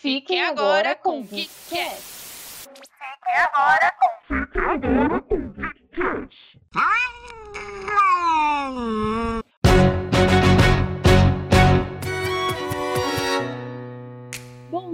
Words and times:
Fique 0.00 0.38
agora 0.38 0.94
com 0.96 1.20
o 1.20 1.24
Geekcast. 1.24 2.70
Fique 2.70 3.36
agora 3.52 3.92
com 4.00 4.34
Fique 4.34 4.58
agora 4.58 5.20
com 5.20 5.52
Geekcast. 5.52 6.58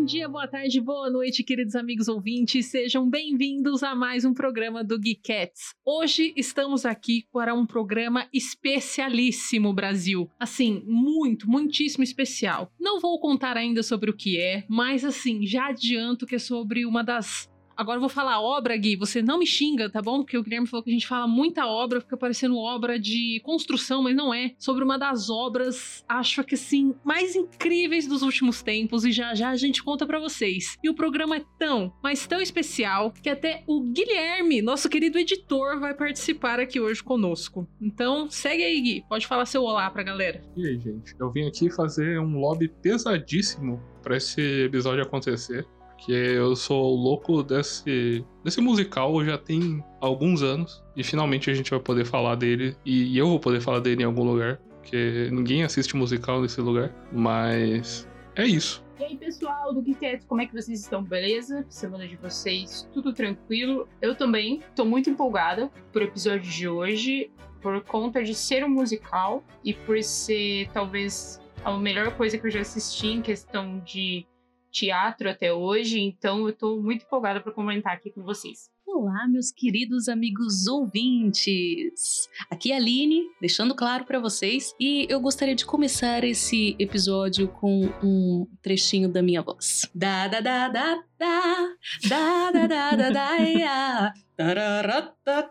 Dia, 0.07 0.29
boa 0.29 0.46
tarde, 0.46 0.80
boa 0.80 1.11
noite, 1.11 1.43
queridos 1.43 1.75
amigos 1.75 2.07
ouvintes. 2.07 2.66
Sejam 2.66 3.11
bem-vindos 3.11 3.82
a 3.82 3.93
mais 3.93 4.25
um 4.25 4.32
programa 4.32 4.84
do 4.84 4.96
Geekettes. 5.02 5.75
Hoje 5.84 6.32
estamos 6.36 6.86
aqui 6.86 7.27
para 7.32 7.52
um 7.52 7.66
programa 7.66 8.29
especialíssimo, 8.32 9.75
Brasil. 9.75 10.30
Assim, 10.39 10.84
muito, 10.86 11.50
muitíssimo 11.50 12.04
especial. 12.04 12.71
Não 12.79 13.00
vou 13.00 13.18
contar 13.18 13.57
ainda 13.57 13.82
sobre 13.82 14.08
o 14.08 14.16
que 14.16 14.40
é, 14.40 14.64
mas 14.68 15.04
assim, 15.04 15.45
já 15.45 15.71
adianto 15.71 16.25
que 16.25 16.36
é 16.36 16.39
sobre 16.39 16.86
uma 16.86 17.03
das 17.03 17.50
Agora 17.76 17.96
eu 17.96 18.00
vou 18.00 18.08
falar 18.08 18.40
obra, 18.40 18.76
Gui. 18.76 18.96
Você 18.96 19.21
não 19.21 19.39
me 19.39 19.46
xinga, 19.46 19.90
tá 19.90 20.00
bom? 20.00 20.18
Porque 20.18 20.39
o 20.39 20.43
Guilherme 20.43 20.67
falou 20.67 20.82
que 20.82 20.90
a 20.90 20.93
gente 20.93 21.07
fala 21.07 21.26
muita 21.26 21.67
obra, 21.67 22.00
fica 22.00 22.17
parecendo 22.17 22.57
obra 22.57 22.98
de 22.98 23.40
construção, 23.44 24.03
mas 24.03 24.17
não 24.17 24.32
é. 24.32 24.54
Sobre 24.58 24.82
uma 24.82 24.98
das 24.98 25.29
obras, 25.29 26.04
acho 26.08 26.43
que 26.43 26.54
assim, 26.54 26.94
mais 27.04 27.36
incríveis 27.36 28.07
dos 28.07 28.22
últimos 28.22 28.62
tempos. 28.62 29.04
E 29.04 29.12
já 29.12 29.34
já 29.34 29.50
a 29.50 29.57
gente 29.57 29.82
conta 29.82 30.07
para 30.07 30.18
vocês. 30.18 30.79
E 30.82 30.89
o 30.89 30.94
programa 30.94 31.36
é 31.36 31.44
tão, 31.58 31.93
mas 32.03 32.27
tão 32.27 32.41
especial, 32.41 33.12
que 33.22 33.28
até 33.28 33.62
o 33.67 33.83
Guilherme, 33.83 34.62
nosso 34.62 34.89
querido 34.89 35.19
editor, 35.19 35.78
vai 35.78 35.95
participar 35.95 36.58
aqui 36.58 36.81
hoje 36.81 37.03
conosco. 37.03 37.69
Então, 37.81 38.31
segue 38.31 38.64
aí, 38.64 38.81
Gui. 38.81 39.05
Pode 39.08 39.27
falar 39.27 39.45
seu 39.45 39.62
olá 39.62 39.91
pra 39.91 40.03
galera. 40.03 40.42
E 40.56 40.67
aí, 40.67 40.78
gente? 40.78 41.14
Eu 41.19 41.31
vim 41.31 41.47
aqui 41.47 41.70
fazer 41.70 42.19
um 42.20 42.39
lobby 42.39 42.69
pesadíssimo 42.69 43.83
para 44.03 44.17
esse 44.17 44.41
episódio 44.64 45.03
acontecer 45.03 45.67
que 45.98 46.12
eu 46.12 46.55
sou 46.55 46.95
louco 46.95 47.42
desse, 47.42 48.25
desse 48.45 48.61
musical 48.61 49.25
já 49.25 49.39
tem 49.39 49.84
alguns 50.01 50.43
anos 50.43 50.84
e 50.95 51.03
finalmente 51.03 51.51
a 51.51 51.55
gente 51.55 51.70
vai 51.70 51.81
poder 51.81 52.05
falar 52.05 52.34
dele 52.34 52.77
e 52.84 53.17
eu 53.17 53.29
vou 53.29 53.41
poder 53.41 53.61
falar 53.61 53.81
dele 53.81 54.03
em 54.03 54.07
algum 54.07 54.25
lugar, 54.25 54.59
porque 54.81 55.29
ninguém 55.33 55.65
assiste 55.65 55.97
musical 55.97 56.41
nesse 56.41 56.61
lugar, 56.61 56.95
mas 57.12 58.09
é 58.35 58.45
isso. 58.45 58.85
E 58.98 59.05
aí, 59.05 59.17
pessoal 59.17 59.75
do 59.75 59.83
Geekette, 59.83 60.25
como 60.25 60.41
é 60.41 60.47
que 60.47 60.55
vocês 60.55 60.81
estão? 60.81 61.03
Beleza? 61.03 61.67
Semana 61.69 62.09
de 62.09 62.17
vocês, 62.17 62.89
tudo 62.95 63.13
tranquilo? 63.13 63.87
Eu 64.01 64.15
também 64.15 64.63
tô 64.75 64.87
muito 64.87 65.11
empolgada 65.11 65.70
pro 65.92 66.03
episódio 66.03 66.51
de 66.51 66.67
hoje, 66.67 67.31
por 67.61 67.83
conta 67.83 68.23
de 68.23 68.35
ser 68.35 68.65
um 68.65 68.70
musical 68.70 69.45
e 69.63 69.75
por 69.75 70.03
ser 70.03 70.70
talvez 70.73 71.42
a 71.63 71.77
melhor 71.77 72.17
coisa 72.17 72.39
que 72.39 72.47
eu 72.47 72.51
já 72.51 72.61
assisti 72.61 73.09
em 73.09 73.20
questão 73.20 73.81
de 73.81 74.27
teatro 74.70 75.28
até 75.28 75.53
hoje, 75.53 76.00
então 76.00 76.47
eu 76.47 76.53
tô 76.53 76.81
muito 76.81 77.05
empolgada 77.05 77.41
para 77.41 77.53
comentar 77.53 77.92
aqui 77.92 78.11
com 78.11 78.22
vocês. 78.22 78.70
Olá, 78.86 79.27
meus 79.28 79.50
queridos 79.50 80.08
amigos 80.08 80.67
ouvintes! 80.69 82.28
Aqui 82.48 82.70
é 82.70 82.77
a 82.77 82.78
Aline, 82.78 83.25
deixando 83.41 83.75
claro 83.75 84.05
para 84.05 84.20
vocês, 84.20 84.75
e 84.81 85.06
eu 85.11 85.20
gostaria 85.20 85.55
de 85.55 85.67
começar 85.67 86.23
esse 86.25 86.77
episódio 86.78 87.48
com 87.48 87.91
um 88.03 88.47
trechinho 88.62 89.08
da 89.08 89.23
minha 89.23 89.42
voz. 89.42 89.91
Da 89.95 90.28
da 90.28 90.41
da 90.41 90.69
da 90.69 91.03
da 91.19 91.69
da 92.09 92.50
da 92.50 92.67
da 92.67 92.91
da 92.97 93.11
da 93.11 94.12
da 94.36 95.47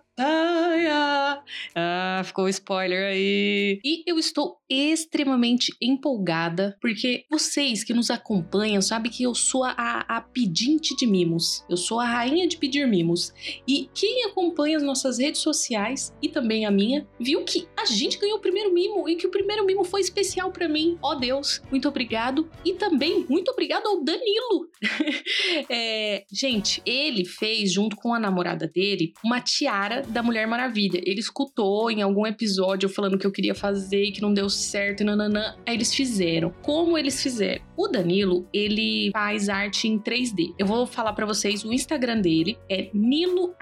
ah, 1.75 2.21
ficou 2.23 2.47
spoiler 2.47 3.11
aí. 3.11 3.79
E 3.83 4.03
eu 4.09 4.17
estou 4.17 4.57
extremamente 4.69 5.75
empolgada, 5.81 6.77
porque 6.79 7.25
vocês 7.29 7.83
que 7.83 7.93
nos 7.93 8.09
acompanham 8.09 8.81
sabem 8.81 9.11
que 9.11 9.23
eu 9.23 9.35
sou 9.35 9.63
a, 9.63 10.05
a 10.07 10.21
pedinte 10.21 10.95
de 10.95 11.05
mimos. 11.05 11.65
Eu 11.69 11.77
sou 11.77 11.99
a 11.99 12.05
rainha 12.05 12.47
de 12.47 12.57
pedir 12.57 12.87
mimos. 12.87 13.33
E 13.67 13.89
quem 13.93 14.23
acompanha 14.25 14.77
as 14.77 14.83
nossas 14.83 15.17
redes 15.17 15.41
sociais 15.41 16.13
e 16.21 16.29
também 16.29 16.65
a 16.65 16.71
minha, 16.71 17.05
viu 17.19 17.43
que 17.43 17.67
a 17.75 17.85
gente 17.85 18.17
ganhou 18.17 18.37
o 18.37 18.41
primeiro 18.41 18.73
mimo 18.73 19.09
e 19.09 19.15
que 19.15 19.27
o 19.27 19.31
primeiro 19.31 19.65
mimo 19.65 19.83
foi 19.83 20.01
especial 20.01 20.51
para 20.51 20.69
mim. 20.69 20.97
Ó 21.01 21.11
oh, 21.11 21.15
Deus, 21.15 21.61
muito 21.69 21.87
obrigado. 21.87 22.49
E 22.63 22.73
também 22.73 23.25
muito 23.27 23.51
obrigado 23.51 23.87
ao 23.87 24.03
Danilo. 24.03 24.69
é, 25.69 26.23
gente, 26.31 26.81
ele 26.85 27.25
fez, 27.25 27.73
junto 27.73 27.95
com 27.95 28.13
a 28.13 28.19
namorada 28.19 28.67
dele, 28.67 29.13
uma 29.23 29.41
tiara 29.41 30.01
da 30.01 30.23
Mulher 30.23 30.47
Maravilha. 30.47 31.01
Ele 31.05 31.19
escutou 31.19 31.89
em 31.89 32.01
algum 32.01 32.25
episódio 32.25 32.89
falando 32.89 33.17
que 33.17 33.25
eu 33.25 33.31
queria 33.31 33.55
fazer 33.55 34.03
e 34.03 34.11
que 34.11 34.21
não 34.21 34.33
deu 34.33 34.49
certo 34.49 35.01
e 35.01 35.03
nananã. 35.03 35.55
Aí 35.65 35.75
eles 35.75 35.93
fizeram. 35.93 36.53
Como 36.61 36.97
eles 36.97 37.21
fizeram? 37.21 37.63
O 37.77 37.87
Danilo, 37.87 38.47
ele 38.53 39.11
faz 39.11 39.49
arte 39.49 39.87
em 39.87 39.99
3D. 39.99 40.53
Eu 40.57 40.65
vou 40.65 40.85
falar 40.85 41.13
para 41.13 41.25
vocês 41.25 41.63
o 41.63 41.73
Instagram 41.73 42.21
dele 42.21 42.57
é 42.69 42.89
Nilo 42.93 43.53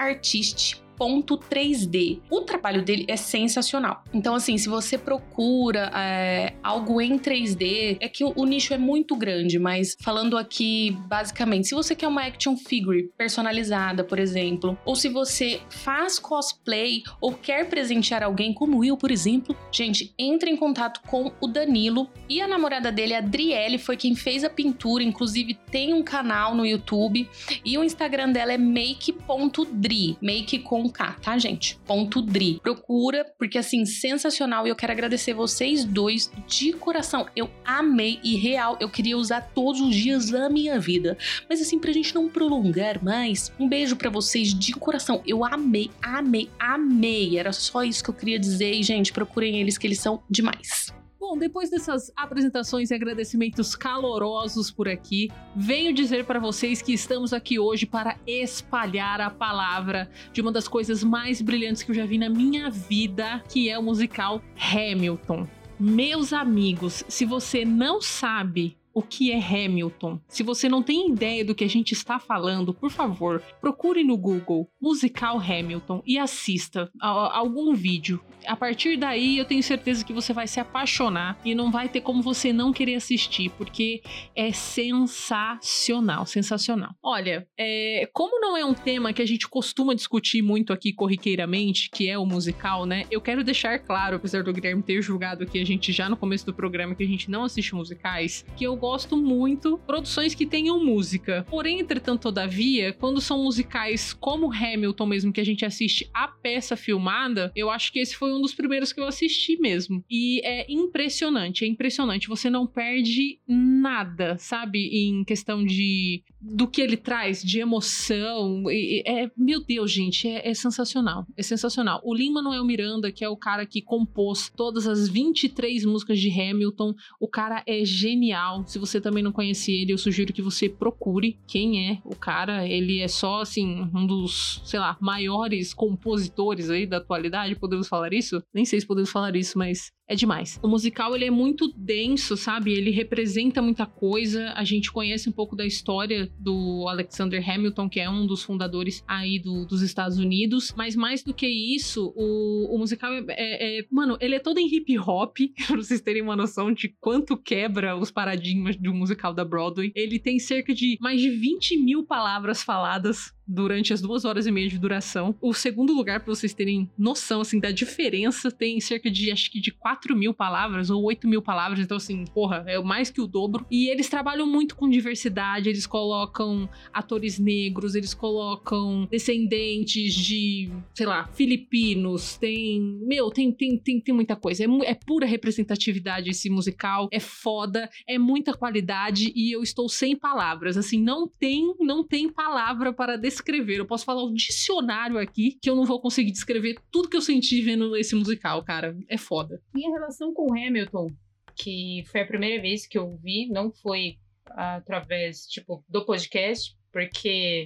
Artist 1.03 1.43
3D. 1.49 2.19
O 2.29 2.41
trabalho 2.41 2.83
dele 2.83 3.05
é 3.07 3.15
sensacional. 3.15 4.03
Então, 4.13 4.35
assim, 4.35 4.57
se 4.57 4.69
você 4.69 4.97
procura 4.97 5.91
é, 5.95 6.53
algo 6.63 7.01
em 7.01 7.17
3D, 7.17 7.97
é 7.99 8.09
que 8.09 8.23
o, 8.23 8.33
o, 8.35 8.45
nicho 8.45 8.73
é 8.73 8.77
muito 8.77 9.15
grande, 9.15 9.59
mas 9.59 9.95
falando 10.01 10.37
aqui, 10.37 10.97
basicamente, 11.07 11.67
se 11.67 11.75
você 11.75 11.95
quer 11.95 12.07
uma 12.07 12.23
action 12.23 12.55
figure 12.55 13.11
personalizada, 13.17 14.03
por 14.03 14.19
exemplo, 14.19 14.77
ou 14.85 14.95
se 14.95 15.09
você 15.09 15.61
faz 15.69 16.19
cosplay 16.19 17.03
ou 17.19 17.33
quer 17.33 17.67
presentear 17.69 18.23
alguém, 18.23 18.53
como 18.53 18.83
eu, 18.83 18.97
por 18.97 19.11
exemplo, 19.11 19.55
gente, 19.71 20.13
entre 20.17 20.49
em 20.49 20.57
contato 20.57 21.01
com 21.07 21.31
o 21.41 21.47
Danilo 21.47 22.09
e 22.29 22.41
a 22.41 22.47
namorada 22.47 22.91
dele, 22.91 23.13
a 23.13 23.19
Adriele, 23.19 23.77
foi 23.77 23.97
quem 23.97 24.15
fez 24.15 24.43
a 24.43 24.49
pintura, 24.49 25.03
inclusive 25.03 25.53
tem 25.71 25.93
um 25.93 26.03
canal 26.03 26.55
no 26.55 26.65
YouTube 26.65 27.29
e 27.65 27.77
o 27.77 27.83
Instagram 27.83 28.31
dela 28.31 28.53
é 28.53 28.57
make.dri, 28.57 30.17
make 30.21 30.59
com 30.59 30.89
K, 30.93 31.13
tá, 31.21 31.37
gente? 31.37 31.77
Ponto 31.85 32.21
Dri. 32.21 32.59
Procura, 32.61 33.25
porque 33.37 33.57
assim, 33.57 33.85
sensacional. 33.85 34.65
E 34.65 34.69
eu 34.69 34.75
quero 34.75 34.93
agradecer 34.93 35.33
vocês 35.33 35.83
dois 35.83 36.31
de 36.47 36.71
coração. 36.73 37.27
Eu 37.35 37.49
amei 37.65 38.19
e 38.23 38.35
real, 38.35 38.77
eu 38.79 38.89
queria 38.89 39.17
usar 39.17 39.41
todos 39.53 39.81
os 39.81 39.95
dias 39.95 40.29
da 40.29 40.49
minha 40.49 40.79
vida. 40.79 41.17
Mas 41.49 41.61
assim, 41.61 41.79
pra 41.79 41.91
gente 41.91 42.13
não 42.13 42.29
prolongar 42.29 43.03
mais, 43.03 43.51
um 43.59 43.67
beijo 43.67 43.95
para 43.95 44.09
vocês 44.09 44.53
de 44.53 44.73
coração. 44.73 45.21
Eu 45.25 45.43
amei, 45.43 45.89
amei, 46.01 46.49
amei. 46.59 47.37
Era 47.37 47.51
só 47.51 47.83
isso 47.83 48.03
que 48.03 48.09
eu 48.09 48.13
queria 48.13 48.39
dizer. 48.39 48.73
E, 48.73 48.83
gente, 48.83 49.11
procurem 49.11 49.59
eles 49.59 49.77
que 49.77 49.87
eles 49.87 49.99
são 49.99 50.23
demais. 50.29 50.93
Bom, 51.25 51.37
depois 51.37 51.69
dessas 51.69 52.11
apresentações 52.17 52.91
e 52.91 52.93
agradecimentos 52.93 53.77
calorosos 53.77 54.69
por 54.69 54.89
aqui, 54.89 55.31
venho 55.55 55.93
dizer 55.93 56.25
para 56.25 56.37
vocês 56.37 56.81
que 56.81 56.91
estamos 56.91 57.31
aqui 57.31 57.57
hoje 57.57 57.85
para 57.85 58.17
espalhar 58.27 59.21
a 59.21 59.29
palavra 59.29 60.11
de 60.33 60.41
uma 60.41 60.51
das 60.51 60.67
coisas 60.67 61.01
mais 61.01 61.41
brilhantes 61.41 61.81
que 61.81 61.91
eu 61.91 61.95
já 61.95 62.05
vi 62.05 62.17
na 62.17 62.29
minha 62.29 62.69
vida, 62.69 63.41
que 63.47 63.69
é 63.69 63.79
o 63.79 63.81
musical 63.81 64.41
Hamilton. 64.57 65.47
Meus 65.79 66.33
amigos, 66.33 67.05
se 67.07 67.23
você 67.23 67.63
não 67.63 68.01
sabe 68.01 68.75
o 68.93 69.01
que 69.01 69.31
é 69.31 69.39
Hamilton. 69.39 70.19
Se 70.27 70.43
você 70.43 70.69
não 70.69 70.83
tem 70.83 71.09
ideia 71.09 71.43
do 71.43 71.55
que 71.55 71.63
a 71.63 71.69
gente 71.69 71.93
está 71.93 72.19
falando, 72.19 72.73
por 72.73 72.91
favor, 72.91 73.41
procure 73.59 74.03
no 74.03 74.15
Google 74.15 74.69
musical 74.79 75.39
Hamilton 75.39 76.03
e 76.05 76.19
assista 76.19 76.91
a, 77.01 77.09
a 77.09 77.37
algum 77.39 77.73
vídeo. 77.73 78.21
A 78.47 78.55
partir 78.55 78.97
daí, 78.97 79.37
eu 79.37 79.45
tenho 79.45 79.63
certeza 79.63 80.03
que 80.03 80.13
você 80.13 80.33
vai 80.33 80.47
se 80.47 80.59
apaixonar 80.59 81.39
e 81.43 81.55
não 81.55 81.71
vai 81.71 81.89
ter 81.89 82.01
como 82.01 82.21
você 82.21 82.51
não 82.51 82.73
querer 82.73 82.95
assistir, 82.95 83.49
porque 83.57 84.01
é 84.35 84.51
sensacional, 84.51 86.25
sensacional. 86.25 86.95
Olha, 87.01 87.47
é, 87.57 88.09
como 88.13 88.39
não 88.39 88.57
é 88.57 88.65
um 88.65 88.73
tema 88.73 89.13
que 89.13 89.21
a 89.21 89.25
gente 89.25 89.47
costuma 89.47 89.93
discutir 89.93 90.41
muito 90.41 90.73
aqui 90.73 90.93
corriqueiramente, 90.93 91.89
que 91.91 92.09
é 92.09 92.17
o 92.17 92.25
musical, 92.25 92.85
né? 92.85 93.05
Eu 93.09 93.21
quero 93.21 93.43
deixar 93.43 93.79
claro, 93.79 94.17
apesar 94.17 94.43
do 94.43 94.53
Guilherme 94.53 94.83
ter 94.83 95.01
julgado 95.01 95.43
aqui 95.43 95.59
a 95.59 95.65
gente 95.65 95.91
já 95.91 96.09
no 96.09 96.17
começo 96.17 96.45
do 96.45 96.53
programa 96.53 96.95
que 96.95 97.03
a 97.03 97.07
gente 97.07 97.29
não 97.29 97.43
assiste 97.43 97.75
musicais, 97.75 98.45
que 98.55 98.63
eu 98.63 98.75
gosto 98.75 99.15
muito 99.15 99.77
produções 99.85 100.35
que 100.35 100.45
tenham 100.45 100.83
música. 100.83 101.45
Porém, 101.49 101.79
entretanto, 101.79 102.23
todavia, 102.23 102.93
quando 102.93 103.21
são 103.21 103.43
musicais 103.43 104.13
como 104.13 104.51
Hamilton 104.51 105.05
mesmo, 105.05 105.33
que 105.33 105.41
a 105.41 105.45
gente 105.45 105.65
assiste 105.65 106.09
a 106.13 106.27
peça 106.27 106.75
filmada, 106.75 107.51
eu 107.55 107.69
acho 107.69 107.91
que 107.91 107.99
esse 107.99 108.15
foi 108.15 108.32
um 108.33 108.41
dos 108.41 108.53
primeiros 108.53 108.91
que 108.91 108.99
eu 108.99 109.07
assisti 109.07 109.57
mesmo. 109.57 110.03
E 110.09 110.41
é 110.45 110.65
impressionante, 110.71 111.65
é 111.65 111.67
impressionante. 111.67 112.27
Você 112.27 112.49
não 112.49 112.65
perde 112.67 113.39
nada, 113.47 114.37
sabe? 114.37 114.79
Em 114.87 115.23
questão 115.23 115.63
de 115.63 116.23
do 116.41 116.67
que 116.67 116.81
ele 116.81 116.97
traz, 116.97 117.41
de 117.41 117.59
emoção. 117.59 118.63
E, 118.69 119.01
é, 119.05 119.31
meu 119.37 119.63
Deus, 119.63 119.91
gente, 119.91 120.27
é, 120.27 120.49
é 120.49 120.53
sensacional. 120.53 121.25
É 121.37 121.43
sensacional. 121.43 122.01
O 122.03 122.13
Lin 122.13 122.31
Manuel 122.31 122.65
Miranda, 122.65 123.11
que 123.11 123.23
é 123.23 123.29
o 123.29 123.37
cara 123.37 123.65
que 123.65 123.81
compôs 123.81 124.51
todas 124.55 124.85
as 124.85 125.07
23 125.07 125.85
músicas 125.85 126.19
de 126.19 126.29
Hamilton, 126.29 126.93
o 127.19 127.27
cara 127.27 127.63
é 127.65 127.85
genial 127.85 128.63
se 128.67 128.79
você 128.79 128.99
também 128.99 129.23
não 129.23 129.31
conhece 129.31 129.71
ele, 129.71 129.93
eu 129.93 129.97
sugiro 129.97 130.33
que 130.33 130.41
você 130.41 130.67
procure 130.67 131.39
quem 131.47 131.89
é 131.89 132.01
o 132.03 132.15
cara. 132.15 132.67
Ele 132.67 132.99
é 132.99 133.07
só, 133.07 133.41
assim, 133.41 133.89
um 133.93 134.05
dos, 134.05 134.61
sei 134.65 134.79
lá, 134.79 134.97
maiores 134.99 135.73
compositores 135.73 136.69
aí 136.69 136.85
da 136.85 136.97
atualidade, 136.97 137.55
podemos 137.55 137.87
falar 137.87 138.13
isso 138.13 138.22
isso? 138.23 138.43
Nem 138.53 138.65
sei 138.65 138.79
se 138.79 138.87
podemos 138.87 139.11
falar 139.11 139.35
isso, 139.35 139.57
mas 139.57 139.91
é 140.07 140.15
demais. 140.15 140.59
O 140.61 140.67
musical 140.67 141.15
ele 141.15 141.25
é 141.25 141.31
muito 141.31 141.71
denso, 141.77 142.35
sabe? 142.35 142.73
Ele 142.73 142.91
representa 142.91 143.61
muita 143.61 143.85
coisa. 143.85 144.51
A 144.55 144.63
gente 144.63 144.91
conhece 144.91 145.29
um 145.29 145.31
pouco 145.31 145.55
da 145.55 145.65
história 145.65 146.29
do 146.37 146.85
Alexander 146.89 147.41
Hamilton, 147.47 147.89
que 147.89 147.99
é 147.99 148.09
um 148.09 148.27
dos 148.27 148.43
fundadores 148.43 149.03
aí 149.07 149.39
do, 149.39 149.65
dos 149.65 149.81
Estados 149.81 150.17
Unidos. 150.17 150.73
Mas 150.75 150.95
mais 150.95 151.23
do 151.23 151.33
que 151.33 151.47
isso, 151.47 152.13
o, 152.15 152.75
o 152.75 152.77
musical 152.77 153.13
é, 153.13 153.23
é, 153.29 153.79
é, 153.79 153.85
Mano, 153.89 154.17
ele 154.19 154.35
é 154.35 154.39
todo 154.39 154.57
em 154.57 154.67
hip 154.67 154.97
hop, 154.99 155.37
pra 155.67 155.77
vocês 155.77 156.01
terem 156.01 156.21
uma 156.21 156.35
noção 156.35 156.71
de 156.73 156.89
quanto 156.99 157.37
quebra 157.37 157.95
os 157.95 158.11
paradigmas 158.11 158.75
de 158.75 158.89
um 158.89 158.95
musical 158.95 159.33
da 159.33 159.45
Broadway. 159.45 159.91
Ele 159.95 160.19
tem 160.19 160.37
cerca 160.37 160.73
de 160.73 160.97
mais 160.99 161.21
de 161.21 161.29
20 161.29 161.77
mil 161.77 162.05
palavras 162.05 162.61
faladas 162.61 163.33
durante 163.47 163.93
as 163.93 164.01
duas 164.01 164.25
horas 164.25 164.47
e 164.47 164.51
meia 164.51 164.67
de 164.67 164.77
duração. 164.77 165.35
O 165.41 165.53
segundo 165.53 165.93
lugar, 165.93 166.21
para 166.21 166.33
vocês 166.33 166.53
terem 166.53 166.89
noção, 166.97 167.41
assim, 167.41 167.59
da 167.59 167.71
diferença, 167.71 168.51
tem 168.51 168.79
cerca 168.79 169.09
de, 169.11 169.31
acho 169.31 169.51
que 169.51 169.59
de 169.59 169.71
4 169.71 170.15
mil 170.15 170.33
palavras 170.33 170.89
ou 170.89 171.03
8 171.03 171.27
mil 171.27 171.41
palavras. 171.41 171.79
Então, 171.79 171.97
assim, 171.97 172.25
porra, 172.33 172.63
é 172.67 172.79
mais 172.79 173.09
que 173.09 173.21
o 173.21 173.27
dobro. 173.27 173.65
E 173.69 173.89
eles 173.89 174.09
trabalham 174.09 174.47
muito 174.47 174.75
com 174.75 174.89
diversidade, 174.89 175.69
eles 175.69 175.85
colocam 175.85 176.69
atores 176.91 177.37
negros, 177.37 177.95
eles 177.95 178.13
colocam 178.13 179.07
descendentes 179.09 180.13
de, 180.13 180.69
sei 180.93 181.05
lá, 181.05 181.27
filipinos, 181.27 182.37
tem... 182.37 182.81
Meu, 183.05 183.29
tem, 183.29 183.51
tem, 183.51 183.77
tem, 183.77 183.99
tem 183.99 184.15
muita 184.15 184.35
coisa. 184.35 184.63
É, 184.63 184.67
é 184.85 184.93
pura 184.93 185.25
representatividade 185.25 186.29
esse 186.29 186.49
musical, 186.49 187.09
é 187.11 187.19
foda, 187.19 187.89
é 188.07 188.17
muita 188.17 188.53
qualidade 188.53 189.31
e 189.35 189.51
eu 189.51 189.61
estou 189.61 189.89
sem 189.89 190.15
palavras. 190.15 190.77
Assim, 190.77 191.01
não 191.01 191.27
tem, 191.27 191.73
não 191.79 192.03
tem 192.05 192.29
palavra 192.29 192.93
para 192.93 193.17
descrever 193.17 193.32
descrever. 193.33 193.77
Eu 193.77 193.85
posso 193.85 194.05
falar 194.05 194.23
o 194.23 194.33
dicionário 194.33 195.17
aqui 195.17 195.57
que 195.61 195.69
eu 195.69 195.75
não 195.75 195.85
vou 195.85 195.99
conseguir 195.99 196.31
descrever 196.31 196.77
tudo 196.91 197.09
que 197.09 197.17
eu 197.17 197.21
senti 197.21 197.61
vendo 197.61 197.95
esse 197.95 198.15
musical, 198.15 198.63
cara. 198.63 198.97
É 199.09 199.17
foda. 199.17 199.61
Minha 199.73 199.91
relação 199.91 200.33
com 200.33 200.53
Hamilton, 200.53 201.07
que 201.55 202.03
foi 202.07 202.21
a 202.21 202.27
primeira 202.27 202.61
vez 202.61 202.87
que 202.87 202.97
eu 202.97 203.17
vi, 203.17 203.47
não 203.47 203.71
foi 203.71 204.17
através, 204.45 205.45
tipo, 205.47 205.83
do 205.87 206.05
podcast, 206.05 206.75
porque 206.91 207.65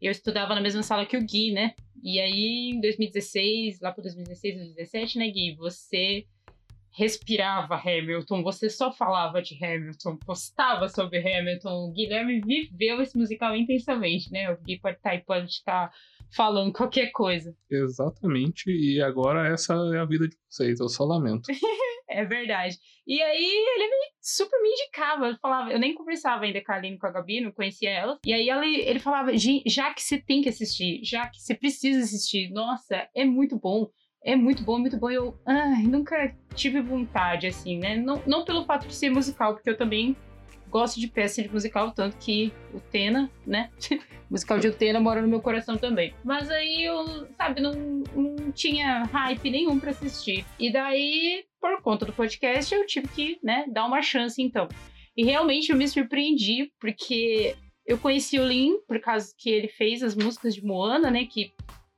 eu 0.00 0.10
estudava 0.10 0.54
na 0.54 0.60
mesma 0.60 0.82
sala 0.82 1.06
que 1.06 1.16
o 1.16 1.24
Gui, 1.24 1.52
né? 1.52 1.74
E 2.02 2.18
aí, 2.18 2.70
em 2.74 2.80
2016, 2.80 3.80
lá 3.80 3.92
para 3.92 4.02
2016, 4.02 4.54
2017, 4.56 5.18
né, 5.18 5.30
Gui? 5.30 5.54
Você 5.56 6.26
respirava 6.92 7.76
Hamilton, 7.76 8.42
você 8.42 8.68
só 8.68 8.92
falava 8.92 9.40
de 9.40 9.56
Hamilton, 9.64 10.16
postava 10.16 10.88
sobre 10.88 11.18
Hamilton. 11.18 11.88
O 11.88 11.92
Guilherme 11.92 12.40
viveu 12.40 13.00
esse 13.00 13.16
musical 13.16 13.54
intensamente, 13.56 14.30
né? 14.30 14.50
O 14.50 14.60
Gui 14.60 14.78
pode 14.80 14.96
estar 14.96 15.18
tá, 15.18 15.24
pode 15.24 15.46
estar 15.46 15.92
falando 16.34 16.72
qualquer 16.72 17.10
coisa. 17.12 17.54
Exatamente, 17.70 18.70
e 18.70 19.00
agora 19.02 19.48
essa 19.52 19.74
é 19.94 19.98
a 19.98 20.04
vida 20.04 20.28
de 20.28 20.36
vocês, 20.48 20.80
eu 20.80 20.88
só 20.88 21.04
lamento. 21.04 21.48
é 22.08 22.24
verdade. 22.24 22.76
E 23.06 23.20
aí 23.20 23.44
ele 23.44 23.88
me, 23.88 24.12
super 24.20 24.60
me 24.62 24.68
indicava, 24.68 25.26
eu 25.28 25.36
falava, 25.38 25.70
eu 25.70 25.78
nem 25.78 25.94
conversava 25.94 26.44
ainda 26.44 26.62
com 26.62 26.72
a 26.72 26.76
Aline 26.76 26.98
com 26.98 27.06
a 27.06 27.10
Gabi, 27.10 27.40
não 27.40 27.52
conhecia 27.52 27.90
ela. 27.90 28.18
E 28.24 28.32
aí 28.32 28.48
ela, 28.48 28.66
ele 28.66 28.98
falava, 28.98 29.32
já 29.36 29.92
que 29.92 30.02
você 30.02 30.18
tem 30.18 30.42
que 30.42 30.48
assistir, 30.48 31.00
já 31.04 31.28
que 31.28 31.40
você 31.40 31.54
precisa 31.54 32.00
assistir, 32.00 32.50
nossa, 32.50 33.08
é 33.14 33.24
muito 33.24 33.58
bom 33.58 33.88
é 34.24 34.36
muito 34.36 34.62
bom, 34.62 34.78
muito 34.78 34.96
bom. 34.96 35.10
Eu 35.10 35.38
ai, 35.46 35.82
nunca 35.82 36.34
tive 36.54 36.80
vontade, 36.80 37.46
assim, 37.46 37.78
né? 37.78 37.96
Não, 37.96 38.22
não 38.26 38.44
pelo 38.44 38.64
fato 38.64 38.86
de 38.86 38.94
ser 38.94 39.10
musical, 39.10 39.54
porque 39.54 39.70
eu 39.70 39.76
também 39.76 40.16
gosto 40.70 41.00
de 41.00 41.08
peça 41.08 41.42
de 41.42 41.50
musical, 41.50 41.90
tanto 41.90 42.16
que 42.18 42.52
o 42.72 42.80
Tena, 42.80 43.30
né? 43.46 43.70
musical 44.30 44.60
de 44.60 44.68
Utena 44.68 45.00
mora 45.00 45.20
no 45.20 45.28
meu 45.28 45.40
coração 45.40 45.76
também. 45.76 46.14
Mas 46.24 46.48
aí 46.48 46.84
eu, 46.84 47.26
sabe, 47.36 47.60
não, 47.60 47.72
não 48.14 48.52
tinha 48.52 49.04
hype 49.04 49.50
nenhum 49.50 49.80
para 49.80 49.90
assistir. 49.90 50.46
E 50.58 50.72
daí, 50.72 51.44
por 51.60 51.82
conta 51.82 52.06
do 52.06 52.12
podcast, 52.12 52.72
eu 52.72 52.86
tive 52.86 53.08
que, 53.08 53.38
né, 53.42 53.64
dar 53.68 53.86
uma 53.86 54.00
chance 54.00 54.40
então. 54.40 54.68
E 55.16 55.24
realmente 55.24 55.70
eu 55.70 55.76
me 55.76 55.88
surpreendi, 55.88 56.72
porque 56.78 57.56
eu 57.84 57.98
conheci 57.98 58.38
o 58.38 58.46
Lin 58.46 58.78
por 58.86 59.00
causa 59.00 59.34
que 59.36 59.50
ele 59.50 59.68
fez 59.68 60.02
as 60.02 60.14
músicas 60.14 60.54
de 60.54 60.64
Moana, 60.64 61.10
né? 61.10 61.26
Que 61.26 61.52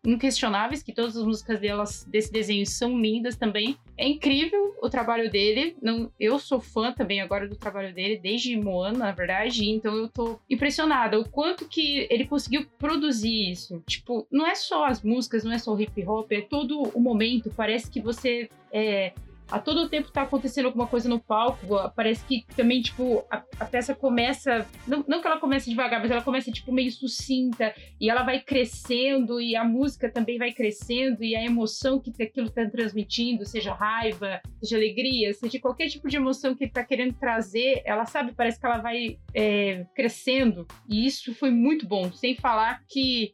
inquestionáveis, 0.05 0.83
que 0.83 0.93
todas 0.93 1.17
as 1.17 1.25
músicas 1.25 1.61
delas, 1.61 2.05
desse 2.05 2.33
desenho 2.33 2.67
são 2.67 3.01
lindas 3.01 3.37
também. 3.37 3.77
É 3.97 4.07
incrível 4.07 4.75
o 4.83 4.89
trabalho 4.91 5.31
dele. 5.31 5.77
Não, 5.81 6.11
eu 6.19 6.39
sou 6.39 6.61
fã 6.61 6.93
também 6.93 7.21
agora 7.21 7.49
do 7.49 7.57
trabalho 7.57 7.95
dele, 7.95 8.19
desde 8.19 8.57
Moana, 8.57 8.99
na 8.99 9.13
verdade. 9.13 9.69
Então 9.69 9.95
eu 9.97 10.09
tô 10.09 10.39
impressionada 10.51 11.19
o 11.19 11.29
quanto 11.29 11.69
que 11.69 12.07
ele 12.11 12.27
conseguiu 12.27 12.67
produzir 12.79 13.51
isso. 13.51 13.83
Tipo, 13.87 14.27
não 14.31 14.47
é 14.47 14.55
só 14.55 14.87
as 14.87 15.03
músicas, 15.03 15.45
não 15.45 15.53
é 15.53 15.59
só 15.59 15.73
o 15.73 15.81
hip 15.81 16.05
hop, 16.05 16.33
é 16.33 16.41
todo 16.41 16.83
o 16.95 17.01
momento. 17.01 17.53
Parece 17.57 17.91
que 17.91 18.01
você 18.01 18.49
é, 18.73 19.13
a 19.53 19.59
todo 19.59 19.87
tempo 19.87 20.11
tá 20.11 20.23
acontecendo 20.23 20.65
alguma 20.65 20.87
coisa 20.87 21.11
no 21.11 21.21
palco. 21.21 21.67
Parece 21.95 22.25
que 22.25 22.43
também, 22.57 22.81
tipo, 22.81 23.23
a, 23.31 23.43
a, 23.61 23.65
peça 23.67 23.95
começa. 23.95 24.67
Não, 24.87 25.05
não 25.07 25.21
que 25.21 25.27
ela 25.27 25.39
comece 25.39 25.69
devagar, 25.69 26.01
mas 26.01 26.11
ela 26.11 26.23
começa, 26.23 26.51
tipo, 26.51 26.73
meio 26.73 26.91
sucinta. 26.91 27.75
E 28.01 28.09
ela 28.09 28.23
vai 28.23 28.41
crescendo, 28.41 29.39
e 29.39 29.55
a 29.55 29.63
música 29.63 30.11
também 30.11 30.39
vai 30.39 30.53
crescendo, 30.53 31.23
e 31.23 31.37
a 31.37 31.45
emoção 31.45 32.01
que 32.01 32.11
aquilo 32.23 32.49
tá 32.49 32.67
transmitindo, 32.67 33.45
seja 33.45 33.75
raiva, 33.75 34.41
seja 34.63 34.77
alegria, 34.77 35.35
seja 35.35 35.61
qualquer 35.61 35.89
tipo 35.89 36.09
de 36.09 36.17
emoção 36.17 36.55
que 36.55 36.65
ele 36.65 36.73
tá 36.73 36.83
querendo 36.83 37.13
trazer, 37.13 37.83
ela 37.85 38.07
sabe, 38.07 38.33
parece 38.33 38.59
que 38.59 38.65
ela 38.65 38.79
vai 38.79 39.19
é, 39.35 39.85
crescendo. 39.95 40.67
E 40.89 41.07
isso 41.07 41.35
foi 41.35 41.51
muito 41.51 41.87
bom. 41.87 42.11
Sem 42.11 42.35
falar 42.35 42.83
que 42.89 43.31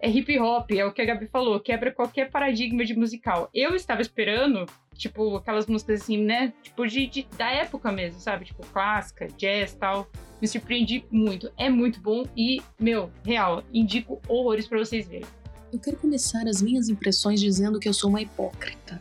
é 0.00 0.08
hip 0.08 0.38
hop, 0.38 0.70
é 0.70 0.84
o 0.84 0.92
que 0.92 1.02
a 1.02 1.04
Gabi 1.04 1.26
falou, 1.26 1.58
quebra 1.58 1.90
qualquer 1.90 2.30
paradigma 2.30 2.84
de 2.84 2.96
musical. 2.96 3.50
Eu 3.52 3.74
estava 3.74 4.00
esperando 4.00 4.64
tipo, 4.98 5.36
aquelas 5.36 5.66
músicas 5.66 6.02
assim, 6.02 6.18
né? 6.18 6.52
Tipo, 6.62 6.86
de, 6.86 7.06
de, 7.06 7.26
da 7.38 7.48
época 7.50 7.90
mesmo, 7.90 8.20
sabe? 8.20 8.44
Tipo, 8.44 8.66
clássica, 8.66 9.28
jazz 9.38 9.72
tal. 9.74 10.10
Me 10.42 10.46
surpreendi 10.46 11.04
muito. 11.10 11.50
É 11.56 11.70
muito 11.70 12.00
bom 12.00 12.26
e, 12.36 12.60
meu, 12.78 13.10
real, 13.24 13.62
indico 13.72 14.20
horrores 14.28 14.66
para 14.66 14.78
vocês 14.78 15.08
verem. 15.08 15.26
Eu 15.72 15.78
quero 15.78 15.96
começar 15.96 16.46
as 16.46 16.60
minhas 16.60 16.88
impressões 16.88 17.40
dizendo 17.40 17.78
que 17.78 17.88
eu 17.88 17.94
sou 17.94 18.10
uma 18.10 18.20
hipócrita. 18.20 19.00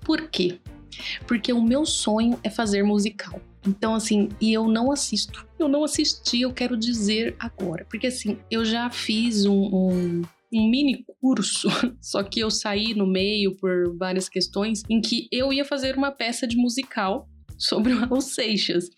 Por 0.00 0.28
quê? 0.28 0.60
Porque 1.26 1.52
o 1.52 1.62
meu 1.62 1.86
sonho 1.86 2.38
é 2.42 2.50
fazer 2.50 2.82
musical. 2.82 3.40
Então, 3.66 3.94
assim, 3.94 4.28
e 4.40 4.52
eu 4.52 4.68
não 4.68 4.90
assisto. 4.90 5.46
Eu 5.58 5.68
não 5.68 5.84
assisti, 5.84 6.42
eu 6.42 6.52
quero 6.52 6.76
dizer 6.76 7.36
agora. 7.38 7.86
Porque, 7.88 8.08
assim, 8.08 8.38
eu 8.50 8.64
já 8.64 8.90
fiz 8.90 9.46
um, 9.46 9.70
um 9.72 10.22
um 10.52 10.68
mini 10.68 11.04
curso, 11.20 11.68
só 12.00 12.22
que 12.22 12.40
eu 12.40 12.50
saí 12.50 12.94
no 12.94 13.06
meio 13.06 13.56
por 13.56 13.96
várias 13.96 14.28
questões, 14.28 14.82
em 14.88 15.00
que 15.00 15.28
eu 15.30 15.52
ia 15.52 15.64
fazer 15.64 15.96
uma 15.96 16.10
peça 16.10 16.46
de 16.46 16.56
musical 16.56 17.28
sobre 17.58 17.92
o 17.92 17.98
Raul 17.98 18.20
Seixas. 18.20 18.88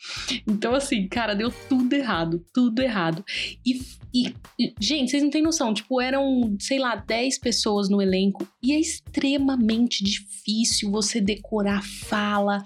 Então, 0.46 0.74
assim, 0.74 1.08
cara, 1.08 1.34
deu 1.34 1.50
tudo 1.68 1.92
errado, 1.92 2.44
tudo 2.52 2.80
errado. 2.82 3.24
E, 3.64 3.80
e, 4.12 4.34
gente, 4.78 5.10
vocês 5.10 5.22
não 5.22 5.30
têm 5.30 5.42
noção, 5.42 5.72
tipo, 5.72 6.00
eram, 6.00 6.56
sei 6.60 6.78
lá, 6.78 6.96
10 6.96 7.38
pessoas 7.38 7.88
no 7.88 8.02
elenco 8.02 8.46
e 8.62 8.72
é 8.72 8.78
extremamente 8.78 10.04
difícil 10.04 10.90
você 10.90 11.20
decorar 11.20 11.82
fala, 11.82 12.62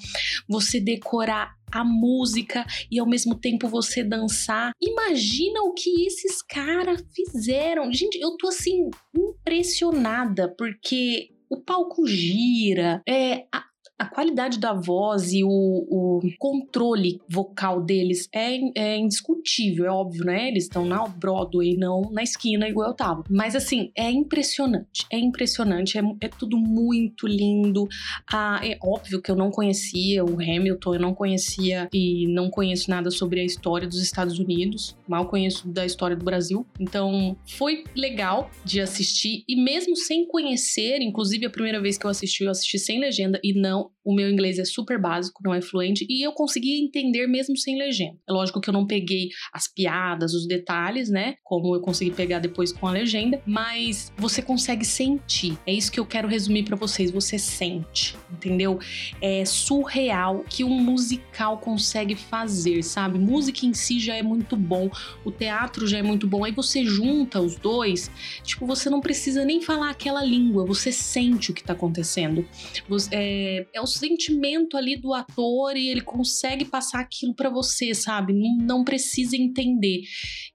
você 0.49 0.81
decorar 0.81 1.55
a 1.71 1.85
música 1.85 2.65
e 2.91 2.99
ao 3.01 3.07
mesmo 3.07 3.35
tempo 3.35 3.69
você 3.69 4.03
dançar. 4.05 4.73
Imagina 4.81 5.61
o 5.63 5.75
que 5.75 6.07
esses 6.07 6.41
caras 6.43 7.05
fizeram. 7.15 7.93
Gente, 7.93 8.19
eu 8.21 8.37
tô 8.37 8.49
assim 8.49 8.91
impressionada 9.15 10.55
porque 10.57 11.31
o 11.51 11.61
palco 11.61 12.07
gira, 12.07 13.03
é, 13.09 13.47
a, 13.53 13.65
a 13.99 14.07
qualidade 14.07 14.59
da 14.59 14.73
voz 14.73 15.33
e 15.33 15.45
o, 15.45 15.49
o 15.49 16.21
controle 16.39 17.21
vocal 17.29 17.81
deles 17.81 18.29
é, 18.35 18.59
é, 18.77 18.97
indiscutível, 18.97 19.87
é 19.87 19.91
óbvio, 19.91 20.25
né? 20.25 20.49
Eles 20.49 20.65
estão 20.65 20.85
na 20.85 21.07
Broadway, 21.07 21.77
não 21.77 22.03
na 22.11 22.23
esquina 22.23 22.69
igual 22.69 22.89
eu 22.89 22.95
tava. 22.95 23.25
Mas 23.31 23.55
assim, 23.55 23.93
é 23.97 24.11
impressionante, 24.11 25.07
é 25.11 25.19
impressionante, 25.19 25.97
é, 25.97 26.03
é 26.21 26.29
tudo 26.29 26.59
muito 26.59 27.27
lindo. 27.27 27.87
Ah, 28.33 28.61
é 28.65 28.77
óbvio 28.83 29.23
que 29.23 29.31
eu 29.31 29.37
não 29.37 29.51
conhecia 29.51 30.25
o 30.25 30.35
Hamilton, 30.35 30.95
eu 30.95 31.01
não 31.01 31.15
conhecia 31.15 31.89
e 31.93 32.27
não 32.29 32.51
conheço 32.51 32.91
nada 32.91 33.11
sobre 33.11 33.41
a 33.41 33.45
história 33.45 33.87
dos 33.87 34.03
Estados 34.03 34.39
Unidos, 34.41 34.97
mal 35.07 35.29
conheço 35.29 35.69
da 35.69 35.87
história 35.87 36.17
do 36.17 36.25
Brasil. 36.25 36.67
Então 36.81 37.37
foi 37.47 37.85
legal 37.95 38.51
de 38.65 38.81
assistir 38.81 39.45
e 39.49 39.55
mesmo 39.55 39.97
sem 39.97 40.27
conhecer, 40.27 41.01
inclusive 41.01 41.47
a 41.47 41.51
primeira 41.51 41.81
vez 41.81 41.97
que 41.97 42.05
eu 42.05 42.11
assisti, 42.11 42.43
eu 42.43 42.51
assisti 42.51 42.79
sem 42.79 42.99
legenda 42.99 43.41
e 43.43 43.53
não 43.53 43.84
don't 43.85 43.94
o 44.05 44.15
meu 44.15 44.31
inglês 44.31 44.59
é 44.59 44.65
super 44.65 45.01
básico, 45.01 45.43
não 45.45 45.55
é 45.55 45.61
fluente, 45.61 46.07
e 46.09 46.27
eu 46.27 46.33
conseguia 46.33 46.79
entender 46.79 47.27
mesmo 47.27 47.57
sem 47.57 47.79
legenda. 47.79 48.19
É 48.29 48.33
lógico 48.33 48.61
que 48.61 48.69
eu 48.69 48.75
não 48.75 48.87
peguei 48.87 49.31
as 49.53 49.67
piadas, 49.67 50.35
os 50.35 50.47
detalhes, 50.47 51.09
né? 51.09 51.37
Como 51.43 51.75
eu 51.75 51.81
consegui 51.81 52.11
pegar 52.11 52.39
depois 52.39 52.73
com 52.73 52.87
a 52.87 52.91
legenda, 52.91 53.43
mas 53.47 54.13
você 54.17 54.43
consegue 54.43 54.85
sentir. 54.85 55.59
É 55.67 55.73
isso 55.73 55.91
que 55.91 55.99
eu 55.99 56.07
quero 56.07 56.29
resumir 56.29 56.65
para 56.65 56.77
vocês. 56.77 57.11
Você 57.11 57.39
sente, 57.39 58.17
entendeu? 58.31 58.79
É 59.21 59.45
surreal 59.45 60.45
que 60.49 60.65
um 60.65 60.81
musical 60.81 61.59
consegue 61.59 62.15
fazer, 62.15 62.83
sabe? 62.83 63.19
Música 63.19 63.65
em 63.65 63.73
si 63.73 63.99
já 63.99 64.17
é 64.17 64.23
muito 64.23 64.57
bom, 64.57 64.91
o 65.25 65.31
teatro 65.31 65.87
já 65.87 65.99
é 65.99 66.03
muito 66.03 66.27
bom. 66.27 66.45
Aí 66.45 66.53
você 66.53 66.85
junta 66.85 67.41
os 67.41 67.57
dois, 67.57 68.11
tipo, 68.43 68.67
você 68.67 68.91
não 68.91 69.01
precisa 69.01 69.45
nem 69.45 69.61
falar 69.61 69.91
aquela 69.91 70.23
língua, 70.25 70.67
você 70.67 70.93
sente 70.93 71.51
o 71.51 71.55
que 71.55 71.63
tá 71.63 71.73
acontecendo. 71.73 72.47
Você, 72.89 73.09
é, 73.13 73.67
é 73.73 73.81
o 73.81 73.87
sentimento 73.99 74.77
ali 74.77 74.97
do 74.97 75.13
ator 75.13 75.77
e 75.77 75.89
ele 75.89 76.01
consegue 76.01 76.65
passar 76.65 77.01
aquilo 77.01 77.35
para 77.35 77.49
você, 77.49 77.95
sabe? 77.95 78.33
Não, 78.33 78.57
não 78.57 78.85
precisa 78.85 79.37
entender. 79.37 80.03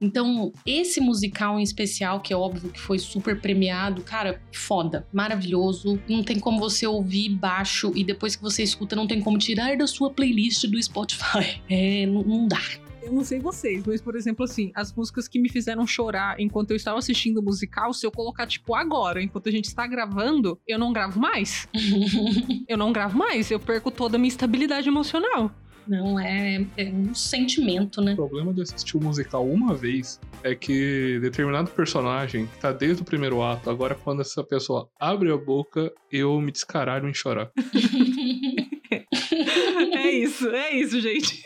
Então, 0.02 0.52
esse 0.66 1.00
musical 1.00 1.60
em 1.60 1.64
especial, 1.64 2.22
que 2.22 2.34
é 2.34 2.36
óbvio 2.36 2.72
que 2.72 2.80
foi 2.80 3.00
super 3.00 3.40
premiado, 3.40 4.02
cara, 4.04 4.42
foda, 4.54 5.08
maravilhoso. 5.12 6.02
Não 6.08 6.24
tem 6.24 6.40
como 6.40 6.60
você 6.60 6.86
ouvir 6.88 7.30
baixo 7.30 7.92
e 7.96 8.04
depois 8.04 8.36
que 8.36 8.42
você 8.42 8.64
escuta, 8.64 8.96
não 8.96 9.08
tem 9.08 9.22
como 9.22 9.38
tirar 9.38 9.78
da 9.78 9.88
sua 9.88 10.12
playlist 10.12 10.66
do 10.66 10.82
Spotify. 10.82 11.60
É, 11.70 12.06
não, 12.06 12.24
não 12.24 12.48
dá. 12.48 12.89
Eu 13.02 13.14
não 13.14 13.24
sei 13.24 13.40
vocês, 13.40 13.84
mas, 13.86 14.02
por 14.02 14.16
exemplo, 14.16 14.46
assim, 14.46 14.72
as 14.76 14.94
músicas 14.94 15.28
que 15.28 15.40
me 15.40 15.50
fizeram 15.50 15.86
chorar 15.88 16.40
enquanto 16.40 16.72
eu 16.72 16.78
estava 16.78 17.00
assistindo 17.00 17.38
o 17.38 17.44
musical, 17.44 17.94
se 17.94 18.06
eu 18.06 18.12
colocar, 18.12 18.46
tipo, 18.46 18.76
agora, 18.76 19.22
enquanto 19.22 19.50
a 19.50 19.52
gente 19.52 19.66
está 19.66 19.88
gravando, 19.88 20.60
eu 20.68 20.78
não 20.78 20.92
gravo 20.92 21.20
mais. 21.20 21.68
eu 22.68 22.78
não 22.78 22.92
gravo 22.92 23.18
mais, 23.18 23.50
eu 23.50 23.60
perco 23.60 23.90
toda 23.90 24.18
a 24.18 24.20
minha 24.20 24.30
estabilidade 24.30 24.88
emocional. 24.88 25.52
Não, 25.88 26.20
é, 26.20 26.64
é 26.78 26.86
um 26.90 27.16
sentimento, 27.16 28.00
né? 28.00 28.14
O 28.14 28.18
problema 28.18 28.54
de 28.54 28.62
assistir 28.62 28.96
o 28.96 29.04
musical 29.04 29.48
uma 29.48 29.74
vez 29.74 30.20
é 30.44 30.54
que 30.54 31.18
determinado 31.20 31.72
personagem 31.72 32.46
que 32.46 32.60
tá 32.60 32.72
desde 32.72 33.02
o 33.02 33.06
primeiro 33.06 33.42
ato, 33.42 33.72
agora 33.72 33.96
quando 33.96 34.22
essa 34.22 34.44
pessoa 34.44 34.88
abre 35.00 35.32
a 35.32 35.38
boca, 35.38 35.92
eu 36.12 36.40
me 36.40 36.52
descaralho 36.52 37.10
em 37.10 37.14
chorar. 37.14 37.50
é 39.94 40.12
isso, 40.12 40.50
é 40.50 40.76
isso, 40.76 41.00
gente. 41.00 41.42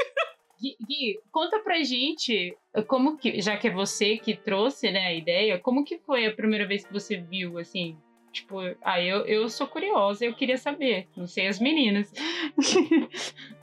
Gui, 0.87 1.19
conta 1.31 1.59
pra 1.59 1.83
gente 1.83 2.55
como 2.87 3.17
que, 3.17 3.41
já 3.41 3.57
que 3.57 3.67
é 3.67 3.71
você 3.71 4.17
que 4.17 4.35
trouxe, 4.35 4.89
né, 4.89 5.07
a 5.07 5.13
ideia, 5.13 5.59
como 5.59 5.83
que 5.83 5.97
foi 5.97 6.25
a 6.25 6.33
primeira 6.33 6.65
vez 6.65 6.85
que 6.85 6.93
você 6.93 7.17
viu, 7.17 7.57
assim, 7.57 7.97
tipo, 8.31 8.59
ah, 8.81 9.01
eu, 9.01 9.25
eu 9.25 9.49
sou 9.49 9.67
curiosa, 9.67 10.25
eu 10.25 10.33
queria 10.33 10.57
saber, 10.57 11.07
não 11.15 11.27
sei 11.27 11.47
as 11.47 11.59
meninas. 11.59 12.11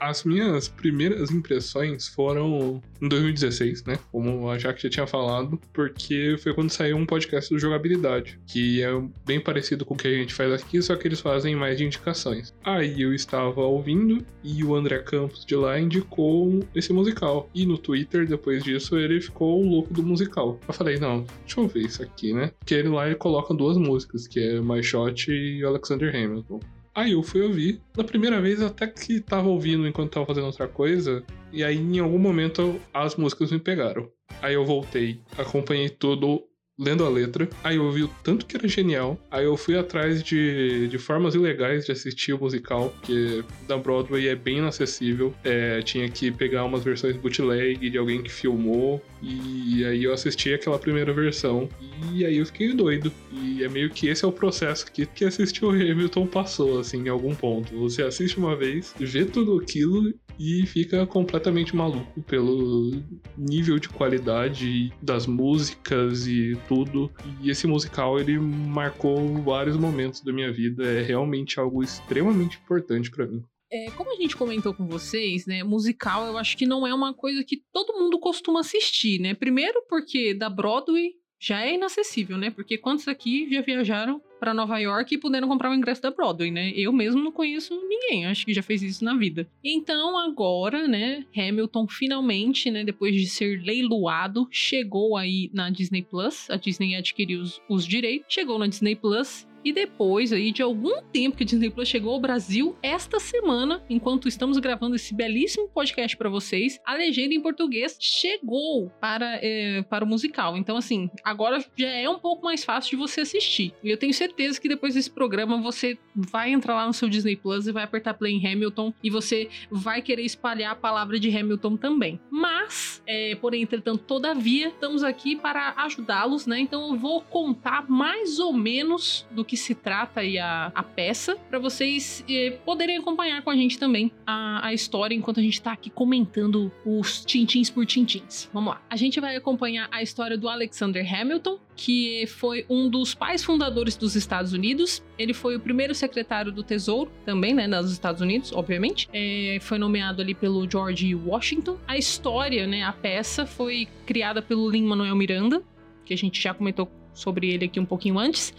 As 0.00 0.24
minhas 0.24 0.68
primeiras 0.68 1.30
impressões 1.30 2.08
foram 2.08 2.82
em 3.00 3.08
2016, 3.08 3.84
né? 3.84 3.98
Como 4.10 4.48
a 4.50 4.58
Jaque 4.58 4.82
já 4.82 4.90
tinha 4.90 5.06
falado, 5.06 5.60
porque 5.72 6.36
foi 6.42 6.52
quando 6.54 6.70
saiu 6.70 6.96
um 6.96 7.06
podcast 7.06 7.52
do 7.52 7.58
Jogabilidade, 7.58 8.40
que 8.46 8.82
é 8.82 8.90
bem 9.24 9.40
parecido 9.40 9.84
com 9.84 9.94
o 9.94 9.96
que 9.96 10.08
a 10.08 10.16
gente 10.16 10.34
faz 10.34 10.52
aqui, 10.52 10.82
só 10.82 10.96
que 10.96 11.06
eles 11.06 11.20
fazem 11.20 11.54
mais 11.54 11.78
de 11.78 11.84
indicações. 11.84 12.52
Aí 12.64 13.02
eu 13.02 13.14
estava 13.14 13.60
ouvindo 13.62 14.24
e 14.42 14.64
o 14.64 14.74
André 14.74 14.98
Campos 15.00 15.44
de 15.44 15.54
lá 15.54 15.78
indicou 15.78 16.60
esse 16.74 16.92
musical. 16.92 17.48
E 17.54 17.64
no 17.64 17.78
Twitter, 17.78 18.26
depois 18.26 18.62
disso, 18.62 18.98
ele 18.98 19.20
ficou 19.20 19.62
louco 19.62 19.92
do 19.92 20.02
musical. 20.02 20.58
Eu 20.66 20.74
falei, 20.74 20.98
não, 20.98 21.24
deixa 21.44 21.60
eu 21.60 21.68
ver 21.68 21.80
isso 21.80 22.02
aqui, 22.02 22.32
né? 22.32 22.50
Porque 22.58 22.74
ele 22.74 22.88
lá 22.88 23.06
ele 23.06 23.16
coloca 23.16 23.54
duas 23.54 23.76
músicas, 23.76 24.26
que 24.26 24.40
é 24.40 24.60
My 24.60 24.82
Shot 24.82 25.30
e 25.30 25.64
Alexander 25.64 26.14
Hamilton. 26.14 26.60
Aí 26.94 27.12
eu 27.12 27.22
fui 27.22 27.40
ouvir. 27.40 27.80
Na 27.96 28.04
primeira 28.04 28.40
vez 28.40 28.60
eu 28.60 28.66
até 28.66 28.86
que 28.86 29.20
tava 29.20 29.48
ouvindo 29.48 29.86
enquanto 29.86 30.12
tava 30.12 30.26
fazendo 30.26 30.46
outra 30.46 30.68
coisa. 30.68 31.24
E 31.50 31.64
aí 31.64 31.76
em 31.76 31.98
algum 31.98 32.18
momento 32.18 32.80
as 32.92 33.16
músicas 33.16 33.50
me 33.50 33.58
pegaram. 33.58 34.10
Aí 34.40 34.54
eu 34.54 34.64
voltei, 34.64 35.20
acompanhei 35.38 35.88
tudo 35.88 36.42
lendo 36.78 37.04
a 37.04 37.08
letra. 37.08 37.48
Aí 37.62 37.76
eu 37.76 37.90
vi 37.90 38.04
o 38.04 38.10
tanto 38.22 38.46
que 38.46 38.56
era 38.56 38.66
genial. 38.66 39.18
Aí 39.30 39.44
eu 39.44 39.56
fui 39.56 39.76
atrás 39.76 40.22
de, 40.22 40.88
de 40.88 40.98
formas 40.98 41.34
ilegais 41.34 41.86
de 41.86 41.92
assistir 41.92 42.32
o 42.32 42.38
musical, 42.38 42.90
porque 42.90 43.44
da 43.66 43.76
Broadway 43.76 44.28
é 44.28 44.34
bem 44.34 44.58
inacessível. 44.58 45.34
É, 45.44 45.80
tinha 45.82 46.08
que 46.08 46.30
pegar 46.30 46.64
umas 46.64 46.82
versões 46.82 47.16
bootleg 47.16 47.90
de 47.90 47.98
alguém 47.98 48.22
que 48.22 48.30
filmou. 48.30 49.02
E 49.20 49.84
aí 49.84 50.04
eu 50.04 50.12
assisti 50.12 50.52
aquela 50.52 50.78
primeira 50.78 51.12
versão. 51.12 51.68
E 52.12 52.24
aí 52.24 52.38
eu 52.38 52.46
fiquei 52.46 52.72
doido. 52.74 53.12
E 53.32 53.62
é 53.62 53.68
meio 53.68 53.90
que 53.90 54.08
esse 54.08 54.24
é 54.24 54.28
o 54.28 54.32
processo 54.32 54.90
que, 54.90 55.06
que 55.06 55.24
assistir 55.24 55.64
o 55.64 55.70
Hamilton 55.70 56.26
passou, 56.26 56.78
assim, 56.80 57.04
em 57.04 57.08
algum 57.08 57.34
ponto. 57.34 57.76
Você 57.78 58.02
assiste 58.02 58.38
uma 58.38 58.56
vez, 58.56 58.94
vê 58.98 59.24
tudo 59.24 59.58
aquilo 59.58 60.12
e 60.38 60.66
fica 60.66 61.06
completamente 61.06 61.76
maluco 61.76 62.20
pelo 62.22 62.92
nível 63.36 63.78
de 63.78 63.88
qualidade 63.88 64.92
das 65.00 65.26
músicas 65.26 66.26
e 66.26 66.58
tudo. 66.68 67.10
E 67.40 67.50
esse 67.50 67.66
musical 67.66 68.18
ele 68.18 68.38
marcou 68.38 69.42
vários 69.42 69.76
momentos 69.76 70.20
da 70.22 70.32
minha 70.32 70.52
vida. 70.52 70.84
É 70.84 71.02
realmente 71.02 71.58
algo 71.58 71.82
extremamente 71.82 72.58
importante 72.58 73.10
pra 73.10 73.26
mim. 73.26 73.42
É, 73.70 73.90
como 73.92 74.12
a 74.12 74.16
gente 74.16 74.36
comentou 74.36 74.74
com 74.74 74.86
vocês, 74.86 75.46
né, 75.46 75.64
musical 75.64 76.26
eu 76.26 76.36
acho 76.36 76.58
que 76.58 76.66
não 76.66 76.86
é 76.86 76.92
uma 76.92 77.14
coisa 77.14 77.42
que 77.42 77.62
todo 77.72 77.98
mundo 77.98 78.20
costuma 78.20 78.60
assistir, 78.60 79.18
né? 79.18 79.32
Primeiro 79.32 79.82
porque 79.88 80.34
da 80.34 80.50
Broadway 80.50 81.12
já 81.40 81.62
é 81.62 81.74
inacessível, 81.74 82.36
né? 82.36 82.50
Porque 82.50 82.76
quantos 82.76 83.08
aqui 83.08 83.48
já 83.50 83.62
viajaram 83.62 84.20
para 84.42 84.52
Nova 84.52 84.76
York 84.76 85.14
e 85.14 85.18
puderam 85.18 85.46
comprar 85.46 85.70
o 85.70 85.74
ingresso 85.74 86.02
da 86.02 86.10
Broadway, 86.10 86.50
né? 86.50 86.72
Eu 86.74 86.92
mesmo 86.92 87.22
não 87.22 87.30
conheço 87.30 87.80
ninguém, 87.88 88.26
acho 88.26 88.44
que 88.44 88.52
já 88.52 88.60
fez 88.60 88.82
isso 88.82 89.04
na 89.04 89.14
vida. 89.14 89.48
Então 89.62 90.18
agora, 90.18 90.88
né, 90.88 91.24
Hamilton 91.32 91.86
finalmente, 91.86 92.68
né, 92.68 92.82
depois 92.82 93.14
de 93.14 93.28
ser 93.28 93.62
leiloado, 93.62 94.48
chegou 94.50 95.16
aí 95.16 95.48
na 95.54 95.70
Disney 95.70 96.02
Plus. 96.02 96.50
A 96.50 96.56
Disney 96.56 96.96
adquiriu 96.96 97.40
os, 97.40 97.62
os 97.68 97.86
direitos, 97.86 98.34
chegou 98.34 98.58
na 98.58 98.66
Disney 98.66 98.96
Plus 98.96 99.46
e 99.64 99.72
depois 99.72 100.32
aí 100.32 100.52
de 100.52 100.62
algum 100.62 101.02
tempo 101.12 101.36
que 101.36 101.44
Disney 101.44 101.70
Plus 101.70 101.88
chegou 101.88 102.14
ao 102.14 102.20
Brasil, 102.20 102.76
esta 102.82 103.18
semana, 103.20 103.82
enquanto 103.88 104.28
estamos 104.28 104.58
gravando 104.58 104.96
esse 104.96 105.14
belíssimo 105.14 105.68
podcast 105.68 106.16
para 106.16 106.28
vocês, 106.28 106.80
a 106.84 106.94
legenda 106.94 107.34
em 107.34 107.40
português 107.40 107.96
chegou 107.98 108.90
para, 109.00 109.38
é, 109.42 109.82
para 109.82 110.04
o 110.04 110.08
musical. 110.08 110.56
Então, 110.56 110.76
assim, 110.76 111.10
agora 111.24 111.64
já 111.76 111.88
é 111.88 112.08
um 112.08 112.18
pouco 112.18 112.44
mais 112.44 112.64
fácil 112.64 112.90
de 112.90 112.96
você 112.96 113.22
assistir. 113.22 113.72
E 113.82 113.90
eu 113.90 113.96
tenho 113.96 114.12
certeza 114.12 114.60
que 114.60 114.68
depois 114.68 114.94
desse 114.94 115.10
programa 115.10 115.60
você 115.60 115.98
vai 116.14 116.50
entrar 116.50 116.74
lá 116.74 116.86
no 116.86 116.92
seu 116.92 117.08
Disney 117.08 117.36
Plus 117.36 117.66
e 117.66 117.72
vai 117.72 117.84
apertar 117.84 118.14
play 118.14 118.32
em 118.32 118.46
Hamilton 118.46 118.92
e 119.02 119.10
você 119.10 119.48
vai 119.70 120.02
querer 120.02 120.24
espalhar 120.24 120.72
a 120.72 120.76
palavra 120.76 121.18
de 121.18 121.34
Hamilton 121.36 121.76
também. 121.76 122.20
Mas, 122.30 123.02
é, 123.06 123.34
porém, 123.36 123.62
entretanto, 123.62 124.04
todavia, 124.04 124.68
estamos 124.68 125.02
aqui 125.02 125.36
para 125.36 125.74
ajudá-los, 125.78 126.46
né? 126.46 126.60
Então 126.60 126.92
eu 126.92 126.98
vou 126.98 127.20
contar 127.22 127.88
mais 127.88 128.38
ou 128.38 128.52
menos 128.52 129.26
do 129.30 129.44
que 129.44 129.51
se 129.56 129.74
trata 129.74 130.20
aí 130.20 130.38
a, 130.38 130.72
a 130.74 130.82
peça, 130.82 131.36
para 131.48 131.58
vocês 131.58 132.24
eh, 132.28 132.58
poderem 132.64 132.96
acompanhar 132.96 133.42
com 133.42 133.50
a 133.50 133.56
gente 133.56 133.78
também 133.78 134.10
a, 134.26 134.66
a 134.66 134.74
história 134.74 135.14
enquanto 135.14 135.40
a 135.40 135.42
gente 135.42 135.60
tá 135.60 135.72
aqui 135.72 135.90
comentando 135.90 136.70
os 136.84 137.24
tintins 137.24 137.70
por 137.70 137.86
tintins. 137.86 138.48
Vamos 138.52 138.74
lá. 138.74 138.82
A 138.88 138.96
gente 138.96 139.20
vai 139.20 139.36
acompanhar 139.36 139.88
a 139.90 140.02
história 140.02 140.36
do 140.36 140.48
Alexander 140.48 141.06
Hamilton, 141.14 141.58
que 141.76 142.26
foi 142.26 142.64
um 142.68 142.88
dos 142.88 143.14
pais 143.14 143.42
fundadores 143.42 143.96
dos 143.96 144.14
Estados 144.14 144.52
Unidos. 144.52 145.02
Ele 145.18 145.32
foi 145.32 145.56
o 145.56 145.60
primeiro 145.60 145.94
secretário 145.94 146.52
do 146.52 146.62
Tesouro, 146.62 147.10
também, 147.24 147.54
né, 147.54 147.66
nos 147.66 147.92
Estados 147.92 148.20
Unidos, 148.20 148.52
obviamente. 148.52 149.08
É, 149.12 149.58
foi 149.60 149.78
nomeado 149.78 150.22
ali 150.22 150.34
pelo 150.34 150.68
George 150.70 151.14
Washington. 151.14 151.78
A 151.86 151.96
história, 151.96 152.66
né, 152.66 152.82
a 152.82 152.92
peça, 152.92 153.46
foi 153.46 153.88
criada 154.06 154.42
pelo 154.42 154.68
Lin-Manuel 154.68 155.14
Miranda, 155.16 155.62
que 156.04 156.12
a 156.12 156.16
gente 156.16 156.40
já 156.40 156.52
comentou 156.52 156.86
sobre 157.14 157.52
ele 157.52 157.64
aqui 157.64 157.78
um 157.78 157.86
pouquinho 157.86 158.18
antes, 158.18 158.54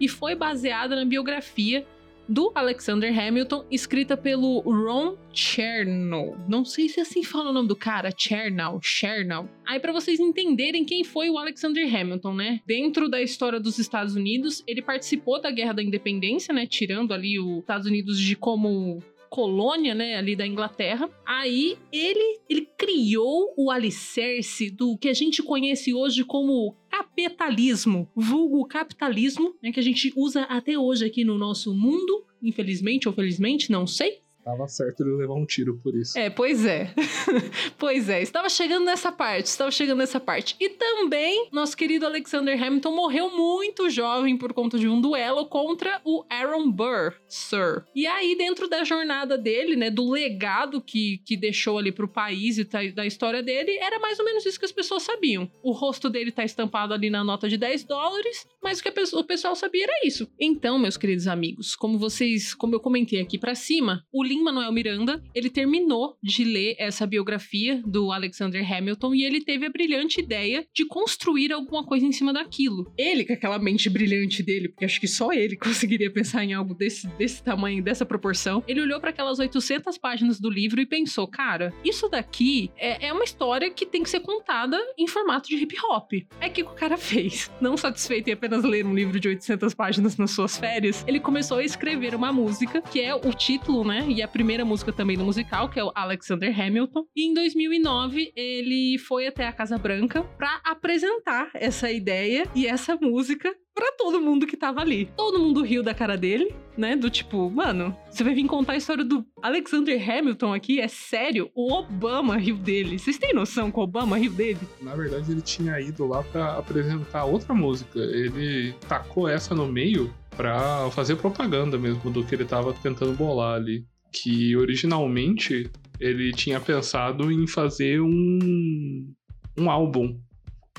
e 0.00 0.08
foi 0.08 0.34
baseada 0.34 0.96
na 0.96 1.04
biografia 1.04 1.86
do 2.28 2.50
Alexander 2.54 3.16
Hamilton, 3.16 3.64
escrita 3.70 4.16
pelo 4.16 4.60
Ron 4.60 5.16
Chernow. 5.32 6.36
Não 6.48 6.64
sei 6.64 6.88
se 6.88 7.00
assim 7.00 7.22
fala 7.22 7.50
o 7.50 7.52
nome 7.52 7.68
do 7.68 7.76
cara, 7.76 8.10
Chernow, 8.16 8.80
Chernow. 8.82 9.48
Aí 9.66 9.78
para 9.78 9.92
vocês 9.92 10.18
entenderem 10.18 10.84
quem 10.84 11.04
foi 11.04 11.28
o 11.28 11.38
Alexander 11.38 11.86
Hamilton, 11.94 12.34
né? 12.34 12.60
Dentro 12.66 13.08
da 13.08 13.20
história 13.20 13.60
dos 13.60 13.78
Estados 13.78 14.14
Unidos, 14.14 14.62
ele 14.66 14.80
participou 14.80 15.40
da 15.40 15.50
Guerra 15.50 15.74
da 15.74 15.82
Independência, 15.82 16.54
né, 16.54 16.66
tirando 16.66 17.12
ali 17.12 17.38
os 17.38 17.58
Estados 17.58 17.86
Unidos 17.86 18.18
de 18.18 18.34
como 18.34 19.02
colônia, 19.34 19.96
né, 19.96 20.14
ali 20.14 20.36
da 20.36 20.46
Inglaterra. 20.46 21.10
Aí 21.26 21.76
ele 21.92 22.38
ele 22.48 22.68
criou 22.78 23.52
o 23.56 23.68
alicerce 23.68 24.70
do 24.70 24.96
que 24.96 25.08
a 25.08 25.12
gente 25.12 25.42
conhece 25.42 25.92
hoje 25.92 26.22
como 26.24 26.76
capitalismo, 26.88 28.08
vulgo 28.14 28.64
capitalismo, 28.64 29.52
né, 29.60 29.72
que 29.72 29.80
a 29.80 29.82
gente 29.82 30.12
usa 30.14 30.42
até 30.42 30.78
hoje 30.78 31.04
aqui 31.04 31.24
no 31.24 31.36
nosso 31.36 31.74
mundo, 31.74 32.24
infelizmente 32.40 33.08
ou 33.08 33.14
felizmente, 33.14 33.72
não 33.72 33.88
sei. 33.88 34.22
Tava 34.44 34.68
certo 34.68 35.02
ele 35.02 35.16
levar 35.16 35.34
um 35.34 35.46
tiro 35.46 35.78
por 35.82 35.94
isso. 35.94 36.18
É, 36.18 36.28
pois 36.28 36.66
é. 36.66 36.92
pois 37.78 38.08
é, 38.08 38.20
estava 38.20 38.48
chegando 38.48 38.84
nessa 38.84 39.10
parte, 39.10 39.46
estava 39.46 39.70
chegando 39.70 39.98
nessa 39.98 40.20
parte. 40.20 40.54
E 40.60 40.68
também, 40.68 41.48
nosso 41.50 41.76
querido 41.76 42.04
Alexander 42.04 42.60
Hamilton 42.62 42.94
morreu 42.94 43.30
muito 43.30 43.88
jovem 43.88 44.36
por 44.36 44.52
conta 44.52 44.78
de 44.78 44.88
um 44.88 45.00
duelo 45.00 45.46
contra 45.46 46.00
o 46.04 46.24
Aaron 46.28 46.70
Burr, 46.70 47.14
Sir. 47.26 47.84
E 47.94 48.06
aí, 48.06 48.36
dentro 48.36 48.68
da 48.68 48.84
jornada 48.84 49.38
dele, 49.38 49.76
né, 49.76 49.90
do 49.90 50.10
legado 50.10 50.80
que, 50.80 51.18
que 51.24 51.36
deixou 51.36 51.78
ali 51.78 51.90
pro 51.90 52.06
país 52.08 52.58
e 52.58 52.64
tá- 52.64 52.84
da 52.94 53.06
história 53.06 53.42
dele, 53.42 53.78
era 53.78 53.98
mais 53.98 54.18
ou 54.18 54.24
menos 54.24 54.44
isso 54.44 54.58
que 54.58 54.64
as 54.66 54.72
pessoas 54.72 55.02
sabiam. 55.02 55.50
O 55.62 55.72
rosto 55.72 56.10
dele 56.10 56.30
tá 56.30 56.44
estampado 56.44 56.92
ali 56.92 57.08
na 57.08 57.24
nota 57.24 57.48
de 57.48 57.56
10 57.56 57.84
dólares, 57.84 58.46
mas 58.62 58.78
o 58.78 58.82
que 58.82 58.88
o 58.90 59.24
pessoal 59.24 59.56
sabia 59.56 59.84
era 59.84 60.06
isso. 60.06 60.28
Então, 60.38 60.78
meus 60.78 60.96
queridos 60.96 61.26
amigos, 61.26 61.74
como 61.74 61.98
vocês, 61.98 62.54
como 62.54 62.74
eu 62.74 62.80
comentei 62.80 63.20
aqui 63.20 63.38
pra 63.38 63.54
cima, 63.54 64.04
o 64.12 64.22
Lin-Manuel 64.34 64.72
Miranda, 64.72 65.22
ele 65.34 65.48
terminou 65.48 66.16
de 66.22 66.44
ler 66.44 66.74
essa 66.78 67.06
biografia 67.06 67.80
do 67.86 68.10
Alexander 68.10 68.64
Hamilton 68.70 69.14
e 69.14 69.24
ele 69.24 69.40
teve 69.40 69.66
a 69.66 69.70
brilhante 69.70 70.20
ideia 70.20 70.66
de 70.74 70.84
construir 70.86 71.52
alguma 71.52 71.84
coisa 71.84 72.04
em 72.04 72.12
cima 72.12 72.32
daquilo. 72.32 72.92
Ele, 72.98 73.24
com 73.24 73.32
aquela 73.32 73.58
mente 73.58 73.88
brilhante 73.88 74.42
dele, 74.42 74.68
porque 74.68 74.84
acho 74.84 75.00
que 75.00 75.06
só 75.06 75.32
ele 75.32 75.56
conseguiria 75.58 76.10
pensar 76.10 76.44
em 76.44 76.52
algo 76.52 76.74
desse, 76.74 77.06
desse 77.16 77.42
tamanho, 77.42 77.82
dessa 77.82 78.04
proporção, 78.04 78.62
ele 78.66 78.80
olhou 78.80 79.00
para 79.00 79.10
aquelas 79.10 79.38
800 79.38 79.96
páginas 79.98 80.40
do 80.40 80.50
livro 80.50 80.80
e 80.80 80.86
pensou, 80.86 81.28
cara, 81.28 81.72
isso 81.84 82.08
daqui 82.08 82.70
é, 82.76 83.06
é 83.06 83.12
uma 83.12 83.24
história 83.24 83.70
que 83.70 83.86
tem 83.86 84.02
que 84.02 84.10
ser 84.10 84.20
contada 84.20 84.76
em 84.98 85.06
formato 85.06 85.48
de 85.48 85.56
hip 85.56 85.76
hop. 85.88 86.12
É 86.40 86.48
que 86.48 86.62
o 86.62 86.66
cara 86.66 86.96
fez. 86.98 87.50
Não 87.60 87.76
satisfeito 87.76 88.28
em 88.28 88.32
apenas 88.32 88.64
ler 88.64 88.84
um 88.84 88.94
livro 88.94 89.20
de 89.20 89.28
800 89.28 89.74
páginas 89.74 90.16
nas 90.16 90.32
suas 90.32 90.58
férias, 90.58 91.04
ele 91.06 91.20
começou 91.20 91.58
a 91.58 91.64
escrever 91.64 92.14
uma 92.14 92.32
música, 92.32 92.82
que 92.82 93.00
é 93.00 93.14
o 93.14 93.32
título, 93.32 93.84
né? 93.84 94.04
E 94.08 94.22
a 94.24 94.28
primeira 94.28 94.64
música 94.64 94.92
também 94.92 95.16
do 95.16 95.24
musical, 95.24 95.68
que 95.68 95.78
é 95.78 95.84
o 95.84 95.92
Alexander 95.94 96.58
Hamilton. 96.58 97.06
E 97.14 97.26
em 97.26 97.34
2009, 97.34 98.32
ele 98.34 98.98
foi 98.98 99.26
até 99.26 99.46
a 99.46 99.52
Casa 99.52 99.78
Branca 99.78 100.22
para 100.36 100.60
apresentar 100.64 101.50
essa 101.54 101.90
ideia 101.90 102.48
e 102.54 102.66
essa 102.66 102.96
música 102.96 103.54
pra 103.74 103.92
todo 103.98 104.20
mundo 104.20 104.46
que 104.46 104.56
tava 104.56 104.80
ali. 104.80 105.10
Todo 105.16 105.40
mundo 105.40 105.62
riu 105.62 105.82
da 105.82 105.92
cara 105.92 106.16
dele, 106.16 106.54
né? 106.76 106.94
Do 106.94 107.10
tipo, 107.10 107.50
mano, 107.50 107.96
você 108.08 108.22
vai 108.22 108.32
vir 108.32 108.46
contar 108.46 108.74
a 108.74 108.76
história 108.76 109.04
do 109.04 109.26
Alexander 109.42 110.00
Hamilton 110.10 110.54
aqui? 110.54 110.80
É 110.80 110.88
sério? 110.88 111.50
O 111.54 111.72
Obama 111.72 112.36
riu 112.36 112.56
dele. 112.56 112.98
Vocês 112.98 113.18
têm 113.18 113.34
noção 113.34 113.70
que 113.70 113.78
o 113.78 113.82
Obama 113.82 114.16
riu 114.16 114.32
dele? 114.32 114.60
Na 114.80 114.94
verdade, 114.94 115.30
ele 115.32 115.42
tinha 115.42 115.80
ido 115.80 116.06
lá 116.06 116.22
pra 116.22 116.56
apresentar 116.56 117.24
outra 117.24 117.52
música. 117.52 117.98
Ele 117.98 118.72
tacou 118.88 119.28
essa 119.28 119.54
no 119.54 119.66
meio 119.66 120.14
pra 120.36 120.90
fazer 120.90 121.16
propaganda 121.16 121.78
mesmo 121.78 122.10
do 122.10 122.24
que 122.24 122.34
ele 122.34 122.44
tava 122.44 122.72
tentando 122.74 123.12
bolar 123.12 123.56
ali. 123.56 123.84
Que 124.14 124.56
originalmente 124.56 125.70
ele 125.98 126.32
tinha 126.32 126.60
pensado 126.60 127.32
em 127.32 127.46
fazer 127.46 128.00
um, 128.00 129.12
um 129.58 129.70
álbum. 129.70 130.18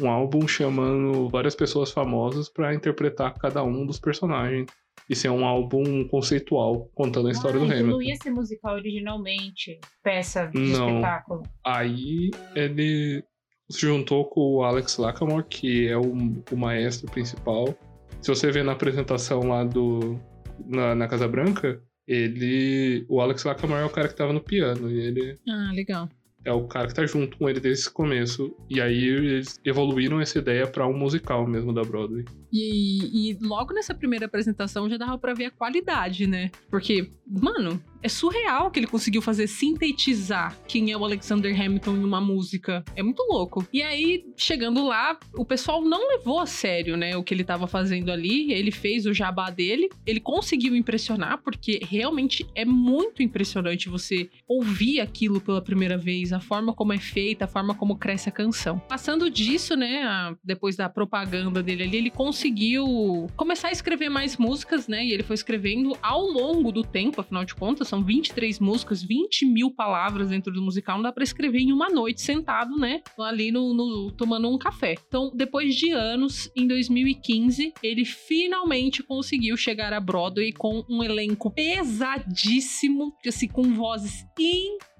Um 0.01 0.09
álbum 0.09 0.47
chamando 0.47 1.27
várias 1.29 1.55
pessoas 1.55 1.91
famosas 1.91 2.49
pra 2.49 2.73
interpretar 2.73 3.33
cada 3.33 3.63
um 3.63 3.85
dos 3.85 3.99
personagens. 3.99 4.67
E 5.09 5.15
ser 5.15 5.29
um 5.29 5.45
álbum 5.45 6.07
conceitual, 6.07 6.89
contando 6.95 7.27
a 7.27 7.31
história 7.31 7.57
ah, 7.57 7.59
do 7.59 7.65
então 7.65 7.77
Hamilton. 7.77 7.97
não 7.97 8.01
ia 8.01 8.15
ser 8.15 8.31
musical 8.31 8.73
originalmente, 8.73 9.79
peça 10.01 10.47
de 10.47 10.57
Não. 10.57 10.95
espetáculo. 10.95 11.43
Aí 11.63 12.31
ele 12.55 13.23
se 13.69 13.81
juntou 13.81 14.25
com 14.25 14.55
o 14.55 14.63
Alex 14.63 14.97
Lacamoire, 14.97 15.45
que 15.47 15.87
é 15.87 15.97
o, 15.97 16.11
o 16.51 16.57
maestro 16.57 17.05
principal. 17.11 17.75
Se 18.19 18.29
você 18.29 18.51
vê 18.51 18.63
na 18.63 18.71
apresentação 18.71 19.41
lá 19.41 19.63
do 19.63 20.19
na, 20.65 20.95
na 20.95 21.07
Casa 21.07 21.27
Branca, 21.27 21.79
ele. 22.07 23.05
O 23.09 23.19
Alex 23.21 23.43
Lacamoire 23.43 23.83
é 23.83 23.85
o 23.85 23.89
cara 23.89 24.07
que 24.07 24.15
tava 24.15 24.33
no 24.33 24.41
piano. 24.41 24.89
E 24.91 24.99
ele 24.99 25.37
Ah, 25.47 25.71
legal. 25.73 26.09
é 26.43 26.51
o 26.53 26.67
cara 26.67 26.87
que 26.87 26.93
tá 26.93 27.05
junto 27.05 27.37
com 27.37 27.49
ele 27.49 27.59
desde 27.59 27.87
o 27.87 27.91
começo. 27.91 28.55
E 28.69 28.79
aí 28.79 29.03
eles 29.07 29.59
evoluíram 29.65 30.19
essa 30.21 30.37
ideia 30.39 30.67
pra 30.67 30.87
um 30.87 30.97
musical 30.97 31.47
mesmo 31.47 31.73
da 31.73 31.81
Broadway. 31.83 32.23
E, 32.53 33.31
e 33.31 33.37
logo 33.41 33.73
nessa 33.73 33.93
primeira 33.93 34.25
apresentação 34.27 34.89
já 34.89 34.97
dava 34.97 35.17
pra 35.17 35.33
ver 35.33 35.45
a 35.45 35.51
qualidade, 35.51 36.27
né? 36.27 36.51
Porque, 36.69 37.11
mano, 37.27 37.81
é 38.05 38.09
surreal 38.09 38.69
que 38.69 38.79
ele 38.79 38.85
conseguiu 38.85 39.19
fazer 39.19 39.47
sintetizar 39.47 40.55
quem 40.67 40.91
é 40.91 40.97
o 40.97 41.03
Alexander 41.03 41.59
Hamilton 41.59 41.95
em 41.95 42.03
uma 42.03 42.21
música. 42.21 42.85
É 42.95 43.01
muito 43.01 43.23
louco. 43.23 43.67
E 43.73 43.81
aí, 43.81 44.23
chegando 44.37 44.85
lá, 44.85 45.17
o 45.33 45.43
pessoal 45.43 45.83
não 45.83 46.07
levou 46.09 46.39
a 46.39 46.45
sério, 46.45 46.95
né? 46.95 47.17
O 47.17 47.23
que 47.23 47.33
ele 47.33 47.43
tava 47.43 47.65
fazendo 47.65 48.11
ali. 48.11 48.53
Ele 48.53 48.69
fez 48.69 49.07
o 49.07 49.13
jabá 49.13 49.49
dele. 49.49 49.89
Ele 50.05 50.19
conseguiu 50.19 50.75
impressionar, 50.75 51.39
porque 51.39 51.79
realmente 51.81 52.45
é 52.53 52.63
muito 52.63 53.23
impressionante 53.23 53.89
você 53.89 54.29
ouvir 54.47 54.99
aquilo 54.99 55.41
pela 55.41 55.61
primeira 55.61 55.97
vez, 55.97 56.31
a 56.31 56.39
forma 56.39 56.73
como 56.73 56.93
é 56.93 56.99
feita, 56.99 57.45
a 57.45 57.47
forma 57.47 57.73
como 57.73 57.97
cresce 57.97 58.29
a 58.29 58.31
canção. 58.31 58.77
Passando 58.77 59.31
disso, 59.31 59.75
né? 59.75 60.35
depois 60.43 60.75
da 60.75 60.87
propaganda 60.87 61.63
dele 61.63 61.83
ali, 61.83 61.97
ele 61.97 62.11
conseguiu 62.11 63.27
começar 63.35 63.69
a 63.69 63.71
escrever 63.71 64.09
mais 64.09 64.37
músicas, 64.37 64.87
né? 64.87 65.03
E 65.03 65.11
ele 65.11 65.23
foi 65.23 65.33
escrevendo 65.33 65.97
ao 66.03 66.21
longo 66.21 66.71
do 66.71 66.83
tempo, 66.83 67.21
afinal 67.21 67.43
de 67.43 67.55
contas, 67.55 67.94
são 67.95 68.03
23 68.03 68.59
músicas, 68.59 69.01
20 69.01 69.45
mil 69.45 69.71
palavras 69.71 70.29
dentro 70.29 70.51
do 70.51 70.61
musical. 70.61 70.97
Não 70.97 71.03
dá 71.03 71.11
pra 71.13 71.23
escrever 71.23 71.59
em 71.59 71.71
uma 71.71 71.89
noite 71.89 72.21
sentado, 72.21 72.75
né? 72.77 73.01
Ali 73.17 73.51
no, 73.51 73.73
no- 73.73 74.11
tomando 74.11 74.49
um 74.49 74.57
café. 74.57 74.95
Então, 75.07 75.31
depois 75.33 75.75
de 75.75 75.91
anos, 75.91 76.51
em 76.55 76.67
2015, 76.67 77.73
ele 77.81 78.03
finalmente 78.03 79.01
conseguiu 79.01 79.55
chegar 79.55 79.93
a 79.93 79.99
Broadway 79.99 80.51
com 80.51 80.83
um 80.89 81.01
elenco 81.03 81.51
pesadíssimo, 81.51 83.13
assim, 83.25 83.47
com 83.47 83.73
vozes 83.73 84.23
incríveis. 84.37 84.94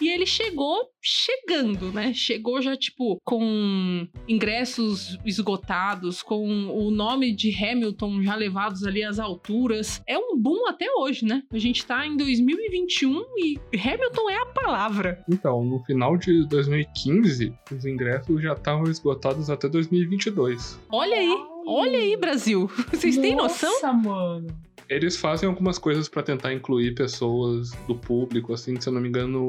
E 0.00 0.08
ele 0.08 0.26
chegou 0.26 0.76
chegando, 1.02 1.92
né? 1.92 2.12
Chegou 2.14 2.62
já, 2.62 2.76
tipo, 2.76 3.20
com 3.24 4.06
ingressos 4.26 5.18
esgotados, 5.24 6.22
com 6.22 6.68
o 6.68 6.90
nome 6.90 7.34
de 7.34 7.54
Hamilton 7.54 8.22
já 8.22 8.34
levados 8.34 8.84
ali 8.84 9.02
às 9.02 9.18
alturas. 9.18 10.02
É 10.06 10.18
um 10.18 10.38
boom 10.38 10.66
até 10.68 10.86
hoje, 10.96 11.26
né? 11.26 11.42
A 11.52 11.58
gente 11.58 11.84
tá 11.84 12.06
em 12.06 12.16
2021 12.16 13.22
e 13.36 13.60
Hamilton 13.76 14.30
é 14.30 14.36
a 14.36 14.46
palavra. 14.46 15.24
Então, 15.28 15.62
no 15.64 15.80
final 15.84 16.16
de 16.16 16.46
2015, 16.48 17.52
os 17.70 17.84
ingressos 17.84 18.42
já 18.42 18.52
estavam 18.54 18.84
esgotados 18.84 19.50
até 19.50 19.68
2022. 19.68 20.80
Olha 20.90 21.16
aí, 21.16 21.36
olha 21.66 21.98
aí, 21.98 22.16
Brasil. 22.16 22.70
Vocês 22.90 23.18
têm 23.18 23.36
noção? 23.36 23.70
Nossa, 23.70 23.92
mano. 23.92 24.46
Eles 24.88 25.16
fazem 25.16 25.48
algumas 25.48 25.78
coisas 25.78 26.08
pra 26.08 26.22
tentar 26.22 26.52
incluir 26.52 26.94
pessoas 26.94 27.72
do 27.86 27.94
público, 27.94 28.52
assim, 28.52 28.78
se 28.80 28.88
eu 28.88 28.92
não 28.92 29.00
me 29.00 29.08
engano, 29.08 29.48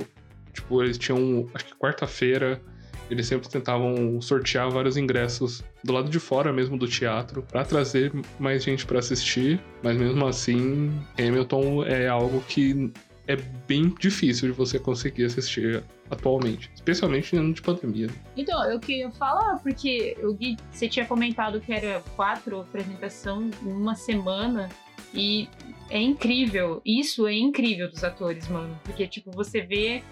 tipo, 0.53 0.81
eles 0.81 0.97
tinham, 0.97 1.47
acho 1.53 1.65
que 1.65 1.75
quarta-feira, 1.75 2.61
eles 3.09 3.27
sempre 3.27 3.47
tentavam 3.47 4.19
sortear 4.21 4.69
vários 4.69 4.97
ingressos 4.97 5.63
do 5.83 5.93
lado 5.93 6.09
de 6.09 6.19
fora 6.19 6.51
mesmo 6.51 6.77
do 6.77 6.87
teatro 6.87 7.43
pra 7.43 7.63
trazer 7.63 8.11
mais 8.39 8.63
gente 8.63 8.85
pra 8.85 8.99
assistir, 8.99 9.61
mas 9.83 9.97
mesmo 9.97 10.25
assim, 10.25 10.91
Hamilton 11.19 11.85
é 11.85 12.07
algo 12.07 12.41
que 12.47 12.91
é 13.27 13.35
bem 13.67 13.93
difícil 13.99 14.51
de 14.51 14.55
você 14.55 14.79
conseguir 14.79 15.25
assistir 15.25 15.83
atualmente, 16.09 16.69
especialmente 16.75 17.35
em 17.35 17.39
ano 17.39 17.53
de 17.53 17.61
pandemia. 17.61 18.07
Então, 18.37 18.63
eu 18.65 18.79
queria 18.79 19.09
falar, 19.11 19.57
porque 19.59 20.15
o 20.23 20.33
Gui, 20.33 20.57
você 20.71 20.87
tinha 20.87 21.05
comentado 21.05 21.59
que 21.59 21.73
era 21.73 22.01
quatro 22.15 22.61
apresentação 22.61 23.49
em 23.63 23.71
uma 23.71 23.95
semana. 23.95 24.69
E 25.15 25.49
é 25.89 25.99
incrível. 26.01 26.81
Isso 26.85 27.27
é 27.27 27.33
incrível 27.33 27.89
dos 27.89 28.03
atores, 28.03 28.47
mano. 28.47 28.79
Porque, 28.83 29.07
tipo, 29.07 29.31
você 29.31 29.61
vê 29.61 30.03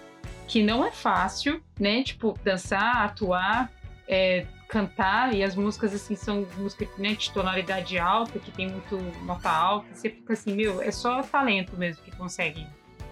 que 0.48 0.62
não 0.62 0.84
é 0.84 0.90
fácil, 0.90 1.60
né? 1.78 2.02
Tipo, 2.02 2.38
dançar, 2.44 3.04
atuar, 3.04 3.70
é, 4.08 4.46
cantar. 4.68 5.34
E 5.34 5.42
as 5.42 5.54
músicas, 5.54 5.94
assim, 5.94 6.14
são 6.16 6.46
músicas 6.56 6.88
né, 6.98 7.14
de 7.14 7.30
tonalidade 7.32 7.98
alta, 7.98 8.38
que 8.38 8.50
tem 8.50 8.68
muito 8.68 8.96
nota 9.24 9.50
alta. 9.50 9.86
Você 9.92 10.10
fica 10.10 10.32
assim, 10.32 10.54
meu, 10.54 10.80
é 10.80 10.90
só 10.90 11.22
talento 11.22 11.76
mesmo 11.76 12.02
que 12.02 12.10
consegue 12.12 12.66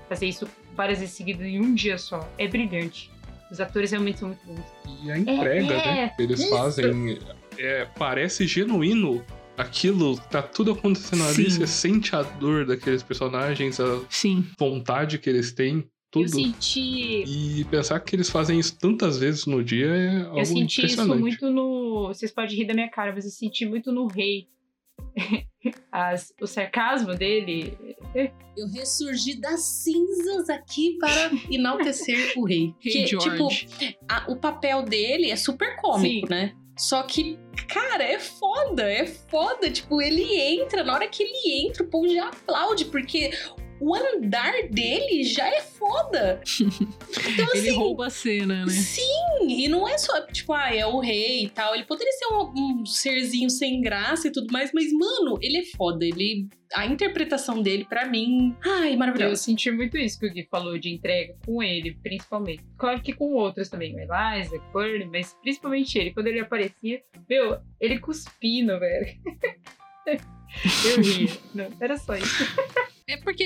fazer 0.08 0.26
isso 0.26 0.48
várias 0.74 0.98
vezes 1.00 1.14
seguidas 1.14 1.46
em 1.46 1.60
um 1.60 1.74
dia 1.74 1.98
só. 1.98 2.28
É 2.38 2.46
brilhante. 2.48 3.10
Os 3.50 3.60
atores 3.60 3.90
realmente 3.90 4.18
são 4.18 4.28
muito 4.28 4.46
bons. 4.46 4.64
E 5.04 5.10
a 5.12 5.18
entrega, 5.18 5.74
É, 5.74 5.94
né? 5.94 6.12
que 6.16 6.22
Eles 6.22 6.40
isso. 6.40 6.48
fazem. 6.50 7.18
é, 7.58 7.86
parece 7.98 8.46
genuíno. 8.46 9.22
Aquilo, 9.56 10.16
tá 10.30 10.40
tudo 10.42 10.72
acontecendo 10.72 11.24
ali, 11.24 11.50
Sim. 11.50 11.58
você 11.60 11.66
sente 11.66 12.16
a 12.16 12.22
dor 12.22 12.64
daqueles 12.66 13.02
personagens, 13.02 13.78
a 13.78 14.00
Sim. 14.08 14.46
vontade 14.58 15.18
que 15.18 15.28
eles 15.28 15.52
têm, 15.52 15.76
Eu 15.78 15.84
tudo. 16.10 16.28
senti 16.30 17.22
E 17.60 17.64
pensar 17.70 18.00
que 18.00 18.16
eles 18.16 18.30
fazem 18.30 18.58
isso 18.58 18.78
tantas 18.78 19.18
vezes 19.18 19.44
no 19.46 19.62
dia 19.62 19.86
é 19.86 20.22
algo 20.22 20.38
Eu 20.40 20.44
senti 20.46 20.86
isso 20.86 21.06
muito 21.18 21.50
no. 21.50 22.08
Vocês 22.08 22.30
podem 22.32 22.56
rir 22.56 22.66
da 22.66 22.74
minha 22.74 22.88
cara, 22.90 23.12
mas 23.14 23.24
eu 23.26 23.30
senti 23.30 23.66
muito 23.66 23.92
no 23.92 24.06
rei. 24.06 24.48
As- 25.92 26.32
o 26.40 26.46
sarcasmo 26.46 27.14
dele. 27.14 27.76
Eu 28.56 28.68
ressurgi 28.68 29.38
das 29.40 29.60
cinzas 29.60 30.48
aqui 30.50 30.96
para 30.98 31.30
enaltecer 31.50 32.32
o 32.36 32.44
rei. 32.44 32.74
Hey, 32.84 32.92
Que, 32.92 33.06
George. 33.06 33.66
tipo, 33.66 33.96
a- 34.08 34.24
o 34.30 34.36
papel 34.36 34.82
dele 34.82 35.30
é 35.30 35.36
super 35.36 35.76
cômico, 35.76 36.28
né? 36.28 36.54
Só 36.76 37.02
que, 37.02 37.38
cara, 37.68 38.02
é 38.02 38.18
foda, 38.18 38.90
é 38.90 39.06
foda. 39.06 39.70
Tipo, 39.70 40.00
ele 40.00 40.34
entra, 40.36 40.82
na 40.82 40.94
hora 40.94 41.08
que 41.08 41.22
ele 41.22 41.66
entra, 41.66 41.82
o 41.82 41.88
povo 41.88 42.08
já 42.08 42.28
aplaude, 42.28 42.86
porque 42.86 43.30
o 43.80 43.94
andar 43.94 44.52
dele 44.70 45.24
já 45.24 45.46
é 45.48 45.60
foda. 45.60 46.40
Então, 47.32 47.46
Ele 47.54 47.68
assim, 47.68 47.76
rouba 47.78 48.06
a 48.06 48.10
cena, 48.10 48.64
né? 48.66 48.72
Sim, 48.72 49.02
e 49.46 49.68
não 49.68 49.86
é 49.88 49.96
só, 49.96 50.26
tipo, 50.26 50.52
ah, 50.52 50.74
é 50.74 50.84
o 50.86 50.98
rei 50.98 51.44
e 51.44 51.48
tal. 51.50 51.74
Ele 51.74 51.84
poderia 51.84 52.12
ser 52.12 52.26
um, 52.26 52.52
um 52.80 52.86
serzinho 52.86 53.48
sem 53.50 53.80
graça 53.80 54.28
e 54.28 54.32
tudo 54.32 54.50
mais, 54.52 54.70
mas, 54.72 54.92
mano, 54.92 55.38
ele 55.40 55.58
é 55.58 55.64
foda. 55.76 56.04
Ele. 56.04 56.48
A 56.74 56.86
interpretação 56.86 57.62
dele, 57.62 57.84
pra 57.84 58.06
mim. 58.06 58.56
Ai, 58.64 58.94
Eu 58.94 58.98
maravilhoso. 58.98 59.42
senti 59.42 59.70
muito 59.70 59.96
isso 59.98 60.18
que 60.18 60.26
o 60.26 60.32
Gui 60.32 60.46
falou 60.50 60.78
de 60.78 60.90
entrega 60.90 61.34
com 61.44 61.62
ele, 61.62 61.96
principalmente. 62.02 62.62
Claro 62.78 63.00
que 63.02 63.12
com 63.12 63.34
outros 63.34 63.68
também, 63.68 63.94
o 63.94 63.98
Eliza, 63.98 64.58
Courtney, 64.72 65.06
mas 65.10 65.34
principalmente 65.42 65.98
ele. 65.98 66.12
Quando 66.12 66.26
ele 66.28 66.40
aparecia, 66.40 67.02
meu, 67.28 67.58
ele 67.80 67.98
cuspindo, 67.98 68.78
velho. 68.78 69.06
Eu 70.84 71.00
ria. 71.02 71.30
Não, 71.54 71.68
era 71.80 71.96
só 71.96 72.14
isso. 72.16 72.44
É 73.06 73.16
porque 73.16 73.44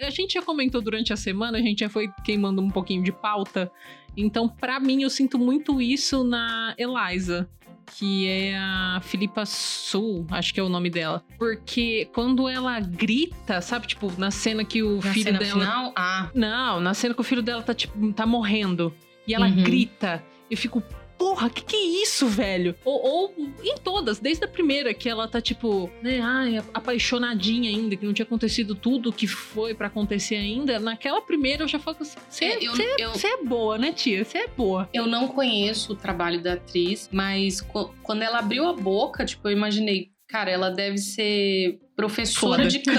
a 0.00 0.10
gente 0.10 0.34
já 0.34 0.42
comentou 0.42 0.80
durante 0.80 1.12
a 1.12 1.16
semana, 1.16 1.58
a 1.58 1.60
gente 1.62 1.80
já 1.80 1.88
foi 1.88 2.08
queimando 2.24 2.60
um 2.62 2.70
pouquinho 2.70 3.02
de 3.02 3.12
pauta. 3.12 3.70
Então, 4.16 4.48
pra 4.48 4.78
mim, 4.80 5.02
eu 5.02 5.10
sinto 5.10 5.38
muito 5.38 5.80
isso 5.80 6.24
na 6.24 6.74
Eliza, 6.76 7.48
que 7.96 8.26
é 8.28 8.56
a 8.58 9.00
Filipa 9.02 9.46
Sul, 9.46 10.26
acho 10.30 10.52
que 10.52 10.60
é 10.60 10.62
o 10.62 10.68
nome 10.68 10.90
dela. 10.90 11.24
Porque 11.38 12.08
quando 12.12 12.48
ela 12.48 12.78
grita, 12.80 13.60
sabe, 13.60 13.86
tipo, 13.86 14.12
na 14.18 14.30
cena 14.30 14.64
que 14.64 14.82
o 14.82 14.96
Na 14.96 15.02
filho 15.12 15.24
cena 15.26 15.38
dela. 15.38 15.60
final, 15.60 15.92
ah, 15.96 16.30
Não, 16.34 16.80
na 16.80 16.92
cena 16.94 17.14
que 17.14 17.20
o 17.20 17.24
filho 17.24 17.42
dela 17.42 17.62
tá, 17.62 17.72
tipo, 17.72 18.12
tá 18.12 18.26
morrendo. 18.26 18.92
E 19.26 19.34
ela 19.34 19.46
Uhum. 19.46 19.62
grita. 19.62 20.22
Eu 20.50 20.56
fico, 20.56 20.82
porra, 21.18 21.50
que 21.50 21.62
que 21.62 21.76
é 21.76 22.02
isso, 22.02 22.26
velho? 22.26 22.74
Ou, 22.84 23.02
ou 23.04 23.34
em 23.62 23.76
todas, 23.78 24.18
desde 24.18 24.44
a 24.44 24.48
primeira, 24.48 24.94
que 24.94 25.08
ela 25.08 25.26
tá, 25.28 25.40
tipo, 25.40 25.90
né, 26.02 26.20
ai, 26.22 26.58
apaixonadinha 26.72 27.70
ainda, 27.70 27.96
que 27.96 28.06
não 28.06 28.12
tinha 28.12 28.24
acontecido 28.24 28.74
tudo 28.74 29.12
que 29.12 29.26
foi 29.26 29.74
pra 29.74 29.88
acontecer 29.88 30.36
ainda. 30.36 30.78
Naquela 30.78 31.20
primeira 31.20 31.64
eu 31.64 31.68
já 31.68 31.78
falo 31.78 31.96
assim, 32.00 32.18
você 32.28 32.44
É, 32.44 32.56
eu- 32.64 32.72
eu- 32.98 33.12
é 33.12 33.44
boa, 33.44 33.76
né, 33.78 33.92
tia? 33.92 34.24
Você 34.24 34.38
é 34.38 34.48
boa. 34.48 34.88
eu 34.92 35.06
não 35.06 35.28
conheço 35.28 35.92
o 35.92 35.96
trabalho 35.96 36.42
da 36.42 36.54
atriz, 36.54 37.08
mas 37.12 37.60
qu- 37.60 37.90
quando 38.02 38.22
ela 38.22 38.38
abriu 38.38 38.66
a 38.66 38.72
boca, 38.72 39.24
tipo, 39.24 39.46
eu 39.48 39.52
imaginei, 39.52 40.10
cara, 40.28 40.50
ela 40.50 40.70
deve 40.70 40.98
ser 40.98 41.78
professora 41.96 42.62
Foda. 42.62 42.68
de 42.68 42.78
canto. 42.80 42.98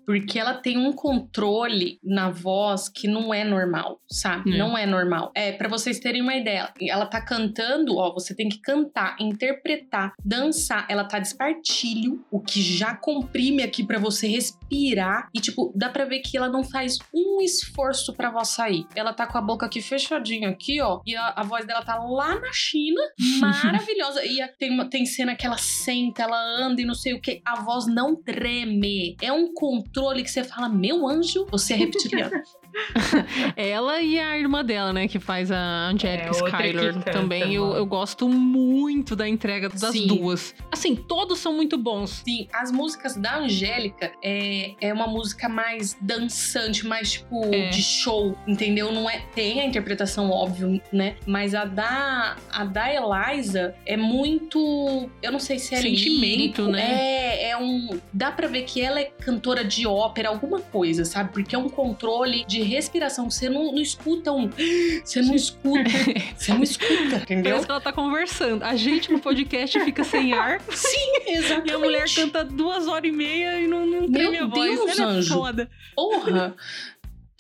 Porque 0.06 0.38
ela 0.38 0.54
tem 0.54 0.76
um 0.78 0.92
controle 0.92 1.98
na 2.02 2.30
voz 2.30 2.88
que 2.88 3.06
não 3.08 3.32
é 3.32 3.44
normal, 3.44 4.00
sabe? 4.10 4.54
É. 4.54 4.58
Não 4.58 4.76
é 4.76 4.86
normal. 4.86 5.32
É, 5.34 5.52
para 5.52 5.68
vocês 5.68 5.98
terem 5.98 6.22
uma 6.22 6.34
ideia, 6.34 6.72
ela 6.80 7.06
tá 7.06 7.20
cantando, 7.20 7.96
ó, 7.96 8.12
você 8.12 8.34
tem 8.34 8.48
que 8.48 8.60
cantar, 8.60 9.16
interpretar, 9.20 10.12
dançar. 10.24 10.86
Ela 10.88 11.04
tá 11.04 11.18
de 11.18 11.26
espartilho, 11.28 12.24
o 12.30 12.40
que 12.40 12.60
já 12.62 12.94
comprime 12.94 13.62
aqui 13.62 13.84
pra 13.84 13.98
você 13.98 14.26
respirar. 14.28 15.28
E, 15.34 15.40
tipo, 15.40 15.72
dá 15.76 15.88
pra 15.88 16.04
ver 16.04 16.20
que 16.20 16.36
ela 16.36 16.48
não 16.48 16.62
faz 16.64 16.98
um 17.14 17.40
esforço 17.40 18.12
pra 18.14 18.30
voz 18.30 18.48
sair. 18.48 18.86
Ela 18.94 19.12
tá 19.12 19.26
com 19.26 19.38
a 19.38 19.42
boca 19.42 19.66
aqui 19.66 19.80
fechadinha, 19.80 20.48
aqui, 20.48 20.80
ó. 20.80 21.00
E 21.06 21.14
a, 21.16 21.34
a 21.36 21.42
voz 21.42 21.66
dela 21.66 21.82
tá 21.82 21.96
lá 21.96 22.38
na 22.38 22.52
China, 22.52 23.00
maravilhosa. 23.40 24.24
e 24.24 24.40
a- 24.40 24.48
tem, 24.48 24.70
uma- 24.70 24.88
tem 24.88 25.04
cena 25.06 25.34
que 25.34 25.46
ela 25.46 25.58
senta, 25.58 26.22
ela 26.22 26.40
anda 26.58 26.80
e 26.80 26.84
não 26.84 26.94
sei 26.94 27.14
o 27.14 27.20
que. 27.20 27.40
A 27.44 27.60
voz 27.60 27.86
não 27.86 28.14
treme. 28.16 29.16
É 29.20 29.32
um 29.32 29.51
controle 29.54 30.22
que 30.22 30.30
você 30.30 30.44
fala, 30.44 30.68
meu 30.68 31.06
anjo, 31.06 31.46
você 31.50 31.74
é 31.74 31.76
reptiliano. 31.76 32.32
Ela 33.56 34.00
e 34.02 34.18
a 34.18 34.38
irmã 34.38 34.64
dela, 34.64 34.92
né, 34.92 35.08
que 35.08 35.18
faz 35.18 35.50
a 35.50 35.88
Angelica 35.88 36.30
É, 36.62 36.72
canta, 36.72 37.10
Também 37.10 37.54
eu, 37.54 37.72
eu 37.74 37.86
gosto 37.86 38.28
muito 38.28 39.14
da 39.14 39.28
entrega 39.28 39.68
das 39.68 39.92
Sim. 39.92 40.06
duas. 40.06 40.54
Assim, 40.70 40.94
todos 40.94 41.38
são 41.38 41.52
muito 41.54 41.76
bons. 41.78 42.22
Sim, 42.24 42.48
as 42.52 42.70
músicas 42.70 43.16
da 43.16 43.38
Angélica 43.38 44.12
é, 44.22 44.74
é 44.80 44.92
uma 44.92 45.06
música 45.06 45.48
mais 45.48 45.96
dançante, 46.00 46.86
mais 46.86 47.12
tipo 47.12 47.42
É. 47.52 47.68
de 47.68 47.82
show, 47.82 48.36
entendeu? 48.46 48.92
Não 48.92 49.08
é 49.08 49.22
tem 49.34 49.60
a 49.60 49.64
interpretação 49.64 50.30
óbvio, 50.30 50.80
né? 50.92 51.16
Mas 51.26 51.54
a 51.54 51.64
da 51.64 52.36
a 52.50 52.64
da 52.64 52.88
Eliza 52.92 53.74
é 53.86 53.96
muito, 53.96 55.08
eu 55.22 55.32
não 55.32 55.38
sei 55.38 55.58
se 55.58 55.74
é 55.74 55.78
Sentimento, 55.80 56.62
lírico, 56.62 56.62
né? 56.64 56.80
É, 56.80 57.50
é 57.50 57.56
um, 57.56 58.00
dá 58.12 58.30
pra 58.30 58.46
ver 58.48 58.62
que 58.62 58.80
ela 58.80 59.00
é 59.00 59.04
cantora 59.04 59.64
de 59.64 59.86
ópera, 59.86 60.28
alguma 60.28 60.60
coisa, 60.60 61.04
sabe? 61.04 61.32
Porque 61.32 61.54
é 61.54 61.58
um 61.58 61.68
controle 61.68 62.44
de 62.44 62.61
respiração, 62.62 63.30
você 63.30 63.48
não, 63.48 63.72
não 63.72 63.80
escuta 63.80 64.32
um, 64.32 64.48
você 65.04 65.22
não 65.22 65.34
escuta, 65.34 65.90
você 66.36 66.52
não 66.54 66.62
escuta, 66.62 67.16
entendeu? 67.16 67.52
Parece 67.52 67.66
que 67.66 67.72
ela 67.72 67.80
tá 67.80 67.92
conversando. 67.92 68.62
A 68.62 68.76
gente 68.76 69.10
no 69.12 69.18
podcast 69.18 69.78
fica 69.80 70.04
sem 70.04 70.32
ar 70.32 70.60
Sim, 70.70 71.12
exatamente. 71.26 71.70
e 71.70 71.72
a 71.72 71.78
mulher 71.78 72.04
canta 72.14 72.44
duas 72.44 72.86
horas 72.88 73.08
e 73.08 73.12
meia 73.12 73.60
e 73.60 73.66
não, 73.66 73.86
não 73.86 74.10
treme 74.10 74.38
a 74.38 74.46
voz. 74.46 74.70
Deus, 74.70 74.98
Ela 74.98 75.18
é 75.18 75.22
foda. 75.22 75.70
Porra! 75.94 76.54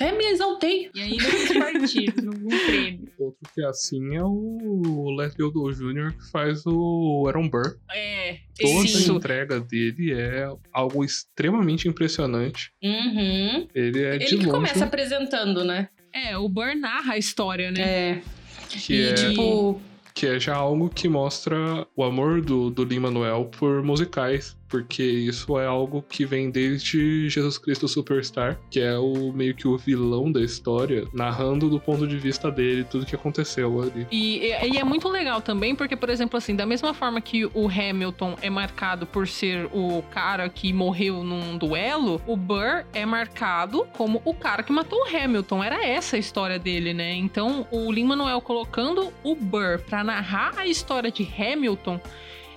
Até 0.02 0.16
me 0.16 0.24
exaltei. 0.26 0.90
E 0.94 1.00
ainda 1.00 1.24
partidos, 1.58 2.24
não, 2.24 2.32
não 2.32 2.66
treme. 2.66 3.08
Outro 3.18 3.40
que 3.54 3.62
é 3.62 3.66
assim 3.68 4.16
é 4.16 4.22
o 4.22 5.14
Leslie 5.16 5.46
Odom 5.46 5.70
Jr., 5.70 6.12
que 6.16 6.30
faz 6.30 6.66
o 6.66 7.24
Aaron 7.26 7.48
Burr. 7.48 7.78
É, 7.92 8.38
Toda 8.60 8.84
isso. 8.84 9.12
a 9.12 9.16
entrega 9.16 9.60
dele 9.60 10.12
é 10.12 10.48
algo 10.72 11.04
extremamente 11.04 11.88
impressionante. 11.88 12.72
Uhum. 12.82 13.68
Ele 13.74 14.02
é 14.02 14.16
Ele 14.16 14.18
de 14.18 14.26
que 14.26 14.36
longe 14.36 14.50
começa 14.50 14.84
apresentando, 14.84 15.64
né? 15.64 15.88
É, 16.12 16.36
o 16.36 16.48
Burr 16.48 16.76
narra 16.76 17.14
a 17.14 17.18
história, 17.18 17.70
né? 17.70 17.82
É. 17.82 18.22
que 18.68 18.92
e 18.94 19.02
é, 19.08 19.14
tipo, 19.14 19.80
que 20.14 20.26
é 20.26 20.38
já 20.38 20.54
algo 20.54 20.88
que 20.90 21.08
mostra 21.08 21.86
o 21.96 22.04
amor 22.04 22.42
do, 22.42 22.70
do 22.70 22.84
Lin-Manuel 22.84 23.46
por 23.46 23.82
musicais. 23.82 24.56
Porque 24.72 25.02
isso 25.02 25.58
é 25.58 25.66
algo 25.66 26.02
que 26.08 26.24
vem 26.24 26.50
desde 26.50 27.28
Jesus 27.28 27.58
Cristo 27.58 27.86
Superstar, 27.86 28.58
que 28.70 28.80
é 28.80 28.96
o 28.96 29.30
meio 29.30 29.54
que 29.54 29.68
o 29.68 29.76
vilão 29.76 30.32
da 30.32 30.40
história, 30.40 31.06
narrando 31.12 31.68
do 31.68 31.78
ponto 31.78 32.06
de 32.06 32.16
vista 32.16 32.50
dele 32.50 32.82
tudo 32.82 33.04
que 33.04 33.14
aconteceu 33.14 33.82
ali. 33.82 34.06
E, 34.10 34.46
e 34.46 34.78
é 34.78 34.82
muito 34.82 35.10
legal 35.10 35.42
também, 35.42 35.76
porque, 35.76 35.94
por 35.94 36.08
exemplo, 36.08 36.38
assim, 36.38 36.56
da 36.56 36.64
mesma 36.64 36.94
forma 36.94 37.20
que 37.20 37.44
o 37.44 37.68
Hamilton 37.68 38.34
é 38.40 38.48
marcado 38.48 39.04
por 39.04 39.28
ser 39.28 39.68
o 39.74 40.02
cara 40.10 40.48
que 40.48 40.72
morreu 40.72 41.22
num 41.22 41.58
duelo, 41.58 42.18
o 42.26 42.34
Burr 42.34 42.86
é 42.94 43.04
marcado 43.04 43.86
como 43.92 44.22
o 44.24 44.32
cara 44.32 44.62
que 44.62 44.72
matou 44.72 45.00
o 45.00 45.06
Hamilton. 45.14 45.62
Era 45.62 45.86
essa 45.86 46.16
a 46.16 46.18
história 46.18 46.58
dele, 46.58 46.94
né? 46.94 47.12
Então, 47.12 47.66
o 47.70 47.92
Lin-Manuel 47.92 48.40
colocando 48.40 49.12
o 49.22 49.34
Burr 49.34 49.80
pra 49.86 50.02
narrar 50.02 50.54
a 50.56 50.66
história 50.66 51.10
de 51.10 51.28
Hamilton 51.38 52.00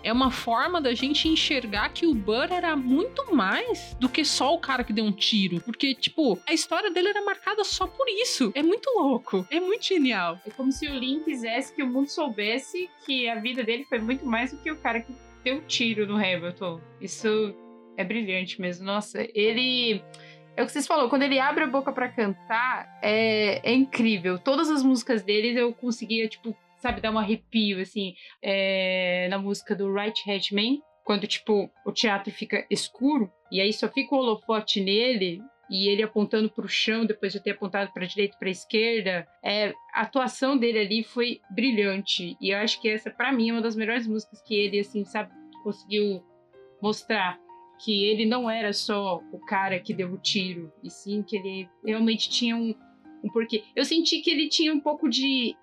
é 0.06 0.14
uma 0.14 0.30
forma 0.30 0.80
da 0.80 0.94
gente 0.94 1.28
enxergar 1.28 1.90
que 1.90 2.06
o 2.06 2.14
Burr 2.14 2.52
era 2.52 2.76
muito 2.76 3.36
mais 3.36 3.98
do 4.00 4.08
que 4.08 4.24
só 4.24 4.54
o 4.54 4.60
cara 4.60 4.84
que 4.84 4.94
deu 4.94 5.04
um 5.04 5.12
tiro. 5.12 5.60
Porque, 5.62 5.96
tipo, 5.96 6.40
a 6.48 6.54
história 6.54 6.92
dele 6.92 7.10
era 7.10 7.26
marcada 7.26 7.64
só 7.64 7.88
por 7.88 8.08
isso. 8.08 8.52
É 8.54 8.62
muito 8.62 8.88
louco. 8.92 9.48
É 9.50 9.60
muito 9.60 9.84
genial. 9.84 10.40
É 10.46 10.52
como 10.52 10.72
se 10.72 10.88
o 10.88 10.94
Lin 10.94 11.22
quisesse 11.22 11.74
que 11.74 11.82
o 11.82 11.88
mundo 11.88 12.08
soubesse 12.08 12.88
que 13.04 13.28
a 13.28 13.40
vida 13.40 13.64
dele 13.64 13.84
foi 13.86 13.98
muito 13.98 14.24
mais 14.24 14.52
do 14.52 14.60
que 14.60 14.72
o 14.72 14.78
cara 14.78 15.02
que 15.02 15.12
deu 15.44 15.56
um 15.56 15.62
tiro 15.62 16.06
no 16.06 16.18
Hamilton. 16.18 16.80
Isso 17.02 17.56
é 17.98 18.04
brilhante 18.04 18.62
mesmo. 18.62 18.86
Nossa, 18.86 19.28
ele. 19.34 20.04
É 20.56 20.62
o 20.62 20.68
que 20.68 20.72
vocês 20.72 20.86
falaram, 20.86 21.10
quando 21.10 21.24
ele 21.24 21.40
abre 21.40 21.64
a 21.64 21.68
boca 21.68 21.92
pra 21.92 22.08
cantar, 22.08 23.00
é, 23.02 23.60
é 23.70 23.74
incrível. 23.74 24.38
Todas 24.38 24.70
as 24.70 24.84
músicas 24.84 25.24
dele 25.24 25.60
eu 25.60 25.74
conseguia, 25.74 26.30
tipo, 26.30 26.56
sabe, 26.86 27.02
dar 27.02 27.12
um 27.12 27.18
arrepio, 27.18 27.82
assim. 27.82 28.14
É, 28.42 29.28
na 29.30 29.40
música 29.40 29.76
do 29.76 29.92
Right 29.92 30.22
Hatman, 30.30 30.80
quando, 31.04 31.26
tipo, 31.26 31.70
o 31.86 31.92
teatro 31.92 32.32
fica 32.32 32.66
escuro, 32.70 33.32
e 33.52 33.60
aí 33.60 33.74
só 33.74 33.88
fica 33.88 34.14
o 34.14 34.20
holofote 34.20 34.80
nele, 34.80 35.42
e 35.68 35.88
ele 35.88 36.04
apontando 36.04 36.48
para 36.50 36.66
o 36.66 36.70
chão 36.70 37.06
depois 37.06 37.34
de 37.34 37.40
ter 37.40 37.52
apontado 37.52 37.92
para 37.92 38.04
a 38.04 38.08
direita 38.08 38.36
e 38.36 38.40
para 38.40 38.48
a 38.48 38.52
esquerda. 38.52 39.28
É, 39.44 39.74
a 39.94 40.02
atuação 40.02 40.56
dele 40.56 40.80
ali 40.80 41.04
foi 41.04 41.42
brilhante 41.50 42.38
e 42.40 42.52
eu 42.52 42.60
acho 42.60 42.80
que 42.80 42.88
essa 42.88 43.10
para 43.10 43.32
mim 43.32 43.50
é 43.50 43.54
uma 43.54 43.62
das 43.64 43.76
melhores 43.76 44.06
músicas 44.06 44.44
que 44.44 44.54
ele 44.54 44.80
assim 44.80 45.04
sabe 45.06 45.32
conseguiu 45.64 46.24
mostrar 46.80 47.40
que 47.84 48.06
ele 48.06 48.26
não 48.26 48.48
era 48.48 48.72
só 48.74 49.20
o 49.32 49.40
cara 49.40 49.80
que 49.80 49.92
deu 49.92 50.14
o 50.14 50.20
tiro 50.20 50.72
e 50.84 50.90
sim 50.92 51.24
que 51.24 51.36
ele 51.36 51.68
realmente 51.84 52.30
tinha 52.30 52.56
um, 52.56 52.76
um 53.24 53.30
porquê. 53.30 53.64
Eu 53.76 53.84
senti 53.84 54.22
que 54.22 54.30
ele 54.30 54.48
tinha 54.48 54.72
um 54.72 54.80
pouco 54.80 55.10
de 55.10 55.56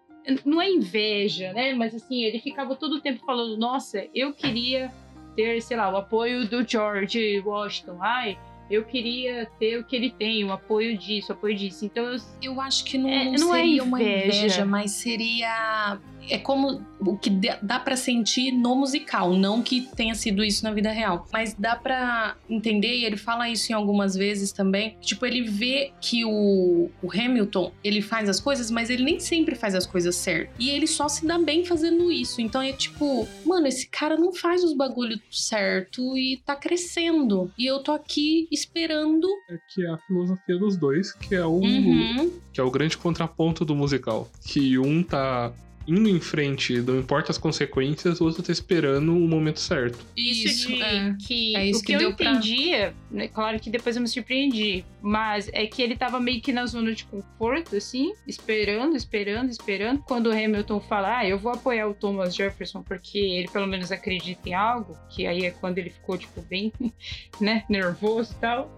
não 0.45 0.61
é 0.61 0.69
inveja, 0.71 1.53
né? 1.53 1.75
Mas 1.75 1.95
assim 1.95 2.23
ele 2.25 2.39
ficava 2.39 2.75
todo 2.77 2.97
o 2.97 3.01
tempo 3.01 3.25
falando: 3.25 3.57
Nossa, 3.57 4.07
eu 4.15 4.33
queria 4.33 4.93
ter, 5.37 5.61
sei 5.63 5.77
lá, 5.77 5.93
o 5.93 5.97
apoio 5.97 6.47
do 6.49 6.67
George 6.67 7.41
Washington. 7.45 7.99
Ai, 8.01 8.39
eu 8.71 8.85
queria 8.85 9.47
ter 9.59 9.79
o 9.79 9.85
que 9.85 9.97
ele 9.97 10.11
tem, 10.11 10.45
o 10.45 10.53
apoio 10.53 10.97
disso, 10.97 11.33
o 11.33 11.35
apoio 11.35 11.55
disso. 11.55 11.85
Então 11.85 12.05
eu 12.05 12.19
eu 12.43 12.61
acho 12.61 12.85
que 12.85 12.97
não, 12.99 13.09
É, 13.09 13.25
não 13.25 13.33
não 13.33 13.55
é 13.55 13.59
seria 13.59 13.83
uma 13.83 14.01
inveja. 14.01 14.27
inveja, 14.39 14.65
mas 14.65 14.91
seria. 14.93 15.99
É 16.31 16.39
como 16.39 16.81
o 17.01 17.17
que 17.19 17.31
dá- 17.63 17.81
pra 17.81 17.97
sentir 17.97 18.53
no 18.53 18.75
musical, 18.77 19.33
não 19.35 19.63
que 19.63 19.83
tenha 19.97 20.15
sido 20.15 20.45
isso 20.45 20.63
na 20.65 20.73
vida 20.73 20.91
real, 20.91 21.27
mas 21.33 21.55
dá 21.59 21.75
pra 21.77 22.37
entender, 22.49 22.95
e 22.97 23.05
ele 23.05 23.17
fala 23.17 23.49
isso 23.49 23.73
em 23.73 23.75
algumas 23.75 24.15
vezes 24.15 24.53
também, 24.53 24.97
tipo, 25.01 25.27
ele 25.27 25.43
vê 25.43 25.93
que 26.01 26.25
o, 26.25 26.89
o 27.03 27.11
Hamilton, 27.13 27.73
ele 27.83 28.01
faz 28.01 28.29
as 28.29 28.39
coisas, 28.41 28.71
mas 28.71 28.89
ele 28.89 29.03
nem 29.03 29.19
sempre 29.21 29.55
faz 29.55 29.75
as 29.75 29.87
coisas 29.87 30.15
certas. 30.17 30.55
E 30.59 30.71
ele 30.71 30.87
só 30.87 31.09
se 31.09 31.27
dá 31.27 31.39
bem 31.39 31.65
fazendo 31.65 32.11
isso. 32.13 32.41
Então 32.41 32.63
é 32.63 32.73
tipo, 32.73 33.27
mano, 33.45 33.67
esse 33.67 33.89
cara 33.89 34.17
não 34.17 34.33
faz 34.33 34.63
os 34.63 34.73
bagulhos 34.75 35.21
certo 35.31 36.17
e 36.17 36.41
tá 36.45 36.55
crescendo. 36.57 37.51
E 37.59 37.67
eu 37.67 37.81
tô 37.83 37.93
aqui 37.93 38.47
esperando. 38.51 39.27
É 39.51 39.59
que 39.73 39.85
é 39.85 39.91
a 39.91 39.99
filosofia 39.99 40.57
dos 40.59 40.77
dois, 40.77 41.13
que 41.13 41.35
é 41.35 41.45
o, 41.45 41.53
Uhum. 41.63 42.31
que 42.53 42.61
é 42.61 42.65
o 42.65 42.71
grande 42.71 42.97
contraponto 42.97 43.65
do 43.65 43.75
musical. 43.75 44.31
Que 44.47 44.79
um 44.79 45.03
tá 45.03 45.53
indo 45.87 46.09
em 46.09 46.21
frente, 46.21 46.81
não 46.81 46.99
importa 46.99 47.31
as 47.33 47.38
consequências, 47.38 48.21
o 48.21 48.25
outro 48.25 48.42
tá 48.42 48.53
esperando 48.53 49.12
o 49.16 49.29
momento 49.29 49.61
certo. 49.61 49.99
Isso, 50.16 50.68
de 50.68 50.83
é. 50.83 51.14
que 51.18 51.57
É 51.57 51.66
isso 51.66 51.81
o 51.81 51.83
que, 51.83 51.87
que 51.88 51.92
eu 51.95 51.99
deu 51.99 52.14
pra- 52.14 52.31
entendia, 52.31 52.95
né, 53.11 53.29
claro 53.29 53.59
que 53.59 53.68
depois 53.71 53.97
eu 53.97 54.03
me 54.03 54.09
surpreendi, 54.09 54.85
mas 55.01 55.49
é 55.53 55.66
que 55.66 55.83
ele 55.83 55.97
tava 55.97 56.21
meio 56.21 56.40
que 56.40 56.53
na 56.53 56.64
zona 56.66 56.92
de 56.95 57.05
conforto, 57.05 57.77
assim, 57.77 58.12
esperando, 58.27 58.97
esperando, 58.97 59.51
esperando. 59.51 60.01
Quando 60.03 60.27
o 60.29 60.33
Hamilton 60.33 60.81
fala, 60.81 61.18
ah, 61.18 61.29
eu 61.29 61.38
vou 61.38 61.53
apoiar 61.53 61.88
o 61.88 61.95
Thomas 61.95 62.35
Jefferson 62.35 62.83
porque 62.83 63.18
ele 63.18 63.49
pelo 63.49 63.66
menos 63.66 63.90
acredita 63.90 64.49
em 64.49 64.55
algo, 64.55 64.97
que 65.11 65.27
aí 65.27 65.45
é 65.45 65.51
quando 65.51 65.79
ele 65.79 65.90
ficou, 65.90 66.16
tipo, 66.16 66.40
bem, 66.42 66.73
né, 67.40 67.64
nervoso 67.68 68.33
e 68.33 68.40
tal, 68.40 68.71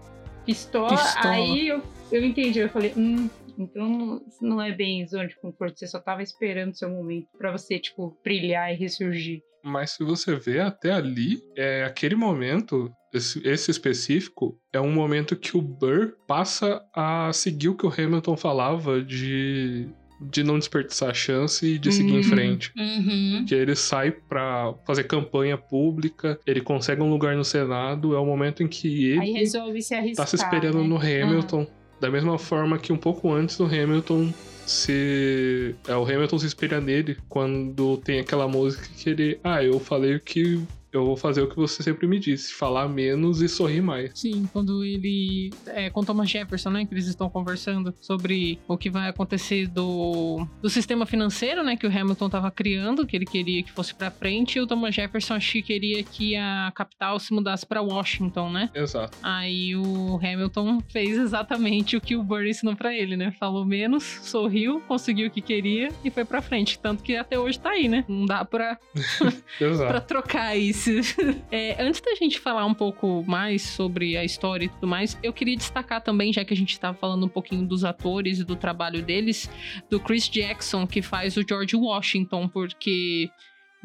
pistola. 0.45 0.89
Pistola. 0.97 1.33
Aí 1.33 1.67
eu, 1.67 1.81
eu 2.11 2.23
entendi, 2.25 2.59
eu 2.59 2.69
falei, 2.69 2.93
hum. 2.95 3.29
Então 3.57 4.21
não 4.41 4.61
é 4.61 4.71
bem 4.71 5.05
zona 5.07 5.27
de 5.27 5.35
conforto, 5.39 5.77
você 5.79 5.87
só 5.87 5.99
tava 5.99 6.21
esperando 6.23 6.71
o 6.71 6.75
seu 6.75 6.89
momento 6.89 7.27
pra 7.37 7.51
você, 7.51 7.79
tipo, 7.79 8.17
brilhar 8.23 8.71
e 8.73 8.75
ressurgir. 8.75 9.41
Mas 9.63 9.91
se 9.91 10.03
você 10.03 10.35
vê 10.35 10.59
até 10.59 10.91
ali, 10.91 11.41
é 11.57 11.83
aquele 11.85 12.15
momento, 12.15 12.91
esse, 13.13 13.41
esse 13.47 13.71
específico, 13.71 14.59
é 14.71 14.79
um 14.79 14.91
momento 14.91 15.35
que 15.35 15.57
o 15.57 15.61
Burr 15.61 16.13
passa 16.27 16.83
a 16.95 17.31
seguir 17.33 17.69
o 17.69 17.75
que 17.75 17.85
o 17.85 17.89
Hamilton 17.91 18.37
falava 18.37 19.01
de, 19.01 19.87
de 20.21 20.43
não 20.43 20.59
desperdiçar 20.59 21.09
a 21.09 21.13
chance 21.15 21.65
e 21.65 21.79
de 21.79 21.91
seguir 21.91 22.11
em 22.13 22.17
Uhum. 22.17 22.23
frente. 22.23 22.71
Uhum. 22.77 23.43
Que 23.47 23.55
ele 23.55 23.75
sai 23.75 24.11
pra 24.11 24.71
fazer 24.85 25.05
campanha 25.05 25.57
pública, 25.57 26.39
ele 26.45 26.61
consegue 26.61 27.01
um 27.01 27.09
lugar 27.09 27.35
no 27.35 27.43
Senado, 27.43 28.13
é 28.13 28.19
o 28.19 28.25
momento 28.25 28.61
em 28.61 28.67
que 28.67 29.17
Aí 29.17 29.29
ele 29.31 29.39
resolve 29.39 29.81
se 29.81 29.95
arriscar. 29.95 30.25
tá 30.25 30.29
se 30.29 30.35
esperando 30.35 30.83
né? 30.83 30.87
no 30.87 30.97
Hamilton. 30.97 31.65
Da 32.05 32.11
mesma 32.11 32.37
forma 32.37 32.77
que 32.77 32.93
um 32.93 32.97
pouco 32.97 33.33
antes 33.33 33.57
do 33.57 33.65
Hamilton 33.65 34.31
se. 34.63 35.73
É, 35.87 35.95
o 35.95 36.03
Hamilton 36.03 36.37
se 36.37 36.45
espelha 36.45 36.79
nele 36.79 37.17
quando 37.27 37.97
tem 37.97 38.19
aquela 38.19 38.47
música 38.47 38.87
que 38.95 39.09
ele. 39.09 39.39
Ah, 39.43 39.63
eu 39.63 39.79
falei 39.79 40.15
o 40.15 40.19
que. 40.19 40.61
Eu 40.97 41.05
vou 41.05 41.17
fazer 41.17 41.41
o 41.41 41.47
que 41.47 41.55
você 41.55 41.83
sempre 41.83 42.07
me 42.07 42.19
disse: 42.19 42.53
falar 42.53 42.87
menos 42.87 43.41
e 43.41 43.49
sorrir 43.49 43.81
mais. 43.81 44.11
Sim, 44.15 44.47
quando 44.51 44.83
ele. 44.83 45.51
É, 45.67 45.89
com 45.89 46.03
Thomas 46.03 46.29
Jefferson, 46.29 46.69
né? 46.69 46.85
Que 46.85 46.93
eles 46.93 47.07
estão 47.07 47.29
conversando 47.29 47.93
sobre 47.99 48.59
o 48.67 48.77
que 48.77 48.89
vai 48.89 49.09
acontecer 49.09 49.67
do, 49.67 50.45
do 50.61 50.69
sistema 50.69 51.05
financeiro, 51.05 51.63
né? 51.63 51.75
Que 51.75 51.85
o 51.85 51.89
Hamilton 51.89 52.29
tava 52.29 52.49
criando, 52.51 53.05
que 53.05 53.15
ele 53.15 53.25
queria 53.25 53.63
que 53.63 53.71
fosse 53.71 53.93
pra 53.93 54.09
frente. 54.09 54.57
E 54.57 54.61
o 54.61 54.67
Thomas 54.67 54.95
Jefferson 54.95 55.35
acho 55.35 55.51
que 55.53 55.61
queria 55.61 56.03
que 56.03 56.35
a 56.35 56.71
capital 56.73 57.19
se 57.19 57.33
mudasse 57.33 57.65
pra 57.65 57.81
Washington, 57.81 58.49
né? 58.49 58.69
Exato. 58.73 59.17
Aí 59.21 59.75
o 59.75 60.17
Hamilton 60.17 60.79
fez 60.89 61.17
exatamente 61.17 61.97
o 61.97 62.01
que 62.01 62.15
o 62.15 62.23
Burr 62.23 62.45
ensinou 62.45 62.75
pra 62.75 62.93
ele, 62.93 63.17
né? 63.17 63.31
Falou 63.39 63.65
menos, 63.65 64.03
sorriu, 64.23 64.81
conseguiu 64.87 65.27
o 65.27 65.31
que 65.31 65.41
queria 65.41 65.89
e 66.03 66.09
foi 66.09 66.23
pra 66.23 66.41
frente. 66.41 66.79
Tanto 66.79 67.03
que 67.03 67.15
até 67.15 67.37
hoje 67.37 67.59
tá 67.59 67.71
aí, 67.71 67.87
né? 67.87 68.05
Não 68.07 68.25
dá 68.25 68.45
pra, 68.45 68.77
pra 69.59 70.01
trocar 70.01 70.55
isso. 70.55 70.84
É, 71.51 71.81
antes 71.81 72.01
da 72.01 72.15
gente 72.15 72.39
falar 72.39 72.65
um 72.65 72.73
pouco 72.73 73.23
mais 73.27 73.61
sobre 73.61 74.17
a 74.17 74.23
história 74.23 74.65
e 74.65 74.69
tudo 74.69 74.87
mais, 74.87 75.17
eu 75.23 75.31
queria 75.31 75.55
destacar 75.55 76.01
também, 76.01 76.33
já 76.33 76.43
que 76.43 76.53
a 76.53 76.57
gente 76.57 76.79
tava 76.79 76.97
falando 76.97 77.25
um 77.25 77.29
pouquinho 77.29 77.65
dos 77.65 77.83
atores 77.83 78.39
e 78.39 78.43
do 78.43 78.55
trabalho 78.55 79.01
deles, 79.01 79.49
do 79.89 79.99
Chris 79.99 80.27
Jackson, 80.29 80.85
que 80.85 81.01
faz 81.01 81.37
o 81.37 81.43
George 81.47 81.75
Washington, 81.75 82.47
porque. 82.47 83.29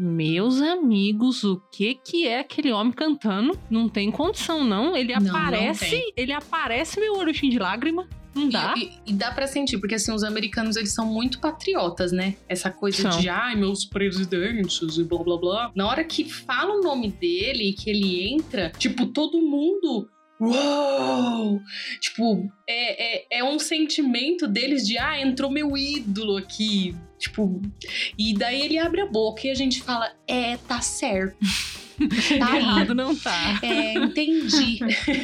Meus 0.02 0.62
amigos, 0.62 1.44
o 1.44 1.60
que 1.70 1.94
que 1.94 2.26
é 2.26 2.40
aquele 2.40 2.72
homem 2.72 2.90
cantando? 2.90 3.58
Não 3.68 3.86
tem 3.86 4.10
condição, 4.10 4.64
não. 4.64 4.96
Ele 4.96 5.12
Não, 5.14 5.20
não 5.20 5.36
aparece, 5.36 5.90
tem. 5.90 6.12
ele 6.16 6.32
aparece 6.32 6.98
meu 6.98 7.16
olho 7.18 7.30
de 7.32 7.58
lágrima. 7.58 8.08
Não 8.34 8.48
dá. 8.48 8.72
E, 8.78 8.84
e- 8.84 8.92
e 9.08 9.12
dá 9.12 9.30
pra 9.30 9.46
sentir, 9.46 9.76
porque 9.78 9.96
assim, 9.96 10.10
os 10.12 10.22
americanos 10.24 10.76
eles 10.76 10.94
são 10.94 11.04
muito 11.04 11.38
patriotas, 11.38 12.12
né? 12.12 12.36
Essa 12.48 12.70
coisa 12.70 13.10
São. 13.10 13.20
de, 13.20 13.28
ai, 13.28 13.54
meus 13.56 13.84
presidentes 13.84 14.96
e 14.96 15.04
blá 15.04 15.22
blá 15.22 15.36
blá. 15.36 15.70
Na 15.74 15.86
hora 15.86 16.02
que 16.02 16.24
fala 16.24 16.76
o 16.78 16.80
nome 16.80 17.10
dele 17.10 17.68
e 17.68 17.72
que 17.74 17.90
ele 17.90 18.32
entra, 18.32 18.70
tipo, 18.78 19.04
todo 19.06 19.38
mundo. 19.42 20.08
Uou! 20.40 21.60
Tipo, 22.00 22.48
é, 22.66 23.36
é, 23.36 23.40
é 23.40 23.44
um 23.44 23.58
sentimento 23.58 24.48
deles 24.48 24.86
de, 24.86 24.96
ah, 24.96 25.20
entrou 25.20 25.50
meu 25.50 25.76
ídolo 25.76 26.38
aqui. 26.38 26.94
Tipo, 27.20 27.60
e 28.18 28.32
daí 28.34 28.62
ele 28.62 28.78
abre 28.78 29.02
a 29.02 29.06
boca 29.06 29.46
e 29.46 29.50
a 29.50 29.54
gente 29.54 29.82
fala, 29.82 30.10
é, 30.26 30.56
tá 30.56 30.80
certo. 30.80 31.36
Tá. 32.38 32.56
Errado 32.56 32.94
não 32.94 33.14
tá. 33.14 33.60
É, 33.62 33.92
entendi. 33.92 34.78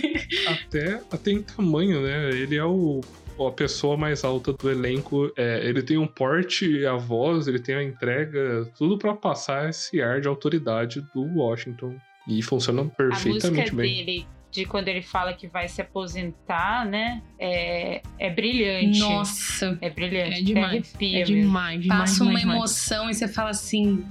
Até, 0.47 1.01
até 1.11 1.31
em 1.31 1.41
tamanho, 1.41 2.03
né? 2.03 2.29
Ele 2.29 2.55
é 2.55 2.65
o. 2.67 3.01
A 3.41 3.51
pessoa 3.51 3.97
mais 3.97 4.25
alta 4.25 4.53
do 4.53 4.71
elenco, 4.71 5.33
é, 5.39 5.67
ele 5.67 5.83
tem 5.83 5.97
um 5.97 6.07
porte, 6.07 6.85
a 6.85 6.95
voz, 6.97 7.49
ele 7.49 7.59
tem 7.59 7.75
a 7.77 7.83
entrega, 7.83 8.71
tudo 8.77 8.99
pra 8.99 9.15
passar 9.15 9.71
esse 9.71 10.03
ar 10.03 10.21
de 10.21 10.29
autoridade 10.29 11.01
do 11.15 11.23
Washington. 11.39 11.97
E 12.29 12.43
funciona 12.43 12.83
A 12.83 12.85
música 12.85 13.05
perfeitamente 13.05 13.75
bem. 13.75 14.05
dele, 14.05 14.27
de 14.57 14.65
quando 14.67 14.89
ele 14.89 15.03
fala 15.03 15.33
que 15.35 15.47
vai 15.47 15.69
se 15.69 15.81
aposentar, 15.81 16.85
né? 16.85 17.23
É, 17.39 18.03
é 18.19 18.31
brilhante. 18.31 18.99
Nossa. 18.99 19.79
É 19.81 19.89
brilhante. 19.91 20.41
É 20.41 20.43
demais. 20.43 20.73
Arrepia 20.95 21.21
É 21.21 21.23
demais, 21.23 21.81
demais, 21.83 22.01
passa 22.01 22.23
uma 22.25 22.31
demais, 22.31 22.41
demais. 22.43 22.59
emoção 22.59 23.11
e 23.11 23.15
você 23.15 23.29
fala 23.29 23.51
assim: 23.51 24.05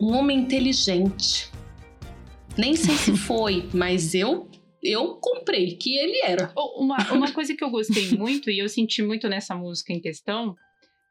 um 0.00 0.12
homem 0.16 0.38
inteligente. 0.38 1.50
Nem 2.56 2.74
sei 2.76 2.94
se 2.96 3.14
foi, 3.16 3.68
mas 3.72 4.14
eu 4.14 4.48
eu 4.82 5.14
comprei 5.16 5.76
que 5.76 5.96
ele 5.96 6.20
era. 6.24 6.52
Uma, 6.76 6.96
uma 7.12 7.32
coisa 7.32 7.54
que 7.54 7.64
eu 7.64 7.70
gostei 7.70 8.10
muito 8.18 8.50
e 8.50 8.58
eu 8.58 8.68
senti 8.68 9.02
muito 9.02 9.28
nessa 9.28 9.54
música 9.54 9.92
em 9.92 10.00
questão 10.00 10.54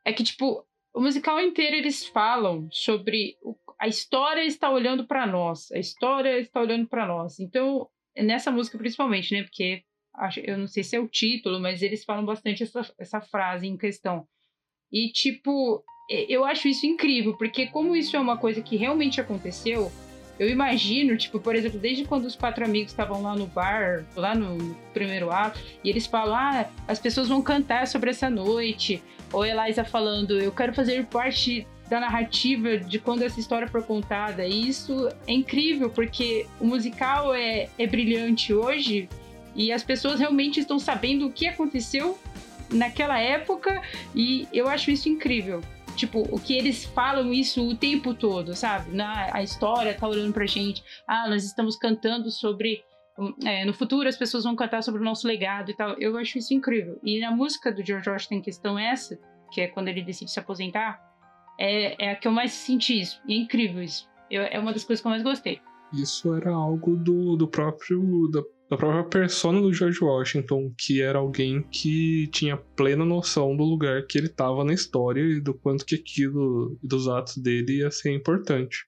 é 0.05 0.13
que, 0.13 0.23
tipo, 0.23 0.63
o 0.93 1.01
musical 1.01 1.39
inteiro 1.39 1.75
eles 1.75 2.05
falam 2.05 2.67
sobre 2.71 3.35
o- 3.41 3.55
a 3.79 3.87
história 3.87 4.45
está 4.45 4.69
olhando 4.69 5.05
pra 5.07 5.25
nós, 5.25 5.71
a 5.73 5.79
história 5.79 6.39
está 6.39 6.61
olhando 6.61 6.87
pra 6.87 7.05
nós. 7.07 7.39
Então, 7.39 7.87
nessa 8.17 8.51
música 8.51 8.77
principalmente, 8.77 9.33
né? 9.33 9.43
Porque 9.43 9.83
acho- 10.13 10.39
eu 10.41 10.57
não 10.57 10.67
sei 10.67 10.83
se 10.83 10.95
é 10.95 10.99
o 10.99 11.07
título, 11.07 11.59
mas 11.59 11.81
eles 11.81 12.03
falam 12.03 12.25
bastante 12.25 12.63
essa, 12.63 12.81
essa 12.99 13.21
frase 13.21 13.67
em 13.67 13.77
questão. 13.77 14.27
E, 14.91 15.11
tipo, 15.11 15.83
eu 16.09 16.45
acho 16.45 16.67
isso 16.67 16.85
incrível, 16.85 17.35
porque 17.35 17.67
como 17.67 17.95
isso 17.95 18.15
é 18.15 18.19
uma 18.19 18.37
coisa 18.37 18.61
que 18.61 18.75
realmente 18.75 19.19
aconteceu, 19.19 19.91
eu 20.39 20.49
imagino, 20.49 21.15
tipo, 21.17 21.39
por 21.39 21.55
exemplo, 21.55 21.79
desde 21.79 22.05
quando 22.05 22.25
os 22.25 22.35
quatro 22.35 22.65
amigos 22.65 22.91
estavam 22.91 23.21
lá 23.21 23.35
no 23.35 23.45
bar, 23.47 24.05
lá 24.15 24.33
no 24.35 24.75
primeiro 24.93 25.31
ato, 25.31 25.59
e 25.83 25.89
eles 25.89 26.05
falam, 26.07 26.35
ah, 26.35 26.69
as 26.87 26.99
pessoas 26.99 27.27
vão 27.29 27.41
cantar 27.41 27.87
sobre 27.87 28.09
essa 28.09 28.29
noite. 28.29 29.01
Ou 29.31 29.45
Eliza 29.45 29.83
falando, 29.83 30.39
eu 30.39 30.51
quero 30.51 30.73
fazer 30.73 31.05
parte 31.07 31.67
da 31.89 31.99
narrativa 31.99 32.77
de 32.77 32.99
quando 32.99 33.23
essa 33.23 33.39
história 33.39 33.67
for 33.67 33.83
contada. 33.83 34.45
E 34.45 34.67
isso 34.67 35.09
é 35.27 35.33
incrível, 35.33 35.89
porque 35.89 36.47
o 36.59 36.65
musical 36.65 37.33
é, 37.33 37.69
é 37.77 37.87
brilhante 37.87 38.53
hoje 38.53 39.09
e 39.55 39.71
as 39.71 39.83
pessoas 39.83 40.19
realmente 40.19 40.59
estão 40.59 40.79
sabendo 40.79 41.27
o 41.27 41.31
que 41.31 41.47
aconteceu 41.47 42.17
naquela 42.71 43.19
época 43.19 43.81
e 44.15 44.47
eu 44.51 44.67
acho 44.67 44.91
isso 44.91 45.09
incrível. 45.09 45.61
Tipo, 45.95 46.21
o 46.31 46.39
que 46.39 46.57
eles 46.57 46.85
falam 46.85 47.31
isso 47.31 47.67
o 47.67 47.75
tempo 47.75 48.15
todo, 48.15 48.55
sabe? 48.55 48.95
Na, 48.95 49.29
a 49.31 49.43
história 49.43 49.93
tá 49.93 50.07
olhando 50.07 50.33
pra 50.33 50.45
gente. 50.45 50.83
Ah, 51.07 51.29
nós 51.29 51.43
estamos 51.43 51.75
cantando 51.77 52.31
sobre. 52.31 52.83
hum, 53.17 53.35
é, 53.45 53.63
no 53.63 53.73
futuro 53.73 54.09
as 54.09 54.17
pessoas 54.17 54.43
vão 54.43 54.55
cantar 54.55 54.81
sobre 54.81 55.01
o 55.01 55.03
nosso 55.03 55.27
legado 55.27 55.69
e 55.69 55.75
tal. 55.75 55.95
Eu 55.99 56.17
acho 56.17 56.39
isso 56.39 56.51
incrível. 56.51 56.99
E 57.03 57.19
na 57.19 57.29
música 57.29 57.71
do 57.71 57.85
George 57.85 58.09
Washington 58.09 58.35
em 58.35 58.41
questão 58.41 58.79
essa, 58.79 59.19
que 59.51 59.61
é 59.61 59.67
quando 59.67 59.87
ele 59.89 60.01
decide 60.01 60.31
se 60.31 60.39
aposentar, 60.39 61.12
é, 61.59 62.05
é 62.05 62.11
a 62.11 62.15
que 62.15 62.27
eu 62.27 62.31
mais 62.31 62.51
senti 62.51 62.99
isso. 62.99 63.21
E 63.27 63.33
é 63.33 63.37
incrível 63.37 63.81
isso. 63.83 64.07
Eu- 64.29 64.43
é 64.43 64.59
uma 64.59 64.73
das 64.73 64.83
coisas 64.83 65.01
que 65.01 65.07
eu 65.07 65.11
mais 65.11 65.23
gostei. 65.23 65.59
Isso 65.93 66.33
era 66.33 66.51
algo 66.51 66.95
do, 66.95 67.35
do 67.35 67.47
próprio. 67.47 68.27
Da, 68.31 68.41
da 68.71 68.77
própria 68.77 69.03
persona 69.03 69.61
do 69.61 69.71
George 69.71 70.03
Washington, 70.03 70.73
que 70.75 70.99
era 71.01 71.19
alguém 71.19 71.61
que 71.61 72.27
tinha 72.27 72.57
plena 72.57 73.05
noção 73.05 73.55
do 73.55 73.63
lugar 73.63 74.07
que 74.07 74.17
ele 74.17 74.27
estava 74.27 74.63
na 74.63 74.73
história 74.73 75.21
e 75.21 75.39
do 75.39 75.53
quanto 75.53 75.85
que 75.85 75.93
aquilo, 75.93 76.75
dos 76.81 77.07
atos 77.07 77.37
dele 77.37 77.79
ia 77.79 77.91
ser 77.91 78.11
importante. 78.15 78.85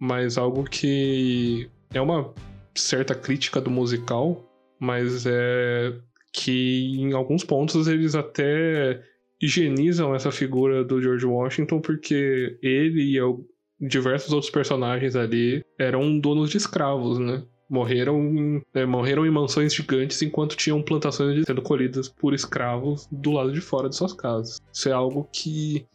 Mas 0.00 0.36
algo 0.38 0.64
que 0.64 1.70
é 1.94 2.00
uma 2.00 2.32
certa 2.74 3.14
crítica 3.14 3.60
do 3.60 3.70
musical, 3.70 4.44
mas 4.80 5.24
é 5.26 5.96
que 6.32 6.96
em 6.98 7.12
alguns 7.12 7.44
pontos 7.44 7.86
eles 7.86 8.14
até 8.16 9.00
higienizam 9.40 10.14
essa 10.14 10.30
figura 10.30 10.84
do 10.84 11.00
George 11.00 11.26
Washington 11.26 11.80
porque 11.80 12.58
ele 12.62 13.12
e 13.12 13.18
al- 13.18 13.40
diversos 13.80 14.32
outros 14.32 14.50
personagens 14.50 15.14
ali 15.14 15.64
eram 15.78 16.18
donos 16.18 16.50
de 16.50 16.56
escravos, 16.56 17.18
né? 17.18 17.44
Morreram 17.70 18.18
em, 18.34 18.62
é, 18.74 18.86
morreram 18.86 19.26
em 19.26 19.30
mansões 19.30 19.74
gigantes 19.74 20.20
enquanto 20.22 20.56
tinham 20.56 20.82
plantações 20.82 21.44
sendo 21.46 21.60
colhidas 21.60 22.08
por 22.08 22.32
escravos 22.32 23.06
do 23.12 23.30
lado 23.32 23.52
de 23.52 23.60
fora 23.60 23.88
de 23.90 23.94
suas 23.96 24.12
casas. 24.14 24.58
Isso 24.72 24.88
é 24.88 24.92
algo 24.92 25.28
que 25.32 25.86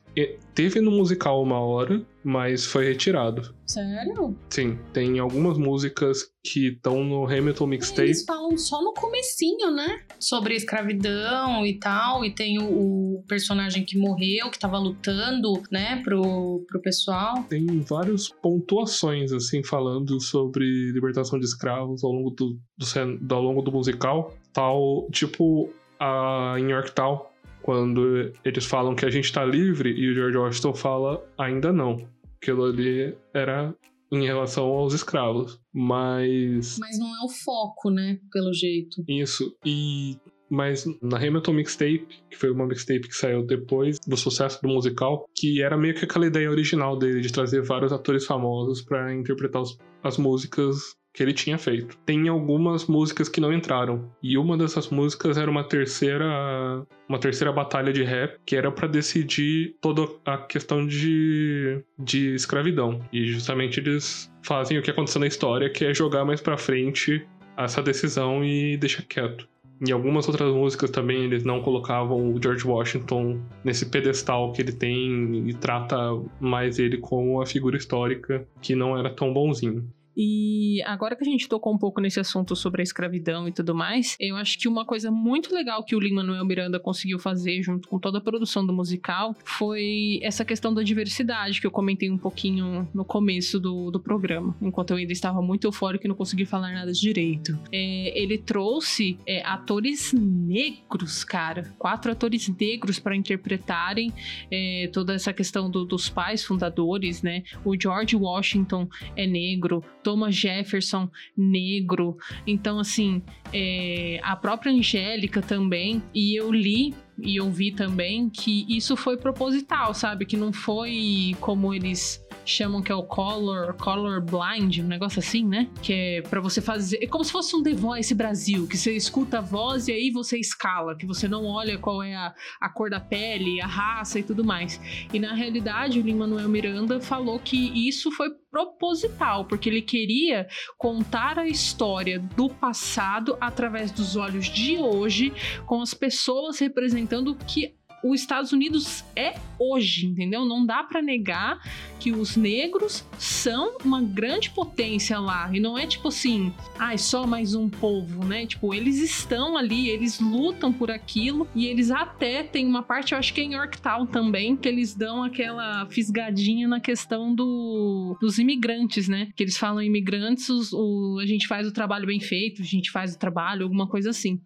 Teve 0.53 0.79
no 0.79 0.91
musical 0.91 1.41
uma 1.41 1.59
hora, 1.59 2.05
mas 2.23 2.63
foi 2.63 2.85
retirado. 2.85 3.53
Sério? 3.65 4.37
Sim, 4.49 4.77
tem 4.93 5.17
algumas 5.17 5.57
músicas 5.57 6.31
que 6.43 6.67
estão 6.67 7.03
no 7.03 7.25
Hamilton 7.25 7.65
Mixtape. 7.65 8.09
Eles 8.09 8.23
falam 8.23 8.55
só 8.55 8.83
no 8.83 8.93
comecinho, 8.93 9.71
né? 9.71 10.01
Sobre 10.19 10.55
escravidão 10.55 11.65
e 11.65 11.79
tal. 11.79 12.23
E 12.23 12.29
tem 12.29 12.59
o, 12.59 13.17
o 13.17 13.23
personagem 13.27 13.83
que 13.83 13.97
morreu, 13.97 14.51
que 14.51 14.59
tava 14.59 14.77
lutando, 14.77 15.63
né, 15.71 16.01
pro, 16.03 16.63
pro 16.67 16.81
pessoal. 16.81 17.43
Tem 17.49 17.65
várias 17.81 18.29
pontuações, 18.29 19.31
assim, 19.31 19.63
falando 19.63 20.21
sobre 20.21 20.65
libertação 20.91 21.39
de 21.39 21.45
escravos 21.45 22.03
ao 22.03 22.11
longo 22.11 22.29
do, 22.29 22.59
do, 22.77 23.35
ao 23.35 23.41
longo 23.41 23.61
do 23.63 23.71
musical. 23.71 24.35
Tal, 24.53 25.07
tipo 25.11 25.73
a 25.99 26.55
em 26.59 26.71
Yorktown, 26.71 27.25
quando 27.63 28.31
eles 28.43 28.65
falam 28.65 28.95
que 28.95 29.05
a 29.05 29.09
gente 29.09 29.31
tá 29.31 29.43
livre 29.43 29.89
e 29.89 30.11
o 30.11 30.13
George 30.13 30.37
Washington 30.37 30.73
fala 30.73 31.25
ainda 31.37 31.71
não. 31.73 32.05
Aquilo 32.37 32.65
ali 32.65 33.15
era 33.33 33.73
em 34.11 34.25
relação 34.25 34.65
aos 34.65 34.93
escravos. 34.93 35.59
Mas 35.73 36.77
Mas 36.77 36.99
não 36.99 37.07
é 37.07 37.25
o 37.25 37.29
foco, 37.29 37.89
né? 37.89 38.19
Pelo 38.31 38.53
jeito. 38.53 39.03
Isso, 39.07 39.55
e. 39.65 40.17
Mas 40.49 40.85
na 41.01 41.17
Hamilton 41.17 41.53
Mixtape, 41.53 42.07
que 42.29 42.37
foi 42.37 42.51
uma 42.51 42.67
mixtape 42.67 43.07
que 43.07 43.15
saiu 43.15 43.43
depois 43.43 43.97
do 44.05 44.15
sucesso 44.15 44.61
do 44.61 44.67
musical, 44.67 45.25
que 45.35 45.63
era 45.63 45.75
meio 45.75 45.95
que 45.95 46.05
aquela 46.05 46.27
ideia 46.27 46.51
original 46.51 46.95
dele 46.95 47.21
de 47.21 47.31
trazer 47.31 47.63
vários 47.63 47.91
atores 47.91 48.23
famosos 48.23 48.83
pra 48.83 49.11
interpretar 49.15 49.63
as 50.03 50.17
músicas 50.17 50.95
que 51.13 51.21
ele 51.21 51.33
tinha 51.33 51.57
feito. 51.57 51.97
Tem 52.05 52.27
algumas 52.27 52.87
músicas 52.87 53.29
que 53.29 53.39
não 53.39 53.53
entraram, 53.53 54.11
e 54.21 54.37
uma 54.37 54.57
dessas 54.57 54.89
músicas 54.89 55.37
era 55.37 55.49
uma 55.49 55.63
terceira 55.63 56.85
uma 57.07 57.19
terceira 57.19 57.51
batalha 57.51 57.93
de 57.93 58.03
rap, 58.03 58.39
que 58.45 58.55
era 58.55 58.71
pra 58.71 58.87
decidir 58.87 59.75
toda 59.79 60.07
a 60.25 60.37
questão 60.37 60.85
de 60.87 61.81
de 61.97 62.33
escravidão. 62.33 62.99
E 63.11 63.27
justamente 63.27 63.79
eles 63.79 64.31
fazem 64.41 64.77
o 64.77 64.81
que 64.81 64.91
aconteceu 64.91 65.21
na 65.21 65.27
história, 65.27 65.69
que 65.69 65.85
é 65.85 65.93
jogar 65.93 66.25
mais 66.25 66.41
pra 66.41 66.57
frente 66.57 67.25
essa 67.57 67.81
decisão 67.83 68.43
e 68.43 68.77
deixar 68.77 69.03
quieto. 69.03 69.47
Em 69.85 69.91
algumas 69.91 70.27
outras 70.27 70.53
músicas 70.53 70.89
também 70.89 71.25
eles 71.25 71.43
não 71.43 71.61
colocavam 71.61 72.33
o 72.33 72.41
George 72.41 72.65
Washington 72.65 73.41
nesse 73.63 73.87
pedestal 73.87 74.53
que 74.53 74.61
ele 74.61 74.71
tem 74.71 75.49
e 75.49 75.53
trata 75.53 75.97
mais 76.39 76.79
ele 76.79 76.97
como 76.97 77.41
a 77.41 77.45
figura 77.45 77.75
histórica 77.75 78.47
que 78.61 78.75
não 78.75 78.97
era 78.97 79.09
tão 79.09 79.33
bonzinho. 79.33 79.85
E 80.15 80.81
agora 80.85 81.15
que 81.15 81.23
a 81.23 81.29
gente 81.29 81.47
tocou 81.47 81.73
um 81.73 81.77
pouco 81.77 81.99
nesse 82.01 82.19
assunto 82.19 82.55
sobre 82.55 82.81
a 82.81 82.83
escravidão 82.83 83.47
e 83.47 83.51
tudo 83.51 83.73
mais, 83.73 84.15
eu 84.19 84.35
acho 84.35 84.57
que 84.59 84.67
uma 84.67 84.85
coisa 84.85 85.09
muito 85.11 85.53
legal 85.53 85.83
que 85.83 85.95
o 85.95 85.99
Lin-Manuel 85.99 86.45
Miranda 86.45 86.79
conseguiu 86.79 87.17
fazer 87.19 87.61
junto 87.63 87.87
com 87.87 87.99
toda 87.99 88.17
a 88.19 88.21
produção 88.21 88.65
do 88.65 88.73
musical 88.73 89.35
foi 89.43 90.19
essa 90.21 90.45
questão 90.45 90.73
da 90.73 90.83
diversidade 90.83 91.59
que 91.59 91.67
eu 91.67 91.71
comentei 91.71 92.09
um 92.11 92.17
pouquinho 92.17 92.87
no 92.93 93.03
começo 93.05 93.59
do, 93.59 93.89
do 93.91 93.99
programa, 93.99 94.55
enquanto 94.61 94.91
eu 94.91 94.97
ainda 94.97 95.11
estava 95.13 95.41
muito 95.41 95.65
eufórico 95.65 96.05
e 96.05 96.07
não 96.07 96.15
consegui 96.15 96.45
falar 96.45 96.71
nada 96.73 96.91
direito. 96.91 97.57
É, 97.71 98.19
ele 98.19 98.37
trouxe 98.37 99.17
é, 99.25 99.43
atores 99.45 100.13
negros, 100.13 101.23
cara, 101.23 101.73
quatro 101.77 102.11
atores 102.11 102.47
negros 102.59 102.99
para 102.99 103.15
interpretarem 103.15 104.13
é, 104.51 104.89
toda 104.93 105.13
essa 105.13 105.33
questão 105.33 105.69
do- 105.69 105.85
dos 105.85 106.09
pais 106.09 106.43
fundadores, 106.43 107.21
né? 107.21 107.43
O 107.65 107.79
George 107.79 108.15
Washington 108.15 108.87
é 109.15 109.25
negro, 109.25 109.83
Thomas 110.03 110.35
Jefferson 110.35 111.09
negro. 111.35 112.17
Então, 112.45 112.79
assim, 112.79 113.21
é, 113.51 114.19
a 114.23 114.35
própria 114.35 114.71
Angélica 114.71 115.41
também. 115.41 116.01
E 116.13 116.39
eu 116.39 116.51
li 116.51 116.93
e 117.21 117.35
eu 117.35 117.49
vi 117.49 117.71
também 117.71 118.29
que 118.29 118.65
isso 118.67 118.95
foi 118.95 119.17
proposital, 119.17 119.93
sabe? 119.93 120.25
Que 120.25 120.35
não 120.35 120.51
foi 120.51 121.35
como 121.39 121.73
eles 121.73 122.22
chamam 122.45 122.81
que 122.81 122.91
é 122.91 122.95
o 122.95 123.03
color, 123.03 123.73
color 123.75 124.21
blind, 124.21 124.79
um 124.79 124.87
negócio 124.87 125.19
assim, 125.19 125.45
né? 125.45 125.69
Que 125.81 125.93
é 125.93 126.21
pra 126.21 126.41
você 126.41 126.61
fazer, 126.61 126.99
é 127.01 127.07
como 127.07 127.23
se 127.23 127.31
fosse 127.31 127.55
um 127.55 127.63
The 127.63 127.73
Voice 127.73 128.13
Brasil, 128.13 128.67
que 128.67 128.77
você 128.77 128.95
escuta 128.95 129.39
a 129.39 129.41
voz 129.41 129.87
e 129.87 129.91
aí 129.91 130.11
você 130.11 130.37
escala, 130.37 130.95
que 130.95 131.05
você 131.05 131.27
não 131.27 131.45
olha 131.45 131.77
qual 131.77 132.01
é 132.03 132.15
a, 132.15 132.33
a 132.61 132.69
cor 132.69 132.89
da 132.89 132.99
pele, 132.99 133.61
a 133.61 133.67
raça 133.67 134.19
e 134.19 134.23
tudo 134.23 134.43
mais. 134.43 134.79
E 135.13 135.19
na 135.19 135.33
realidade, 135.33 135.99
o 135.99 136.03
Lin-Manuel 136.03 136.49
Miranda 136.49 136.99
falou 136.99 137.39
que 137.39 137.87
isso 137.87 138.11
foi 138.11 138.29
proposital, 138.51 139.45
porque 139.45 139.67
ele 139.67 139.81
queria 139.81 140.47
contar 140.77 141.39
a 141.39 141.47
história 141.47 142.19
do 142.19 142.49
passado 142.49 143.35
através 143.41 143.91
dos 143.91 144.15
olhos 144.15 144.45
de 144.45 144.77
hoje, 144.77 145.33
com 145.65 145.81
as 145.81 145.93
pessoas 145.93 146.59
representando 146.59 147.31
o 147.31 147.35
que 147.35 147.75
os 148.03 148.19
Estados 148.21 148.51
Unidos 148.51 149.03
é 149.15 149.35
hoje, 149.57 150.07
entendeu? 150.07 150.45
Não 150.45 150.65
dá 150.65 150.83
pra 150.83 151.01
negar 151.01 151.59
que 151.99 152.11
os 152.11 152.35
negros 152.35 153.05
são 153.17 153.77
uma 153.83 154.01
grande 154.01 154.49
potência 154.49 155.17
lá. 155.19 155.49
E 155.53 155.59
não 155.59 155.77
é 155.77 155.87
tipo 155.87 156.09
assim, 156.09 156.53
ah, 156.77 156.93
é 156.93 156.97
só 156.97 157.25
mais 157.25 157.55
um 157.55 157.69
povo, 157.69 158.25
né? 158.25 158.45
Tipo, 158.45 158.73
eles 158.73 158.97
estão 158.99 159.55
ali, 159.55 159.89
eles 159.89 160.19
lutam 160.19 160.71
por 160.73 160.91
aquilo 160.91 161.47
e 161.55 161.65
eles 161.67 161.91
até 161.91 162.43
tem 162.43 162.65
uma 162.65 162.83
parte, 162.83 163.13
eu 163.13 163.17
acho 163.19 163.33
que 163.33 163.39
é 163.39 163.43
em 163.45 163.53
Yorktown 163.53 164.05
também, 164.05 164.55
que 164.57 164.67
eles 164.67 164.93
dão 164.93 165.23
aquela 165.23 165.85
fisgadinha 165.89 166.67
na 166.67 166.81
questão 166.81 167.33
do, 167.33 168.17
dos 168.19 168.37
imigrantes, 168.37 169.07
né? 169.07 169.29
Que 169.35 169.43
eles 169.43 169.57
falam 169.57 169.81
imigrantes, 169.81 170.49
os- 170.49 170.73
o, 170.73 171.19
a 171.21 171.25
gente 171.25 171.47
faz 171.47 171.65
o 171.67 171.71
trabalho 171.71 172.05
bem 172.05 172.19
feito, 172.19 172.61
a 172.61 172.65
gente 172.65 172.91
faz 172.91 173.13
o 173.15 173.19
trabalho, 173.19 173.63
alguma 173.63 173.87
coisa 173.87 174.09
assim. 174.09 174.39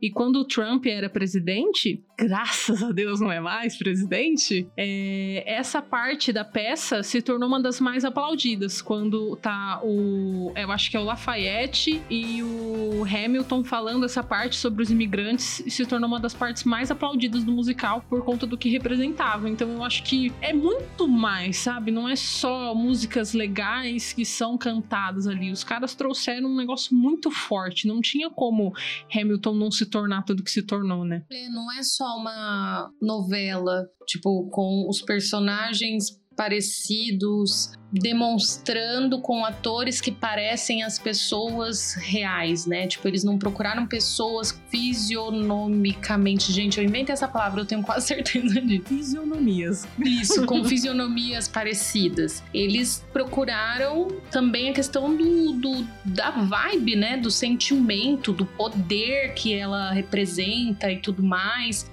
E 0.00 0.10
quando 0.10 0.36
o 0.36 0.44
Trump 0.44 0.86
era 0.86 1.08
presidente, 1.08 2.02
graças 2.18 2.82
a 2.82 2.90
Deus 2.90 3.20
não 3.20 3.30
é 3.30 3.40
mais 3.40 3.76
presidente, 3.76 4.68
é, 4.76 5.44
essa 5.46 5.80
parte 5.80 6.32
da 6.32 6.44
peça 6.44 7.02
se 7.02 7.22
tornou 7.22 7.48
uma 7.48 7.60
das 7.60 7.80
mais 7.80 8.04
aplaudidas. 8.04 8.82
Quando 8.82 9.36
tá 9.36 9.80
o. 9.82 10.52
Eu 10.56 10.70
acho 10.72 10.90
que 10.90 10.96
é 10.96 11.00
o 11.00 11.04
Lafayette 11.04 12.02
e 12.10 12.42
o 12.42 13.04
Hamilton 13.04 13.62
falando 13.62 14.04
essa 14.04 14.22
parte 14.22 14.56
sobre 14.56 14.82
os 14.82 14.90
imigrantes 14.90 15.62
se 15.68 15.86
tornou 15.86 16.08
uma 16.08 16.20
das 16.20 16.34
partes 16.34 16.64
mais 16.64 16.90
aplaudidas 16.90 17.44
do 17.44 17.52
musical 17.52 18.04
por 18.08 18.24
conta 18.24 18.46
do 18.46 18.56
que 18.56 18.68
representava. 18.68 19.48
Então 19.48 19.70
eu 19.70 19.84
acho 19.84 20.02
que 20.02 20.32
é 20.40 20.52
muito 20.52 21.06
mais, 21.06 21.58
sabe? 21.58 21.90
Não 21.90 22.08
é 22.08 22.16
só 22.16 22.74
músicas 22.74 23.32
legais 23.32 24.12
que 24.12 24.24
são 24.24 24.58
cantadas 24.58 25.26
ali. 25.26 25.50
Os 25.50 25.62
caras 25.62 25.94
trouxeram 25.94 26.48
um 26.48 26.56
negócio 26.56 26.94
muito 26.94 27.30
forte. 27.30 27.86
Não 27.86 28.00
tinha 28.00 28.30
como 28.30 28.74
Hamilton 29.14 29.54
não 29.54 29.70
se 29.70 29.86
tornar 29.88 30.22
tudo 30.22 30.42
que 30.42 30.50
se 30.50 30.62
tornou, 30.62 31.04
né? 31.04 31.24
É, 31.30 31.48
não 31.48 31.72
é 31.72 31.82
só 31.82 32.04
uma 32.16 32.90
novela, 33.00 33.86
tipo, 34.06 34.48
com 34.50 34.86
os 34.88 35.02
personagens 35.02 36.17
parecidos, 36.38 37.72
demonstrando 37.90 39.20
com 39.20 39.44
atores 39.44 40.00
que 40.00 40.12
parecem 40.12 40.82
as 40.84 40.98
pessoas 40.98 41.94
reais, 41.94 42.64
né? 42.66 42.86
Tipo, 42.86 43.08
eles 43.08 43.24
não 43.24 43.38
procuraram 43.38 43.86
pessoas 43.86 44.52
fisionomicamente. 44.70 46.52
Gente, 46.52 46.78
eu 46.78 46.84
inventei 46.84 47.12
essa 47.12 47.26
palavra, 47.26 47.62
eu 47.62 47.66
tenho 47.66 47.82
quase 47.82 48.06
certeza 48.06 48.60
disso. 48.62 48.84
Fisionomias. 48.86 49.88
Isso, 50.04 50.46
com 50.46 50.62
fisionomias 50.68 51.48
parecidas. 51.48 52.42
Eles 52.52 53.04
procuraram 53.12 54.08
também 54.30 54.70
a 54.70 54.72
questão 54.72 55.16
do, 55.16 55.52
do- 55.54 55.86
da 56.04 56.30
vibe, 56.30 56.94
né? 56.94 57.16
Do 57.16 57.30
sentimento, 57.30 58.32
do 58.32 58.44
poder 58.44 59.32
que 59.34 59.54
ela 59.54 59.92
representa 59.92 60.92
e 60.92 60.98
tudo 60.98 61.22
mais. 61.22 61.90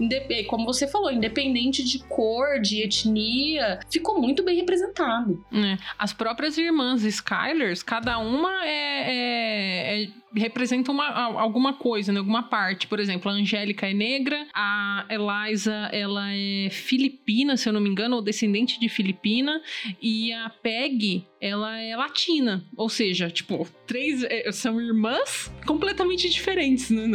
Como 0.48 0.66
você 0.66 0.86
falou, 0.88 1.12
independente 1.12 1.84
de 1.84 2.00
cor, 2.00 2.60
de 2.62 2.82
etnia, 2.84 3.80
ficou 3.90 4.20
muito 4.22 4.35
bem 4.44 4.56
representado. 4.58 5.44
É, 5.54 5.78
As 5.98 6.14
próprias 6.14 6.58
irmãs 6.58 7.04
Skylers, 7.04 7.82
cada 7.84 8.18
uma 8.18 8.66
é, 8.66 8.70
é- 8.70 10.04
é- 10.04 10.08
representa 10.36 10.92
uma, 10.92 11.08
alguma 11.40 11.74
coisa, 11.74 12.12
né? 12.12 12.20
alguma 12.20 12.44
parte. 12.44 12.88
Por 12.88 13.00
exemplo, 13.00 13.32
a 13.32 13.34
Angélica 13.34 13.90
é 13.90 13.94
negra, 13.94 14.48
a 14.54 15.06
Eliza 15.10 15.90
ela 15.92 16.28
é 16.32 16.70
filipina, 16.70 17.58
se 17.58 17.68
eu 17.70 17.74
não 17.74 17.82
me 17.82 17.90
engano, 17.90 18.16
ou 18.16 18.22
descendente 18.22 18.80
de 18.80 18.90
filipina, 18.90 19.62
e 20.02 20.32
a 20.34 20.50
Peg 20.50 21.26
ela 21.40 21.80
é 21.80 21.96
latina. 21.96 22.66
Ou 22.76 22.90
seja, 22.90 23.30
tipo, 23.30 23.68
três 23.86 24.24
é, 24.24 24.52
são 24.52 24.82
irmãs 24.82 25.52
completamente 25.66 26.30
diferentes 26.30 26.90
né? 26.90 27.06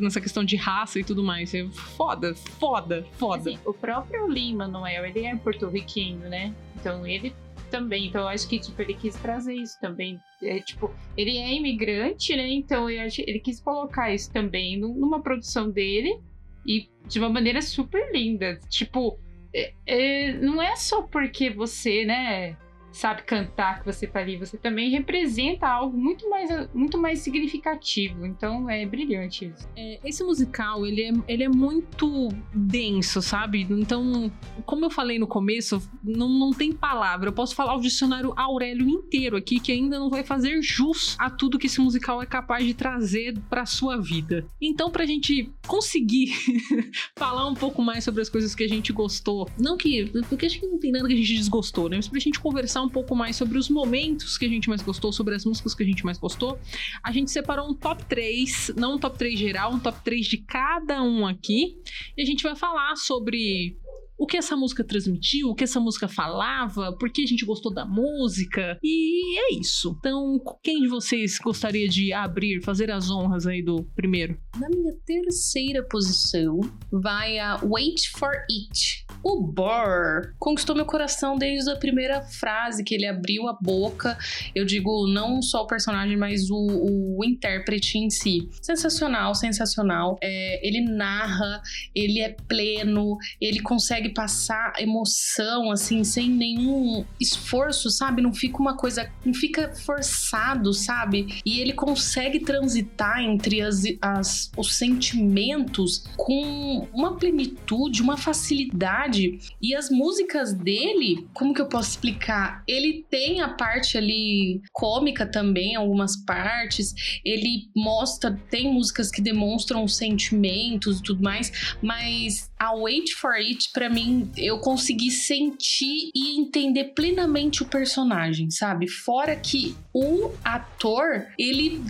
nessa 0.00 0.20
questão 0.20 0.44
de 0.44 0.56
raça 0.56 0.98
e 0.98 1.04
tudo 1.04 1.22
mais. 1.22 1.54
É 1.54 1.66
foda, 1.68 2.34
foda, 2.34 3.06
foda. 3.18 3.50
Assim, 3.50 3.58
o 3.64 3.72
próprio 3.72 4.26
Lin 4.28 4.56
Manuel, 4.56 5.04
ele 5.04 5.24
é 5.24 5.36
porto-riquenho, 5.36 6.20
né? 6.20 6.54
Então 6.76 7.06
ele 7.06 7.34
também, 7.70 8.06
então 8.06 8.22
eu 8.22 8.28
acho 8.28 8.48
que 8.48 8.58
tipo 8.58 8.80
ele 8.82 8.94
quis 8.94 9.14
trazer 9.16 9.54
isso 9.54 9.80
também. 9.80 10.20
É, 10.42 10.58
tipo, 10.60 10.92
ele 11.16 11.38
é 11.38 11.54
imigrante, 11.54 12.34
né? 12.36 12.48
Então 12.48 12.90
eu 12.90 13.00
acho, 13.02 13.20
ele 13.22 13.38
quis 13.38 13.60
colocar 13.60 14.12
isso 14.12 14.32
também 14.32 14.78
nu- 14.78 14.94
numa 14.94 15.22
produção 15.22 15.70
dele 15.70 16.18
e 16.66 16.88
de 17.06 17.18
uma 17.18 17.28
maneira 17.30 17.62
super 17.62 18.12
linda. 18.12 18.58
Tipo, 18.68 19.18
é- 19.54 19.72
é, 19.86 20.32
não 20.34 20.60
é 20.60 20.76
só 20.76 21.02
porque 21.02 21.48
você, 21.50 22.04
né? 22.04 22.56
Sabe 22.92 23.22
cantar, 23.22 23.80
que 23.80 23.86
você 23.86 24.06
tá 24.06 24.20
ali, 24.20 24.36
você 24.36 24.56
também 24.56 24.90
representa 24.90 25.66
algo 25.66 25.96
muito 25.96 26.28
mais, 26.28 26.50
muito 26.74 26.98
mais 26.98 27.20
significativo. 27.20 28.26
Então 28.26 28.68
é 28.68 28.84
brilhante 28.84 29.46
isso. 29.46 29.68
É, 29.76 30.00
esse 30.04 30.22
musical, 30.24 30.86
ele 30.86 31.02
é, 31.02 31.12
ele 31.28 31.44
é 31.44 31.48
muito 31.48 32.28
denso, 32.52 33.22
sabe? 33.22 33.66
Então, 33.70 34.30
como 34.64 34.84
eu 34.84 34.90
falei 34.90 35.18
no 35.18 35.26
começo, 35.26 35.80
não, 36.02 36.28
não 36.28 36.50
tem 36.50 36.72
palavra. 36.72 37.28
Eu 37.28 37.32
posso 37.32 37.54
falar 37.54 37.76
o 37.76 37.80
dicionário 37.80 38.32
Aurélio 38.36 38.88
inteiro 38.88 39.36
aqui, 39.36 39.60
que 39.60 39.72
ainda 39.72 39.98
não 39.98 40.10
vai 40.10 40.24
fazer 40.24 40.60
jus 40.62 41.16
a 41.18 41.30
tudo 41.30 41.58
que 41.58 41.66
esse 41.66 41.80
musical 41.80 42.22
é 42.22 42.26
capaz 42.26 42.64
de 42.64 42.74
trazer 42.74 43.38
pra 43.48 43.66
sua 43.66 43.96
vida. 44.00 44.46
Então, 44.60 44.90
pra 44.90 45.06
gente 45.06 45.50
conseguir 45.66 46.32
falar 47.16 47.46
um 47.46 47.54
pouco 47.54 47.82
mais 47.82 48.04
sobre 48.04 48.20
as 48.20 48.28
coisas 48.28 48.54
que 48.54 48.64
a 48.64 48.68
gente 48.68 48.92
gostou, 48.92 49.48
não 49.58 49.76
que. 49.76 50.10
Porque 50.28 50.46
acho 50.46 50.58
que 50.58 50.66
não 50.66 50.78
tem 50.78 50.90
nada 50.90 51.06
que 51.06 51.14
a 51.14 51.16
gente 51.16 51.34
desgostou, 51.34 51.88
né? 51.88 51.96
Mas 51.96 52.08
pra 52.08 52.18
gente 52.18 52.40
conversar 52.40 52.79
um 52.82 52.88
pouco 52.88 53.14
mais 53.14 53.36
sobre 53.36 53.58
os 53.58 53.68
momentos 53.68 54.36
que 54.36 54.46
a 54.46 54.48
gente 54.48 54.68
mais 54.68 54.82
gostou, 54.82 55.12
sobre 55.12 55.34
as 55.34 55.44
músicas 55.44 55.74
que 55.74 55.82
a 55.82 55.86
gente 55.86 56.04
mais 56.04 56.18
gostou, 56.18 56.58
a 57.02 57.12
gente 57.12 57.30
separou 57.30 57.70
um 57.70 57.74
top 57.74 58.04
3, 58.04 58.72
não 58.76 58.94
um 58.94 58.98
top 58.98 59.18
3 59.18 59.38
geral, 59.38 59.72
um 59.72 59.78
top 59.78 60.02
3 60.02 60.26
de 60.26 60.38
cada 60.38 61.02
um 61.02 61.26
aqui. 61.26 61.76
E 62.16 62.22
a 62.22 62.24
gente 62.24 62.42
vai 62.42 62.56
falar 62.56 62.96
sobre 62.96 63.76
o 64.20 64.26
que 64.26 64.36
essa 64.36 64.54
música 64.54 64.84
transmitiu, 64.84 65.48
o 65.48 65.54
que 65.54 65.64
essa 65.64 65.80
música 65.80 66.06
falava, 66.06 66.92
por 66.92 67.10
que 67.10 67.22
a 67.22 67.26
gente 67.26 67.46
gostou 67.46 67.72
da 67.72 67.86
música. 67.86 68.78
E 68.82 69.38
é 69.38 69.54
isso. 69.58 69.96
Então, 69.98 70.38
quem 70.62 70.82
de 70.82 70.88
vocês 70.88 71.38
gostaria 71.38 71.88
de 71.88 72.12
abrir, 72.12 72.62
fazer 72.62 72.90
as 72.90 73.10
honras 73.10 73.46
aí 73.46 73.62
do 73.62 73.82
primeiro? 73.96 74.38
Na 74.58 74.68
minha 74.68 74.92
terceira 75.06 75.82
posição 75.82 76.60
vai 76.92 77.38
a 77.38 77.58
Wait 77.64 78.10
for 78.18 78.34
It. 78.50 79.06
O 79.24 79.42
Burr 79.42 80.34
conquistou 80.38 80.76
meu 80.76 80.84
coração 80.84 81.36
desde 81.38 81.70
a 81.70 81.76
primeira 81.76 82.20
frase 82.20 82.84
que 82.84 82.94
ele 82.94 83.06
abriu 83.06 83.48
a 83.48 83.54
boca. 83.54 84.18
Eu 84.54 84.66
digo 84.66 85.06
não 85.06 85.40
só 85.40 85.62
o 85.62 85.66
personagem, 85.66 86.18
mas 86.18 86.50
o, 86.50 87.16
o 87.18 87.24
intérprete 87.24 87.96
em 87.96 88.10
si. 88.10 88.50
Sensacional, 88.60 89.34
sensacional. 89.34 90.18
É, 90.22 90.66
ele 90.66 90.82
narra, 90.82 91.62
ele 91.94 92.20
é 92.20 92.36
pleno, 92.46 93.16
ele 93.40 93.60
consegue 93.60 94.09
passar 94.10 94.72
emoção 94.78 95.70
assim 95.70 96.04
sem 96.04 96.28
nenhum 96.28 97.04
esforço, 97.20 97.90
sabe? 97.90 98.22
Não 98.22 98.32
fica 98.32 98.58
uma 98.58 98.76
coisa, 98.76 99.10
não 99.24 99.34
fica 99.34 99.72
forçado, 99.74 100.72
sabe? 100.72 101.40
E 101.44 101.60
ele 101.60 101.72
consegue 101.72 102.40
transitar 102.40 103.20
entre 103.20 103.60
as, 103.62 103.82
as 104.00 104.50
os 104.56 104.74
sentimentos 104.74 106.04
com 106.16 106.88
uma 106.92 107.16
plenitude, 107.16 108.02
uma 108.02 108.16
facilidade. 108.16 109.38
E 109.60 109.74
as 109.74 109.90
músicas 109.90 110.52
dele, 110.52 111.26
como 111.32 111.54
que 111.54 111.60
eu 111.60 111.66
posso 111.66 111.90
explicar? 111.90 112.62
Ele 112.66 113.04
tem 113.10 113.40
a 113.40 113.48
parte 113.48 113.96
ali 113.96 114.62
cômica 114.72 115.26
também, 115.26 115.76
algumas 115.76 116.16
partes. 116.24 116.94
Ele 117.24 117.68
mostra, 117.74 118.38
tem 118.50 118.72
músicas 118.72 119.10
que 119.10 119.20
demonstram 119.20 119.86
sentimentos 119.88 120.98
e 120.98 121.02
tudo 121.02 121.22
mais, 121.22 121.76
mas 121.82 122.49
a 122.60 122.74
Wait 122.74 123.14
for 123.14 123.32
It, 123.32 123.70
para 123.72 123.88
mim, 123.88 124.30
eu 124.36 124.58
consegui 124.58 125.10
sentir 125.10 126.10
e 126.14 126.38
entender 126.38 126.92
plenamente 126.94 127.62
o 127.62 127.66
personagem, 127.66 128.50
sabe? 128.50 128.86
Fora 128.86 129.34
que 129.34 129.74
o 129.94 130.30
ator, 130.44 131.26
ele 131.38 131.82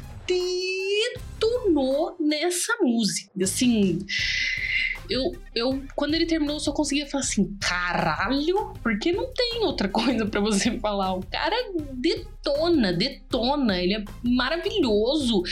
detonou 1.41 2.17
nessa 2.21 2.77
música. 2.81 3.33
Assim, 3.43 4.07
eu, 5.11 5.37
eu, 5.57 5.83
quando 5.97 6.15
ele 6.15 6.25
terminou, 6.25 6.55
eu 6.55 6.61
só 6.61 6.73
conseguia 6.73 7.05
falar 7.05 7.25
assim: 7.25 7.57
caralho, 7.61 8.73
porque 8.81 9.11
não 9.11 9.27
tem 9.35 9.65
outra 9.65 9.89
coisa 9.89 10.25
para 10.25 10.41
você 10.41 10.79
falar. 10.79 11.15
O 11.15 11.27
cara 11.27 11.57
detona, 12.43 12.93
detona, 12.93 13.79
ele 13.83 13.95
é 13.95 14.05
maravilhoso. 14.23 15.43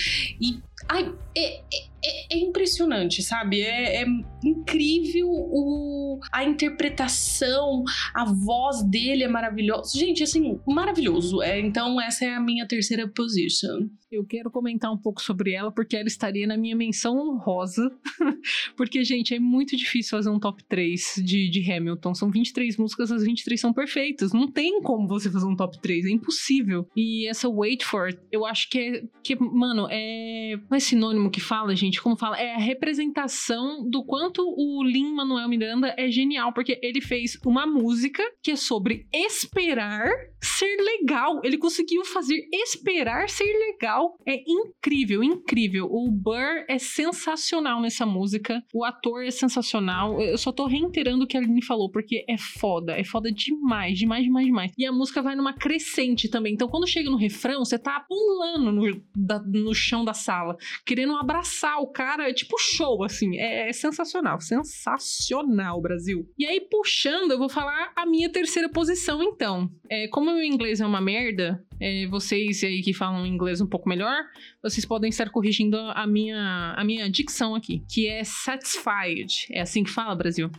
E, 0.40 0.58
ai, 0.88 1.14
é, 1.36 1.60
é, 1.60 1.88
é, 2.04 2.34
é 2.34 2.38
impressionante, 2.38 3.22
sabe? 3.22 3.60
É, 3.60 4.02
é 4.02 4.06
incrível 4.44 5.28
o, 5.28 6.20
a 6.32 6.44
interpretação, 6.44 7.84
a 8.14 8.24
voz 8.24 8.82
dele 8.82 9.24
é 9.24 9.28
maravilhosa. 9.28 9.98
Gente, 9.98 10.22
assim, 10.22 10.58
maravilhoso. 10.66 11.42
É, 11.42 11.60
então, 11.60 12.00
essa 12.00 12.24
é 12.24 12.34
a 12.34 12.40
minha 12.40 12.66
terceira 12.66 13.08
position. 13.08 13.88
Eu 14.10 14.24
quero 14.24 14.50
comentar 14.50 14.90
um 14.90 14.96
pouco 14.96 15.20
sobre 15.20 15.52
ela, 15.52 15.70
porque 15.70 15.96
ela 15.96 16.06
estaria 16.06 16.46
na 16.46 16.56
minha 16.56 16.74
menção 16.74 17.18
honrosa. 17.18 17.90
porque, 18.76 19.04
gente, 19.04 19.34
é 19.34 19.38
muito 19.38 19.76
difícil 19.76 20.16
fazer 20.16 20.30
um 20.30 20.38
top 20.38 20.64
3 20.64 21.22
de, 21.22 21.50
de 21.50 21.70
Hamilton. 21.72 22.14
São 22.14 22.30
23 22.30 22.76
músicas, 22.78 23.12
as 23.12 23.22
23 23.22 23.60
são 23.60 23.72
perfeitas. 23.72 24.32
Não 24.32 24.50
tem 24.50 24.80
como 24.82 25.06
você 25.06 25.30
fazer 25.30 25.46
um 25.46 25.56
top 25.56 25.78
3, 25.80 26.06
é 26.06 26.10
impossível. 26.10 26.77
E 26.96 27.28
essa 27.28 27.48
Wait 27.48 27.82
For, 27.84 28.10
eu 28.30 28.44
acho 28.44 28.68
que 28.70 28.78
é. 28.78 29.02
Que, 29.22 29.36
mano, 29.36 29.86
é. 29.90 30.56
Não 30.70 30.76
é 30.76 30.80
sinônimo 30.80 31.30
que 31.30 31.40
fala, 31.40 31.74
gente? 31.74 32.00
Como 32.00 32.16
fala? 32.16 32.38
É 32.38 32.54
a 32.54 32.58
representação 32.58 33.88
do 33.88 34.04
quanto 34.04 34.42
o 34.42 34.82
Lin 34.84 35.12
Manuel 35.14 35.48
Miranda 35.48 35.94
é 35.96 36.10
genial, 36.10 36.52
porque 36.52 36.78
ele 36.82 37.00
fez 37.00 37.38
uma 37.44 37.66
música 37.66 38.22
que 38.42 38.52
é 38.52 38.56
sobre 38.56 39.06
esperar 39.12 40.10
ser 40.42 40.76
legal. 40.76 41.40
Ele 41.44 41.58
conseguiu 41.58 42.04
fazer 42.04 42.48
esperar 42.52 43.28
ser 43.28 43.44
legal 43.44 44.16
é 44.26 44.42
incrível, 44.46 45.22
incrível. 45.22 45.86
O 45.90 46.10
Burr 46.10 46.64
é 46.68 46.78
sensacional 46.78 47.80
nessa 47.80 48.06
música. 48.06 48.62
O 48.72 48.84
ator 48.84 49.24
é 49.24 49.30
sensacional. 49.30 50.20
Eu 50.20 50.38
só 50.38 50.52
tô 50.52 50.66
reiterando 50.66 51.24
o 51.24 51.26
que 51.26 51.36
a 51.36 51.40
Aline 51.40 51.64
falou, 51.64 51.90
porque 51.90 52.24
é 52.28 52.36
foda. 52.36 52.92
É 52.92 53.04
foda 53.04 53.30
demais, 53.32 53.98
demais, 53.98 54.24
demais, 54.24 54.46
demais. 54.46 54.72
E 54.76 54.86
a 54.86 54.92
música 54.92 55.22
vai 55.22 55.34
numa 55.34 55.52
crescente 55.52 56.28
também. 56.28 56.54
Então, 56.54 56.67
quando 56.68 56.86
chega 56.86 57.10
no 57.10 57.16
refrão, 57.16 57.64
você 57.64 57.78
tá 57.78 58.04
pulando 58.08 58.72
no, 58.72 59.02
da, 59.16 59.38
no 59.40 59.74
chão 59.74 60.04
da 60.04 60.14
sala, 60.14 60.56
querendo 60.84 61.14
abraçar 61.16 61.78
o 61.80 61.88
cara. 61.88 62.28
É 62.28 62.32
tipo 62.32 62.56
show, 62.58 63.02
assim. 63.04 63.36
É, 63.38 63.68
é 63.68 63.72
sensacional. 63.72 64.40
Sensacional, 64.40 65.80
Brasil. 65.80 66.28
E 66.38 66.46
aí, 66.46 66.60
puxando, 66.60 67.32
eu 67.32 67.38
vou 67.38 67.48
falar 67.48 67.92
a 67.96 68.06
minha 68.06 68.30
terceira 68.30 68.68
posição, 68.68 69.22
então. 69.22 69.70
É, 69.90 70.08
como 70.08 70.30
o 70.30 70.42
inglês 70.42 70.80
é 70.80 70.86
uma 70.86 71.00
merda, 71.00 71.62
é, 71.80 72.06
vocês 72.06 72.62
aí 72.62 72.82
que 72.82 72.92
falam 72.92 73.26
inglês 73.26 73.60
um 73.60 73.66
pouco 73.66 73.88
melhor, 73.88 74.24
vocês 74.62 74.84
podem 74.84 75.08
estar 75.08 75.30
corrigindo 75.30 75.76
a 75.76 76.06
minha, 76.06 76.74
a 76.76 76.84
minha 76.84 77.08
dicção 77.10 77.54
aqui, 77.54 77.82
que 77.88 78.06
é 78.06 78.22
satisfied. 78.24 79.46
É 79.50 79.60
assim 79.60 79.84
que 79.84 79.90
fala, 79.90 80.14
Brasil? 80.14 80.50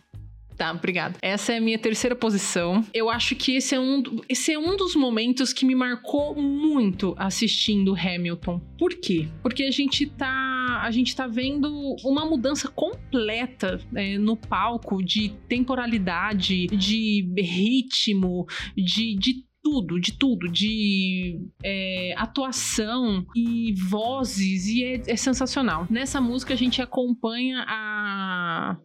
Tá, 0.60 0.72
obrigada. 0.72 1.16
Essa 1.22 1.54
é 1.54 1.56
a 1.56 1.60
minha 1.60 1.78
terceira 1.78 2.14
posição. 2.14 2.84
Eu 2.92 3.08
acho 3.08 3.34
que 3.34 3.56
esse 3.56 3.74
é 3.74 3.80
um, 3.80 4.02
esse 4.28 4.52
é 4.52 4.58
um 4.58 4.76
dos 4.76 4.94
momentos 4.94 5.54
que 5.54 5.64
me 5.64 5.74
marcou 5.74 6.34
muito 6.34 7.14
assistindo 7.16 7.94
Hamilton. 7.94 8.60
Por 8.78 8.90
quê? 8.92 9.26
Porque 9.42 9.62
a 9.62 9.70
gente 9.70 10.04
tá, 10.04 10.82
a 10.82 10.90
gente 10.90 11.16
tá 11.16 11.26
vendo 11.26 11.96
uma 12.04 12.26
mudança 12.26 12.68
completa 12.68 13.80
é, 13.96 14.18
no 14.18 14.36
palco 14.36 15.02
de 15.02 15.30
temporalidade, 15.48 16.66
de 16.66 17.24
ritmo, 17.38 18.46
de, 18.76 19.16
de 19.16 19.50
tudo, 19.62 20.00
de 20.00 20.12
tudo, 20.12 20.48
de 20.48 21.38
é, 21.62 22.14
atuação 22.16 23.26
e 23.34 23.74
vozes, 23.74 24.66
e 24.66 24.84
é, 24.84 25.02
é, 25.06 25.16
sensacional. 25.16 25.86
Nessa 25.90 26.20
música 26.20 26.54
a 26.54 26.56
gente 26.56 26.80
acompanha 26.80 27.64
a, 27.66 28.29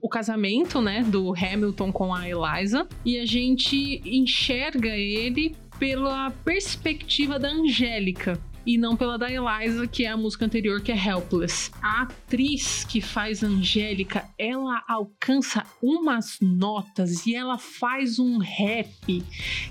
o 0.02 0.10
casamento, 0.10 0.82
né, 0.82 1.04
do 1.04 1.34
Hamilton 1.34 1.92
com 1.92 2.14
a 2.14 2.28
Eliza, 2.28 2.88
e 3.04 3.18
a 3.20 3.26
gente 3.26 4.02
enxerga 4.06 4.90
ele 4.90 5.56
pela 5.80 6.32
perspectiva 6.44 7.38
da 7.38 7.50
Angélica, 7.50 8.40
e 8.66 8.78
não 8.78 8.96
pela 8.96 9.18
da 9.18 9.30
Eliza, 9.32 9.86
que 9.88 10.06
é 10.06 10.10
a 10.10 10.18
música 10.18 10.46
anterior, 10.46 10.82
que 10.82 10.92
é 10.92 10.96
Helpless. 10.96 11.72
A 11.82 12.02
atriz 12.02 12.84
que 12.84 13.00
faz 13.00 13.44
Angélica, 13.44 14.26
ela 14.38 14.84
alcança 14.88 15.64
umas 15.82 16.38
notas 16.42 17.26
e 17.28 17.36
ela 17.36 17.58
faz 17.58 18.18
um 18.18 18.38
rap 18.38 19.24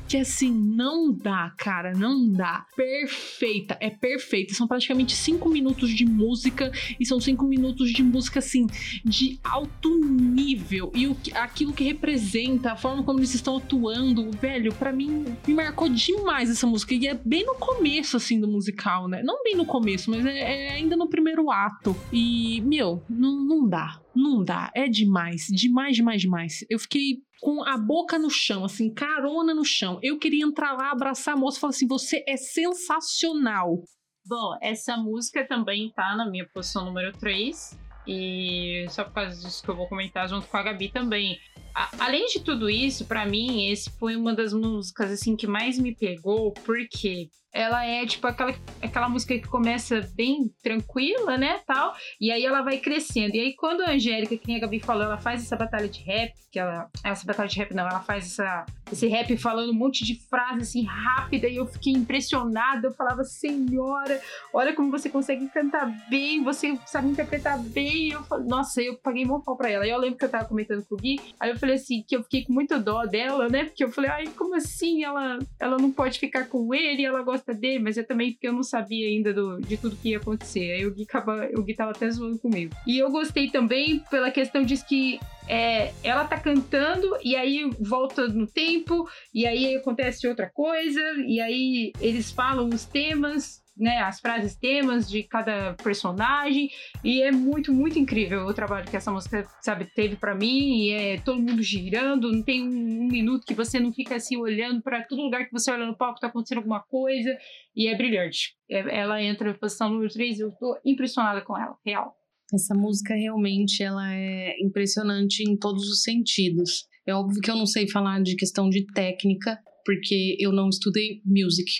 que 0.08 0.16
assim 0.16 0.50
não 0.50 1.12
dá, 1.12 1.52
cara, 1.58 1.92
não 1.92 2.30
dá. 2.30 2.66
Perfeita, 2.76 3.76
é 3.80 3.90
perfeita. 3.90 4.54
São 4.54 4.68
praticamente 4.68 5.16
cinco 5.16 5.48
minutos 5.48 5.90
de 5.90 6.04
música 6.04 6.70
e 7.00 7.04
são 7.04 7.20
cinco 7.20 7.44
minutos 7.44 7.90
de 7.90 8.02
música 8.02 8.38
assim 8.38 8.66
de 9.04 9.40
alto 9.42 9.98
nível 9.98 10.92
e 10.94 11.06
o, 11.06 11.16
aquilo 11.34 11.72
que 11.72 11.82
representa, 11.82 12.72
a 12.72 12.76
forma 12.76 13.02
como 13.02 13.18
eles 13.18 13.34
estão 13.34 13.56
atuando, 13.56 14.30
velho, 14.30 14.72
para 14.74 14.92
mim 14.92 15.24
me 15.46 15.54
marcou 15.54 15.88
demais 15.88 16.48
essa 16.48 16.66
música 16.66 16.94
e 16.94 17.08
é 17.08 17.14
bem 17.14 17.44
no 17.44 17.54
começo 17.54 18.16
assim 18.16 18.38
do 18.38 18.46
musical 18.46 18.83
musical, 18.84 19.08
né? 19.08 19.22
Não 19.22 19.42
bem 19.42 19.56
no 19.56 19.64
começo, 19.66 20.10
mas 20.10 20.24
é, 20.26 20.68
é 20.68 20.72
ainda 20.72 20.96
no 20.96 21.08
primeiro 21.08 21.50
ato. 21.50 21.96
E, 22.12 22.60
meu, 22.62 23.02
não, 23.08 23.42
não 23.44 23.68
dá. 23.68 24.00
Não 24.14 24.44
dá. 24.44 24.70
É 24.74 24.86
demais. 24.88 25.46
Demais, 25.50 25.96
demais, 25.96 26.20
demais. 26.20 26.64
Eu 26.68 26.78
fiquei 26.78 27.18
com 27.40 27.62
a 27.64 27.76
boca 27.76 28.18
no 28.18 28.30
chão, 28.30 28.64
assim, 28.64 28.92
carona 28.92 29.54
no 29.54 29.64
chão. 29.64 29.98
Eu 30.02 30.18
queria 30.18 30.44
entrar 30.44 30.72
lá, 30.72 30.90
abraçar 30.90 31.34
a 31.34 31.36
moça 31.36 31.56
e 31.58 31.60
falar 31.60 31.70
assim: 31.70 31.86
você 31.88 32.22
é 32.28 32.36
sensacional. 32.36 33.82
Bom, 34.26 34.56
essa 34.62 34.96
música 34.96 35.46
também 35.46 35.92
tá 35.94 36.16
na 36.16 36.28
minha 36.30 36.46
posição 36.52 36.84
número 36.84 37.12
3. 37.18 37.78
E 38.06 38.84
só 38.90 39.02
por 39.04 39.14
causa 39.14 39.40
disso 39.40 39.62
que 39.62 39.68
eu 39.70 39.76
vou 39.76 39.88
comentar 39.88 40.28
junto 40.28 40.46
com 40.46 40.56
a 40.56 40.62
Gabi 40.62 40.90
também. 40.90 41.38
a- 41.76 41.90
além 42.04 42.26
de 42.26 42.38
tudo 42.38 42.70
isso, 42.70 43.04
pra 43.06 43.26
mim, 43.26 43.68
esse 43.68 43.90
foi 43.98 44.14
uma 44.14 44.32
das 44.32 44.52
músicas 44.52 45.10
assim 45.10 45.34
que 45.34 45.44
mais 45.46 45.76
me 45.76 45.92
pegou, 45.92 46.52
porque 46.64 47.28
ela 47.54 47.86
é 47.86 48.04
tipo 48.04 48.26
aquela, 48.26 48.54
aquela 48.82 49.08
música 49.08 49.38
que 49.38 49.46
começa 49.46 50.00
bem 50.14 50.52
tranquila, 50.62 51.38
né, 51.38 51.60
tal, 51.66 51.94
e 52.20 52.32
aí 52.32 52.44
ela 52.44 52.62
vai 52.62 52.78
crescendo. 52.78 53.36
E 53.36 53.40
aí 53.40 53.54
quando 53.54 53.82
a 53.82 53.92
Angélica, 53.92 54.36
que 54.36 54.48
nem 54.48 54.56
a 54.56 54.60
Gabi 54.60 54.80
falou, 54.80 55.04
ela 55.04 55.18
faz 55.18 55.42
essa 55.42 55.56
batalha 55.56 55.88
de 55.88 56.02
rap, 56.02 56.32
que 56.50 56.58
ela, 56.58 56.90
essa 57.02 57.24
batalha 57.26 57.48
de 57.48 57.58
rap 57.58 57.74
não, 57.74 57.88
ela 57.88 58.00
faz 58.00 58.26
essa, 58.26 58.66
esse 58.90 59.06
rap 59.06 59.36
falando 59.36 59.70
um 59.70 59.74
monte 59.74 60.04
de 60.04 60.20
frases 60.28 60.68
assim 60.68 60.84
rápida, 60.84 61.48
e 61.48 61.56
eu 61.56 61.66
fiquei 61.66 61.92
impressionada, 61.92 62.88
eu 62.88 62.92
falava, 62.92 63.24
senhora, 63.24 64.20
olha 64.52 64.74
como 64.74 64.90
você 64.90 65.08
consegue 65.08 65.48
cantar 65.48 65.86
bem, 66.08 66.42
você 66.42 66.78
sabe 66.86 67.08
interpretar 67.08 67.58
bem. 67.58 68.10
Eu 68.10 68.22
falei, 68.24 68.46
nossa, 68.46 68.82
eu 68.82 68.96
paguei 68.96 69.24
mão 69.24 69.40
pau 69.40 69.56
pra 69.56 69.70
ela. 69.70 69.86
E 69.86 69.90
eu 69.90 69.98
lembro 69.98 70.18
que 70.18 70.24
eu 70.24 70.28
tava 70.28 70.44
comentando 70.46 70.84
com 70.84 70.94
o 70.94 70.98
Gui, 70.98 71.20
aí 71.38 71.50
eu 71.50 71.58
falei 71.58 71.76
assim, 71.76 72.02
que 72.06 72.16
eu 72.16 72.22
fiquei 72.22 72.44
com 72.44 72.52
muito 72.52 72.78
dó 72.78 73.04
dela, 73.04 73.48
né? 73.48 73.64
Porque 73.64 73.84
eu 73.84 73.90
falei, 73.90 74.10
ai, 74.10 74.26
como 74.28 74.54
assim? 74.54 75.04
Ela, 75.04 75.38
ela 75.58 75.76
não 75.76 75.92
pode 75.92 76.18
ficar 76.18 76.48
com 76.48 76.74
ele, 76.74 77.04
ela 77.04 77.22
gosta 77.22 77.43
dele, 77.52 77.82
mas 77.82 77.98
é 77.98 78.02
também 78.02 78.32
porque 78.32 78.48
eu 78.48 78.52
não 78.52 78.62
sabia 78.62 79.08
ainda 79.08 79.32
do, 79.32 79.60
de 79.60 79.76
tudo 79.76 79.96
que 79.96 80.10
ia 80.10 80.18
acontecer. 80.18 80.72
Aí 80.72 80.86
o 80.86 80.94
Gui, 80.94 81.02
acaba, 81.02 81.48
o 81.56 81.62
Gui 81.62 81.74
tava 81.74 81.90
até 81.90 82.08
zoando 82.10 82.38
comigo. 82.38 82.74
E 82.86 82.98
eu 82.98 83.10
gostei 83.10 83.50
também 83.50 83.98
pela 84.10 84.30
questão 84.30 84.64
de 84.64 84.74
que 84.84 85.18
é, 85.48 85.92
ela 86.02 86.24
tá 86.24 86.38
cantando 86.38 87.18
e 87.22 87.36
aí 87.36 87.70
volta 87.80 88.28
no 88.28 88.46
tempo, 88.46 89.08
e 89.32 89.46
aí 89.46 89.76
acontece 89.76 90.26
outra 90.26 90.48
coisa, 90.48 91.00
e 91.26 91.40
aí 91.40 91.92
eles 92.00 92.30
falam 92.30 92.68
os 92.68 92.84
temas, 92.84 93.63
né, 93.76 93.98
as 93.98 94.20
frases 94.20 94.54
temas 94.56 95.08
de 95.08 95.22
cada 95.24 95.74
personagem, 95.74 96.68
e 97.02 97.22
é 97.22 97.32
muito, 97.32 97.72
muito 97.72 97.98
incrível 97.98 98.46
o 98.46 98.54
trabalho 98.54 98.88
que 98.88 98.96
essa 98.96 99.10
música, 99.10 99.46
sabe, 99.60 99.86
teve 99.94 100.16
pra 100.16 100.34
mim, 100.34 100.84
e 100.84 100.90
é 100.92 101.18
todo 101.18 101.40
mundo 101.40 101.62
girando, 101.62 102.30
não 102.30 102.42
tem 102.42 102.62
um, 102.62 103.02
um 103.02 103.08
minuto 103.08 103.44
que 103.46 103.54
você 103.54 103.80
não 103.80 103.92
fica 103.92 104.16
assim 104.16 104.36
olhando 104.36 104.80
pra 104.82 105.02
todo 105.02 105.22
lugar 105.22 105.44
que 105.46 105.52
você 105.52 105.70
olha 105.70 105.86
no 105.86 105.96
palco 105.96 106.20
tá 106.20 106.28
acontecendo 106.28 106.58
alguma 106.58 106.80
coisa, 106.80 107.36
e 107.74 107.88
é 107.88 107.96
brilhante. 107.96 108.54
É- 108.70 108.98
ela 109.00 109.22
entra 109.22 109.48
na 109.48 109.58
posição 109.58 109.90
número 109.90 110.12
3, 110.12 110.38
eu 110.38 110.52
tô 110.52 110.78
impressionada 110.84 111.40
com 111.40 111.58
ela, 111.58 111.76
real. 111.84 112.14
Essa 112.52 112.74
música 112.74 113.14
realmente 113.14 113.82
ela 113.82 114.14
é 114.14 114.54
impressionante 114.60 115.42
em 115.42 115.56
todos 115.56 115.88
os 115.88 116.02
sentidos. 116.02 116.86
É 117.06 117.14
óbvio 117.14 117.40
que 117.40 117.50
eu 117.50 117.56
não 117.56 117.66
sei 117.66 117.88
falar 117.88 118.22
de 118.22 118.36
questão 118.36 118.68
de 118.68 118.86
técnica, 118.92 119.58
porque 119.84 120.36
eu 120.38 120.52
não 120.52 120.68
estudei 120.68 121.20
music, 121.24 121.70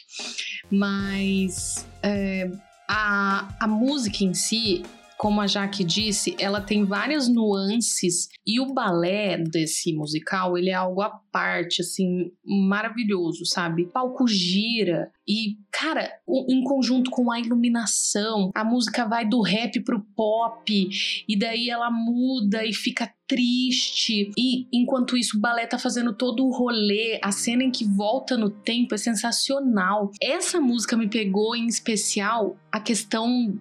mas 0.70 1.86
é, 2.02 2.50
a, 2.88 3.56
a 3.60 3.68
música 3.68 4.24
em 4.24 4.34
si, 4.34 4.82
como 5.16 5.40
a 5.40 5.46
Jaque 5.46 5.84
disse, 5.84 6.36
ela 6.38 6.60
tem 6.60 6.84
várias 6.84 7.28
nuances 7.28 8.28
e 8.46 8.60
o 8.60 8.74
balé 8.74 9.38
desse 9.38 9.92
musical, 9.94 10.58
ele 10.58 10.70
é 10.70 10.74
algo 10.74 11.00
à 11.00 11.10
parte, 11.32 11.80
assim, 11.80 12.30
maravilhoso, 12.44 13.46
sabe? 13.46 13.84
O 13.84 13.88
palco 13.90 14.26
gira 14.26 15.10
e, 15.26 15.56
cara, 15.70 16.10
em 16.48 16.62
conjunto 16.62 17.10
com 17.10 17.30
a 17.30 17.40
iluminação, 17.40 18.50
a 18.54 18.64
música 18.64 19.06
vai 19.06 19.26
do 19.26 19.40
rap 19.40 19.80
pro 19.80 20.04
pop 20.14 20.88
e 21.28 21.38
daí 21.38 21.70
ela 21.70 21.90
muda 21.90 22.64
e 22.64 22.72
fica 22.72 23.10
triste. 23.26 24.30
E 24.36 24.66
enquanto 24.72 25.16
isso, 25.16 25.38
o 25.38 25.40
balé 25.40 25.66
tá 25.66 25.78
fazendo 25.78 26.14
todo 26.14 26.46
o 26.46 26.50
rolê, 26.50 27.18
a 27.22 27.32
cena 27.32 27.64
em 27.64 27.70
que 27.70 27.84
volta 27.84 28.36
no 28.36 28.50
tempo 28.50 28.94
é 28.94 28.98
sensacional. 28.98 30.10
Essa 30.22 30.60
música 30.60 30.96
me 30.96 31.08
pegou 31.08 31.56
em 31.56 31.66
especial 31.66 32.56
a 32.70 32.80
questão 32.80 33.58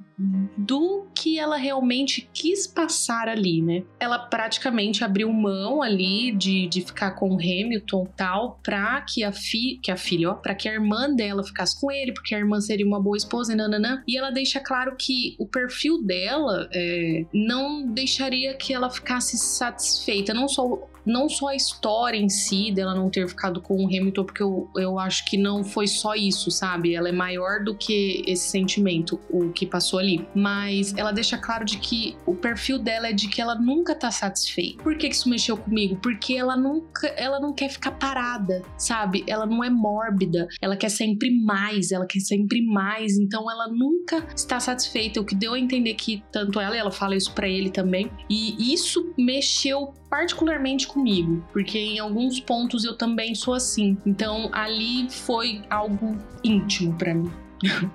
do 0.58 1.08
que 1.16 1.38
ela 1.38 1.56
realmente 1.56 2.30
quis 2.34 2.66
passar 2.68 3.28
ali, 3.28 3.62
né? 3.62 3.84
Ela 4.00 4.20
praticamente 4.20 5.04
abriu 5.04 5.32
mão 5.32 5.82
ali 5.82 6.32
de, 6.32 6.68
de 6.68 6.82
ficar 6.82 7.12
com 7.12 7.30
o 7.30 7.40
Hamilton 7.40 8.08
tal, 8.16 8.60
pra 8.64 9.02
que 9.02 9.24
a, 9.24 9.32
fi, 9.32 9.80
que 9.82 9.92
a 9.92 9.98
filha, 9.98 10.32
ó, 10.32 10.34
pra 10.34 10.56
que 10.56 10.68
a 10.68 10.74
irmã 10.74 11.14
dela 11.14 11.44
ficasse 11.54 11.80
com 11.80 11.92
ele, 11.92 12.12
porque 12.12 12.34
a 12.34 12.40
irmã 12.40 12.60
seria 12.60 12.86
uma 12.86 13.00
boa 13.00 13.16
esposa 13.16 13.54
e 13.54 13.56
nananã. 13.56 14.04
E 14.08 14.18
ela 14.18 14.32
deixa 14.32 14.60
claro 14.60 14.96
que 14.98 15.36
o 15.40 15.48
perfil 15.48 16.04
dela 16.04 16.68
é, 16.74 17.26
não 17.32 17.88
deixaria 17.88 18.54
que 18.56 18.74
ela 18.74 18.90
ficasse 18.90 19.38
satisfeita, 19.38 20.34
não 20.34 20.48
só 20.48 20.90
não 21.06 21.30
só 21.30 21.48
a 21.48 21.56
história 21.56 22.18
em 22.18 22.30
si 22.30 22.72
dela 22.72 22.94
não 22.94 23.10
ter 23.10 23.28
ficado 23.28 23.62
com 23.62 23.84
o 23.84 23.88
Hamilton, 23.88 24.24
porque 24.24 24.44
eu, 24.44 24.70
eu 24.76 25.00
acho 25.00 25.26
que 25.26 25.38
não 25.38 25.64
foi 25.64 25.88
só 25.88 26.16
isso, 26.16 26.52
sabe? 26.52 26.96
Ela 26.96 27.10
é 27.10 27.12
maior 27.12 27.64
do 27.64 27.76
que 27.76 28.24
esse 28.28 28.50
sentimento, 28.50 29.20
o 29.30 29.52
que 29.52 29.66
passou 29.66 30.00
ali. 30.00 30.28
Mas 30.36 30.94
ela 30.98 31.12
deixa 31.12 31.38
claro 31.38 31.66
de 31.66 31.78
que 31.78 32.16
o 32.26 32.36
perfil 32.36 32.80
dela 32.80 33.08
é 33.08 33.14
de 33.14 33.28
que 33.28 33.42
ela 33.42 33.56
nunca 33.56 33.96
tá 33.96 34.12
satisfeita. 34.12 34.84
Por 34.84 34.98
que, 34.98 35.10
que 35.10 35.16
isso 35.16 35.30
mexeu 35.30 35.58
comigo? 35.58 35.98
Porque 36.02 36.36
ela 36.36 36.56
nunca, 36.56 37.08
ela 37.10 37.40
não 37.40 37.54
quer 37.54 37.70
ficar 37.70 37.92
parada, 37.92 38.62
sabe? 38.78 39.24
Ela 39.28 39.46
não 39.46 39.64
é 39.64 39.70
mórbida, 39.70 40.48
ela 40.62 40.76
quer 40.76 40.90
sempre 40.90 41.32
mais, 41.44 41.92
ela 41.92 42.06
quer 42.06 42.20
sempre 42.20 42.62
mais, 42.62 43.18
então 43.18 43.50
ela 43.50 43.68
nunca 43.68 44.26
está 44.36 44.60
satisfeita. 44.60 45.20
O 45.20 45.26
que 45.26 45.36
deu 45.36 45.54
a 45.54 45.60
entender 45.60 45.94
que 45.96 46.24
tanto 46.32 46.60
ela, 46.60 46.76
ela 46.76 46.92
fala 46.92 47.16
isso 47.16 47.34
pra 47.34 47.48
ele 47.48 47.70
também, 47.70 48.10
e 48.30 48.74
isso 48.74 49.14
mexeu 49.18 49.94
particularmente 50.14 50.86
comigo, 50.86 51.44
porque 51.52 51.76
em 51.76 51.98
alguns 51.98 52.40
pontos 52.40 52.86
eu 52.86 52.96
também 52.96 53.34
sou 53.34 53.56
assim. 53.56 53.98
Então 54.06 54.48
ali 54.54 55.10
foi 55.10 55.64
algo 55.72 56.16
íntimo 56.44 56.94
pra 56.94 57.16
mim. 57.16 57.32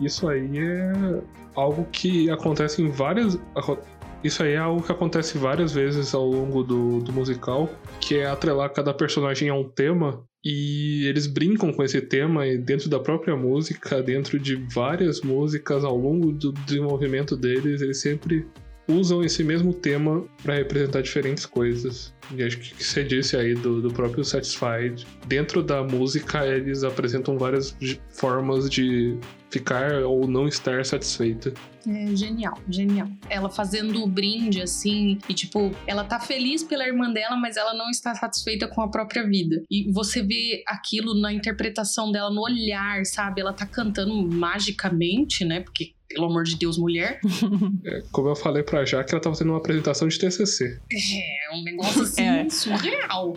Isso 0.00 0.28
aí 0.28 0.48
é 0.56 0.92
algo 1.56 1.84
que 1.90 2.30
acontece 2.30 2.80
em 2.80 2.88
várias. 2.88 3.36
Isso 4.22 4.44
aí 4.44 4.52
é 4.52 4.58
algo 4.58 4.80
que 4.80 4.92
acontece 4.92 5.38
várias 5.38 5.72
vezes 5.72 6.14
ao 6.14 6.24
longo 6.24 6.62
do, 6.62 7.00
do 7.00 7.12
musical, 7.12 7.68
que 8.00 8.18
é 8.18 8.26
atrelar 8.26 8.72
cada 8.72 8.94
personagem 8.94 9.48
a 9.48 9.54
um 9.54 9.68
tema. 9.68 10.22
E 10.44 11.04
eles 11.06 11.26
brincam 11.26 11.72
com 11.72 11.82
esse 11.82 12.00
tema 12.00 12.46
e 12.46 12.58
dentro 12.58 12.88
da 12.88 13.00
própria 13.00 13.36
música, 13.36 14.00
dentro 14.00 14.38
de 14.38 14.54
várias 14.72 15.20
músicas 15.20 15.82
ao 15.82 15.98
longo 15.98 16.30
do 16.30 16.52
desenvolvimento 16.52 17.36
deles, 17.36 17.82
eles 17.82 18.00
sempre 18.00 18.46
usam 18.90 19.22
esse 19.22 19.42
mesmo 19.44 19.72
tema 19.72 20.24
para 20.42 20.54
representar 20.54 21.02
diferentes 21.02 21.46
coisas. 21.46 22.12
E 22.34 22.42
acho 22.42 22.58
que 22.58 22.82
você 22.82 23.02
disse 23.02 23.36
aí 23.36 23.54
do, 23.54 23.80
do 23.80 23.92
próprio 23.92 24.24
Satisfied, 24.24 25.06
dentro 25.26 25.62
da 25.62 25.82
música 25.82 26.46
eles 26.46 26.84
apresentam 26.84 27.36
várias 27.36 27.76
formas 28.10 28.68
de 28.68 29.18
ficar 29.50 30.04
ou 30.04 30.26
não 30.26 30.46
estar 30.46 30.84
satisfeita. 30.84 31.52
É 31.86 32.14
genial, 32.14 32.56
genial. 32.68 33.08
Ela 33.28 33.50
fazendo 33.50 34.02
o 34.02 34.06
brinde 34.06 34.62
assim, 34.62 35.18
e 35.28 35.34
tipo, 35.34 35.72
ela 35.86 36.04
tá 36.04 36.20
feliz 36.20 36.62
pela 36.62 36.86
irmã 36.86 37.10
dela, 37.10 37.36
mas 37.36 37.56
ela 37.56 37.74
não 37.74 37.90
está 37.90 38.14
satisfeita 38.14 38.68
com 38.68 38.82
a 38.82 38.88
própria 38.88 39.26
vida. 39.26 39.62
E 39.70 39.90
você 39.92 40.22
vê 40.22 40.62
aquilo 40.66 41.18
na 41.18 41.32
interpretação 41.32 42.12
dela, 42.12 42.30
no 42.30 42.42
olhar, 42.42 43.04
sabe? 43.06 43.40
Ela 43.40 43.52
tá 43.52 43.66
cantando 43.66 44.14
magicamente, 44.28 45.44
né? 45.44 45.60
Porque, 45.60 45.92
pelo 46.10 46.26
amor 46.26 46.44
de 46.44 46.56
Deus, 46.56 46.76
mulher. 46.76 47.20
É, 47.84 48.02
como 48.12 48.28
eu 48.28 48.36
falei 48.36 48.62
pra 48.62 48.84
Jaque, 48.84 49.12
ela 49.14 49.22
tava 49.22 49.36
tendo 49.36 49.48
uma 49.52 49.58
apresentação 49.58 50.06
de 50.08 50.18
TCC. 50.18 50.78
É 50.92 51.54
um 51.56 51.62
negócio 51.62 52.02
assim 52.02 52.22
É. 52.22 52.48
surreal. 52.50 53.36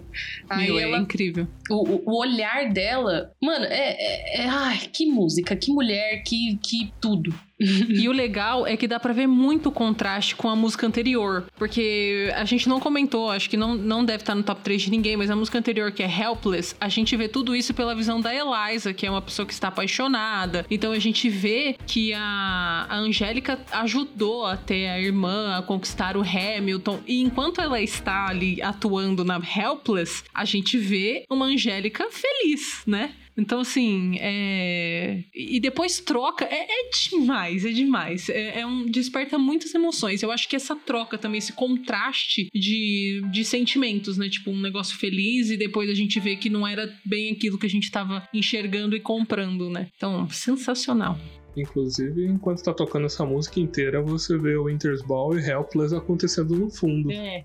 Aí 0.50 0.68
Meu, 0.68 0.80
ela 0.80 0.98
é 0.98 1.00
incrível. 1.00 1.48
o, 1.70 1.90
o- 1.90 2.04
o 2.06 2.20
olhar 2.20 2.72
dela, 2.74 3.32
mano, 3.42 3.66
é, 3.66 3.96
é, 3.98 4.42
é- 4.44 4.48
Ai, 4.50 4.80
que 4.92 5.06
música, 5.06 5.56
que 5.56 5.72
mulher, 5.72 6.22
que, 6.24 6.58
que 6.62 6.92
tudo. 7.00 7.34
E 8.04 8.10
o 8.10 8.12
legal 8.12 8.66
é 8.66 8.76
que 8.76 8.88
dá 8.88 9.00
pra 9.00 9.14
ver 9.14 9.28
muito 9.28 9.72
contraste 9.72 10.36
com 10.36 10.50
a 10.50 10.56
música 10.56 10.86
anterior. 10.86 11.46
Porque 11.58 12.32
a 12.36 12.44
gente 12.44 12.68
não 12.68 12.80
comentou, 12.80 13.30
acho 13.30 13.50
que 13.50 13.56
não, 13.56 13.76
não 13.76 14.04
deve 14.04 14.24
estar 14.24 14.36
no 14.36 14.44
top 14.44 14.62
3 14.62 14.84
de 14.84 14.92
ninguém, 14.92 15.16
mas 15.16 15.30
a 15.30 15.36
música 15.36 15.58
anterior, 15.58 15.92
que 15.92 16.04
é 16.04 16.08
Helpless, 16.08 16.76
a 16.80 16.90
gente 16.90 17.16
vê 17.16 17.28
tudo 17.28 17.56
isso 17.56 17.74
pela 17.74 17.96
visão 17.96 18.20
da 18.20 18.34
Eliza, 18.34 18.94
que 18.94 19.06
é 19.06 19.12
uma 19.12 19.22
pessoa 19.22 19.46
que 19.46 19.54
está 19.54 19.68
apaixonada. 19.68 20.66
Então 20.70 20.92
a 20.92 21.00
gente 21.00 21.30
vê 21.30 21.76
que 21.86 22.14
a, 22.14 22.88
a 22.90 22.98
Angélica 22.98 23.60
ajudou 23.72 24.46
até 24.46 24.92
a 24.92 25.00
irmã 25.00 25.58
a 25.58 25.62
conquistar 25.62 26.18
o 26.18 26.22
Hamilton. 26.22 27.00
E 27.08 27.22
enquanto 27.22 27.62
ela 27.62 27.82
está 27.82 28.28
ali 28.28 28.62
atuando 28.62 29.24
na 29.24 29.36
Helpless, 29.36 30.24
a 30.34 30.46
gente 30.46 30.78
vê 30.78 31.26
uma 31.30 31.46
Angélica 31.46 32.08
feliz, 32.10 32.82
né? 32.86 33.12
Então, 33.38 33.60
assim, 33.60 34.18
é... 34.20 35.24
E 35.34 35.60
depois 35.60 36.00
troca. 36.00 36.46
É, 36.46 36.66
é 36.70 36.90
demais, 37.10 37.66
é 37.66 37.72
demais. 37.72 38.30
É, 38.30 38.62
é 38.62 38.66
um... 38.66 38.86
Desperta 38.86 39.38
muitas 39.38 39.74
emoções. 39.74 40.22
Eu 40.22 40.32
acho 40.32 40.48
que 40.48 40.56
essa 40.56 40.76
troca 40.76 41.18
também, 41.18 41.40
esse 41.40 41.54
contraste 41.54 42.48
de, 42.54 43.22
de 43.32 43.44
sentimentos, 43.44 44.18
né? 44.18 44.30
Tipo, 44.30 44.52
um 44.52 44.62
negócio 44.62 44.98
feliz 44.98 45.50
e 45.50 45.58
depois 45.58 45.90
a 45.90 45.96
gente 45.96 46.20
vê 46.20 46.36
que 46.36 46.50
não 46.50 46.68
era 46.68 46.92
bem 47.06 47.32
aquilo 47.32 47.58
que 47.58 47.66
a 47.66 47.70
gente 47.70 47.90
tava 47.90 48.28
enxergando 48.34 48.96
e 48.96 49.00
comprando, 49.00 49.70
né? 49.70 49.90
Então, 49.96 50.28
sensacional. 50.30 51.18
Inclusive, 51.56 52.26
enquanto 52.26 52.64
tá 52.64 52.74
tocando 52.74 53.06
essa 53.06 53.24
música 53.26 53.60
inteira, 53.60 54.02
você 54.02 54.38
vê 54.38 54.56
o 54.56 54.66
Winter's 54.66 55.04
Ball 55.04 55.38
e 55.38 55.48
Helpless 55.48 55.96
acontecendo 55.96 56.56
no 56.56 56.70
fundo. 56.70 57.12
É. 57.12 57.44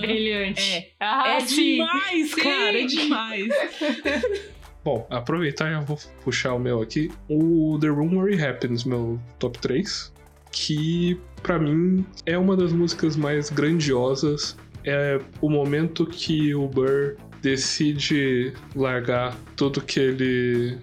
Brilhante. 0.00 0.60
É. 0.60 0.90
Ah, 0.98 1.36
é 1.36 1.40
sim. 1.40 1.76
demais, 1.76 2.30
Sim. 2.30 2.40
cara, 2.40 2.80
é 2.80 2.86
demais. 2.86 3.48
Bom, 4.84 5.06
aproveitar 5.10 5.70
já 5.70 5.80
vou 5.80 5.98
puxar 6.24 6.54
o 6.54 6.58
meu 6.58 6.82
aqui. 6.82 7.10
O 7.28 7.78
The 7.80 7.90
Where 7.90 8.32
It 8.32 8.44
Happens, 8.44 8.84
meu 8.84 9.20
top 9.38 9.58
3. 9.58 10.12
Que, 10.50 11.18
pra 11.42 11.58
mim, 11.58 12.04
é 12.26 12.36
uma 12.36 12.56
das 12.56 12.72
músicas 12.72 13.16
mais 13.16 13.48
grandiosas 13.48 14.56
é 14.84 15.20
o 15.40 15.48
momento 15.48 16.06
que 16.06 16.54
o 16.54 16.66
Burr 16.66 17.16
decide 17.40 18.52
largar 18.74 19.36
tudo 19.56 19.80
que 19.80 19.98
ele 19.98 20.78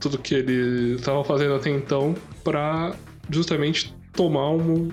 tudo 0.00 0.18
que 0.18 0.34
ele 0.34 0.94
estava 0.94 1.22
fazendo 1.22 1.54
até 1.54 1.70
então 1.70 2.14
para 2.42 2.94
justamente 3.30 3.94
tomar 4.12 4.50
um, 4.50 4.88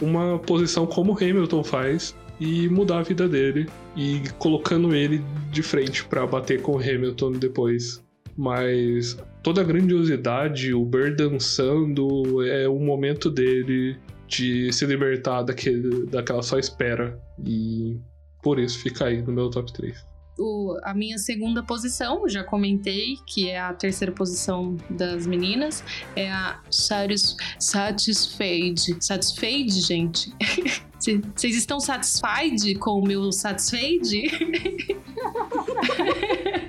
uma 0.00 0.38
posição 0.38 0.86
como 0.86 1.12
Hamilton 1.12 1.62
faz 1.62 2.16
e 2.40 2.68
mudar 2.68 2.98
a 2.98 3.02
vida 3.02 3.28
dele 3.28 3.68
e 3.94 4.22
colocando 4.38 4.94
ele 4.94 5.22
de 5.50 5.62
frente 5.62 6.04
para 6.04 6.26
bater 6.26 6.62
com 6.62 6.78
Hamilton 6.78 7.32
depois. 7.32 8.03
Mas 8.36 9.16
toda 9.42 9.60
a 9.60 9.64
grandiosidade, 9.64 10.72
o 10.74 10.84
Burr 10.84 11.14
dançando, 11.16 12.42
é 12.46 12.68
o 12.68 12.78
momento 12.78 13.30
dele 13.30 13.96
de 14.26 14.72
se 14.72 14.84
libertar 14.86 15.42
daquele, 15.42 16.06
daquela 16.06 16.42
só 16.42 16.58
espera. 16.58 17.18
E 17.46 17.96
por 18.42 18.58
isso 18.58 18.78
fica 18.80 19.04
aí 19.06 19.22
no 19.22 19.32
meu 19.32 19.50
top 19.50 19.72
3. 19.72 20.04
O- 20.36 20.76
a 20.82 20.92
minha 20.92 21.16
segunda 21.16 21.62
posição, 21.62 22.28
já 22.28 22.42
comentei, 22.42 23.14
que 23.24 23.48
é 23.48 23.60
a 23.60 23.72
terceira 23.72 24.12
posição 24.12 24.76
das 24.90 25.28
meninas, 25.28 25.84
é 26.16 26.28
a 26.28 26.60
Satis, 26.72 27.36
Satisfied. 27.60 28.80
Satisfied, 28.98 29.70
gente? 29.80 30.32
Cê- 30.98 31.20
Vocês 31.36 31.54
estão 31.54 31.78
satisfied 31.78 32.74
com 32.80 32.98
o 32.98 33.06
meu 33.06 33.30
satisfied? 33.30 34.22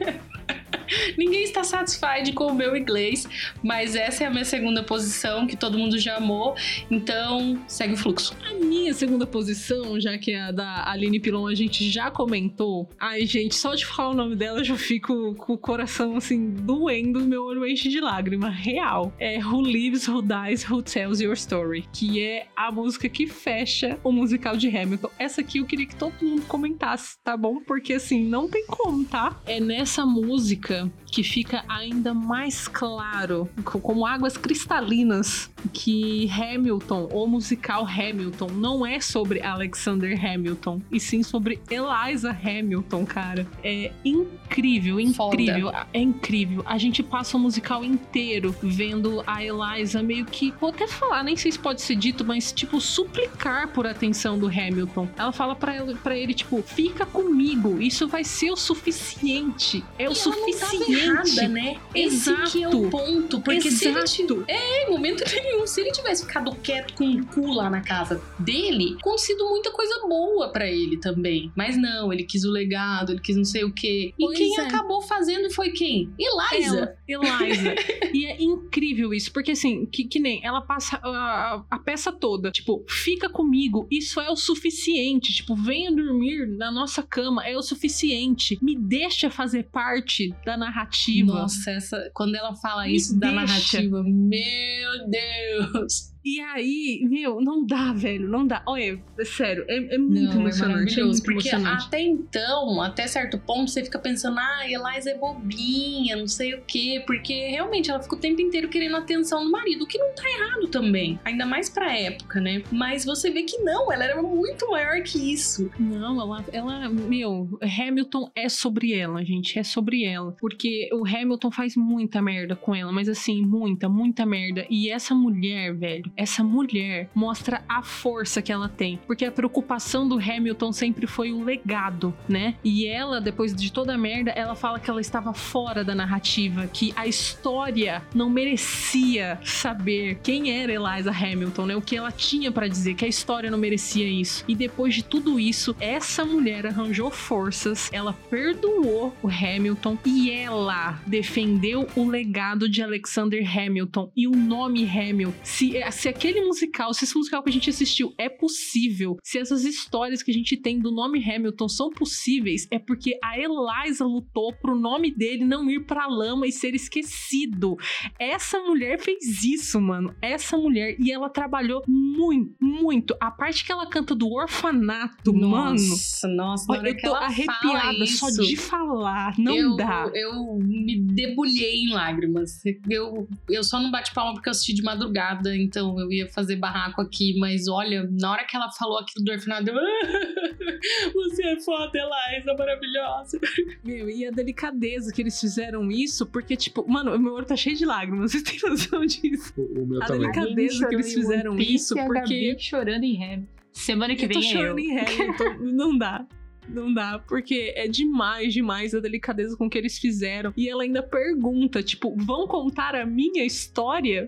Ninguém 1.17 1.43
está 1.43 1.63
satisfied 1.63 2.33
com 2.33 2.47
o 2.47 2.53
meu 2.53 2.75
inglês, 2.75 3.27
mas 3.63 3.95
essa 3.95 4.23
é 4.23 4.27
a 4.27 4.31
minha 4.31 4.45
segunda 4.45 4.83
posição, 4.83 5.47
que 5.47 5.55
todo 5.55 5.77
mundo 5.77 5.97
já 5.97 6.17
amou, 6.17 6.55
então 6.89 7.59
segue 7.67 7.93
o 7.93 7.97
fluxo. 7.97 8.35
A 8.49 8.53
minha 8.53 8.93
segunda 8.93 9.25
posição, 9.25 9.99
já 9.99 10.17
que 10.17 10.33
a 10.33 10.51
da 10.51 10.89
Aline 10.89 11.19
Pilon 11.19 11.47
a 11.47 11.55
gente 11.55 11.89
já 11.89 12.09
comentou. 12.11 12.89
Ai, 12.99 13.25
gente, 13.25 13.55
só 13.55 13.75
de 13.75 13.85
falar 13.85 14.09
o 14.09 14.13
nome 14.13 14.35
dela 14.35 14.59
eu 14.59 14.63
já 14.63 14.77
fico 14.77 15.35
com 15.35 15.53
o 15.53 15.57
coração 15.57 16.17
assim 16.17 16.49
doendo, 16.51 17.21
meu 17.21 17.43
olho 17.43 17.65
enche 17.65 17.89
de 17.89 17.99
lágrima. 17.99 18.49
Real. 18.49 19.13
É 19.19 19.39
Who 19.39 19.61
Lives, 19.61 20.07
Who 20.07 20.21
Dies, 20.21 20.69
Who 20.69 20.81
Tells 20.81 21.23
Your 21.23 21.33
Story, 21.33 21.85
que 21.91 22.21
é 22.21 22.47
a 22.55 22.71
música 22.71 23.09
que 23.09 23.27
fecha 23.27 23.99
o 24.03 24.11
musical 24.11 24.55
de 24.55 24.67
Hamilton. 24.67 25.09
Essa 25.17 25.41
aqui 25.41 25.59
eu 25.59 25.65
queria 25.65 25.85
que 25.85 25.95
todo 25.95 26.13
mundo 26.21 26.43
comentasse, 26.47 27.17
tá 27.23 27.35
bom? 27.35 27.59
Porque 27.61 27.93
assim, 27.93 28.23
não 28.23 28.47
tem 28.47 28.65
como, 28.67 29.03
tá? 29.05 29.39
É 29.45 29.59
nessa 29.59 30.05
música 30.05 30.84
que 31.05 31.23
fica 31.23 31.63
ainda 31.69 32.13
mais 32.13 32.67
claro, 32.67 33.49
co- 33.63 33.79
como 33.79 34.05
águas 34.05 34.35
cristalinas, 34.37 35.49
que 35.71 36.29
Hamilton, 36.29 37.09
o 37.11 37.25
musical 37.27 37.85
Hamilton, 37.87 38.47
não 38.47 38.85
é 38.85 38.99
sobre 38.99 39.41
Alexander 39.41 40.19
Hamilton, 40.23 40.81
e 40.91 40.99
sim 40.99 41.23
sobre 41.23 41.59
Eliza 41.69 42.31
Hamilton, 42.31 43.05
cara. 43.05 43.47
É 43.63 43.91
incrível, 44.03 44.97
Foda. 45.13 45.35
incrível, 45.41 45.71
é 45.93 45.99
incrível. 45.99 46.63
A 46.65 46.77
gente 46.77 47.01
passa 47.01 47.37
o 47.37 47.39
musical 47.39 47.83
inteiro 47.83 48.53
vendo 48.61 49.23
a 49.25 49.43
Eliza 49.43 50.03
meio 50.03 50.25
que, 50.25 50.53
vou 50.59 50.69
até 50.69 50.87
falar, 50.87 51.23
nem 51.23 51.35
sei 51.37 51.51
se 51.51 51.59
pode 51.59 51.81
ser 51.81 51.95
dito, 51.95 52.25
mas 52.25 52.51
tipo, 52.51 52.79
suplicar 52.81 53.69
por 53.69 53.87
atenção 53.87 54.37
do 54.37 54.47
Hamilton. 54.47 55.07
Ela 55.17 55.31
fala 55.31 55.55
pra 55.55 55.75
ele, 55.75 55.97
ele 56.21 56.33
tipo, 56.33 56.61
fica 56.61 57.05
comigo, 57.05 57.81
isso 57.81 58.07
vai 58.07 58.23
ser 58.23 58.51
o 58.51 58.55
suficiente. 58.55 59.83
É 59.97 60.09
o 60.09 60.11
E 60.11 60.15
tava 60.15 60.35
suficiente. 60.35 60.64
Errada, 60.73 61.47
né? 61.47 61.77
Esse 61.93 62.33
que 62.51 62.63
é 62.63 62.67
o 62.67 62.71
Exato. 62.71 62.89
ponto. 62.89 63.41
Porque 63.41 63.71
se 63.71 63.87
ele, 63.87 63.97
Exato. 63.99 64.45
Em 64.47 64.89
momento 64.89 65.23
nenhum. 65.43 65.65
Se 65.67 65.81
ele 65.81 65.91
tivesse 65.91 66.25
ficado 66.25 66.55
quieto 66.57 66.93
com 66.93 67.05
o 67.05 67.25
cu 67.25 67.53
lá 67.53 67.69
na 67.69 67.81
casa 67.81 68.21
dele, 68.39 68.95
acontecido 68.99 69.47
muita 69.49 69.71
coisa 69.71 70.01
boa 70.07 70.49
pra 70.49 70.67
ele 70.69 70.97
também. 70.97 71.51
Mas 71.55 71.77
não, 71.77 72.11
ele 72.11 72.23
quis 72.23 72.43
o 72.45 72.51
legado, 72.51 73.11
ele 73.13 73.21
quis 73.21 73.35
não 73.35 73.45
sei 73.45 73.63
o 73.63 73.71
quê. 73.73 74.13
E 74.17 74.25
Pois 74.25 74.37
quem 74.37 74.57
é. 74.57 74.61
acabou 74.61 75.01
fazendo 75.01 75.49
foi 75.51 75.71
quem? 75.71 76.09
Eliza. 76.19 76.95
Ela, 77.07 77.43
Eliza. 77.43 77.75
e 78.13 78.25
é 78.25 78.41
incrível 78.41 79.13
isso, 79.13 79.31
porque 79.31 79.51
assim, 79.51 79.85
que, 79.85 80.05
que 80.05 80.19
nem 80.19 80.39
ela 80.45 80.61
passa 80.61 80.97
a, 81.03 81.09
a- 81.09 81.65
a 81.71 81.79
peça 81.79 82.11
toda, 82.11 82.51
tipo, 82.51 82.83
fica 82.87 83.29
comigo, 83.29 83.87
isso 83.91 84.19
é 84.19 84.29
o 84.29 84.35
suficiente. 84.35 85.33
Tipo, 85.33 85.55
venha 85.55 85.91
dormir 85.91 86.47
na 86.47 86.71
nossa 86.71 87.01
cama, 87.03 87.45
é 87.45 87.55
o 87.57 87.61
suficiente. 87.61 88.57
Me 88.61 88.75
deixa 88.75 89.29
fazer 89.29 89.63
parte 89.71 90.33
da 90.45 90.54
narrativa. 90.57 91.33
Nossa, 91.33 91.71
essa, 91.71 92.09
quando 92.13 92.35
ela 92.35 92.55
fala 92.55 92.85
Me 92.85 92.95
isso 92.95 93.17
da 93.19 93.27
deixa. 93.31 93.45
narrativa, 93.45 94.03
meu 94.03 95.09
Deus. 95.09 96.14
E 96.25 96.39
aí, 96.39 97.05
meu, 97.07 97.39
não 97.39 97.63
dá, 97.63 97.93
velho, 97.93 98.27
não 98.27 98.47
dá. 98.47 98.63
Olha, 98.65 98.99
é 99.19 99.25
sério, 99.25 99.63
é, 99.67 99.95
é 99.95 99.97
muito 99.99 100.33
Não, 100.33 100.41
emocionante. 100.41 100.63
É, 100.63 100.67
maravilhoso, 100.67 101.23
porque 101.23 101.49
emocionante. 101.49 101.85
até 101.85 102.01
então, 102.01 102.81
até 102.81 103.05
certo 103.05 103.37
ponto, 103.37 103.69
você 103.69 103.83
fica 103.83 103.99
pensando, 103.99 104.39
ah, 104.39 104.63
Eliza 104.65 105.11
é 105.11 105.17
bobinha, 105.19 106.15
não 106.15 106.27
sei 106.27 106.55
o 106.55 106.63
quê, 106.65 107.03
porque 107.05 107.47
realmente 107.49 107.91
ela 107.91 108.01
fica 108.01 108.15
o 108.15 108.19
tempo 108.19 108.41
inteiro 108.41 108.69
querendo 108.69 108.95
a 108.95 108.99
atenção 108.99 109.45
do 109.45 109.51
marido, 109.51 109.83
o 109.83 109.87
que 109.87 109.99
não 109.99 110.15
tá 110.15 110.23
errado 110.27 110.67
também, 110.69 111.19
ainda 111.23 111.45
mais 111.45 111.69
pra 111.69 111.95
época, 111.95 112.41
né? 112.41 112.63
Mas 112.71 113.05
você 113.05 113.29
vê 113.29 113.43
que 113.43 113.59
não, 113.59 113.91
ela 113.91 114.05
era 114.05 114.19
muito 114.19 114.67
maior 114.71 115.03
que 115.03 115.31
isso. 115.31 115.69
Não, 115.79 116.19
ela, 116.19 116.43
ela, 116.51 116.89
meu, 116.89 117.47
Hamilton 117.61 118.31
é 118.35 118.49
sobre 118.49 118.93
ela, 118.93 119.23
gente, 119.23 119.59
é 119.59 119.63
sobre 119.63 120.03
ela. 120.03 120.35
Porque 120.39 120.89
o 120.91 121.05
Hamilton 121.05 121.51
faz 121.51 121.75
muita 121.75 122.19
merda 122.19 122.55
com 122.55 122.73
ela, 122.73 122.91
mas 122.91 123.07
assim, 123.07 123.45
muita, 123.45 123.87
muita 123.87 124.25
merda. 124.25 124.65
E 124.71 124.89
essa 124.89 125.13
mulher, 125.13 125.75
velho, 125.75 126.14
essa 126.17 126.43
mulher 126.43 127.09
mostra 127.13 127.63
a 127.67 127.81
força 127.81 128.41
que 128.41 128.51
ela 128.51 128.69
tem. 128.69 128.99
Porque 129.05 129.25
a 129.25 129.31
preocupação 129.31 130.07
do 130.07 130.17
Hamilton 130.17 130.71
sempre 130.71 131.07
foi 131.07 131.31
o 131.31 131.43
legado, 131.43 132.13
né? 132.27 132.55
E 132.63 132.87
ela, 132.87 133.19
depois 133.19 133.53
de 133.55 133.71
toda 133.71 133.93
a 133.93 133.97
merda, 133.97 134.31
ela 134.31 134.55
fala 134.55 134.79
que 134.79 134.89
ela 134.89 135.01
estava 135.01 135.33
fora 135.33 135.83
da 135.83 135.95
narrativa, 135.95 136.67
que 136.67 136.93
a 136.95 137.07
história 137.07 138.01
não 138.13 138.29
merecia 138.29 139.39
saber 139.43 140.19
quem 140.23 140.51
era 140.51 140.73
Eliza 140.73 141.11
Hamilton, 141.11 141.65
né? 141.65 141.75
O 141.75 141.81
que 141.81 141.95
ela 141.95 142.11
tinha 142.11 142.51
pra 142.51 142.67
dizer, 142.67 142.95
que 142.95 143.05
a 143.05 143.07
história 143.07 143.51
não 143.51 143.57
merecia 143.57 144.07
isso. 144.07 144.43
E 144.47 144.55
depois 144.55 144.93
de 144.93 145.03
tudo 145.03 145.39
isso, 145.39 145.75
essa 145.79 146.25
mulher 146.25 146.65
arranjou 146.67 147.11
forças, 147.11 147.89
ela 147.91 148.13
perdoou 148.29 149.13
o 149.21 149.27
Hamilton 149.27 149.97
e 150.05 150.31
ela 150.31 150.99
defendeu 151.05 151.87
o 151.95 152.07
legado 152.07 152.69
de 152.69 152.81
Alexander 152.81 153.43
Hamilton 153.45 154.11
e 154.15 154.27
o 154.27 154.31
nome 154.31 154.87
Hamilton. 154.87 155.35
Se, 155.43 155.73
se 155.91 156.04
aquele 156.07 156.41
musical, 156.41 156.93
se 156.93 157.03
esse 157.03 157.17
musical 157.17 157.43
que 157.43 157.49
a 157.49 157.53
gente 157.53 157.69
assistiu 157.69 158.13
é 158.17 158.29
possível, 158.29 159.17
se 159.23 159.39
essas 159.39 159.63
histórias 159.63 160.21
que 160.21 160.31
a 160.31 160.33
gente 160.33 160.57
tem 160.57 160.79
do 160.79 160.91
nome 160.91 161.23
Hamilton 161.23 161.67
são 161.67 161.89
possíveis, 161.89 162.67
é 162.71 162.79
porque 162.79 163.17
a 163.23 163.37
Eliza 163.39 164.05
lutou 164.05 164.53
pro 164.53 164.75
nome 164.75 165.11
dele 165.11 165.45
não 165.45 165.69
ir 165.69 165.85
pra 165.85 166.07
lama 166.07 166.47
e 166.47 166.51
ser 166.51 166.75
esquecido. 166.75 167.75
Essa 168.19 168.59
mulher 168.59 168.99
fez 168.99 169.43
isso, 169.43 169.79
mano. 169.79 170.15
Essa 170.21 170.57
mulher. 170.57 170.95
E 170.99 171.11
ela 171.11 171.29
trabalhou 171.29 171.83
muito, 171.87 172.53
muito. 172.61 173.15
A 173.19 173.31
parte 173.31 173.65
que 173.65 173.71
ela 173.71 173.87
canta 173.87 174.15
do 174.15 174.29
orfanato, 174.31 175.33
mano. 175.33 175.71
Nossa, 175.71 176.27
nossa, 176.27 176.65
Olha, 176.71 176.89
eu 176.89 176.97
tô 176.97 177.13
arrepiada 177.13 178.05
só 178.07 178.29
de 178.29 178.55
falar. 178.55 179.33
Não 179.37 179.55
eu, 179.55 179.75
dá. 179.75 180.09
Eu 180.13 180.57
me 180.57 180.99
debulhei 180.99 181.83
em 181.83 181.93
lágrimas. 181.93 182.61
Eu, 182.89 183.27
eu 183.49 183.63
só 183.63 183.79
não 183.79 183.91
bati 183.91 184.13
palma 184.13 184.33
porque 184.33 184.49
eu 184.49 184.51
assisti 184.51 184.73
de 184.73 184.83
madrugada, 184.83 185.55
então 185.55 185.94
eu 185.99 186.11
ia 186.11 186.27
fazer 186.27 186.55
barraco 186.57 187.01
aqui. 187.01 187.37
Mas 187.39 187.67
olha, 187.67 188.07
na 188.11 188.31
hora 188.31 188.45
que 188.45 188.55
ela 188.55 188.71
falou 188.71 188.99
aquilo 188.99 189.23
do 189.25 189.31
orfanato, 189.31 189.69
eu. 189.69 189.75
Você 191.13 191.43
é 191.45 191.59
foda, 191.59 191.91
Eliza, 191.97 192.53
maravilhosa. 192.57 193.39
Meu, 193.83 194.09
e 194.09 194.25
a 194.25 194.31
delicadeza 194.31 195.11
que 195.13 195.21
eles 195.21 195.39
fizeram 195.39 195.89
isso, 195.91 196.25
porque, 196.25 196.55
tipo, 196.55 196.85
mano, 196.87 197.17
meu 197.19 197.33
olho 197.33 197.45
tá 197.45 197.55
cheio 197.55 197.75
de 197.75 197.85
lágrimas. 197.85 198.31
Vocês 198.33 198.43
têm 198.43 198.59
noção 198.69 199.05
disso? 199.05 199.53
O, 199.57 199.83
o 199.83 199.87
meu 199.87 200.01
A 200.01 200.05
também. 200.05 200.31
delicadeza- 200.31 200.87
que 200.87 200.95
eles 200.95 201.13
fizeram 201.13 201.55
isso, 201.57 201.97
e 201.97 201.99
a 201.99 202.05
porque- 202.05 202.19
Gabi 202.49 202.55
chorando 202.59 203.03
em 203.03 203.23
Ham. 203.23 203.43
Semana 203.71 204.15
que 204.15 204.25
eu 204.25 204.29
tô 204.29 204.39
vem 204.39 204.49
é 204.49 204.53
chorando 204.53 204.79
eu. 204.79 204.85
em 204.85 204.99
Hamilton. 204.99 205.53
não 205.73 205.97
dá. 205.97 206.25
Não 206.67 206.91
dá, 206.91 207.19
porque 207.27 207.73
é 207.75 207.87
demais, 207.87 208.51
demais 208.53 208.95
a 208.95 208.99
delicadeza 208.99 209.55
com 209.55 209.69
que 209.69 209.77
eles 209.77 209.99
fizeram. 209.99 210.51
E 210.57 210.67
ela 210.67 210.81
ainda 210.81 211.03
pergunta, 211.03 211.83
tipo, 211.83 212.15
vão 212.17 212.47
contar 212.47 212.95
a 212.95 213.05
minha 213.05 213.43
história? 213.45 214.27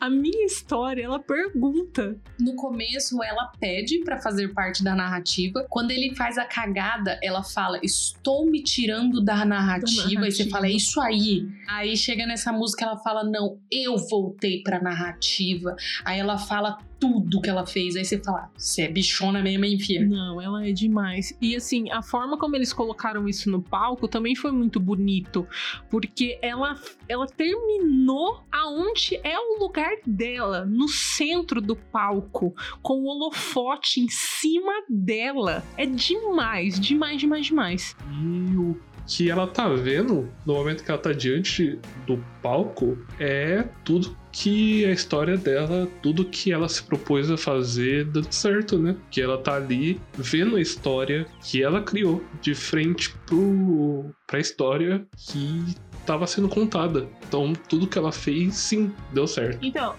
A 0.00 0.08
minha 0.08 0.46
história, 0.46 1.04
ela 1.04 1.18
pergunta. 1.18 2.16
No 2.40 2.54
começo, 2.56 3.22
ela 3.22 3.52
pede 3.60 3.98
pra 4.00 4.18
fazer 4.20 4.48
parte 4.54 4.82
da 4.82 4.94
narrativa. 4.94 5.66
Quando 5.68 5.90
ele 5.90 6.14
faz 6.16 6.38
a 6.38 6.44
cagada, 6.44 7.18
ela 7.22 7.42
fala: 7.42 7.78
Estou 7.82 8.46
me 8.50 8.62
tirando 8.62 9.22
da 9.22 9.44
narrativa. 9.44 10.04
Da 10.04 10.08
E 10.10 10.14
você 10.14 10.16
narrativa. 10.44 10.50
fala: 10.50 10.66
É 10.66 10.70
isso 10.70 11.00
aí. 11.00 11.46
Aí 11.68 11.96
chega 11.96 12.26
nessa 12.26 12.52
música, 12.52 12.84
ela 12.84 12.96
fala: 12.98 13.22
Não, 13.24 13.58
eu 13.70 13.96
voltei 14.08 14.62
pra 14.62 14.80
narrativa. 14.82 15.76
Aí 16.04 16.18
ela 16.18 16.38
fala 16.38 16.78
tudo 17.00 17.40
que 17.40 17.48
ela 17.48 17.66
fez. 17.66 17.96
Aí 17.96 18.04
você 18.04 18.18
fala, 18.18 18.50
você 18.56 18.82
é 18.82 18.88
bichona 18.88 19.42
mesmo, 19.42 19.64
hein, 19.64 19.78
filha? 19.78 20.06
Não, 20.06 20.40
ela 20.40 20.68
é 20.68 20.72
demais. 20.72 21.36
E 21.40 21.56
assim, 21.56 21.90
a 21.90 22.02
forma 22.02 22.36
como 22.38 22.54
eles 22.54 22.72
colocaram 22.72 23.26
isso 23.26 23.50
no 23.50 23.62
palco 23.62 24.06
também 24.06 24.36
foi 24.36 24.52
muito 24.52 24.78
bonito, 24.78 25.46
porque 25.90 26.38
ela 26.42 26.78
ela 27.08 27.26
terminou 27.26 28.44
aonde 28.52 29.18
é 29.24 29.36
o 29.36 29.58
lugar 29.58 29.90
dela, 30.06 30.64
no 30.64 30.86
centro 30.88 31.60
do 31.60 31.74
palco, 31.74 32.54
com 32.82 33.00
o 33.00 33.06
holofote 33.06 34.00
em 34.00 34.08
cima 34.08 34.72
dela. 34.88 35.64
É 35.76 35.86
demais, 35.86 36.78
demais, 36.78 37.20
demais, 37.20 37.46
demais. 37.46 37.96
E 38.22 38.56
o 38.56 38.78
que 39.10 39.28
ela 39.28 39.46
tá 39.46 39.68
vendo 39.68 40.28
no 40.46 40.54
momento 40.54 40.84
que 40.84 40.90
ela 40.90 41.00
tá 41.00 41.12
diante 41.12 41.80
do 42.06 42.16
palco 42.40 42.96
é 43.18 43.64
tudo 43.84 44.16
que 44.30 44.84
a 44.84 44.92
história 44.92 45.36
dela, 45.36 45.88
tudo 46.00 46.24
que 46.24 46.52
ela 46.52 46.68
se 46.68 46.80
propôs 46.84 47.28
a 47.28 47.36
fazer 47.36 48.04
dando 48.04 48.32
certo, 48.32 48.78
né? 48.78 48.94
Que 49.10 49.20
ela 49.20 49.36
tá 49.36 49.56
ali 49.56 50.00
vendo 50.14 50.54
a 50.54 50.60
história 50.60 51.26
que 51.42 51.60
ela 51.60 51.82
criou 51.82 52.22
de 52.40 52.54
frente 52.54 53.12
pro, 53.26 54.14
pra 54.28 54.38
história 54.38 55.04
que 55.16 55.64
tava 56.10 56.26
sendo 56.26 56.48
contada. 56.48 57.08
Então, 57.28 57.52
tudo 57.52 57.86
que 57.86 57.96
ela 57.96 58.10
fez, 58.10 58.56
sim, 58.56 58.92
deu 59.12 59.28
certo. 59.28 59.64
Então, 59.64 59.94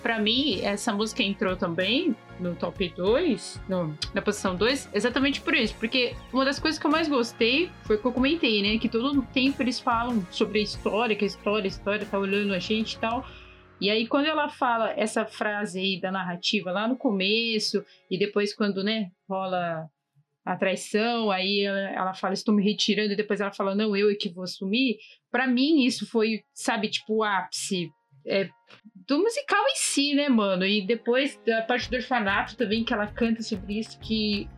pra, 0.00 0.20
mim, 0.20 0.60
essa 0.62 0.92
música 0.92 1.20
entrou 1.20 1.56
também 1.56 2.14
no 2.38 2.54
top 2.54 2.88
2, 2.96 3.60
no, 3.68 3.92
na 4.14 4.22
posição 4.22 4.54
2, 4.54 4.90
exatamente 4.92 5.40
por 5.40 5.56
isso. 5.56 5.74
Porque 5.74 6.14
uma 6.32 6.44
das 6.44 6.60
coisas 6.60 6.78
que 6.78 6.86
eu 6.86 6.90
mais 6.92 7.08
gostei 7.08 7.72
foi 7.82 7.96
o 7.96 7.98
que 7.98 8.06
eu 8.06 8.12
comentei, 8.12 8.62
né? 8.62 8.78
Que 8.78 8.88
todo 8.88 9.20
tempo 9.34 9.60
eles 9.60 9.80
falam 9.80 10.24
sobre 10.30 10.60
a 10.60 10.62
história, 10.62 11.16
que 11.16 11.24
a 11.24 11.26
história, 11.26 11.64
a 11.64 11.66
história 11.66 12.06
tá 12.06 12.16
olhando 12.16 12.54
a 12.54 12.60
gente 12.60 12.92
e 12.92 12.98
tal. 13.00 13.26
E 13.80 13.90
aí, 13.90 14.06
quando 14.06 14.26
ela 14.26 14.48
fala 14.48 14.92
essa 14.96 15.26
frase 15.26 15.80
aí 15.80 16.00
da 16.00 16.12
narrativa 16.12 16.70
lá 16.70 16.86
no 16.86 16.96
começo, 16.96 17.84
e 18.08 18.16
depois 18.16 18.54
quando, 18.54 18.84
né, 18.84 19.10
rola 19.28 19.90
a 20.48 20.56
traição, 20.56 21.30
aí 21.30 21.60
ela, 21.60 21.90
ela 21.90 22.14
fala, 22.14 22.32
estou 22.32 22.54
me 22.54 22.64
retirando, 22.64 23.12
e 23.12 23.16
depois 23.16 23.38
ela 23.38 23.52
fala, 23.52 23.74
não, 23.74 23.94
eu 23.94 24.10
é 24.10 24.14
que 24.14 24.30
vou 24.30 24.44
assumir. 24.44 24.96
Para 25.30 25.46
mim, 25.46 25.84
isso 25.84 26.08
foi, 26.08 26.42
sabe, 26.54 26.88
tipo, 26.88 27.16
o 27.16 27.22
ápice 27.22 27.90
é, 28.26 28.48
do 29.06 29.18
musical 29.18 29.62
em 29.70 29.76
si, 29.76 30.14
né, 30.14 30.30
mano? 30.30 30.64
E 30.64 30.80
depois 30.86 31.38
da 31.46 31.60
parte 31.60 31.90
do 31.90 31.96
orfanato 31.96 32.56
também, 32.56 32.82
que 32.82 32.94
ela 32.94 33.06
canta 33.06 33.42
sobre 33.42 33.78
isso, 33.78 34.00
que. 34.00 34.48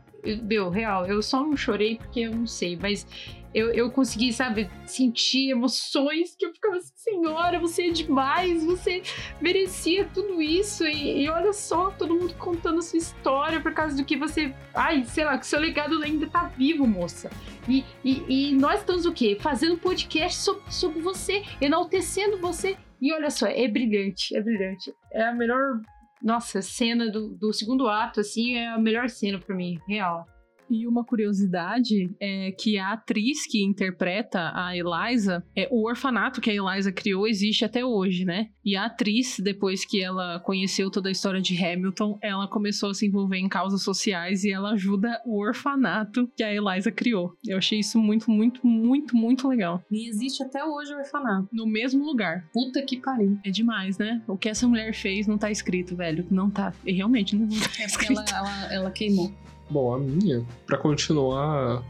Meu, 0.42 0.68
real, 0.68 1.06
eu 1.06 1.20
só 1.22 1.40
não 1.40 1.56
chorei 1.56 1.96
porque 1.96 2.20
eu 2.20 2.30
não 2.32 2.46
sei, 2.46 2.76
mas 2.76 3.06
eu, 3.54 3.72
eu 3.72 3.90
consegui, 3.90 4.32
sabe, 4.32 4.70
sentir 4.86 5.50
emoções 5.50 6.36
que 6.36 6.46
eu 6.46 6.52
ficava 6.52 6.76
assim, 6.76 6.92
senhora, 6.96 7.58
você 7.58 7.88
é 7.88 7.90
demais, 7.90 8.64
você 8.64 9.02
merecia 9.40 10.08
tudo 10.12 10.40
isso. 10.40 10.86
E, 10.86 11.24
e 11.24 11.28
olha 11.28 11.52
só, 11.52 11.90
todo 11.90 12.14
mundo 12.14 12.34
contando 12.34 12.80
sua 12.82 12.98
história 12.98 13.60
por 13.60 13.72
causa 13.72 13.96
do 13.96 14.04
que 14.04 14.16
você. 14.16 14.54
Ai, 14.74 15.04
sei 15.04 15.24
lá, 15.24 15.36
que 15.38 15.46
seu 15.46 15.58
legado 15.58 16.00
ainda 16.02 16.28
tá 16.28 16.44
vivo, 16.56 16.86
moça. 16.86 17.30
E, 17.68 17.84
e, 18.04 18.50
e 18.50 18.54
nós 18.54 18.80
estamos 18.80 19.04
o 19.04 19.12
quê? 19.12 19.36
Fazendo 19.40 19.78
podcast 19.78 20.38
sobre, 20.38 20.72
sobre 20.72 21.00
você, 21.00 21.42
enaltecendo 21.60 22.38
você. 22.38 22.76
E 23.00 23.12
olha 23.12 23.30
só, 23.30 23.46
é 23.46 23.66
brilhante, 23.66 24.36
é 24.36 24.40
brilhante. 24.40 24.92
É 25.12 25.24
a 25.24 25.32
melhor. 25.34 25.80
Nossa, 26.22 26.60
cena 26.60 27.10
do, 27.10 27.30
do 27.30 27.50
segundo 27.50 27.88
ato, 27.88 28.20
assim, 28.20 28.54
é 28.54 28.68
a 28.68 28.78
melhor 28.78 29.08
cena 29.08 29.38
pra 29.38 29.56
mim, 29.56 29.78
real. 29.88 30.26
E 30.70 30.86
uma 30.86 31.04
curiosidade 31.04 32.14
é 32.20 32.52
que 32.52 32.78
a 32.78 32.92
atriz 32.92 33.46
que 33.46 33.64
interpreta 33.64 34.52
a 34.54 34.76
Eliza, 34.76 35.44
é 35.56 35.68
o 35.70 35.86
orfanato 35.86 36.40
que 36.40 36.50
a 36.50 36.54
Eliza 36.54 36.92
criou 36.92 37.26
existe 37.26 37.64
até 37.64 37.84
hoje, 37.84 38.24
né? 38.24 38.50
E 38.64 38.76
a 38.76 38.86
atriz, 38.86 39.40
depois 39.40 39.84
que 39.84 40.02
ela 40.02 40.38
conheceu 40.40 40.90
toda 40.90 41.08
a 41.08 41.12
história 41.12 41.40
de 41.40 41.62
Hamilton, 41.62 42.18
ela 42.22 42.46
começou 42.46 42.90
a 42.90 42.94
se 42.94 43.06
envolver 43.06 43.38
em 43.38 43.48
causas 43.48 43.82
sociais 43.82 44.44
e 44.44 44.52
ela 44.52 44.72
ajuda 44.72 45.20
o 45.26 45.40
orfanato 45.40 46.30
que 46.36 46.42
a 46.42 46.54
Eliza 46.54 46.92
criou. 46.92 47.34
Eu 47.44 47.58
achei 47.58 47.80
isso 47.80 47.98
muito, 47.98 48.30
muito, 48.30 48.64
muito, 48.66 49.16
muito 49.16 49.48
legal. 49.48 49.82
E 49.90 50.08
existe 50.08 50.42
até 50.42 50.64
hoje 50.64 50.94
o 50.94 50.98
orfanato. 50.98 51.48
No 51.52 51.66
mesmo 51.66 52.04
lugar. 52.04 52.48
Puta 52.52 52.82
que 52.82 52.98
pariu. 52.98 53.38
É 53.44 53.50
demais, 53.50 53.98
né? 53.98 54.22
O 54.28 54.36
que 54.36 54.48
essa 54.48 54.68
mulher 54.68 54.94
fez 54.94 55.26
não 55.26 55.38
tá 55.38 55.50
escrito, 55.50 55.96
velho. 55.96 56.26
Não 56.30 56.48
tá. 56.48 56.72
E 56.86 56.92
realmente 56.92 57.34
não 57.34 57.48
tá 57.48 57.54
É 57.80 57.88
porque 57.88 58.12
ela, 58.12 58.24
ela, 58.30 58.72
ela 58.72 58.90
queimou. 58.90 59.32
Bom, 59.70 59.94
a 59.94 59.98
minha, 59.98 60.44
pra 60.66 60.76
continuar 60.76 61.82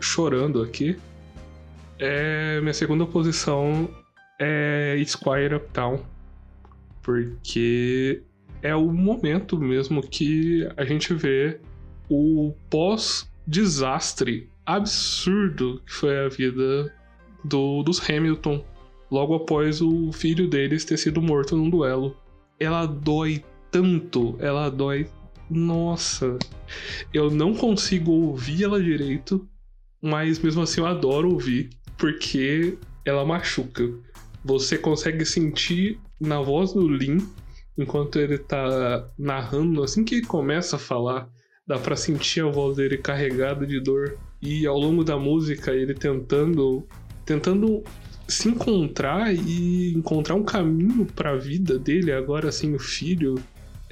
chorando 0.00 0.62
aqui, 0.62 0.96
é 1.98 2.60
minha 2.60 2.72
segunda 2.72 3.04
posição 3.04 3.88
é 4.38 5.02
Squire 5.04 5.56
Uptown, 5.56 6.00
porque 7.02 8.22
é 8.62 8.74
o 8.74 8.92
momento 8.92 9.58
mesmo 9.58 10.00
que 10.02 10.68
a 10.76 10.84
gente 10.84 11.12
vê 11.14 11.60
o 12.08 12.54
pós-desastre 12.70 14.48
absurdo 14.64 15.82
que 15.86 15.92
foi 15.92 16.18
a 16.24 16.28
vida 16.28 16.94
do, 17.44 17.82
dos 17.82 18.00
Hamilton 18.08 18.64
logo 19.10 19.34
após 19.34 19.80
o 19.80 20.10
filho 20.12 20.48
deles 20.48 20.84
ter 20.84 20.96
sido 20.96 21.20
morto 21.20 21.56
num 21.56 21.68
duelo. 21.68 22.16
Ela 22.58 22.86
dói 22.86 23.44
tanto, 23.70 24.36
ela 24.38 24.70
dói. 24.70 25.08
Nossa, 25.50 26.38
eu 27.12 27.30
não 27.30 27.54
consigo 27.54 28.10
ouvir 28.10 28.64
ela 28.64 28.82
direito, 28.82 29.46
mas 30.02 30.38
mesmo 30.38 30.62
assim 30.62 30.80
eu 30.80 30.86
adoro 30.86 31.32
ouvir, 31.32 31.70
porque 31.98 32.78
ela 33.04 33.24
machuca. 33.24 33.88
Você 34.44 34.78
consegue 34.78 35.24
sentir 35.24 36.00
na 36.20 36.40
voz 36.40 36.72
do 36.72 36.88
Lin, 36.88 37.18
enquanto 37.76 38.18
ele 38.18 38.38
tá 38.38 39.08
narrando, 39.18 39.82
assim 39.82 40.04
que 40.04 40.16
ele 40.16 40.26
começa 40.26 40.76
a 40.76 40.78
falar, 40.78 41.28
dá 41.66 41.78
pra 41.78 41.96
sentir 41.96 42.44
a 42.44 42.50
voz 42.50 42.76
dele 42.76 42.98
carregada 42.98 43.66
de 43.66 43.80
dor. 43.80 44.18
E 44.40 44.66
ao 44.66 44.78
longo 44.78 45.02
da 45.02 45.18
música, 45.18 45.72
ele 45.72 45.94
tentando 45.94 46.86
tentando 47.24 47.82
se 48.28 48.48
encontrar 48.48 49.34
e 49.34 49.94
encontrar 49.94 50.34
um 50.34 50.44
caminho 50.44 51.06
pra 51.06 51.36
vida 51.36 51.78
dele, 51.78 52.12
agora 52.12 52.52
sem 52.52 52.74
o 52.74 52.78
filho. 52.78 53.34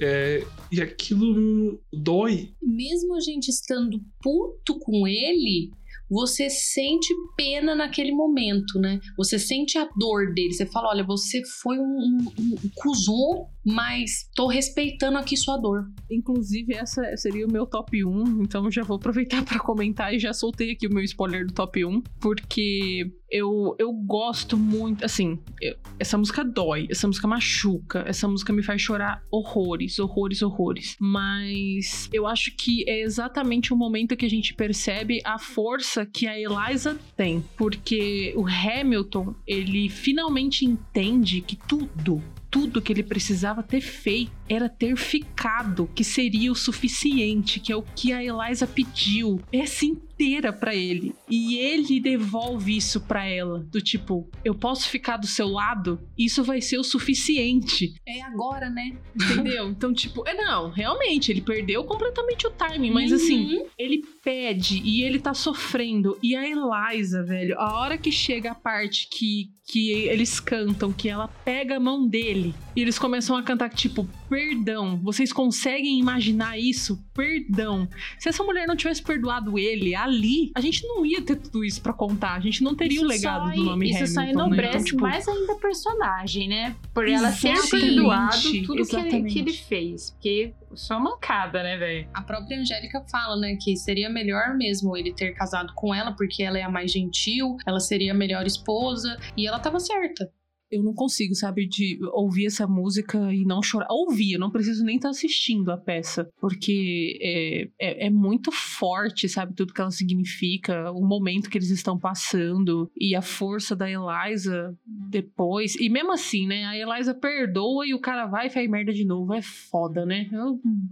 É, 0.05 0.45
e 0.69 0.81
aquilo 0.81 1.81
dói. 1.91 2.53
Mesmo 2.61 3.15
a 3.15 3.21
gente 3.21 3.47
estando 3.47 4.01
puto 4.21 4.77
com 4.79 5.07
ele, 5.07 5.71
você 6.13 6.49
sente 6.49 7.13
pena 7.35 7.73
naquele 7.73 8.11
momento, 8.11 8.79
né? 8.79 8.99
Você 9.17 9.39
sente 9.39 9.77
a 9.77 9.87
dor 9.97 10.33
dele. 10.33 10.53
Você 10.53 10.65
fala: 10.67 10.89
olha, 10.89 11.03
você 11.03 11.41
foi 11.61 11.79
um, 11.79 11.83
um, 11.83 12.27
um 12.39 12.69
cuzão, 12.75 13.47
mas 13.65 14.29
tô 14.35 14.47
respeitando 14.47 15.17
aqui 15.17 15.35
sua 15.35 15.57
dor. 15.57 15.85
Inclusive, 16.11 16.75
essa 16.75 17.01
seria 17.17 17.47
o 17.47 17.51
meu 17.51 17.65
top 17.65 18.05
1, 18.05 18.43
então 18.43 18.69
já 18.69 18.83
vou 18.83 18.97
aproveitar 18.97 19.43
para 19.43 19.59
comentar 19.59 20.13
e 20.13 20.19
já 20.19 20.33
soltei 20.33 20.71
aqui 20.71 20.85
o 20.87 20.93
meu 20.93 21.03
spoiler 21.03 21.45
do 21.47 21.53
top 21.53 21.83
1, 21.83 22.01
porque 22.21 23.11
eu, 23.31 23.75
eu 23.79 23.91
gosto 23.91 24.55
muito, 24.55 25.03
assim, 25.03 25.39
eu- 25.59 25.75
essa 25.99 26.17
música 26.17 26.43
dói, 26.43 26.87
essa 26.91 27.07
música 27.07 27.27
machuca, 27.27 28.03
essa 28.05 28.27
música 28.27 28.53
me 28.53 28.61
faz 28.61 28.79
chorar 28.81 29.23
horrores, 29.31 29.97
horrores, 29.97 30.41
horrores. 30.43 30.95
Mas 30.99 32.09
eu 32.13 32.27
acho 32.27 32.55
que 32.55 32.87
é 32.87 33.01
exatamente 33.01 33.73
o 33.73 33.77
momento 33.77 34.15
que 34.15 34.25
a 34.25 34.29
gente 34.29 34.53
percebe 34.53 35.19
a 35.25 35.39
força 35.39 36.02
que 36.05 36.27
a 36.27 36.39
Eliza 36.39 36.97
tem, 37.15 37.43
porque 37.57 38.33
o 38.35 38.45
Hamilton, 38.47 39.33
ele 39.47 39.89
finalmente 39.89 40.65
entende 40.65 41.41
que 41.41 41.55
tudo 41.55 42.21
tudo 42.53 42.83
que 42.83 42.93
ele 42.93 43.01
precisava 43.01 43.63
ter 43.63 43.81
feito 43.81 44.31
era 44.49 44.67
ter 44.69 44.95
ficado, 44.97 45.89
que 45.95 46.03
seria 46.03 46.51
o 46.51 46.55
suficiente, 46.55 47.59
que 47.59 47.71
é 47.71 47.75
o 47.75 47.81
que 47.81 48.11
a 48.13 48.23
Eliza 48.23 48.67
pediu 48.67 49.39
essa 49.51 49.85
inteira 49.85 50.53
pra 50.53 50.75
ele. 50.75 51.15
E 51.29 51.57
ele 51.57 51.99
devolve 51.99 52.75
isso 52.77 53.01
pra 53.01 53.25
ela, 53.25 53.59
do 53.71 53.81
tipo, 53.81 54.29
eu 54.43 54.53
posso 54.53 54.87
ficar 54.89 55.17
do 55.17 55.25
seu 55.27 55.47
lado, 55.47 55.99
isso 56.17 56.43
vai 56.43 56.61
ser 56.61 56.77
o 56.77 56.83
suficiente. 56.83 57.93
É 58.07 58.21
agora, 58.21 58.69
né? 58.69 58.95
Entendeu? 59.15 59.69
Então, 59.69 59.93
tipo, 59.93 60.27
é 60.27 60.33
não, 60.33 60.69
realmente, 60.69 61.31
ele 61.31 61.41
perdeu 61.41 61.83
completamente 61.83 62.45
o 62.47 62.51
timing, 62.51 62.91
mas 62.91 63.11
assim, 63.11 63.43
Uhum. 63.57 63.65
ele 63.77 64.03
pede 64.23 64.81
e 64.83 65.03
ele 65.03 65.19
tá 65.19 65.33
sofrendo. 65.33 66.17
E 66.21 66.35
a 66.35 66.43
Eliza, 66.47 67.23
velho, 67.23 67.57
a 67.59 67.73
hora 67.79 67.97
que 67.97 68.11
chega 68.11 68.51
a 68.51 68.55
parte 68.55 69.07
que, 69.09 69.49
que 69.65 69.91
eles 69.91 70.39
cantam, 70.39 70.91
que 70.93 71.09
ela 71.09 71.27
pega 71.27 71.77
a 71.77 71.79
mão 71.79 72.07
dele 72.07 72.53
e 72.75 72.81
eles 72.81 72.97
começam 72.99 73.35
a 73.35 73.43
cantar, 73.43 73.69
tipo, 73.69 74.07
perdão. 74.33 74.99
Vocês 75.03 75.31
conseguem 75.31 75.99
imaginar 75.99 76.57
isso? 76.57 76.99
Perdão. 77.13 77.87
Se 78.17 78.29
essa 78.29 78.43
mulher 78.43 78.65
não 78.65 78.75
tivesse 78.75 79.03
perdoado 79.03 79.59
ele 79.59 79.93
ali, 79.93 80.51
a 80.55 80.61
gente 80.61 80.85
não 80.87 81.05
ia 81.05 81.21
ter 81.21 81.35
tudo 81.35 81.63
isso 81.63 81.79
pra 81.81 81.93
contar. 81.93 82.33
A 82.33 82.39
gente 82.39 82.63
não 82.63 82.73
teria 82.75 83.01
o 83.01 83.05
legado 83.05 83.49
só, 83.49 83.55
do 83.55 83.63
nome 83.63 83.89
Isso 83.89 83.97
Hamilton. 83.97 84.13
só 84.13 84.21
né? 84.21 84.31
enobrece 84.31 84.69
Então, 84.69 84.83
tipo, 84.85 85.01
mais 85.01 85.27
ainda 85.27 85.53
a 85.53 85.57
personagem, 85.57 86.47
né? 86.49 86.75
Por 86.91 87.07
ela 87.07 87.31
ter 87.31 87.51
Exatamente, 87.51 87.69
perdoado 87.69 88.63
tudo 88.65 88.85
que 88.87 88.95
ele, 88.95 89.23
que 89.29 89.39
ele 89.39 89.53
fez. 89.53 90.09
Porque 90.11 90.53
só 90.73 90.99
mancada, 90.99 91.61
né, 91.61 91.77
velho? 91.77 92.07
A 92.11 92.23
própria 92.23 92.59
Angélica 92.59 93.05
fala, 93.11 93.35
né, 93.35 93.55
que 93.61 93.77
seria 93.77 94.09
melhor 94.09 94.55
mesmo 94.57 94.97
ele 94.97 95.13
ter 95.13 95.33
casado 95.33 95.71
com 95.75 95.93
ela, 95.93 96.11
porque 96.13 96.41
ela 96.41 96.57
é 96.57 96.63
a 96.63 96.69
mais 96.69 96.91
gentil, 96.91 97.57
ela 97.65 97.79
seria 97.79 98.11
a 98.11 98.15
melhor 98.15 98.47
esposa, 98.47 99.15
e 99.37 99.45
ela 99.45 99.59
tava 99.59 99.79
certa. 99.79 100.31
Eu 100.73 100.83
não 100.83 100.93
consigo, 100.93 101.35
sabe, 101.35 101.67
de 101.67 101.99
ouvir 102.13 102.47
essa 102.47 102.67
música 102.67 103.33
e 103.33 103.45
não 103.45 103.61
chorar. 103.61 103.87
Ouvir, 103.89 104.33
eu 104.33 104.39
não 104.39 104.51
preciso 104.51 104.83
nem 104.83 104.95
estar 104.95 105.09
assistindo 105.09 105.71
a 105.71 105.77
peça, 105.77 106.27
porque 106.39 107.17
é, 107.21 107.67
é, 107.79 108.07
é 108.07 108.09
muito 108.09 108.51
forte, 108.51 109.29
sabe, 109.29 109.53
tudo 109.53 109.73
que 109.73 109.81
ela 109.81 109.91
significa, 109.91 110.91
o 110.91 111.05
momento 111.05 111.49
que 111.49 111.57
eles 111.57 111.69
estão 111.69 111.97
passando 111.97 112.89
e 112.97 113.15
a 113.15 113.21
força 113.21 113.75
da 113.75 113.89
Eliza 113.89 114.75
depois. 114.85 115.75
E 115.75 115.89
mesmo 115.89 116.11
assim, 116.11 116.47
né, 116.47 116.65
a 116.65 116.77
Eliza 116.77 117.13
perdoa 117.13 117.85
e 117.87 117.93
o 117.93 117.99
cara 117.99 118.25
vai 118.25 118.47
e 118.47 118.49
faz 118.49 118.69
merda 118.69 118.91
de 118.93 119.05
novo. 119.05 119.33
É 119.33 119.41
foda, 119.41 120.05
né? 120.05 120.29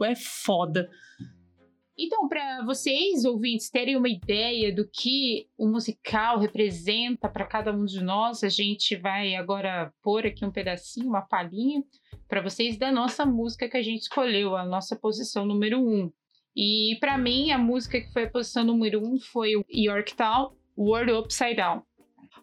É 0.03 0.15
foda. 0.15 0.89
Então, 2.03 2.27
para 2.27 2.65
vocês, 2.65 3.25
ouvintes, 3.25 3.69
terem 3.69 3.95
uma 3.95 4.09
ideia 4.09 4.73
do 4.73 4.89
que 4.91 5.47
o 5.55 5.67
musical 5.67 6.39
representa 6.39 7.29
para 7.29 7.45
cada 7.45 7.71
um 7.71 7.85
de 7.85 8.03
nós, 8.03 8.43
a 8.43 8.49
gente 8.49 8.95
vai 8.95 9.35
agora 9.35 9.93
pôr 10.01 10.25
aqui 10.25 10.43
um 10.43 10.51
pedacinho, 10.51 11.09
uma 11.09 11.21
palhinha, 11.21 11.83
para 12.27 12.41
vocês 12.41 12.75
da 12.75 12.91
nossa 12.91 13.23
música 13.23 13.69
que 13.69 13.77
a 13.77 13.83
gente 13.83 14.01
escolheu, 14.01 14.55
a 14.55 14.65
nossa 14.65 14.95
posição 14.95 15.45
número 15.45 15.79
um. 15.79 16.11
E 16.55 16.97
para 16.99 17.19
mim, 17.19 17.51
a 17.51 17.59
música 17.59 18.01
que 18.01 18.11
foi 18.11 18.23
a 18.23 18.31
posição 18.31 18.63
número 18.63 18.99
um 18.99 19.19
foi 19.19 19.51
Yorktown, 19.71 20.55
World 20.75 21.11
Upside 21.11 21.57
Down. 21.57 21.83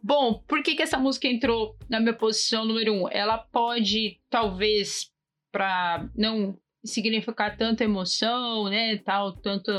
Bom, 0.01 0.41
por 0.47 0.63
que, 0.63 0.77
que 0.77 0.83
essa 0.83 0.99
música 0.99 1.27
entrou 1.27 1.77
na 1.91 1.99
minha 1.99 2.15
posição 2.15 2.65
número 2.65 2.93
um? 2.93 3.09
Ela 3.09 3.39
pode, 3.39 4.21
talvez, 4.31 5.11
para 5.51 6.09
não 6.15 6.57
significar 6.85 7.57
tanta 7.57 7.85
emoção, 7.85 8.69
né, 8.69 8.97
tal, 8.99 9.33
tanto 9.33 9.71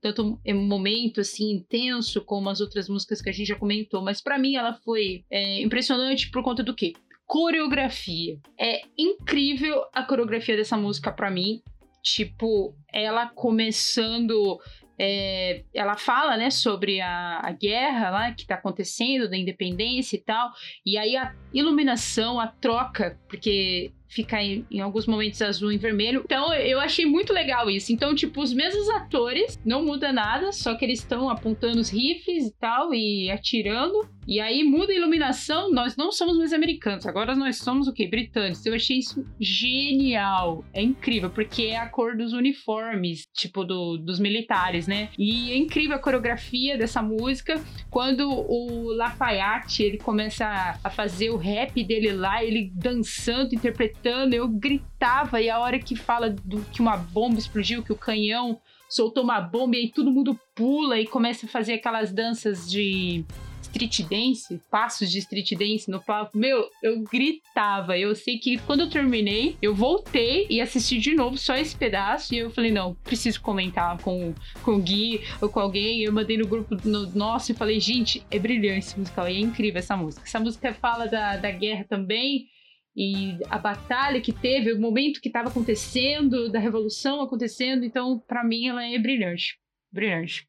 tanto 0.00 0.40
momento 0.54 1.20
assim 1.20 1.52
intenso 1.52 2.24
como 2.24 2.48
as 2.48 2.60
outras 2.60 2.88
músicas 2.88 3.20
que 3.20 3.28
a 3.28 3.32
gente 3.32 3.48
já 3.48 3.56
comentou, 3.56 4.02
mas 4.02 4.20
para 4.20 4.38
mim 4.38 4.56
ela 4.56 4.72
foi 4.72 5.24
é, 5.30 5.60
impressionante 5.60 6.30
por 6.30 6.42
conta 6.42 6.62
do 6.62 6.74
quê? 6.74 6.94
Coreografia. 7.26 8.38
É 8.58 8.80
incrível 8.96 9.84
a 9.92 10.02
coreografia 10.02 10.56
dessa 10.56 10.76
música 10.76 11.12
para 11.12 11.30
mim. 11.30 11.60
Tipo, 12.02 12.74
ela 12.90 13.26
começando 13.26 14.58
é, 15.02 15.64
ela 15.72 15.96
fala, 15.96 16.36
né, 16.36 16.50
sobre 16.50 17.00
a, 17.00 17.40
a 17.42 17.52
guerra 17.52 18.10
lá 18.10 18.32
que 18.34 18.42
está 18.42 18.56
acontecendo, 18.56 19.30
da 19.30 19.36
independência 19.36 20.16
e 20.16 20.20
tal, 20.20 20.50
e 20.84 20.98
aí 20.98 21.16
a 21.16 21.34
iluminação, 21.52 22.40
a 22.40 22.46
troca, 22.46 23.18
porque 23.28 23.92
ficar 24.10 24.42
em, 24.42 24.66
em, 24.70 24.80
alguns 24.80 25.06
momentos 25.06 25.40
azul 25.40 25.72
e 25.72 25.78
vermelho. 25.78 26.22
Então 26.24 26.52
eu 26.52 26.80
achei 26.80 27.06
muito 27.06 27.32
legal 27.32 27.70
isso. 27.70 27.92
Então, 27.92 28.14
tipo, 28.14 28.42
os 28.42 28.52
mesmos 28.52 28.88
atores, 28.90 29.58
não 29.64 29.84
muda 29.84 30.12
nada, 30.12 30.52
só 30.52 30.74
que 30.74 30.84
eles 30.84 30.98
estão 30.98 31.30
apontando 31.30 31.78
os 31.78 31.90
rifles 31.90 32.48
e 32.48 32.54
tal 32.58 32.92
e 32.92 33.30
atirando. 33.30 34.08
E 34.26 34.38
aí 34.38 34.62
muda 34.62 34.92
a 34.92 34.96
iluminação, 34.96 35.72
nós 35.72 35.96
não 35.96 36.12
somos 36.12 36.36
mais 36.36 36.52
americanos, 36.52 37.04
agora 37.06 37.34
nós 37.34 37.56
somos 37.58 37.88
o 37.88 37.92
quê? 37.92 38.06
Britânicos. 38.06 38.64
Eu 38.64 38.74
achei 38.74 38.98
isso 38.98 39.24
genial. 39.40 40.64
É 40.72 40.82
incrível, 40.82 41.30
porque 41.30 41.64
é 41.64 41.76
a 41.76 41.88
cor 41.88 42.16
dos 42.16 42.32
uniformes, 42.32 43.26
tipo, 43.34 43.64
do, 43.64 43.96
dos 43.96 44.20
militares, 44.20 44.86
né? 44.86 45.08
E 45.18 45.52
é 45.52 45.56
incrível 45.56 45.96
a 45.96 45.98
coreografia 45.98 46.76
dessa 46.76 47.02
música. 47.02 47.60
Quando 47.90 48.28
o 48.28 48.92
Lafayette, 48.92 49.82
ele 49.82 49.98
começa 49.98 50.78
a 50.82 50.90
fazer 50.90 51.30
o 51.30 51.36
rap 51.40 51.82
dele 51.82 52.12
lá, 52.12 52.44
ele 52.44 52.70
dançando, 52.74 53.54
interpretando, 53.54 54.34
eu 54.34 54.46
gritava. 54.48 55.40
E 55.40 55.50
a 55.50 55.58
hora 55.58 55.78
que 55.78 55.96
fala 55.96 56.30
do, 56.30 56.60
que 56.72 56.80
uma 56.80 56.96
bomba 56.96 57.38
explodiu, 57.38 57.82
que 57.82 57.92
o 57.92 57.96
canhão 57.96 58.60
soltou 58.88 59.22
uma 59.22 59.40
bomba 59.40 59.76
e 59.76 59.80
aí 59.80 59.92
todo 59.92 60.10
mundo 60.10 60.38
pula 60.54 60.98
e 60.98 61.06
começa 61.06 61.46
a 61.46 61.48
fazer 61.48 61.74
aquelas 61.74 62.12
danças 62.12 62.68
de 62.70 63.24
street 63.70 64.02
dance, 64.08 64.60
passos 64.70 65.10
de 65.10 65.18
street 65.18 65.52
dance 65.52 65.90
no 65.90 66.02
palco, 66.02 66.36
meu, 66.36 66.68
eu 66.82 67.02
gritava. 67.02 67.96
Eu 67.96 68.14
sei 68.14 68.38
que 68.38 68.58
quando 68.58 68.80
eu 68.80 68.90
terminei, 68.90 69.56
eu 69.62 69.74
voltei 69.74 70.46
e 70.50 70.60
assisti 70.60 70.98
de 70.98 71.14
novo 71.14 71.38
só 71.38 71.56
esse 71.56 71.76
pedaço. 71.76 72.34
E 72.34 72.38
eu 72.38 72.50
falei, 72.50 72.70
não, 72.70 72.94
preciso 72.94 73.40
comentar 73.40 73.98
com, 73.98 74.34
com 74.62 74.72
o 74.72 74.82
Gui 74.82 75.20
ou 75.40 75.48
com 75.48 75.60
alguém. 75.60 76.02
Eu 76.02 76.12
mandei 76.12 76.36
no 76.36 76.46
grupo 76.46 76.76
no 76.84 77.10
nosso 77.12 77.52
e 77.52 77.54
falei, 77.54 77.80
gente, 77.80 78.24
é 78.30 78.38
brilhante 78.38 78.86
esse 78.86 78.98
musical. 78.98 79.28
E 79.28 79.36
é 79.36 79.40
incrível 79.40 79.78
essa 79.78 79.96
música. 79.96 80.24
Essa 80.26 80.40
música 80.40 80.74
fala 80.74 81.06
da, 81.06 81.36
da 81.36 81.50
guerra 81.50 81.84
também 81.84 82.48
e 82.96 83.38
a 83.48 83.56
batalha 83.56 84.20
que 84.20 84.32
teve, 84.32 84.72
o 84.72 84.80
momento 84.80 85.20
que 85.20 85.28
estava 85.28 85.48
acontecendo, 85.48 86.50
da 86.50 86.58
revolução 86.58 87.20
acontecendo. 87.20 87.84
Então, 87.84 88.18
para 88.18 88.42
mim, 88.44 88.66
ela 88.66 88.84
é 88.84 88.98
brilhante. 88.98 89.58
Brilhante. 89.92 90.46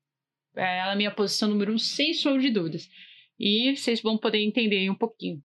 É, 0.56 0.80
ela 0.80 0.90
é 0.90 0.94
a 0.94 0.96
minha 0.96 1.12
posição 1.12 1.50
número 1.50 1.74
um, 1.74 1.78
sem 1.78 2.14
sombra 2.14 2.42
de 2.42 2.50
dúvidas 2.50 2.90
e 3.42 3.76
vocês 3.76 4.02
vão 4.02 4.18
poder 4.18 4.46
entender 4.46 4.88
um 4.89 4.96
pouquinho. 4.96 5.42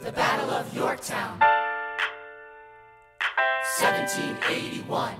The 0.00 0.10
Battle 0.10 0.50
of 0.50 0.76
Yorktown, 0.76 1.38
1781. 3.78 5.14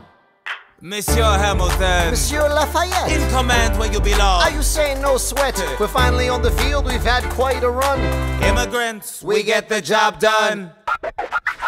Monsieur 0.81 1.25
Hamilton. 1.25 2.11
Monsieur 2.11 2.49
Lafayette. 2.49 3.11
In 3.11 3.31
command 3.31 3.79
where 3.79 3.91
you 3.91 4.01
belong. 4.01 4.43
Are 4.43 4.51
you 4.51 4.63
saying 4.63 5.01
no 5.01 5.17
sweat? 5.17 5.57
We're 5.79 5.89
finally 5.89 6.29
on 6.29 6.43
the 6.43 6.51
field, 6.51 6.85
we've 6.85 7.03
had 7.03 7.23
quite 7.31 7.63
a 7.63 7.71
run. 7.71 8.01
Immigrants, 8.43 9.23
we, 9.23 9.37
we 9.37 9.43
get 9.45 9.69
the 9.69 9.81
job 9.81 10.19
done. 10.19 10.73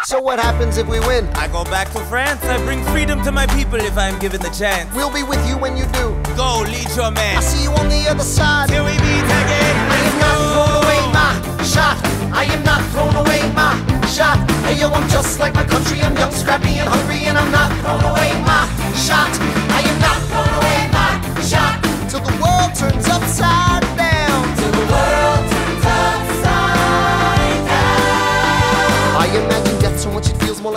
So 0.07 0.21
what 0.21 0.39
happens 0.39 0.77
if 0.77 0.87
we 0.87 1.01
win? 1.01 1.27
I 1.35 1.49
go 1.49 1.65
back 1.65 1.91
to 1.91 1.99
France. 2.05 2.41
I 2.45 2.55
bring 2.63 2.81
freedom 2.95 3.21
to 3.23 3.31
my 3.33 3.45
people 3.47 3.75
if 3.75 3.97
I'm 3.97 4.17
given 4.19 4.39
the 4.39 4.47
chance. 4.51 4.87
We'll 4.95 5.11
be 5.11 5.21
with 5.21 5.45
you 5.45 5.57
when 5.57 5.75
you 5.75 5.83
do. 5.91 6.15
Go, 6.39 6.63
lead 6.63 6.87
your 6.95 7.11
man. 7.11 7.35
I'll 7.35 7.41
see 7.41 7.63
you 7.63 7.71
on 7.71 7.89
the 7.89 8.07
other 8.07 8.23
side. 8.23 8.69
Till 8.69 8.85
we 8.85 8.95
meet 9.03 9.27
again. 9.27 9.75
I 9.91 9.99
am 10.07 10.15
not 10.23 10.37
thrown 10.55 10.75
away 10.79 11.01
my 11.11 11.31
shot. 11.59 11.99
I 12.31 12.45
am 12.47 12.63
not 12.63 12.79
thrown 12.95 13.15
away 13.19 13.51
my 13.51 13.75
shot. 14.07 14.39
Hey 14.63 14.79
yo, 14.79 14.87
I'm 14.87 15.09
just 15.09 15.41
like 15.41 15.53
my 15.53 15.65
country. 15.65 15.99
I'm 15.99 16.15
young, 16.15 16.31
scrappy, 16.31 16.79
and 16.79 16.87
hungry, 16.87 17.27
and 17.27 17.37
I'm 17.37 17.51
not 17.51 17.67
thrown 17.83 17.99
away 18.07 18.31
my 18.47 18.63
shot. 18.95 19.27
I 19.75 19.83
am 19.91 19.99
not 19.99 20.23
thrown 20.31 20.51
away 20.55 20.87
my 20.95 21.19
shot. 21.43 21.83
Till 22.07 22.23
the 22.23 22.31
world 22.39 22.71
turns 22.79 23.09
upside 23.11 23.83
down. 23.99 24.66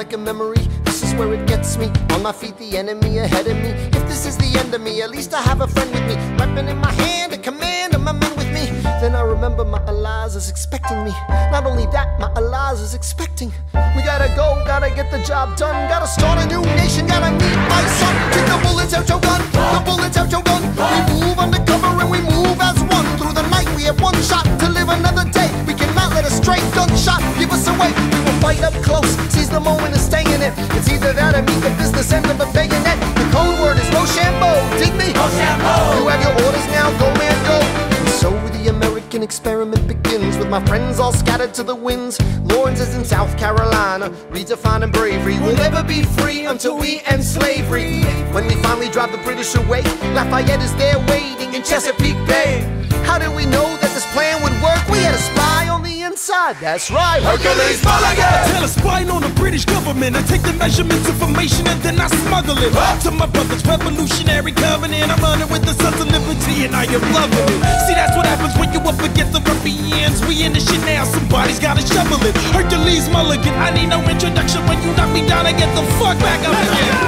Like 0.01 0.15
a 0.15 0.17
memory. 0.33 0.65
This 0.85 1.03
is 1.03 1.13
where 1.13 1.31
it 1.35 1.47
gets 1.47 1.77
me. 1.77 1.93
On 2.15 2.23
my 2.23 2.33
feet, 2.33 2.57
the 2.57 2.79
enemy 2.79 3.19
ahead 3.19 3.47
of 3.47 3.57
me. 3.59 3.69
If 3.99 4.05
this 4.09 4.25
is 4.25 4.35
the 4.39 4.51
end 4.59 4.73
of 4.73 4.81
me, 4.81 5.03
at 5.03 5.11
least 5.11 5.35
I 5.35 5.43
have 5.43 5.61
a 5.61 5.69
friend 5.69 5.91
with 5.93 6.07
me. 6.09 6.17
Weapon 6.39 6.69
in 6.69 6.79
my 6.79 6.91
hand, 7.03 7.35
a 7.35 7.37
command 7.37 7.95
of 7.95 8.01
my 8.01 8.13
men 8.13 8.33
with 8.35 8.51
me. 8.51 8.65
Then 9.03 9.15
I 9.15 9.21
remember 9.21 9.63
my 9.63 9.83
Eliza's 9.93 10.49
expecting 10.49 11.05
me. 11.05 11.13
Not 11.53 11.67
only 11.67 11.85
that, 11.97 12.19
my 12.19 12.33
Eliza's 12.41 12.95
expecting. 12.95 13.53
We 13.95 14.01
gotta 14.03 14.33
go, 14.35 14.47
gotta 14.65 14.89
get 14.89 15.11
the 15.11 15.23
job 15.23 15.59
done. 15.59 15.77
Gotta 15.91 16.07
start 16.07 16.39
a 16.43 16.47
new 16.47 16.63
nation, 16.81 17.07
gotta 17.07 17.31
meet 17.33 17.61
my 17.69 17.85
son. 18.01 18.15
Take 18.33 18.49
the 18.49 18.59
bullets 18.65 18.95
out 18.95 19.07
your 19.07 19.21
gun, 19.21 19.41
the 19.53 19.83
bullets 19.85 20.17
out 20.17 20.33
your 20.33 20.45
gun. 20.51 20.63
We 20.93 20.99
move 21.13 21.39
undercover 21.39 21.93
and 22.01 22.11
we 22.11 22.21
move 22.25 22.59
as 22.69 22.81
one. 22.97 23.05
Through 23.19 23.35
the 23.35 23.47
night, 23.53 23.69
we 23.77 23.83
have 23.83 24.01
one 24.01 24.17
shot 24.23 24.49
to 24.61 24.67
live 24.71 24.89
another 24.89 25.29
day. 25.29 25.51
We 25.69 25.75
cannot 25.75 26.15
let 26.17 26.25
a 26.25 26.31
stray 26.31 26.61
gunshot 26.73 27.21
give 27.39 27.53
us 27.53 27.69
away. 27.69 28.10
Fight 28.51 28.65
up 28.65 28.75
close, 28.83 29.07
seize 29.33 29.49
the 29.49 29.61
moment 29.61 29.95
and 29.95 30.01
stay 30.01 30.23
in 30.23 30.43
it. 30.43 30.53
It's 30.75 30.91
either 30.91 31.13
that 31.13 31.37
or 31.37 31.43
meet 31.43 31.63
the 31.63 31.71
business 31.79 32.11
end 32.13 32.27
of 32.27 32.41
a 32.41 32.53
bayonet. 32.53 32.99
The 33.15 33.23
code 33.31 33.55
word 33.63 33.79
is 33.79 33.89
Rochambeau, 33.95 34.59
dig 34.77 34.91
me? 34.99 35.15
Rochambeau. 35.15 36.03
You 36.03 36.09
have 36.11 36.19
your 36.19 36.35
orders 36.45 36.67
now, 36.75 36.91
go 36.99 37.07
man, 37.15 37.39
go. 37.47 37.63
And 37.95 38.09
so 38.09 38.31
the 38.59 38.71
American 38.71 39.23
experiment 39.23 39.87
begins 39.87 40.37
with 40.37 40.49
my 40.49 40.59
friends 40.67 40.99
all 40.99 41.13
scattered 41.13 41.55
to 41.55 41.63
the 41.63 41.77
winds. 41.77 42.19
Lawrence 42.43 42.81
is 42.81 42.97
in 42.97 43.05
South 43.05 43.39
Carolina, 43.39 44.11
redefining 44.35 44.93
bravery. 44.93 45.39
We'll 45.39 45.55
never 45.55 45.85
be 45.85 46.03
free 46.19 46.47
until 46.47 46.77
we 46.77 47.03
end 47.07 47.23
slavery. 47.23 48.03
When 48.35 48.49
we 48.49 48.57
finally 48.67 48.89
drive 48.89 49.13
the 49.13 49.23
British 49.23 49.55
away, 49.55 49.83
Lafayette 50.11 50.61
is 50.61 50.75
there 50.75 50.99
waiting 51.07 51.55
in 51.55 51.63
Chesapeake 51.63 52.19
Bay. 52.27 52.67
How 53.07 53.17
did 53.17 53.31
we 53.31 53.47
know 53.47 53.69
that 53.79 53.95
this 53.95 54.11
plan 54.13 54.43
would 54.43 54.57
work? 54.61 54.83
We 54.89 54.99
had 54.99 55.15
a 55.15 55.19
spy 55.19 55.70
inside, 56.11 56.57
that's 56.61 56.91
right. 56.91 57.23
Hercules 57.23 57.79
Mulligan! 57.87 58.27
I 58.27 58.43
tell 58.51 58.65
a 58.65 58.69
spy 58.69 59.07
on 59.07 59.23
the 59.23 59.29
British 59.39 59.65
government. 59.65 60.17
I 60.17 60.23
take 60.23 60.43
the 60.43 60.53
measurements, 60.53 61.09
information, 61.09 61.67
and 61.69 61.81
then 61.83 62.01
I 62.01 62.09
smuggle 62.27 62.59
it. 62.59 62.75
Up 62.75 62.99
to 63.07 63.11
my 63.11 63.27
brother's 63.27 63.65
revolutionary 63.65 64.53
covenant. 64.53 65.11
I'm 65.11 65.21
running 65.23 65.49
with 65.49 65.63
the 65.63 65.75
sons 65.75 66.01
of 66.01 66.09
liberty, 66.11 66.65
and 66.67 66.75
I 66.75 66.85
am 66.91 67.01
loving 67.15 67.47
it. 67.47 67.63
See, 67.87 67.95
that's 67.95 68.17
what 68.17 68.27
happens 68.27 68.59
when 68.59 68.73
you 68.75 68.81
up 68.81 68.99
against 68.99 69.33
the 69.33 69.41
ruffians. 69.41 70.21
We 70.27 70.43
in 70.43 70.53
the 70.53 70.61
shit 70.61 70.83
now, 70.83 71.05
somebody's 71.05 71.61
gotta 71.61 71.87
shovel 71.87 72.19
it. 72.27 72.35
Hercules 72.51 73.09
Mulligan, 73.09 73.55
I 73.55 73.71
need 73.71 73.87
no 73.89 74.03
introduction. 74.03 74.67
When 74.67 74.83
you 74.83 74.91
knock 74.99 75.15
me 75.15 75.23
down, 75.27 75.47
I 75.47 75.53
get 75.53 75.71
the 75.79 75.87
fuck 75.99 76.19
back 76.19 76.43
up 76.43 76.59
again. 76.59 76.99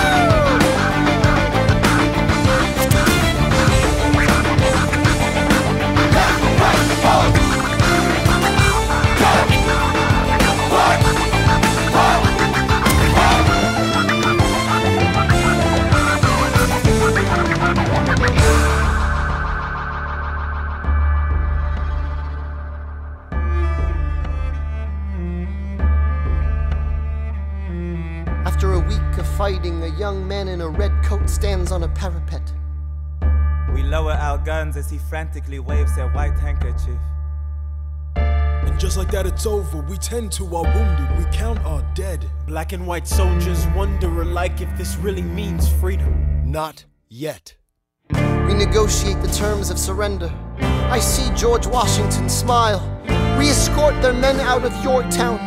After 28.46 28.74
a 28.74 28.78
week 28.78 29.18
of 29.18 29.26
fighting, 29.36 29.82
a 29.82 29.88
young 29.98 30.26
man 30.26 30.48
in 30.48 30.60
a 30.60 30.68
red 30.68 30.92
coat 31.04 31.28
stands 31.28 31.70
on 31.70 31.82
a 31.82 31.88
parapet. 31.88 32.52
We 33.74 33.82
lower 33.82 34.12
our 34.12 34.38
guns 34.38 34.76
as 34.76 34.88
he 34.88 34.98
frantically 34.98 35.58
waves 35.58 35.96
their 35.96 36.08
white 36.10 36.38
handkerchief. 36.38 36.96
And 38.16 38.78
just 38.78 38.96
like 38.96 39.10
that, 39.10 39.26
it's 39.26 39.46
over. 39.46 39.78
We 39.82 39.96
tend 39.96 40.30
to 40.32 40.44
our 40.56 40.62
wounded, 40.62 41.18
we 41.18 41.24
count 41.36 41.58
our 41.64 41.82
dead. 41.94 42.24
Black 42.46 42.72
and 42.72 42.86
white 42.86 43.08
soldiers 43.08 43.66
wonder 43.74 44.22
alike 44.22 44.60
if 44.60 44.78
this 44.78 44.96
really 44.96 45.22
means 45.22 45.68
freedom. 45.68 46.42
Not 46.44 46.84
yet. 47.08 47.56
We 48.10 48.54
negotiate 48.54 49.20
the 49.22 49.32
terms 49.32 49.70
of 49.70 49.78
surrender. 49.78 50.32
I 50.60 51.00
see 51.00 51.34
George 51.34 51.66
Washington 51.66 52.28
smile. 52.28 52.80
We 53.38 53.48
escort 53.48 54.00
their 54.02 54.12
men 54.12 54.38
out 54.38 54.64
of 54.64 54.84
Yorktown. 54.84 55.40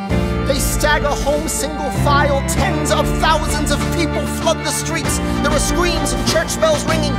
They 0.48 0.60
stagger 0.60 1.08
home 1.08 1.48
single 1.48 1.92
file. 2.04 2.42
Tens 2.50 2.92
of 2.92 3.08
thousands 3.20 3.72
of 3.72 3.80
people 3.96 4.26
flood 4.42 4.58
the 4.58 4.72
streets. 4.72 5.18
There 5.18 5.52
are 5.52 5.60
screams 5.60 6.12
and 6.12 6.28
church 6.28 6.60
bells 6.60 6.84
ringing. 6.86 7.14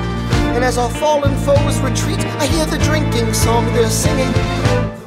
And 0.59 0.65
as 0.65 0.77
our 0.77 0.91
fallen 0.91 1.37
foes 1.37 1.79
retreat, 1.79 2.19
I 2.19 2.47
hear 2.47 2.67
the 2.67 2.79
drinking 2.79 3.33
song 3.33 3.65
they're 3.75 3.89
singing. 3.89 4.98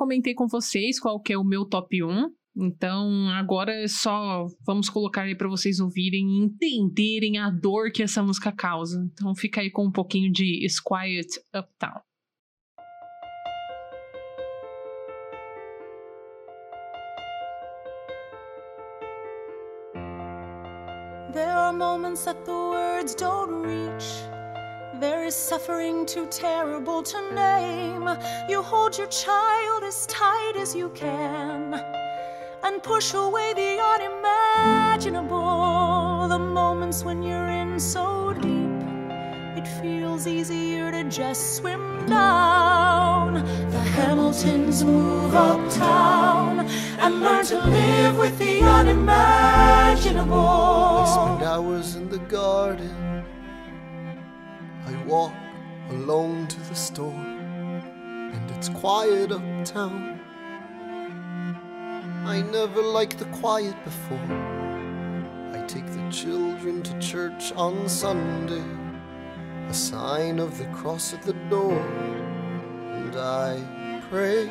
Comentei 0.00 0.32
com 0.32 0.48
vocês 0.48 0.98
qual 0.98 1.20
que 1.20 1.30
é 1.30 1.36
o 1.36 1.44
meu 1.44 1.66
top 1.66 2.02
1. 2.02 2.30
Então, 2.56 3.28
agora 3.28 3.70
é 3.70 3.86
só 3.86 4.46
vamos 4.66 4.88
colocar 4.88 5.22
aí 5.22 5.34
para 5.34 5.46
vocês 5.46 5.78
ouvirem 5.78 6.26
e 6.26 6.38
entenderem 6.38 7.36
a 7.36 7.50
dor 7.50 7.92
que 7.92 8.02
essa 8.02 8.22
música 8.22 8.50
causa. 8.50 9.06
Então, 9.12 9.34
fica 9.34 9.60
aí 9.60 9.70
com 9.70 9.84
um 9.84 9.92
pouquinho 9.92 10.32
de 10.32 10.66
Quiet 10.88 11.28
Uptown. 11.54 12.00
There 21.32 21.46
are 21.46 21.72
moments 21.72 22.24
that 22.24 22.44
the 22.46 22.52
words 22.52 23.14
don't 23.14 23.62
reach. 23.62 24.39
There 25.00 25.24
is 25.24 25.34
suffering 25.34 26.04
too 26.04 26.26
terrible 26.26 27.02
to 27.02 27.34
name. 27.34 28.06
You 28.50 28.60
hold 28.60 28.98
your 28.98 29.06
child 29.06 29.82
as 29.82 30.04
tight 30.04 30.56
as 30.58 30.74
you 30.74 30.90
can 30.90 31.82
and 32.62 32.82
push 32.82 33.14
away 33.14 33.54
the 33.54 33.80
unimaginable. 33.80 36.28
The 36.28 36.38
moments 36.38 37.02
when 37.02 37.22
you're 37.22 37.48
in 37.48 37.80
so 37.80 38.34
deep, 38.34 38.82
it 39.56 39.66
feels 39.80 40.26
easier 40.26 40.90
to 40.90 41.04
just 41.04 41.56
swim 41.56 42.04
down. 42.06 43.42
The 43.70 43.80
Hamiltons 43.96 44.84
move 44.84 45.34
uptown 45.34 46.68
and 46.98 47.22
learn 47.22 47.46
to 47.46 47.56
live 47.56 48.18
with 48.18 48.38
the 48.38 48.60
unimaginable. 48.60 50.36
I 50.36 51.06
spend 51.06 51.42
hours 51.42 51.94
in 51.94 52.10
the 52.10 52.18
garden. 52.18 53.19
I 54.86 54.96
walk 55.06 55.32
alone 55.90 56.46
to 56.48 56.60
the 56.68 56.74
store, 56.74 57.12
and 57.12 58.50
it's 58.52 58.68
quiet 58.68 59.32
uptown. 59.32 60.20
I 62.26 62.42
never 62.42 62.82
liked 62.82 63.18
the 63.18 63.26
quiet 63.26 63.74
before. 63.84 64.18
I 65.52 65.64
take 65.66 65.86
the 65.86 66.08
children 66.10 66.82
to 66.82 66.98
church 66.98 67.52
on 67.52 67.88
Sunday, 67.88 68.64
a 69.68 69.74
sign 69.74 70.38
of 70.38 70.58
the 70.58 70.66
cross 70.66 71.12
at 71.12 71.22
the 71.22 71.34
door, 71.48 71.80
and 72.92 73.16
I 73.16 74.00
pray. 74.10 74.48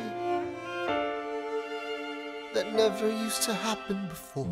That 2.52 2.72
never 2.72 3.08
used 3.08 3.42
to 3.44 3.54
happen 3.54 4.08
before. 4.08 4.48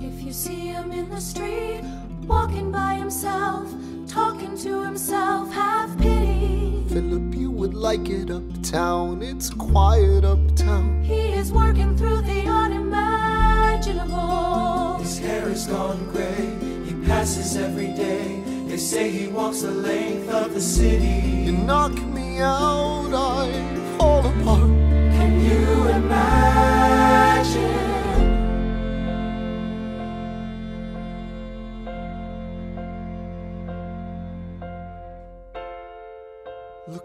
If 0.00 0.22
you 0.22 0.32
see 0.32 0.68
him 0.68 0.92
in 0.92 1.10
the 1.10 1.20
street, 1.20 1.82
walking 2.26 2.72
by 2.72 2.94
himself, 2.94 3.70
talking 4.08 4.56
to 4.56 4.82
himself, 4.82 5.52
have 5.52 5.96
pity. 5.98 6.82
Philip, 6.88 7.34
you 7.34 7.50
would 7.50 7.74
like 7.74 8.08
it 8.08 8.30
uptown. 8.30 9.22
It's 9.22 9.50
quiet 9.50 10.24
uptown. 10.24 11.02
He 11.02 11.32
is 11.34 11.52
working 11.52 11.94
through 11.96 12.22
the 12.22 12.46
unimaginable. 12.46 14.96
His 14.98 15.18
hair 15.18 15.48
is 15.50 15.66
gone 15.66 16.02
gray. 16.10 16.56
He 16.86 16.94
passes 17.06 17.56
every 17.56 17.88
day. 17.88 18.42
They 18.66 18.78
say 18.78 19.10
he 19.10 19.26
walks 19.28 19.60
the 19.62 19.70
length 19.70 20.30
of 20.30 20.54
the 20.54 20.60
city. 20.60 21.44
You 21.46 21.52
knock 21.52 21.92
me 21.92 22.40
out, 22.40 23.12
I 23.12 23.50
fall 23.98 24.26
apart. 24.26 24.70
Can 25.16 25.40
you 25.44 25.88
imagine? 25.88 26.57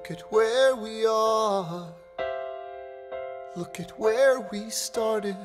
Look 0.03 0.19
at 0.19 0.31
where 0.33 0.75
we 0.75 1.05
are. 1.05 1.93
Look 3.55 3.79
at 3.79 3.97
where 3.97 4.41
we 4.51 4.69
started. 4.69 5.37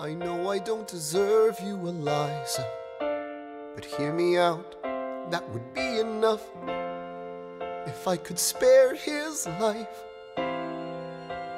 I 0.00 0.14
know 0.14 0.50
I 0.50 0.58
don't 0.58 0.88
deserve 0.88 1.60
you, 1.60 1.76
Eliza. 1.76 2.66
But 2.98 3.84
hear 3.84 4.12
me 4.12 4.36
out, 4.36 4.74
that 5.30 5.48
would 5.50 5.72
be 5.74 6.00
enough. 6.00 6.42
If 7.86 8.08
I 8.08 8.16
could 8.16 8.40
spare 8.40 8.96
his 8.96 9.46
life, 9.60 10.02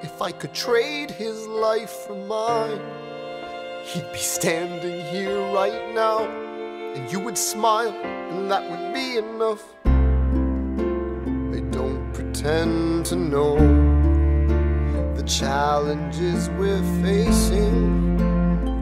if 0.02 0.20
I 0.20 0.30
could 0.30 0.52
trade 0.52 1.10
his 1.10 1.46
life 1.46 2.04
for 2.06 2.16
mine, 2.26 2.82
he'd 3.86 4.12
be 4.12 4.18
standing 4.18 5.06
here 5.06 5.40
right 5.54 5.94
now, 5.94 6.26
and 6.28 7.10
you 7.10 7.18
would 7.18 7.38
smile, 7.38 7.94
and 7.94 8.50
that 8.50 8.70
would 8.70 8.92
be 8.92 9.16
enough. 9.16 9.64
I 12.48 12.50
pretend 12.50 13.04
to 13.06 13.16
know 13.16 13.56
the 15.16 15.22
challenges 15.24 16.48
we're 16.58 16.82
facing. 17.02 18.18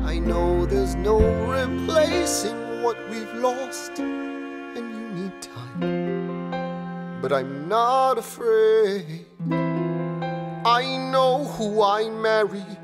I 0.04 0.20
know 0.20 0.66
there's 0.66 0.94
no 0.94 1.18
replacing 1.48 2.84
what 2.84 2.96
we've 3.10 3.34
lost, 3.34 3.98
and 3.98 4.86
you 4.94 5.20
need 5.20 5.42
time. 5.42 7.20
But 7.20 7.32
I'm 7.32 7.68
not 7.68 8.18
afraid. 8.18 9.26
I 9.50 10.96
know 11.10 11.44
who 11.58 11.82
I 11.82 12.08
married. 12.08 12.78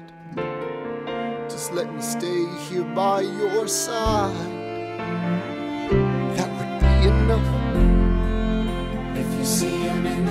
Just 1.48 1.72
let 1.74 1.94
me 1.94 2.02
stay 2.02 2.46
here 2.68 2.92
by 2.92 3.20
your 3.20 3.68
side. 3.68 4.61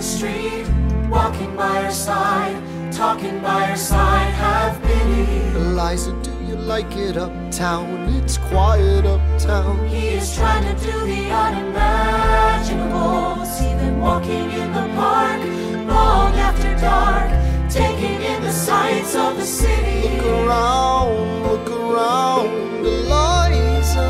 The 0.02 0.08
street, 0.08 0.66
walking 1.12 1.56
by 1.56 1.84
her 1.84 1.92
side, 1.92 2.58
talking 2.92 3.40
by 3.40 3.66
her 3.66 3.78
side, 3.78 4.34
have 4.34 4.82
pity. 4.82 5.28
Eliza, 5.56 6.12
do 6.24 6.32
you 6.48 6.56
like 6.56 6.92
it 6.98 7.18
uptown? 7.18 8.10
It's 8.16 8.40
quiet 8.50 9.06
uptown. 9.06 9.88
He 9.90 10.08
is 10.20 10.36
trying 10.36 10.64
to 10.66 10.74
do 10.84 11.06
the 11.06 11.30
unimaginable. 11.30 13.46
See 13.46 13.76
them 13.82 14.00
walking 14.00 14.50
in 14.50 14.74
the 14.74 14.88
park 14.96 15.44
long 15.86 16.34
after 16.48 16.74
dark, 16.82 17.30
taking 17.70 18.24
in 18.24 18.42
the 18.42 18.52
sights 18.52 19.14
of 19.16 19.38
the 19.38 19.46
city. 19.46 20.18
Look 20.18 20.26
around, 20.26 21.44
look 21.44 21.70
around, 21.70 22.50
Eliza. 22.84 24.10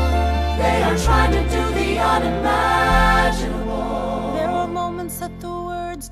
They 0.56 0.82
are 0.88 0.96
trying 0.96 1.32
to 1.32 1.42
do 1.54 1.70
the 1.74 1.98
unimaginable. 1.98 3.71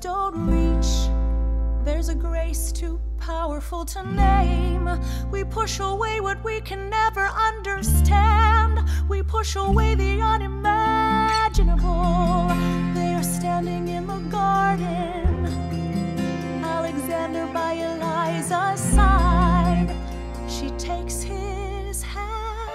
Don't 0.01 0.47
reach. 0.47 1.07
There's 1.85 2.09
a 2.09 2.15
grace 2.15 2.71
too 2.71 2.99
powerful 3.19 3.85
to 3.85 4.03
name. 4.03 4.89
We 5.31 5.43
push 5.43 5.79
away 5.79 6.19
what 6.19 6.43
we 6.43 6.59
can 6.61 6.89
never 6.89 7.27
understand. 7.27 8.79
We 9.07 9.21
push 9.21 9.55
away 9.55 9.93
the 9.93 10.19
unimaginable. 10.19 12.47
They 12.95 13.13
are 13.13 13.23
standing 13.23 13.89
in 13.89 14.07
the 14.07 14.17
garden. 14.29 15.45
Alexander 16.63 17.45
by 17.53 17.73
Eliza's 17.73 18.79
side. 18.79 19.95
She 20.47 20.71
takes 20.71 21.21
his 21.21 22.01
hand. 22.01 22.71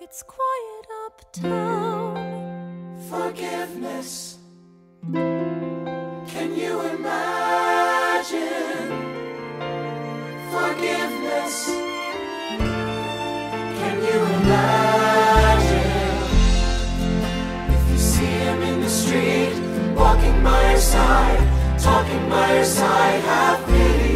It's 0.00 0.22
quiet 0.22 0.86
uptown. 1.06 2.21
Forgiveness. 3.12 4.38
Can 5.12 6.56
you 6.56 6.80
imagine? 6.80 8.32
Forgiveness. 10.50 11.54
Can 13.78 13.96
you 14.08 14.18
imagine? 14.40 15.92
If 17.74 17.82
you 17.90 17.98
see 17.98 18.24
him 18.24 18.62
in 18.62 18.80
the 18.80 18.88
street, 18.88 19.60
walking 19.94 20.42
by 20.42 20.70
your 20.70 20.80
side, 20.80 21.78
talking 21.78 22.30
by 22.30 22.54
your 22.54 22.64
side, 22.64 23.20
have 23.24 23.66
pity. 23.66 24.11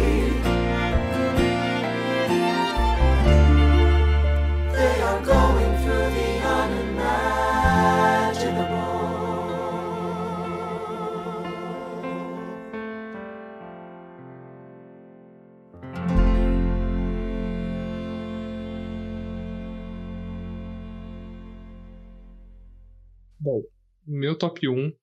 Top 24.37 24.67
1 24.67 24.93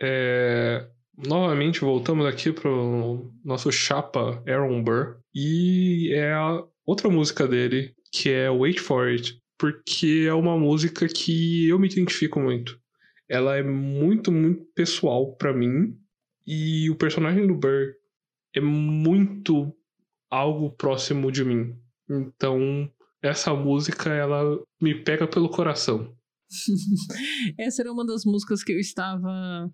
é. 0.00 0.88
Novamente 1.14 1.80
voltamos 1.80 2.24
aqui 2.24 2.50
pro 2.50 3.30
nosso 3.44 3.70
chapa 3.70 4.42
Aaron 4.46 4.82
Burr. 4.82 5.18
E 5.34 6.10
é 6.14 6.32
a 6.32 6.64
outra 6.86 7.08
música 7.10 7.46
dele, 7.46 7.94
que 8.10 8.30
é 8.30 8.50
Wait 8.50 8.80
For 8.80 9.08
It, 9.08 9.38
porque 9.58 10.24
é 10.26 10.32
uma 10.32 10.58
música 10.58 11.06
que 11.06 11.68
eu 11.68 11.78
me 11.78 11.86
identifico 11.86 12.40
muito. 12.40 12.80
Ela 13.28 13.56
é 13.56 13.62
muito, 13.62 14.32
muito 14.32 14.64
pessoal 14.74 15.36
pra 15.36 15.52
mim. 15.52 15.96
E 16.46 16.90
o 16.90 16.96
personagem 16.96 17.46
do 17.46 17.54
Burr 17.54 17.94
é 18.54 18.60
muito 18.60 19.72
algo 20.30 20.70
próximo 20.72 21.30
de 21.30 21.44
mim. 21.44 21.76
Então, 22.08 22.90
essa 23.22 23.54
música, 23.54 24.10
ela 24.10 24.60
me 24.80 24.94
pega 24.94 25.26
pelo 25.26 25.48
coração. 25.48 26.12
Essa 27.58 27.82
era 27.82 27.92
uma 27.92 28.04
das 28.04 28.24
músicas 28.24 28.62
que 28.62 28.72
eu 28.72 28.78
estava 28.78 29.70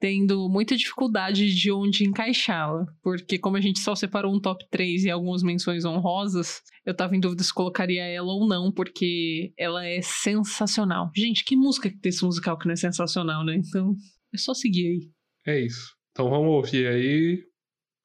tendo 0.00 0.48
muita 0.48 0.76
dificuldade 0.76 1.54
de 1.54 1.72
onde 1.72 2.04
encaixá-la. 2.04 2.86
Porque, 3.02 3.38
como 3.38 3.56
a 3.56 3.60
gente 3.60 3.80
só 3.80 3.94
separou 3.94 4.34
um 4.34 4.40
top 4.40 4.64
3 4.70 5.04
e 5.04 5.10
algumas 5.10 5.42
menções 5.42 5.84
honrosas, 5.84 6.60
eu 6.84 6.94
tava 6.94 7.16
em 7.16 7.20
dúvida 7.20 7.42
se 7.42 7.52
colocaria 7.52 8.04
ela 8.04 8.28
ou 8.28 8.46
não, 8.46 8.72
porque 8.72 9.52
ela 9.58 9.84
é 9.84 10.00
sensacional. 10.02 11.10
Gente, 11.16 11.44
que 11.44 11.56
música 11.56 11.90
que 11.90 11.98
tem 11.98 12.10
esse 12.10 12.24
musical 12.24 12.58
que 12.58 12.66
não 12.66 12.72
é 12.72 12.76
sensacional, 12.76 13.44
né? 13.44 13.56
Então, 13.56 13.94
é 14.34 14.38
só 14.38 14.54
seguir 14.54 14.86
aí. 14.86 15.10
É 15.46 15.64
isso. 15.64 15.96
Então 16.12 16.30
vamos 16.30 16.48
ouvir 16.48 16.86
aí 16.86 17.44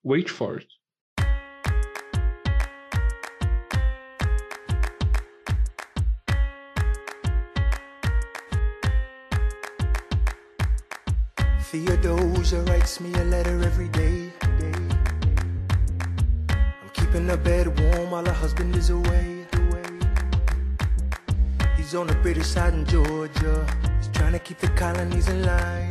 Wait 0.05 0.29
For 0.29 0.57
It. 0.57 0.67
Theodosia 12.43 12.71
writes 12.71 12.99
me 12.99 13.13
a 13.13 13.23
letter 13.23 13.63
every 13.63 13.87
day. 13.87 14.29
I'm 16.49 16.89
keeping 16.91 17.25
her 17.29 17.37
bed 17.37 17.67
warm 17.79 18.11
while 18.11 18.25
her 18.25 18.33
husband 18.33 18.75
is 18.75 18.89
away. 18.89 19.45
He's 21.77 21.95
on 21.95 22.07
the 22.07 22.15
British 22.15 22.47
side 22.47 22.73
in 22.73 22.85
Georgia. 22.85 23.65
He's 23.97 24.09
trying 24.09 24.33
to 24.33 24.39
keep 24.39 24.59
the 24.59 24.67
colonies 24.69 25.29
in 25.29 25.45
line. 25.45 25.89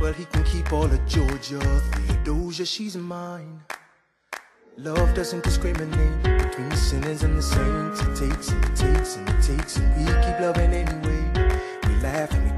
Well, 0.00 0.12
he 0.12 0.26
can 0.26 0.44
keep 0.44 0.72
all 0.72 0.84
of 0.84 1.06
Georgia. 1.08 1.58
Theodosia, 2.06 2.64
she's 2.64 2.96
mine. 2.96 3.60
Love 4.76 5.12
doesn't 5.14 5.42
discriminate 5.42 6.22
between 6.22 6.68
the 6.68 6.76
sinners 6.76 7.24
and 7.24 7.36
the 7.36 7.42
saints. 7.42 8.00
It 8.02 8.28
takes 8.28 8.50
and 8.50 8.64
it 8.64 8.76
takes 8.76 9.16
and 9.16 9.28
it 9.28 9.42
takes, 9.42 9.76
and 9.78 9.88
we 9.96 10.04
keep 10.22 10.38
loving 10.38 10.72
anyway. 10.72 11.50
We 11.88 11.94
laugh 11.96 12.30
and 12.32 12.48
we 12.48 12.57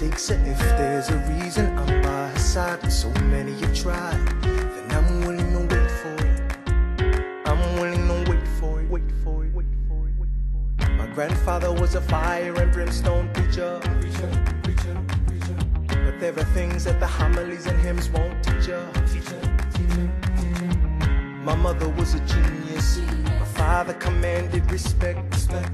mistakes. 0.00 0.30
If 0.30 0.58
there's 0.58 1.10
a 1.10 1.16
reason 1.34 1.66
I'm 1.78 2.02
by 2.02 2.28
her 2.28 2.38
side, 2.38 2.78
and 2.82 2.92
so 2.92 3.10
many 3.24 3.52
have 3.60 3.74
tried, 3.74 4.18
then 4.42 4.90
I'm 4.92 5.20
willing 5.20 5.52
to 5.52 5.74
wait 5.74 5.90
for 5.90 6.14
it. 6.26 7.46
I'm 7.46 7.60
willing 7.80 8.08
to 8.08 8.30
wait 8.30 8.48
for 8.58 8.80
it, 8.80 8.88
wait 8.90 9.02
for 9.22 9.44
it, 9.44 9.52
wait 9.52 9.66
for 9.88 10.08
it, 10.08 10.14
wait 10.18 10.28
for 10.78 10.84
it. 10.84 10.96
My 10.96 11.06
grandfather 11.08 11.72
was 11.72 11.94
a 11.94 12.00
fire 12.00 12.54
and 12.54 12.72
brimstone 12.72 13.28
preacher. 13.34 13.80
Preacher, 14.00 14.30
preacher, 14.62 14.96
preacher. 15.26 15.56
But 15.88 16.20
there 16.20 16.38
are 16.38 16.50
things 16.54 16.84
that 16.84 16.98
the 17.00 17.06
homilies 17.06 17.66
and 17.66 17.78
hymns 17.80 18.08
won't 18.08 18.42
teach 18.42 18.68
ya. 18.68 18.80
Teacher. 19.12 19.40
My 21.44 21.54
mother 21.54 21.88
was 21.88 22.14
a 22.14 22.20
genius. 22.20 23.00
My 23.24 23.44
father 23.44 23.94
commanded 23.94 24.70
respect, 24.70 25.20
respect. 25.32 25.72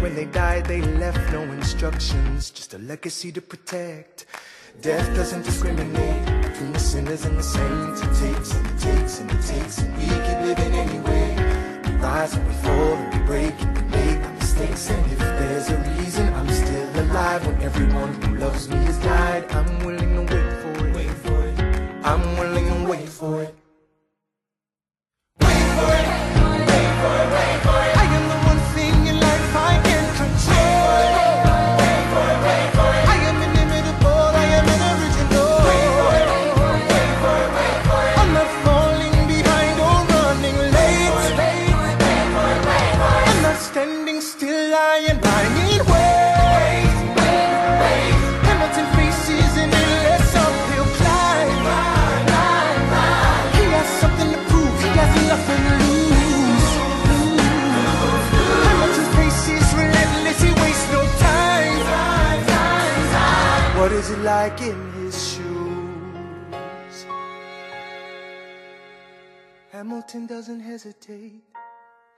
When 0.00 0.14
they 0.14 0.26
died, 0.26 0.66
they 0.66 0.82
left 0.82 1.32
no 1.32 1.42
instructions, 1.42 2.50
just 2.50 2.74
a 2.74 2.78
legacy 2.78 3.32
to 3.32 3.40
protect. 3.40 4.26
Death 4.80 5.14
doesn't 5.16 5.42
discriminate 5.42 6.26
between 6.42 6.72
the 6.72 6.78
sinners 6.78 7.24
and 7.24 7.38
the 7.38 7.42
saints. 7.42 8.00
It 8.02 8.14
takes 8.26 8.54
and 8.54 8.66
it 8.66 8.78
takes 8.78 9.20
and 9.20 9.30
it 9.30 9.42
takes, 9.42 9.78
and 9.78 9.96
we 9.96 10.04
keep 10.04 10.40
living 10.50 10.74
anyway. 10.74 11.80
We 11.86 11.96
rise 11.96 12.34
and 12.34 12.46
we 12.46 12.54
fall 12.54 12.94
and 12.94 13.14
we 13.14 13.26
break 13.26 13.54
and 13.60 13.76
we 13.76 13.82
make 13.96 14.20
mistakes. 14.38 14.90
And 14.90 15.12
if 15.12 15.18
there's 15.18 15.70
a 15.70 15.78
reason 15.98 16.32
I'm 16.34 16.48
still 16.48 17.00
alive 17.00 17.46
when 17.46 17.62
everyone 17.62 18.14
who 18.22 18.36
loves 18.36 18.68
me 18.68 18.76
has 18.76 18.93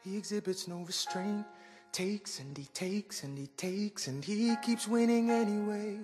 he 0.07 0.17
exhibits 0.17 0.69
no 0.69 0.79
restraint. 0.87 1.45
Takes 1.91 2.39
and 2.39 2.57
he 2.57 2.67
takes 2.67 3.25
and 3.25 3.37
he 3.37 3.49
takes 3.57 4.07
and 4.07 4.25
he 4.25 4.55
keeps 4.63 4.87
winning 4.87 5.31
anyway. 5.31 5.99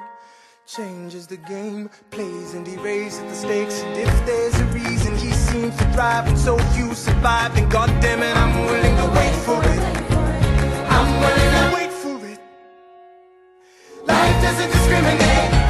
Changes 0.67 1.29
the 1.29 1.37
game, 1.37 1.89
plays 2.11 2.55
and 2.55 2.67
he 2.67 2.77
raises 2.79 3.21
the 3.21 3.35
stakes. 3.35 3.83
And 3.83 3.97
if 3.97 4.27
there's 4.27 4.59
a 4.59 4.65
reason 4.67 5.17
he 5.17 5.31
seems 5.31 5.77
to 5.77 5.85
thrive 5.93 6.27
and 6.27 6.39
so 6.39 6.59
few 6.75 6.93
survive, 6.95 7.55
then 7.55 7.69
goddamn 7.69 8.23
it, 8.23 8.37
I'm 8.37 8.65
willing 8.67 8.97
to 8.97 9.07
wait 9.19 9.35
for 9.47 9.61
it. 9.63 9.83
I'm 10.91 11.09
willing 11.21 11.53
to 11.59 11.75
wait 11.77 11.93
for 11.93 12.27
it. 12.27 12.41
Life 14.09 14.43
doesn't 14.43 14.71
discriminate 14.73 15.62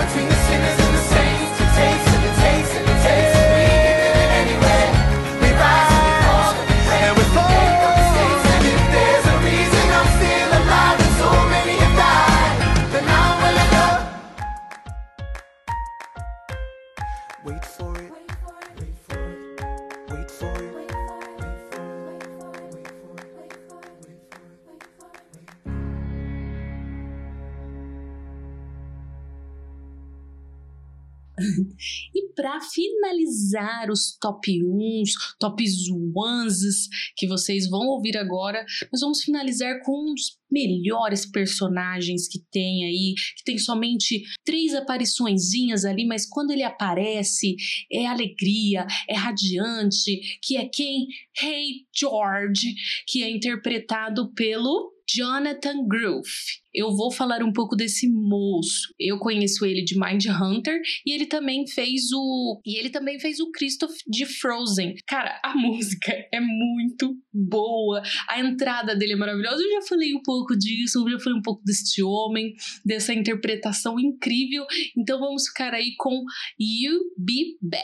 para 32.42 32.60
finalizar 32.60 33.88
os 33.88 34.18
top 34.18 34.50
1s, 34.50 35.12
top 35.38 35.62
1s 35.62 36.88
que 37.16 37.28
vocês 37.28 37.70
vão 37.70 37.86
ouvir 37.86 38.18
agora, 38.18 38.66
nós 38.92 39.00
vamos 39.00 39.22
finalizar 39.22 39.80
com 39.84 40.10
um 40.10 40.12
dos 40.12 40.36
melhores 40.50 41.24
personagens 41.24 42.26
que 42.26 42.40
tem 42.50 42.84
aí, 42.84 43.14
que 43.36 43.44
tem 43.44 43.58
somente 43.58 44.24
três 44.44 44.74
apariçõezinhas 44.74 45.84
ali, 45.84 46.04
mas 46.04 46.28
quando 46.28 46.50
ele 46.50 46.64
aparece 46.64 47.54
é 47.90 48.06
alegria, 48.06 48.88
é 49.08 49.14
radiante, 49.14 50.20
que 50.42 50.56
é 50.56 50.68
quem? 50.68 51.06
Hey 51.40 51.86
George, 51.96 52.74
que 53.06 53.22
é 53.22 53.30
interpretado 53.30 54.32
pelo 54.34 54.91
Jonathan 55.08 55.86
Groove. 55.86 56.62
Eu 56.74 56.96
vou 56.96 57.12
falar 57.12 57.42
um 57.42 57.52
pouco 57.52 57.76
desse 57.76 58.08
moço. 58.08 58.94
Eu 58.98 59.18
conheço 59.18 59.66
ele 59.66 59.84
de 59.84 59.98
Mind 59.98 60.24
Hunter 60.26 60.80
e 61.06 61.14
ele 61.14 61.26
também 61.26 61.66
fez 61.66 62.10
o 62.14 62.60
e 62.64 62.78
ele 62.78 62.88
também 62.88 63.20
fez 63.20 63.40
o 63.40 63.50
Christoph 63.50 63.94
de 64.06 64.24
Frozen. 64.24 64.94
Cara, 65.06 65.38
a 65.44 65.54
música 65.56 66.12
é 66.32 66.40
muito 66.40 67.14
boa. 67.32 68.02
A 68.28 68.40
entrada 68.40 68.96
dele 68.96 69.12
é 69.12 69.16
maravilhosa. 69.16 69.62
Eu 69.62 69.82
já 69.82 69.88
falei 69.88 70.14
um 70.14 70.22
pouco 70.22 70.56
disso, 70.56 71.00
eu 71.00 71.12
já 71.12 71.18
falei 71.18 71.38
um 71.38 71.42
pouco 71.42 71.62
deste 71.62 72.02
homem, 72.02 72.54
dessa 72.84 73.12
interpretação 73.12 74.00
incrível. 74.00 74.64
Então 74.96 75.20
vamos 75.20 75.48
ficar 75.48 75.74
aí 75.74 75.94
com 75.98 76.24
You 76.58 77.00
Be 77.18 77.58
Back. 77.60 77.82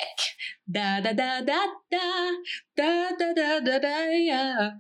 Da 0.67 1.01
da 1.01 1.13
da 1.13 1.41
da 1.41 1.67
da 1.91 2.31
da 2.77 3.11
da 3.13 3.33
da 3.33 3.61
da 3.61 3.79
da 3.79 4.05
yeah. 4.07 4.79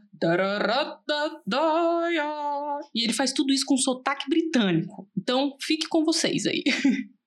E 2.95 3.05
ele 3.05 3.13
faz 3.13 3.33
tudo 3.33 3.53
isso 3.53 3.65
com 3.67 3.77
sotaque 3.77 4.29
britânico. 4.29 5.09
Então, 5.17 5.57
fique 5.61 5.89
com 5.89 6.05
vocês 6.05 6.47
aí. 6.47 6.63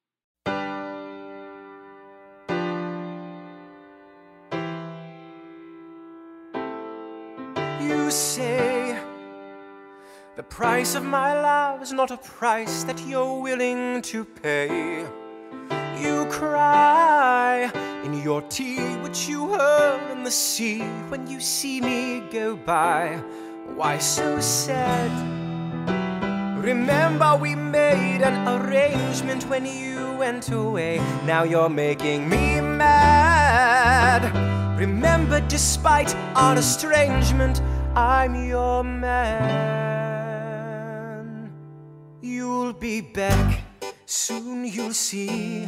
You 7.81 8.11
say 8.11 8.95
the 10.35 10.43
price 10.43 10.95
of 10.95 11.03
my 11.03 11.33
love 11.33 11.81
is 11.81 11.91
not 11.91 12.11
a 12.11 12.17
price 12.17 12.83
that 12.83 13.01
you're 13.07 13.41
willing 13.41 14.01
to 14.03 14.23
pay. 14.23 15.05
You 15.99 16.25
cry 16.29 17.71
in 18.03 18.21
your 18.21 18.41
tea, 18.43 18.95
which 18.97 19.27
you 19.27 19.49
hurl 19.49 20.11
in 20.11 20.23
the 20.23 20.31
sea 20.31 20.81
when 21.09 21.27
you 21.27 21.39
see 21.39 21.79
me 21.81 22.21
go 22.31 22.55
by. 22.55 23.21
Why 23.75 23.97
so 23.99 24.39
sad? 24.39 25.11
Remember, 26.57 27.35
we 27.35 27.55
made 27.55 28.21
an 28.21 28.47
arrangement 28.47 29.47
when 29.49 29.65
you 29.65 30.15
went 30.17 30.51
away. 30.51 30.99
Now 31.25 31.43
you're 31.43 31.69
making 31.69 32.29
me 32.29 32.61
mad. 32.61 34.23
Remember, 34.79 35.39
despite 35.47 36.15
our 36.35 36.57
estrangement, 36.57 37.61
I'm 37.95 38.47
your 38.47 38.83
man. 38.83 40.21
You'll 42.21 42.73
be 42.73 43.01
back, 43.01 43.61
soon 44.05 44.65
you'll 44.65 44.93
see. 44.93 45.67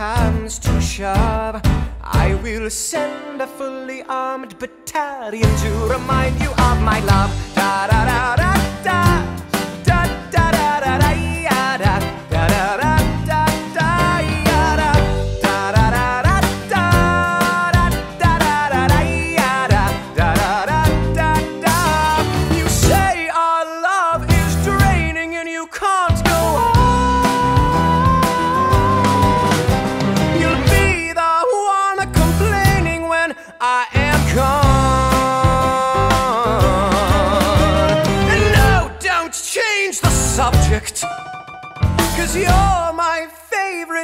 comes 0.00 0.58
to 0.58 0.80
shove, 0.80 1.60
I 2.00 2.34
will 2.42 2.70
send 2.70 3.42
a 3.42 3.46
fully 3.46 4.02
armed 4.04 4.58
battalion 4.58 5.54
to 5.64 5.70
remind 5.92 6.40
you 6.40 6.48
of 6.48 6.80
my 6.80 7.00
love. 7.00 7.30
Da 7.54 7.86
da 7.86 8.06
da. 8.06 8.59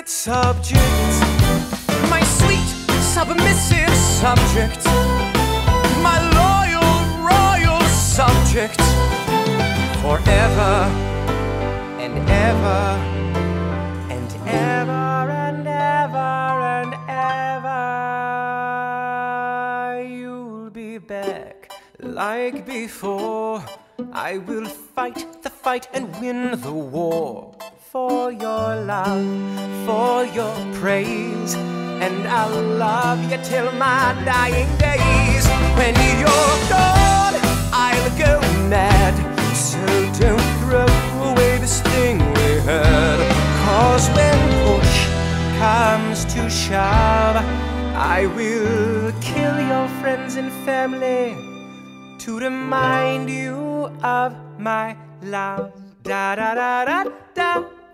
Favorite 0.07 0.09
subject. 0.09 0.81
My 2.11 2.23
sweet, 2.23 2.69
submissive 3.03 3.95
subject. 3.95 4.85
My 6.03 6.19
loyal, 6.35 6.91
royal 7.23 7.81
subject. 7.89 8.81
Forever 10.03 10.89
and 11.99 12.15
ever 12.29 12.97
and 14.09 14.31
ever 14.47 15.31
and 15.31 15.67
ever 15.67 16.63
and 16.73 16.95
ever. 17.09 17.73
You'll 20.09 20.71
be 20.71 20.99
back 20.99 21.73
like 22.01 22.65
before. 22.67 23.65
I 24.13 24.39
will 24.39 24.67
fight 24.67 25.43
the 25.43 25.51
fight 25.51 25.89
and 25.93 26.15
win 26.21 26.61
the 26.61 26.73
war 26.73 27.57
for 27.97 28.31
your 28.31 28.69
love, 28.93 29.27
for 29.87 30.27
your 30.39 30.55
praise. 30.75 31.55
And 32.05 32.29
I'll 32.29 32.63
love 32.87 33.21
you 33.31 33.39
till 33.43 33.73
my 33.73 34.13
dying 34.27 34.71
days. 34.77 35.45
When 35.79 35.95
you're 36.21 36.57
gone, 36.77 37.37
I'll 37.87 38.11
go 38.25 38.35
mad. 38.69 39.15
So 39.69 39.81
don't 40.21 40.49
throw 40.61 40.93
away 41.31 41.57
this 41.65 41.81
thing 41.93 42.19
we 42.19 42.51
had. 42.69 43.19
Cause 43.65 44.05
when 44.17 44.39
push 44.67 44.97
comes 45.63 46.19
to 46.35 46.51
shove, 46.51 47.37
I 48.17 48.27
will 48.37 49.11
kill 49.23 49.57
your 49.73 49.89
friends 50.01 50.37
and 50.37 50.53
family 50.69 51.35
to 52.19 52.39
remind 52.39 53.31
you 53.31 53.57
of 54.03 54.37
my 54.59 54.95
love. 55.23 55.73
Da 56.03 56.35
da 56.35 56.55
da 56.55 56.85
da 56.85 57.05
da. 57.35 57.76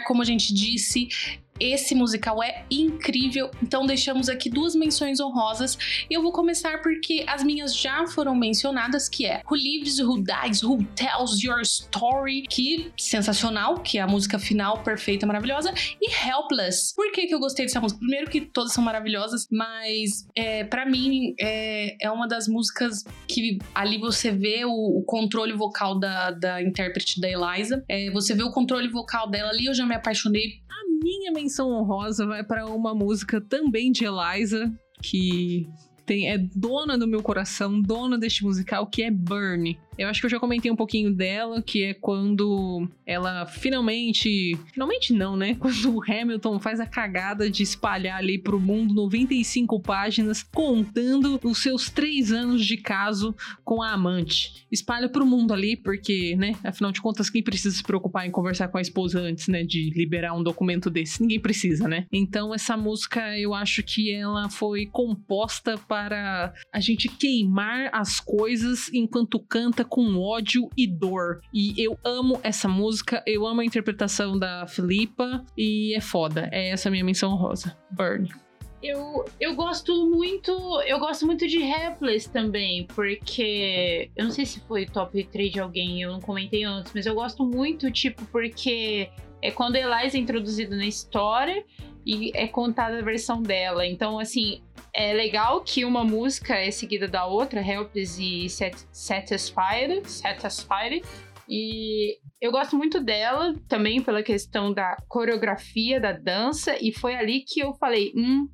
como 0.00 0.22
a 0.22 0.24
gente 0.24 0.52
disse, 0.52 1.08
esse 1.64 1.94
musical 1.94 2.42
é 2.42 2.64
incrível, 2.70 3.50
então 3.62 3.86
deixamos 3.86 4.28
aqui 4.28 4.50
duas 4.50 4.74
menções 4.74 5.20
honrosas. 5.20 5.78
Eu 6.10 6.22
vou 6.22 6.32
começar 6.32 6.82
porque 6.82 7.24
as 7.26 7.42
minhas 7.42 7.76
já 7.76 8.06
foram 8.06 8.34
mencionadas, 8.34 9.08
que 9.08 9.26
é 9.26 9.42
Who 9.50 9.56
Lives, 9.56 9.98
Who 9.98 10.22
Dies, 10.22 10.62
Who 10.62 10.84
Tells 10.94 11.44
Your 11.44 11.60
Story, 11.62 12.42
que 12.42 12.92
sensacional, 12.98 13.80
que 13.80 13.98
é 13.98 14.02
a 14.02 14.06
música 14.06 14.38
final 14.38 14.82
perfeita, 14.82 15.26
maravilhosa, 15.26 15.72
e 16.00 16.10
Helpless. 16.10 16.94
Por 16.94 17.10
que, 17.12 17.26
que 17.26 17.34
eu 17.34 17.40
gostei 17.40 17.66
dessa 17.66 17.80
música? 17.80 17.98
Primeiro 17.98 18.30
que 18.30 18.40
todas 18.42 18.72
são 18.72 18.84
maravilhosas, 18.84 19.46
mas 19.50 20.26
é, 20.36 20.64
para 20.64 20.84
mim 20.84 21.34
é, 21.40 21.96
é 22.00 22.10
uma 22.10 22.26
das 22.28 22.46
músicas 22.48 23.04
que 23.28 23.58
ali 23.74 23.98
você 23.98 24.30
vê 24.30 24.64
o, 24.64 24.98
o 24.98 25.02
controle 25.04 25.52
vocal 25.52 25.98
da, 25.98 26.30
da 26.30 26.62
intérprete 26.62 27.20
da 27.20 27.28
Eliza, 27.28 27.84
é, 27.88 28.10
você 28.10 28.34
vê 28.34 28.42
o 28.42 28.50
controle 28.50 28.88
vocal 28.88 29.30
dela 29.30 29.50
ali, 29.50 29.66
eu 29.66 29.74
já 29.74 29.86
me 29.86 29.94
apaixonei 29.94 30.62
minha 31.18 31.32
menção 31.32 31.70
honrosa 31.70 32.26
vai 32.26 32.44
para 32.44 32.66
uma 32.66 32.94
música 32.94 33.40
também 33.40 33.90
de 33.90 34.04
Eliza, 34.04 34.72
que 35.02 35.66
tem, 36.04 36.30
é 36.30 36.38
dona 36.38 36.98
do 36.98 37.06
meu 37.06 37.22
coração, 37.22 37.80
dona 37.80 38.18
deste 38.18 38.44
musical, 38.44 38.86
que 38.86 39.02
é 39.02 39.10
Burn. 39.10 39.78
Eu 39.96 40.08
acho 40.08 40.20
que 40.20 40.26
eu 40.26 40.30
já 40.30 40.40
comentei 40.40 40.70
um 40.70 40.76
pouquinho 40.76 41.12
dela, 41.12 41.62
que 41.62 41.84
é 41.84 41.94
quando 41.94 42.88
ela 43.06 43.46
finalmente. 43.46 44.58
Finalmente 44.72 45.12
não, 45.12 45.36
né? 45.36 45.54
Quando 45.64 45.96
o 45.96 46.02
Hamilton 46.02 46.58
faz 46.58 46.80
a 46.80 46.86
cagada 46.86 47.50
de 47.50 47.62
espalhar 47.62 48.18
ali 48.18 48.38
pro 48.38 48.60
mundo 48.60 48.94
95 48.94 49.80
páginas 49.80 50.42
contando 50.42 51.40
os 51.42 51.58
seus 51.58 51.88
três 51.88 52.32
anos 52.32 52.64
de 52.64 52.76
caso 52.76 53.34
com 53.64 53.82
a 53.82 53.92
amante. 53.92 54.66
Espalha 54.70 55.08
pro 55.08 55.26
mundo 55.26 55.52
ali, 55.52 55.76
porque, 55.76 56.34
né? 56.36 56.54
Afinal 56.64 56.92
de 56.92 57.00
contas, 57.00 57.30
quem 57.30 57.42
precisa 57.42 57.76
se 57.76 57.82
preocupar 57.82 58.26
em 58.26 58.30
conversar 58.30 58.68
com 58.68 58.78
a 58.78 58.82
esposa 58.82 59.20
antes, 59.20 59.48
né? 59.48 59.62
De 59.62 59.90
liberar 59.90 60.34
um 60.34 60.42
documento 60.42 60.90
desse? 60.90 61.20
Ninguém 61.20 61.40
precisa, 61.40 61.86
né? 61.88 62.06
Então, 62.12 62.54
essa 62.54 62.76
música 62.76 63.38
eu 63.38 63.54
acho 63.54 63.82
que 63.82 64.12
ela 64.12 64.48
foi 64.48 64.86
composta 64.86 65.78
para 65.78 66.52
a 66.72 66.80
gente 66.80 67.08
queimar 67.08 67.90
as 67.92 68.18
coisas 68.20 68.92
enquanto 68.92 69.38
canta 69.38 69.83
com 69.84 70.18
ódio 70.18 70.68
e 70.76 70.86
dor. 70.86 71.40
E 71.52 71.74
eu 71.82 71.98
amo 72.04 72.40
essa 72.42 72.68
música, 72.68 73.22
eu 73.26 73.46
amo 73.46 73.60
a 73.60 73.64
interpretação 73.64 74.38
da 74.38 74.66
Filipa 74.66 75.44
e 75.56 75.94
é 75.94 76.00
foda. 76.00 76.48
É 76.52 76.70
essa 76.70 76.90
minha 76.90 77.04
menção 77.04 77.34
rosa. 77.34 77.76
Burn. 77.90 78.28
Eu, 78.82 79.24
eu 79.40 79.54
gosto 79.54 80.10
muito. 80.10 80.52
Eu 80.82 80.98
gosto 80.98 81.24
muito 81.24 81.48
de 81.48 81.58
Helpless 81.58 82.28
também, 82.28 82.86
porque. 82.94 84.10
Eu 84.14 84.24
não 84.24 84.30
sei 84.30 84.44
se 84.44 84.60
foi 84.60 84.84
top 84.84 85.24
3 85.24 85.52
de 85.52 85.60
alguém, 85.60 86.02
eu 86.02 86.12
não 86.12 86.20
comentei 86.20 86.64
antes, 86.64 86.92
mas 86.94 87.06
eu 87.06 87.14
gosto 87.14 87.46
muito, 87.46 87.90
tipo, 87.90 88.22
porque 88.26 89.08
é 89.40 89.50
quando 89.50 89.76
Eliza 89.76 90.18
é 90.18 90.20
introduzida 90.20 90.76
na 90.76 90.84
história 90.84 91.64
e 92.04 92.30
é 92.34 92.46
contada 92.46 92.98
a 92.98 93.02
versão 93.02 93.42
dela. 93.42 93.86
Então, 93.86 94.18
assim, 94.18 94.60
é 94.94 95.12
legal 95.12 95.60
que 95.62 95.84
uma 95.84 96.04
música 96.04 96.54
é 96.54 96.70
seguida 96.70 97.08
da 97.08 97.26
outra, 97.26 97.60
Helpless 97.60 98.22
e 98.22 98.48
Satisfied, 98.92 100.08
Satisfied. 100.08 101.02
E 101.48 102.16
eu 102.40 102.50
gosto 102.50 102.76
muito 102.76 103.00
dela 103.00 103.54
também 103.68 104.00
pela 104.00 104.22
questão 104.22 104.72
da 104.72 104.96
coreografia, 105.08 106.00
da 106.00 106.12
dança, 106.12 106.76
e 106.80 106.92
foi 106.92 107.16
ali 107.16 107.44
que 107.46 107.60
eu 107.60 107.74
falei: 107.74 108.12
hum, 108.16 108.48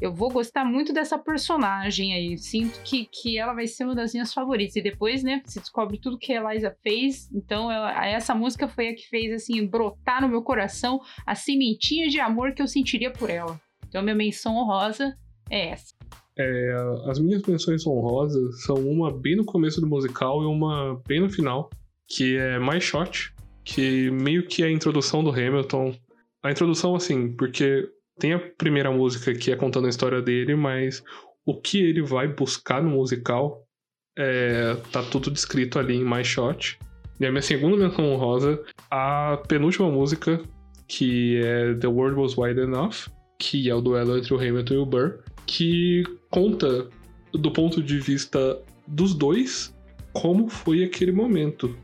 eu 0.00 0.12
vou 0.12 0.30
gostar 0.30 0.64
muito 0.64 0.92
dessa 0.92 1.18
personagem 1.18 2.12
aí. 2.12 2.36
Sinto 2.36 2.80
que, 2.84 3.06
que 3.06 3.38
ela 3.38 3.54
vai 3.54 3.66
ser 3.66 3.84
uma 3.84 3.94
das 3.94 4.12
minhas 4.12 4.32
favoritas. 4.32 4.76
E 4.76 4.82
depois, 4.82 5.24
né, 5.24 5.42
se 5.46 5.58
descobre 5.58 5.98
tudo 5.98 6.18
que 6.18 6.32
a 6.32 6.42
Eliza 6.42 6.76
fez. 6.82 7.32
Então, 7.32 7.72
ela, 7.72 8.06
essa 8.06 8.34
música 8.34 8.68
foi 8.68 8.90
a 8.90 8.94
que 8.94 9.08
fez, 9.08 9.32
assim, 9.32 9.66
brotar 9.66 10.20
no 10.20 10.28
meu 10.28 10.42
coração 10.42 11.00
a 11.26 11.34
sementinha 11.34 12.08
de 12.08 12.20
amor 12.20 12.52
que 12.52 12.62
eu 12.62 12.68
sentiria 12.68 13.10
por 13.10 13.30
ela. 13.30 13.58
Então, 13.88 14.02
minha 14.02 14.14
menção 14.14 14.54
honrosa 14.56 15.16
é 15.50 15.70
essa. 15.70 15.94
É, 16.38 16.74
as 17.06 17.18
minhas 17.18 17.42
menções 17.42 17.86
honrosas 17.86 18.62
são 18.62 18.76
uma 18.76 19.10
bem 19.10 19.36
no 19.36 19.44
começo 19.44 19.80
do 19.80 19.86
musical 19.86 20.42
e 20.42 20.46
uma 20.46 21.00
bem 21.06 21.20
no 21.20 21.30
final, 21.30 21.70
que 22.06 22.36
é 22.36 22.58
My 22.58 22.80
Shot, 22.80 23.32
que 23.64 24.10
meio 24.10 24.46
que 24.46 24.62
é 24.62 24.66
a 24.66 24.70
introdução 24.70 25.24
do 25.24 25.30
Hamilton. 25.30 25.94
A 26.42 26.50
introdução, 26.50 26.94
assim, 26.94 27.32
porque 27.32 27.88
tem 28.18 28.34
a 28.34 28.38
primeira 28.38 28.90
música 28.90 29.34
que 29.34 29.50
é 29.50 29.56
contando 29.56 29.86
a 29.86 29.90
história 29.90 30.20
dele, 30.20 30.54
mas 30.54 31.02
o 31.44 31.58
que 31.58 31.78
ele 31.78 32.02
vai 32.02 32.28
buscar 32.28 32.82
no 32.82 32.90
musical 32.90 33.66
é, 34.18 34.74
tá 34.90 35.02
tudo 35.02 35.30
descrito 35.30 35.78
ali 35.78 35.96
em 35.96 36.04
My 36.04 36.24
Shot. 36.24 36.78
E 37.18 37.24
a 37.24 37.30
minha 37.30 37.42
segunda 37.42 37.76
menção 37.76 38.04
honrosa, 38.12 38.62
a 38.90 39.42
penúltima 39.48 39.90
música, 39.90 40.40
que 40.86 41.40
é 41.42 41.74
The 41.74 41.86
World 41.86 42.20
Was 42.20 42.36
Wide 42.36 42.60
Enough, 42.60 43.10
que 43.38 43.70
é 43.70 43.74
o 43.74 43.80
duelo 43.80 44.18
entre 44.18 44.34
o 44.34 44.38
Hamilton 44.38 44.74
e 44.74 44.78
o 44.78 44.86
Burr, 44.86 45.22
que 45.46 46.02
conta 46.30 46.88
do 47.32 47.50
ponto 47.50 47.82
de 47.82 47.98
vista 48.00 48.60
dos 48.86 49.14
dois 49.14 49.74
como 50.12 50.48
foi 50.48 50.82
aquele 50.82 51.12
momento. 51.12 51.76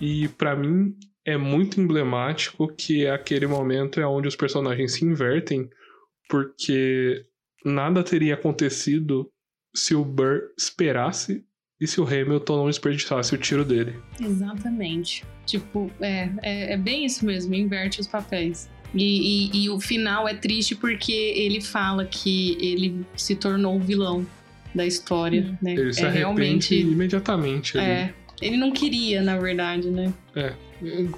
E 0.00 0.28
para 0.28 0.54
mim 0.54 0.96
é 1.24 1.36
muito 1.36 1.80
emblemático 1.80 2.68
que 2.68 3.06
aquele 3.06 3.46
momento 3.46 4.00
é 4.00 4.06
onde 4.06 4.28
os 4.28 4.36
personagens 4.36 4.92
se 4.92 5.04
invertem, 5.04 5.68
porque 6.28 7.24
nada 7.64 8.02
teria 8.02 8.34
acontecido 8.34 9.28
se 9.74 9.94
o 9.94 10.04
Burr 10.04 10.52
esperasse 10.56 11.44
e 11.80 11.86
se 11.86 12.00
o 12.00 12.04
Hamilton 12.04 12.56
não 12.58 12.66
desperdiçasse 12.66 13.34
o 13.34 13.38
tiro 13.38 13.64
dele. 13.64 13.94
Exatamente. 14.20 15.24
Tipo, 15.44 15.90
é, 16.00 16.30
é, 16.42 16.72
é 16.74 16.76
bem 16.76 17.04
isso 17.04 17.26
mesmo, 17.26 17.54
inverte 17.54 18.00
os 18.00 18.06
papéis. 18.06 18.70
E, 18.94 19.50
e, 19.52 19.64
e, 19.64 19.70
o 19.70 19.80
final 19.80 20.28
é 20.28 20.34
triste 20.34 20.74
porque 20.76 21.12
ele 21.12 21.60
fala 21.60 22.04
que 22.04 22.56
ele 22.60 23.04
se 23.16 23.34
tornou 23.34 23.76
o 23.76 23.80
vilão 23.80 24.24
da 24.74 24.86
história, 24.86 25.56
né? 25.60 25.72
Ele 25.72 25.92
se 25.92 26.04
é 26.04 26.10
realmente 26.10 26.78
imediatamente. 26.78 27.76
É, 27.78 28.12
ele 28.40 28.56
não 28.56 28.70
queria, 28.70 29.22
na 29.22 29.36
verdade, 29.36 29.88
né? 29.90 30.12
É. 30.34 30.52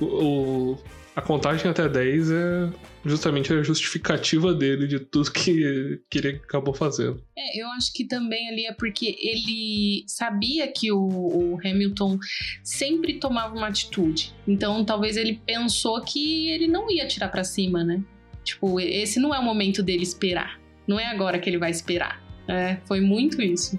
O, 0.01 0.79
a 1.15 1.21
contagem 1.21 1.71
até 1.71 1.89
10 1.89 2.31
é 2.31 2.69
justamente 3.07 3.53
a 3.53 3.63
justificativa 3.63 4.53
dele 4.53 4.87
de 4.87 4.99
tudo 4.99 5.31
que, 5.31 6.01
que 6.11 6.19
ele 6.19 6.29
acabou 6.29 6.75
fazendo. 6.75 7.23
É, 7.37 7.61
eu 7.61 7.69
acho 7.69 7.93
que 7.93 8.05
também 8.05 8.49
ali 8.49 8.67
é 8.67 8.73
porque 8.73 9.17
ele 9.19 10.05
sabia 10.07 10.71
que 10.71 10.91
o, 10.91 10.99
o, 10.99 11.59
Hamilton 11.65 12.19
sempre 12.63 13.15
tomava 13.15 13.55
uma 13.55 13.69
atitude. 13.69 14.35
Então 14.47 14.85
talvez 14.85 15.17
ele 15.17 15.41
pensou 15.47 16.01
que 16.03 16.51
ele 16.51 16.67
não 16.67 16.91
ia 16.91 17.07
tirar 17.07 17.29
para 17.29 17.45
cima, 17.45 17.85
né? 17.85 18.03
Tipo, 18.45 18.81
esse 18.81 19.19
não 19.19 19.35
é 19.35 19.39
o 19.39 19.45
momento 19.45 19.83
dele 19.83 20.03
esperar. 20.03 20.61
Não 20.87 21.01
é 21.01 21.07
agora 21.07 21.39
que 21.39 21.51
ele 21.51 21.59
vai 21.59 21.71
esperar. 21.71 22.23
É, 22.49 22.77
foi 22.87 23.01
muito 23.01 23.43
isso. 23.43 23.79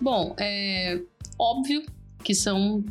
Bom, 0.00 0.34
é 0.38 1.00
óbvio 1.38 1.82
que 2.24 2.34
são 2.34 2.84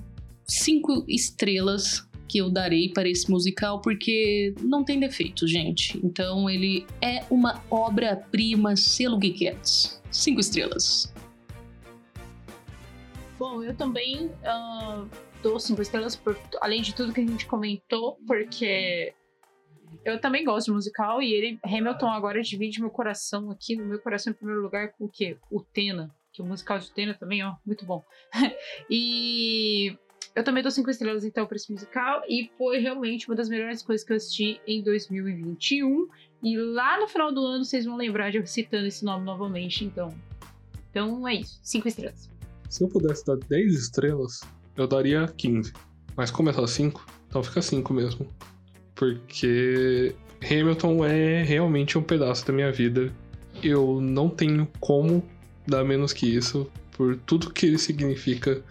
cinco 0.47 1.05
estrelas 1.07 2.08
que 2.29 2.37
eu 2.37 2.49
darei 2.49 2.89
para 2.89 3.09
esse 3.09 3.29
musical, 3.29 3.81
porque 3.81 4.53
não 4.61 4.83
tem 4.83 4.99
defeito, 4.99 5.47
gente. 5.47 5.99
Então 6.05 6.47
ele 6.47 6.85
é 7.01 7.23
uma 7.29 7.61
obra-prima 7.69 8.75
selo 8.75 9.19
Geekettes. 9.19 9.99
Cinco 10.11 10.39
estrelas. 10.39 11.11
Bom, 13.39 13.63
eu 13.63 13.75
também 13.75 14.27
uh, 14.27 15.09
dou 15.41 15.59
cinco 15.59 15.81
estrelas, 15.81 16.15
por, 16.15 16.37
além 16.61 16.81
de 16.81 16.93
tudo 16.93 17.13
que 17.13 17.21
a 17.21 17.25
gente 17.25 17.47
comentou, 17.47 18.19
porque 18.27 19.13
eu 20.05 20.19
também 20.19 20.43
gosto 20.43 20.67
de 20.67 20.73
musical 20.73 21.21
e 21.21 21.33
ele, 21.33 21.59
Hamilton 21.63 22.09
agora 22.09 22.41
divide 22.41 22.79
meu 22.79 22.89
coração 22.89 23.49
aqui, 23.49 23.75
no 23.75 23.85
meu 23.85 23.99
coração 23.99 24.31
em 24.31 24.35
primeiro 24.35 24.61
lugar 24.61 24.91
com 24.91 25.05
o 25.05 25.09
quê? 25.09 25.37
O 25.49 25.61
Tena, 25.61 26.13
que 26.31 26.41
o 26.41 26.45
musical 26.45 26.77
de 26.77 26.91
Tena 26.91 27.13
também, 27.13 27.43
ó, 27.43 27.55
muito 27.65 27.85
bom. 27.85 28.03
e 28.89 29.97
eu 30.39 30.43
também 30.43 30.63
dou 30.63 30.71
cinco 30.71 30.89
estrelas 30.89 31.25
então 31.25 31.45
para 31.45 31.57
esse 31.57 31.69
musical 31.69 32.21
e 32.27 32.49
foi 32.57 32.79
realmente 32.79 33.27
uma 33.27 33.35
das 33.35 33.49
melhores 33.49 33.81
coisas 33.81 34.05
que 34.05 34.13
eu 34.13 34.15
assisti 34.15 34.61
em 34.65 34.81
2021. 34.81 36.07
E 36.41 36.57
lá 36.57 36.97
no 36.97 37.09
final 37.09 37.29
do 37.33 37.45
ano 37.45 37.65
vocês 37.65 37.83
vão 37.83 37.97
lembrar 37.97 38.31
de 38.31 38.37
eu 38.37 38.45
citando 38.45 38.87
esse 38.87 39.03
nome 39.03 39.25
novamente, 39.25 39.83
então. 39.83 40.15
Então 40.89 41.27
é 41.27 41.35
isso, 41.35 41.59
cinco 41.61 41.89
estrelas. 41.89 42.29
Se 42.69 42.81
eu 42.81 42.87
pudesse 42.87 43.25
dar 43.25 43.35
10 43.35 43.73
estrelas, 43.73 44.39
eu 44.77 44.87
daria 44.87 45.27
15. 45.27 45.73
Mas 46.15 46.31
como 46.31 46.49
é 46.49 46.53
só 46.53 46.65
5, 46.65 47.05
então 47.27 47.43
fica 47.43 47.61
5 47.61 47.93
mesmo. 47.93 48.25
Porque 48.95 50.15
Hamilton 50.41 51.03
é 51.03 51.43
realmente 51.43 51.97
um 51.97 52.03
pedaço 52.03 52.47
da 52.47 52.53
minha 52.53 52.71
vida. 52.71 53.13
Eu 53.61 53.99
não 53.99 54.29
tenho 54.29 54.65
como 54.79 55.21
dar 55.67 55.83
menos 55.83 56.13
que 56.13 56.33
isso 56.33 56.71
por 56.93 57.17
tudo 57.17 57.51
que 57.51 57.65
ele 57.65 57.77
significa 57.77 58.63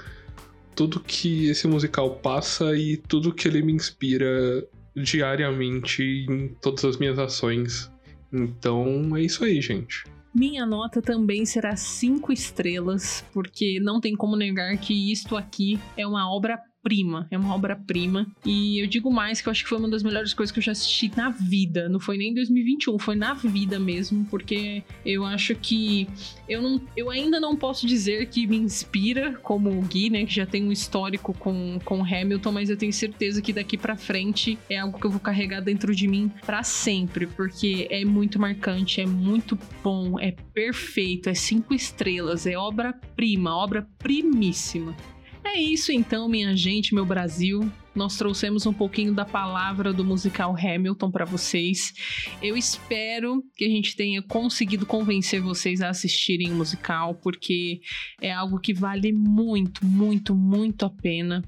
tudo 0.78 1.00
que 1.00 1.48
esse 1.48 1.66
musical 1.66 2.08
passa 2.08 2.76
e 2.76 2.96
tudo 2.96 3.34
que 3.34 3.48
ele 3.48 3.62
me 3.62 3.72
inspira 3.72 4.64
diariamente 4.94 6.04
em 6.30 6.54
todas 6.62 6.84
as 6.84 6.96
minhas 6.96 7.18
ações. 7.18 7.90
Então 8.32 9.16
é 9.16 9.22
isso 9.22 9.42
aí, 9.42 9.60
gente. 9.60 10.04
Minha 10.32 10.64
nota 10.64 11.02
também 11.02 11.44
será 11.44 11.74
cinco 11.74 12.32
estrelas, 12.32 13.24
porque 13.32 13.80
não 13.80 14.00
tem 14.00 14.14
como 14.14 14.36
negar 14.36 14.78
que 14.78 15.10
isto 15.10 15.36
aqui 15.36 15.80
é 15.96 16.06
uma 16.06 16.32
obra 16.32 16.56
prima, 16.82 17.26
é 17.30 17.38
uma 17.38 17.54
obra-prima. 17.54 18.26
E 18.44 18.82
eu 18.82 18.86
digo 18.86 19.10
mais 19.10 19.40
que 19.40 19.48
eu 19.48 19.50
acho 19.50 19.62
que 19.62 19.68
foi 19.68 19.78
uma 19.78 19.88
das 19.88 20.02
melhores 20.02 20.32
coisas 20.32 20.52
que 20.52 20.58
eu 20.58 20.62
já 20.62 20.72
assisti 20.72 21.10
na 21.16 21.30
vida. 21.30 21.88
Não 21.88 22.00
foi 22.00 22.16
nem 22.16 22.30
em 22.30 22.34
2021, 22.34 22.98
foi 22.98 23.16
na 23.16 23.34
vida 23.34 23.78
mesmo, 23.78 24.24
porque 24.26 24.82
eu 25.04 25.24
acho 25.24 25.54
que 25.54 26.08
eu 26.48 26.62
não, 26.62 26.80
eu 26.96 27.10
ainda 27.10 27.38
não 27.40 27.56
posso 27.56 27.86
dizer 27.86 28.28
que 28.28 28.46
me 28.46 28.56
inspira 28.56 29.34
como 29.42 29.70
o 29.70 29.82
Gui, 29.82 30.10
né, 30.10 30.24
que 30.24 30.34
já 30.34 30.46
tem 30.46 30.64
um 30.64 30.72
histórico 30.72 31.34
com 31.34 31.78
com 31.84 32.02
Hamilton, 32.02 32.52
mas 32.52 32.70
eu 32.70 32.76
tenho 32.76 32.92
certeza 32.92 33.42
que 33.42 33.52
daqui 33.52 33.76
para 33.76 33.96
frente 33.96 34.58
é 34.68 34.78
algo 34.78 34.98
que 34.98 35.06
eu 35.06 35.10
vou 35.10 35.20
carregar 35.20 35.60
dentro 35.60 35.94
de 35.94 36.06
mim 36.06 36.30
para 36.44 36.62
sempre, 36.62 37.26
porque 37.26 37.86
é 37.90 38.04
muito 38.04 38.38
marcante, 38.38 39.00
é 39.00 39.06
muito 39.06 39.58
bom, 39.82 40.18
é 40.18 40.32
perfeito, 40.52 41.28
é 41.28 41.34
cinco 41.34 41.74
estrelas, 41.74 42.46
é 42.46 42.56
obra-prima, 42.56 43.54
obra 43.54 43.86
primíssima. 43.98 44.94
É 45.44 45.60
isso 45.60 45.90
então, 45.90 46.28
minha 46.28 46.56
gente, 46.56 46.94
meu 46.94 47.06
Brasil. 47.06 47.70
Nós 47.94 48.16
trouxemos 48.16 48.64
um 48.64 48.72
pouquinho 48.72 49.12
da 49.12 49.24
palavra 49.24 49.92
do 49.92 50.04
musical 50.04 50.56
Hamilton 50.56 51.10
para 51.10 51.24
vocês. 51.24 51.92
Eu 52.40 52.56
espero 52.56 53.42
que 53.56 53.64
a 53.64 53.68
gente 53.68 53.96
tenha 53.96 54.22
conseguido 54.22 54.86
convencer 54.86 55.40
vocês 55.40 55.80
a 55.80 55.88
assistirem 55.88 56.52
o 56.52 56.54
musical, 56.54 57.16
porque 57.16 57.80
é 58.20 58.32
algo 58.32 58.60
que 58.60 58.72
vale 58.72 59.12
muito, 59.12 59.84
muito, 59.84 60.34
muito 60.34 60.84
a 60.86 60.90
pena. 60.90 61.42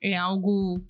É 0.00 0.16
algo 0.16 0.80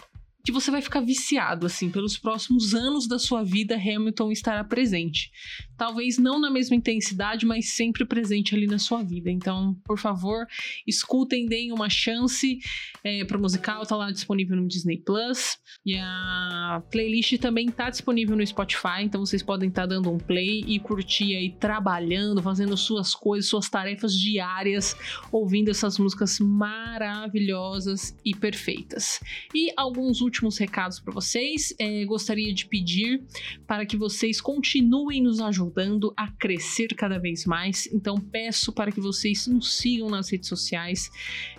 que 0.44 0.52
você 0.52 0.70
vai 0.70 0.80
ficar 0.80 1.00
viciado, 1.00 1.66
assim, 1.66 1.90
pelos 1.90 2.18
próximos 2.18 2.74
anos 2.74 3.06
da 3.06 3.18
sua 3.18 3.42
vida, 3.42 3.76
Hamilton 3.76 4.30
estará 4.30 4.64
presente. 4.64 5.30
Talvez 5.78 6.18
não 6.18 6.40
na 6.40 6.50
mesma 6.50 6.74
intensidade, 6.74 7.46
mas 7.46 7.70
sempre 7.70 8.04
presente 8.04 8.54
ali 8.54 8.66
na 8.66 8.78
sua 8.78 9.02
vida. 9.02 9.30
Então, 9.30 9.74
por 9.84 9.98
favor, 9.98 10.46
escutem, 10.86 11.46
deem 11.46 11.72
uma 11.72 11.88
chance 11.88 12.58
é, 13.04 13.24
para 13.24 13.38
o 13.38 13.40
musical, 13.40 13.86
tá 13.86 13.96
lá 13.96 14.10
disponível 14.10 14.56
no 14.56 14.66
Disney 14.66 14.98
Plus. 14.98 15.56
E 15.86 15.96
a 15.96 16.82
playlist 16.90 17.38
também 17.38 17.68
tá 17.68 17.88
disponível 17.90 18.36
no 18.36 18.46
Spotify, 18.46 19.02
então 19.02 19.24
vocês 19.24 19.42
podem 19.42 19.68
estar 19.68 19.82
tá 19.82 19.86
dando 19.86 20.10
um 20.10 20.18
play 20.18 20.64
e 20.66 20.80
curtir 20.80 21.36
aí 21.36 21.52
trabalhando, 21.58 22.42
fazendo 22.42 22.76
suas 22.76 23.14
coisas, 23.14 23.48
suas 23.48 23.70
tarefas 23.70 24.12
diárias, 24.12 24.96
ouvindo 25.30 25.70
essas 25.70 25.98
músicas 25.98 26.40
maravilhosas 26.40 28.16
e 28.24 28.34
perfeitas. 28.34 29.20
E 29.54 29.72
alguns 29.76 30.20
últimos 30.20 30.48
últimos 30.48 30.58
recados 30.58 30.98
para 30.98 31.12
vocês. 31.12 31.74
É, 31.78 32.04
gostaria 32.04 32.52
de 32.52 32.66
pedir 32.66 33.22
para 33.66 33.84
que 33.84 33.96
vocês 33.96 34.40
continuem 34.40 35.22
nos 35.22 35.40
ajudando 35.40 35.67
a 36.16 36.30
crescer 36.32 36.88
cada 36.88 37.18
vez 37.18 37.44
mais. 37.44 37.86
Então 37.92 38.16
peço 38.16 38.72
para 38.72 38.92
que 38.92 39.00
vocês 39.00 39.46
nos 39.46 39.74
sigam 39.74 40.08
nas 40.08 40.30
redes 40.30 40.48
sociais. 40.48 41.10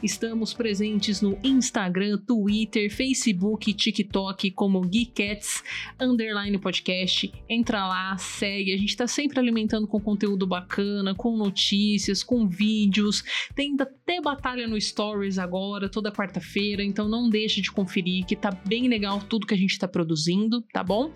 Estamos 0.02 0.53
presentes 0.53 1.22
no 1.22 1.38
Instagram, 1.44 2.18
Twitter, 2.18 2.94
Facebook, 2.94 3.73
TikTok 3.73 4.52
como 4.52 4.81
Geekets 4.81 5.64
underline 5.99 6.57
podcast. 6.57 7.31
Entra 7.48 7.88
lá, 7.88 8.18
segue. 8.18 8.73
A 8.73 8.77
gente 8.77 8.90
está 8.90 9.07
sempre 9.07 9.40
alimentando 9.40 9.88
com 9.88 9.99
conteúdo 9.99 10.45
bacana, 10.45 11.15
com 11.15 11.36
notícias, 11.38 12.23
com 12.23 12.48
vídeos. 12.48 13.23
Tem 13.56 13.76
até 13.80 14.22
batalha 14.22 14.68
no 14.68 14.80
Stories 14.80 15.38
agora, 15.38 15.90
toda 15.90 16.11
quarta-feira. 16.11 16.84
Então 16.84 17.07
não 17.07 17.30
deixe 17.30 17.61
de 17.61 17.72
conferir 17.72 18.26
que 18.26 18.36
tá 18.36 18.52
bem 18.52 18.88
legal 18.88 19.19
tudo 19.22 19.48
que 19.48 19.53
a 19.53 19.57
gente 19.57 19.72
está 19.72 19.88
produzindo, 19.88 20.61
tá 20.73 20.84
bom? 20.84 21.11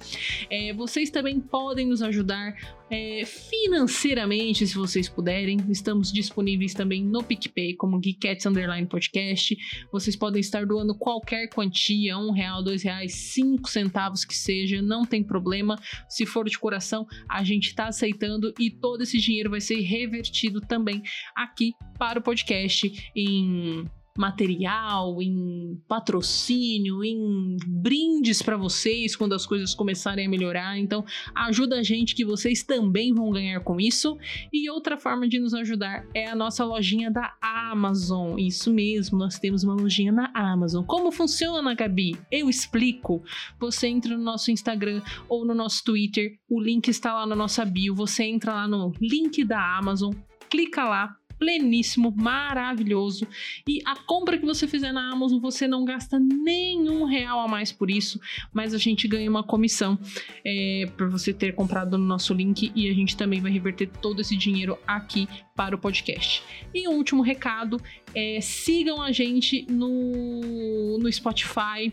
É, 0.49 0.73
vocês 0.73 1.09
também 1.09 1.39
podem 1.39 1.87
nos 1.87 2.01
ajudar 2.01 2.55
é, 2.93 3.25
financeiramente, 3.25 4.67
se 4.67 4.75
vocês 4.75 5.09
puderem. 5.09 5.57
Estamos 5.69 6.11
disponíveis 6.11 6.75
também 6.75 7.03
no 7.03 7.23
PicPay, 7.23 7.75
como 7.75 7.99
Geekettes 7.99 8.45
Underline 8.45 8.87
Podcast. 8.87 9.57
Vocês 9.91 10.15
podem 10.15 10.39
estar 10.39 10.63
doando 10.63 10.95
qualquer 10.95 11.47
quantia, 11.47 12.17
um 12.19 12.31
real, 12.31 12.63
dois 12.63 12.83
reais, 12.83 13.15
cinco 13.15 13.67
centavos 13.67 14.23
que 14.23 14.35
seja, 14.35 14.79
não 14.79 15.05
tem 15.05 15.23
problema. 15.23 15.79
Se 16.07 16.23
for 16.23 16.47
de 16.47 16.59
coração, 16.59 17.07
a 17.27 17.43
gente 17.43 17.69
está 17.69 17.87
aceitando 17.87 18.53
e 18.59 18.69
todo 18.69 19.01
esse 19.01 19.17
dinheiro 19.17 19.49
vai 19.49 19.59
ser 19.59 19.79
revertido 19.81 20.61
também 20.61 21.01
aqui 21.35 21.73
para 21.97 22.19
o 22.19 22.21
podcast 22.21 23.11
em 23.15 23.89
material, 24.17 25.21
em 25.21 25.81
patrocínio, 25.87 27.03
em 27.03 27.57
brindes 27.65 28.41
para 28.41 28.55
vocês 28.55 29.15
quando 29.15 29.33
as 29.33 29.45
coisas 29.45 29.73
começarem 29.73 30.25
a 30.25 30.29
melhorar. 30.29 30.77
Então, 30.77 31.03
ajuda 31.33 31.79
a 31.79 31.83
gente 31.83 32.15
que 32.15 32.23
vocês 32.23 32.63
também 32.63 33.13
vão 33.13 33.31
ganhar 33.31 33.59
com 33.61 33.79
isso. 33.79 34.17
E 34.51 34.69
outra 34.69 34.97
forma 34.97 35.27
de 35.27 35.39
nos 35.39 35.53
ajudar 35.53 36.05
é 36.13 36.27
a 36.27 36.35
nossa 36.35 36.63
lojinha 36.63 37.09
da 37.09 37.35
Amazon. 37.41 38.37
Isso 38.37 38.71
mesmo, 38.71 39.17
nós 39.17 39.39
temos 39.39 39.63
uma 39.63 39.73
lojinha 39.73 40.11
na 40.11 40.31
Amazon. 40.33 40.83
Como 40.83 41.11
funciona, 41.11 41.73
Gabi? 41.73 42.17
Eu 42.31 42.49
explico. 42.49 43.23
Você 43.59 43.87
entra 43.87 44.15
no 44.15 44.23
nosso 44.23 44.51
Instagram 44.51 45.01
ou 45.27 45.45
no 45.45 45.55
nosso 45.55 45.83
Twitter, 45.83 46.37
o 46.49 46.61
link 46.61 46.87
está 46.87 47.13
lá 47.13 47.25
na 47.25 47.35
nossa 47.35 47.65
bio. 47.65 47.95
Você 47.95 48.23
entra 48.23 48.53
lá 48.53 48.67
no 48.67 48.91
link 49.01 49.43
da 49.43 49.77
Amazon, 49.77 50.13
clica 50.49 50.83
lá, 50.83 51.15
pleníssimo, 51.43 52.13
maravilhoso. 52.15 53.27
E 53.67 53.81
a 53.85 53.97
compra 53.97 54.37
que 54.37 54.45
você 54.45 54.65
fizer 54.65 54.93
na 54.93 55.11
Amazon, 55.11 55.39
você 55.39 55.67
não 55.67 55.83
gasta 55.83 56.17
nenhum 56.17 57.03
real 57.03 57.41
a 57.41 57.47
mais 57.49 57.69
por 57.69 57.91
isso, 57.91 58.17
mas 58.53 58.73
a 58.73 58.77
gente 58.77 59.09
ganha 59.09 59.29
uma 59.29 59.43
comissão 59.43 59.99
é, 60.45 60.89
por 60.95 61.09
você 61.09 61.33
ter 61.33 61.53
comprado 61.53 61.97
no 61.97 62.05
nosso 62.05 62.33
link 62.33 62.71
e 62.73 62.89
a 62.89 62.93
gente 62.93 63.17
também 63.17 63.41
vai 63.41 63.51
reverter 63.51 63.89
todo 64.01 64.21
esse 64.21 64.37
dinheiro 64.37 64.79
aqui 64.87 65.27
para 65.53 65.75
o 65.75 65.77
podcast. 65.77 66.41
E 66.73 66.87
um 66.87 66.93
último 66.93 67.21
recado: 67.21 67.77
é, 68.15 68.39
sigam 68.39 69.01
a 69.01 69.11
gente 69.11 69.65
no, 69.69 70.97
no 70.97 71.11
Spotify 71.11 71.91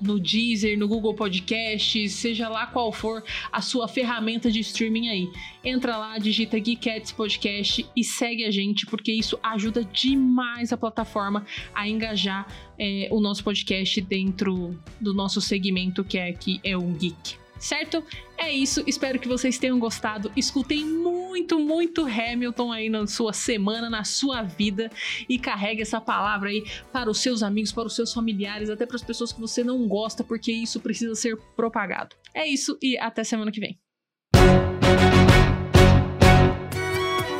no 0.00 0.18
Deezer, 0.18 0.78
no 0.78 0.88
Google 0.88 1.14
Podcast, 1.14 2.08
seja 2.08 2.48
lá 2.48 2.66
qual 2.66 2.92
for 2.92 3.22
a 3.50 3.60
sua 3.60 3.88
ferramenta 3.88 4.50
de 4.50 4.60
streaming 4.60 5.08
aí. 5.08 5.28
Entra 5.64 5.96
lá, 5.96 6.18
digita 6.18 6.58
Geekettes 6.58 7.12
Podcast 7.12 7.86
e 7.94 8.04
segue 8.04 8.44
a 8.44 8.50
gente, 8.50 8.86
porque 8.86 9.12
isso 9.12 9.38
ajuda 9.42 9.84
demais 9.84 10.72
a 10.72 10.76
plataforma 10.76 11.44
a 11.74 11.88
engajar 11.88 12.46
é, 12.78 13.08
o 13.10 13.20
nosso 13.20 13.44
podcast 13.44 14.00
dentro 14.00 14.78
do 15.00 15.12
nosso 15.12 15.40
segmento 15.40 16.04
que 16.04 16.18
é 16.18 16.28
aqui 16.30 16.60
é 16.64 16.76
o 16.76 16.86
Geek 16.92 17.39
certo? 17.60 18.02
É 18.36 18.50
isso, 18.50 18.82
espero 18.86 19.20
que 19.20 19.28
vocês 19.28 19.58
tenham 19.58 19.78
gostado. 19.78 20.32
Escutem 20.34 20.84
muito, 20.84 21.58
muito 21.60 22.06
Hamilton 22.06 22.72
aí 22.72 22.88
na 22.88 23.06
sua 23.06 23.32
semana, 23.32 23.88
na 23.88 24.02
sua 24.02 24.42
vida 24.42 24.90
e 25.28 25.38
carregue 25.38 25.82
essa 25.82 26.00
palavra 26.00 26.48
aí 26.48 26.64
para 26.90 27.10
os 27.10 27.20
seus 27.20 27.42
amigos, 27.42 27.70
para 27.70 27.86
os 27.86 27.94
seus 27.94 28.12
familiares, 28.12 28.70
até 28.70 28.86
para 28.86 28.96
as 28.96 29.02
pessoas 29.02 29.32
que 29.32 29.40
você 29.40 29.62
não 29.62 29.86
gosta, 29.86 30.24
porque 30.24 30.50
isso 30.50 30.80
precisa 30.80 31.14
ser 31.14 31.36
propagado. 31.54 32.16
É 32.34 32.46
isso 32.46 32.78
e 32.82 32.98
até 32.98 33.22
semana 33.22 33.52
que 33.52 33.60
vem. 33.60 33.78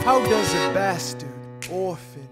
How 0.07 0.21
does 0.23 0.55
a 0.55 0.73
bastard 0.73 1.41
orphan, 1.71 2.20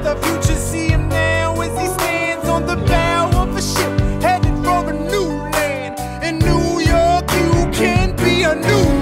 The 0.00 0.14
future, 0.22 0.54
see 0.54 0.88
him 0.88 1.08
now 1.08 1.60
as 1.60 1.76
he 1.78 1.86
stands 1.86 2.48
on 2.48 2.64
the 2.66 2.76
bow 2.76 3.30
of 3.34 3.54
a 3.56 3.60
ship. 3.60 4.00
Headed 4.22 4.54
for 4.64 4.88
a 4.88 4.92
new 4.92 5.28
land. 5.52 5.98
In 6.24 6.38
New 6.38 6.80
York, 6.80 7.28
you 7.32 7.68
can 7.72 8.16
be 8.16 8.44
a 8.44 8.54
new 8.54 8.97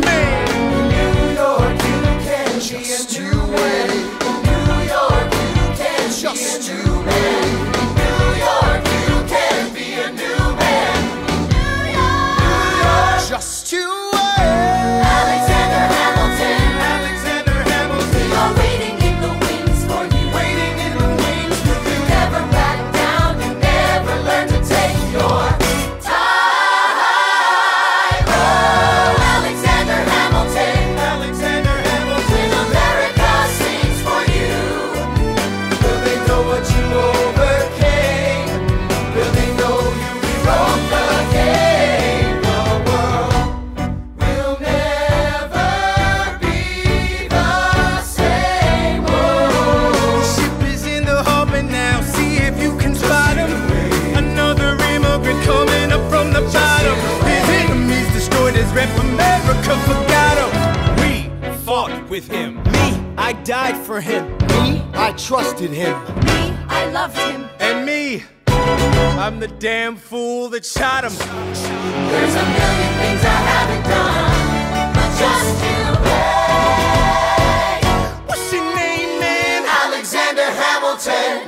with 62.17 62.29
him. 62.31 62.55
Me, 62.73 63.15
I 63.19 63.35
died 63.45 63.77
for 63.77 64.01
him. 64.01 64.39
Me, 64.49 64.83
I 64.95 65.13
trusted 65.19 65.71
him. 65.71 65.93
Me, 66.25 66.57
I 66.67 66.89
loved 66.91 67.19
him. 67.19 67.47
And 67.61 67.85
me, 67.85 68.25
I'm 68.47 69.39
the 69.39 69.49
damn 69.49 69.97
fool 69.97 70.49
that 70.49 70.65
shot 70.65 71.05
him. 71.05 71.13
There's 71.13 72.35
a 72.35 72.47
million 72.57 72.93
things 73.01 73.23
I 73.23 73.41
haven't 73.53 73.85
done. 73.93 74.95
Just 75.21 75.61
away. 75.93 76.25
What's 78.29 78.51
your 78.51 78.65
name, 78.75 79.21
man? 79.21 79.67
Alexander 79.85 80.49
Hamilton. 80.63 81.46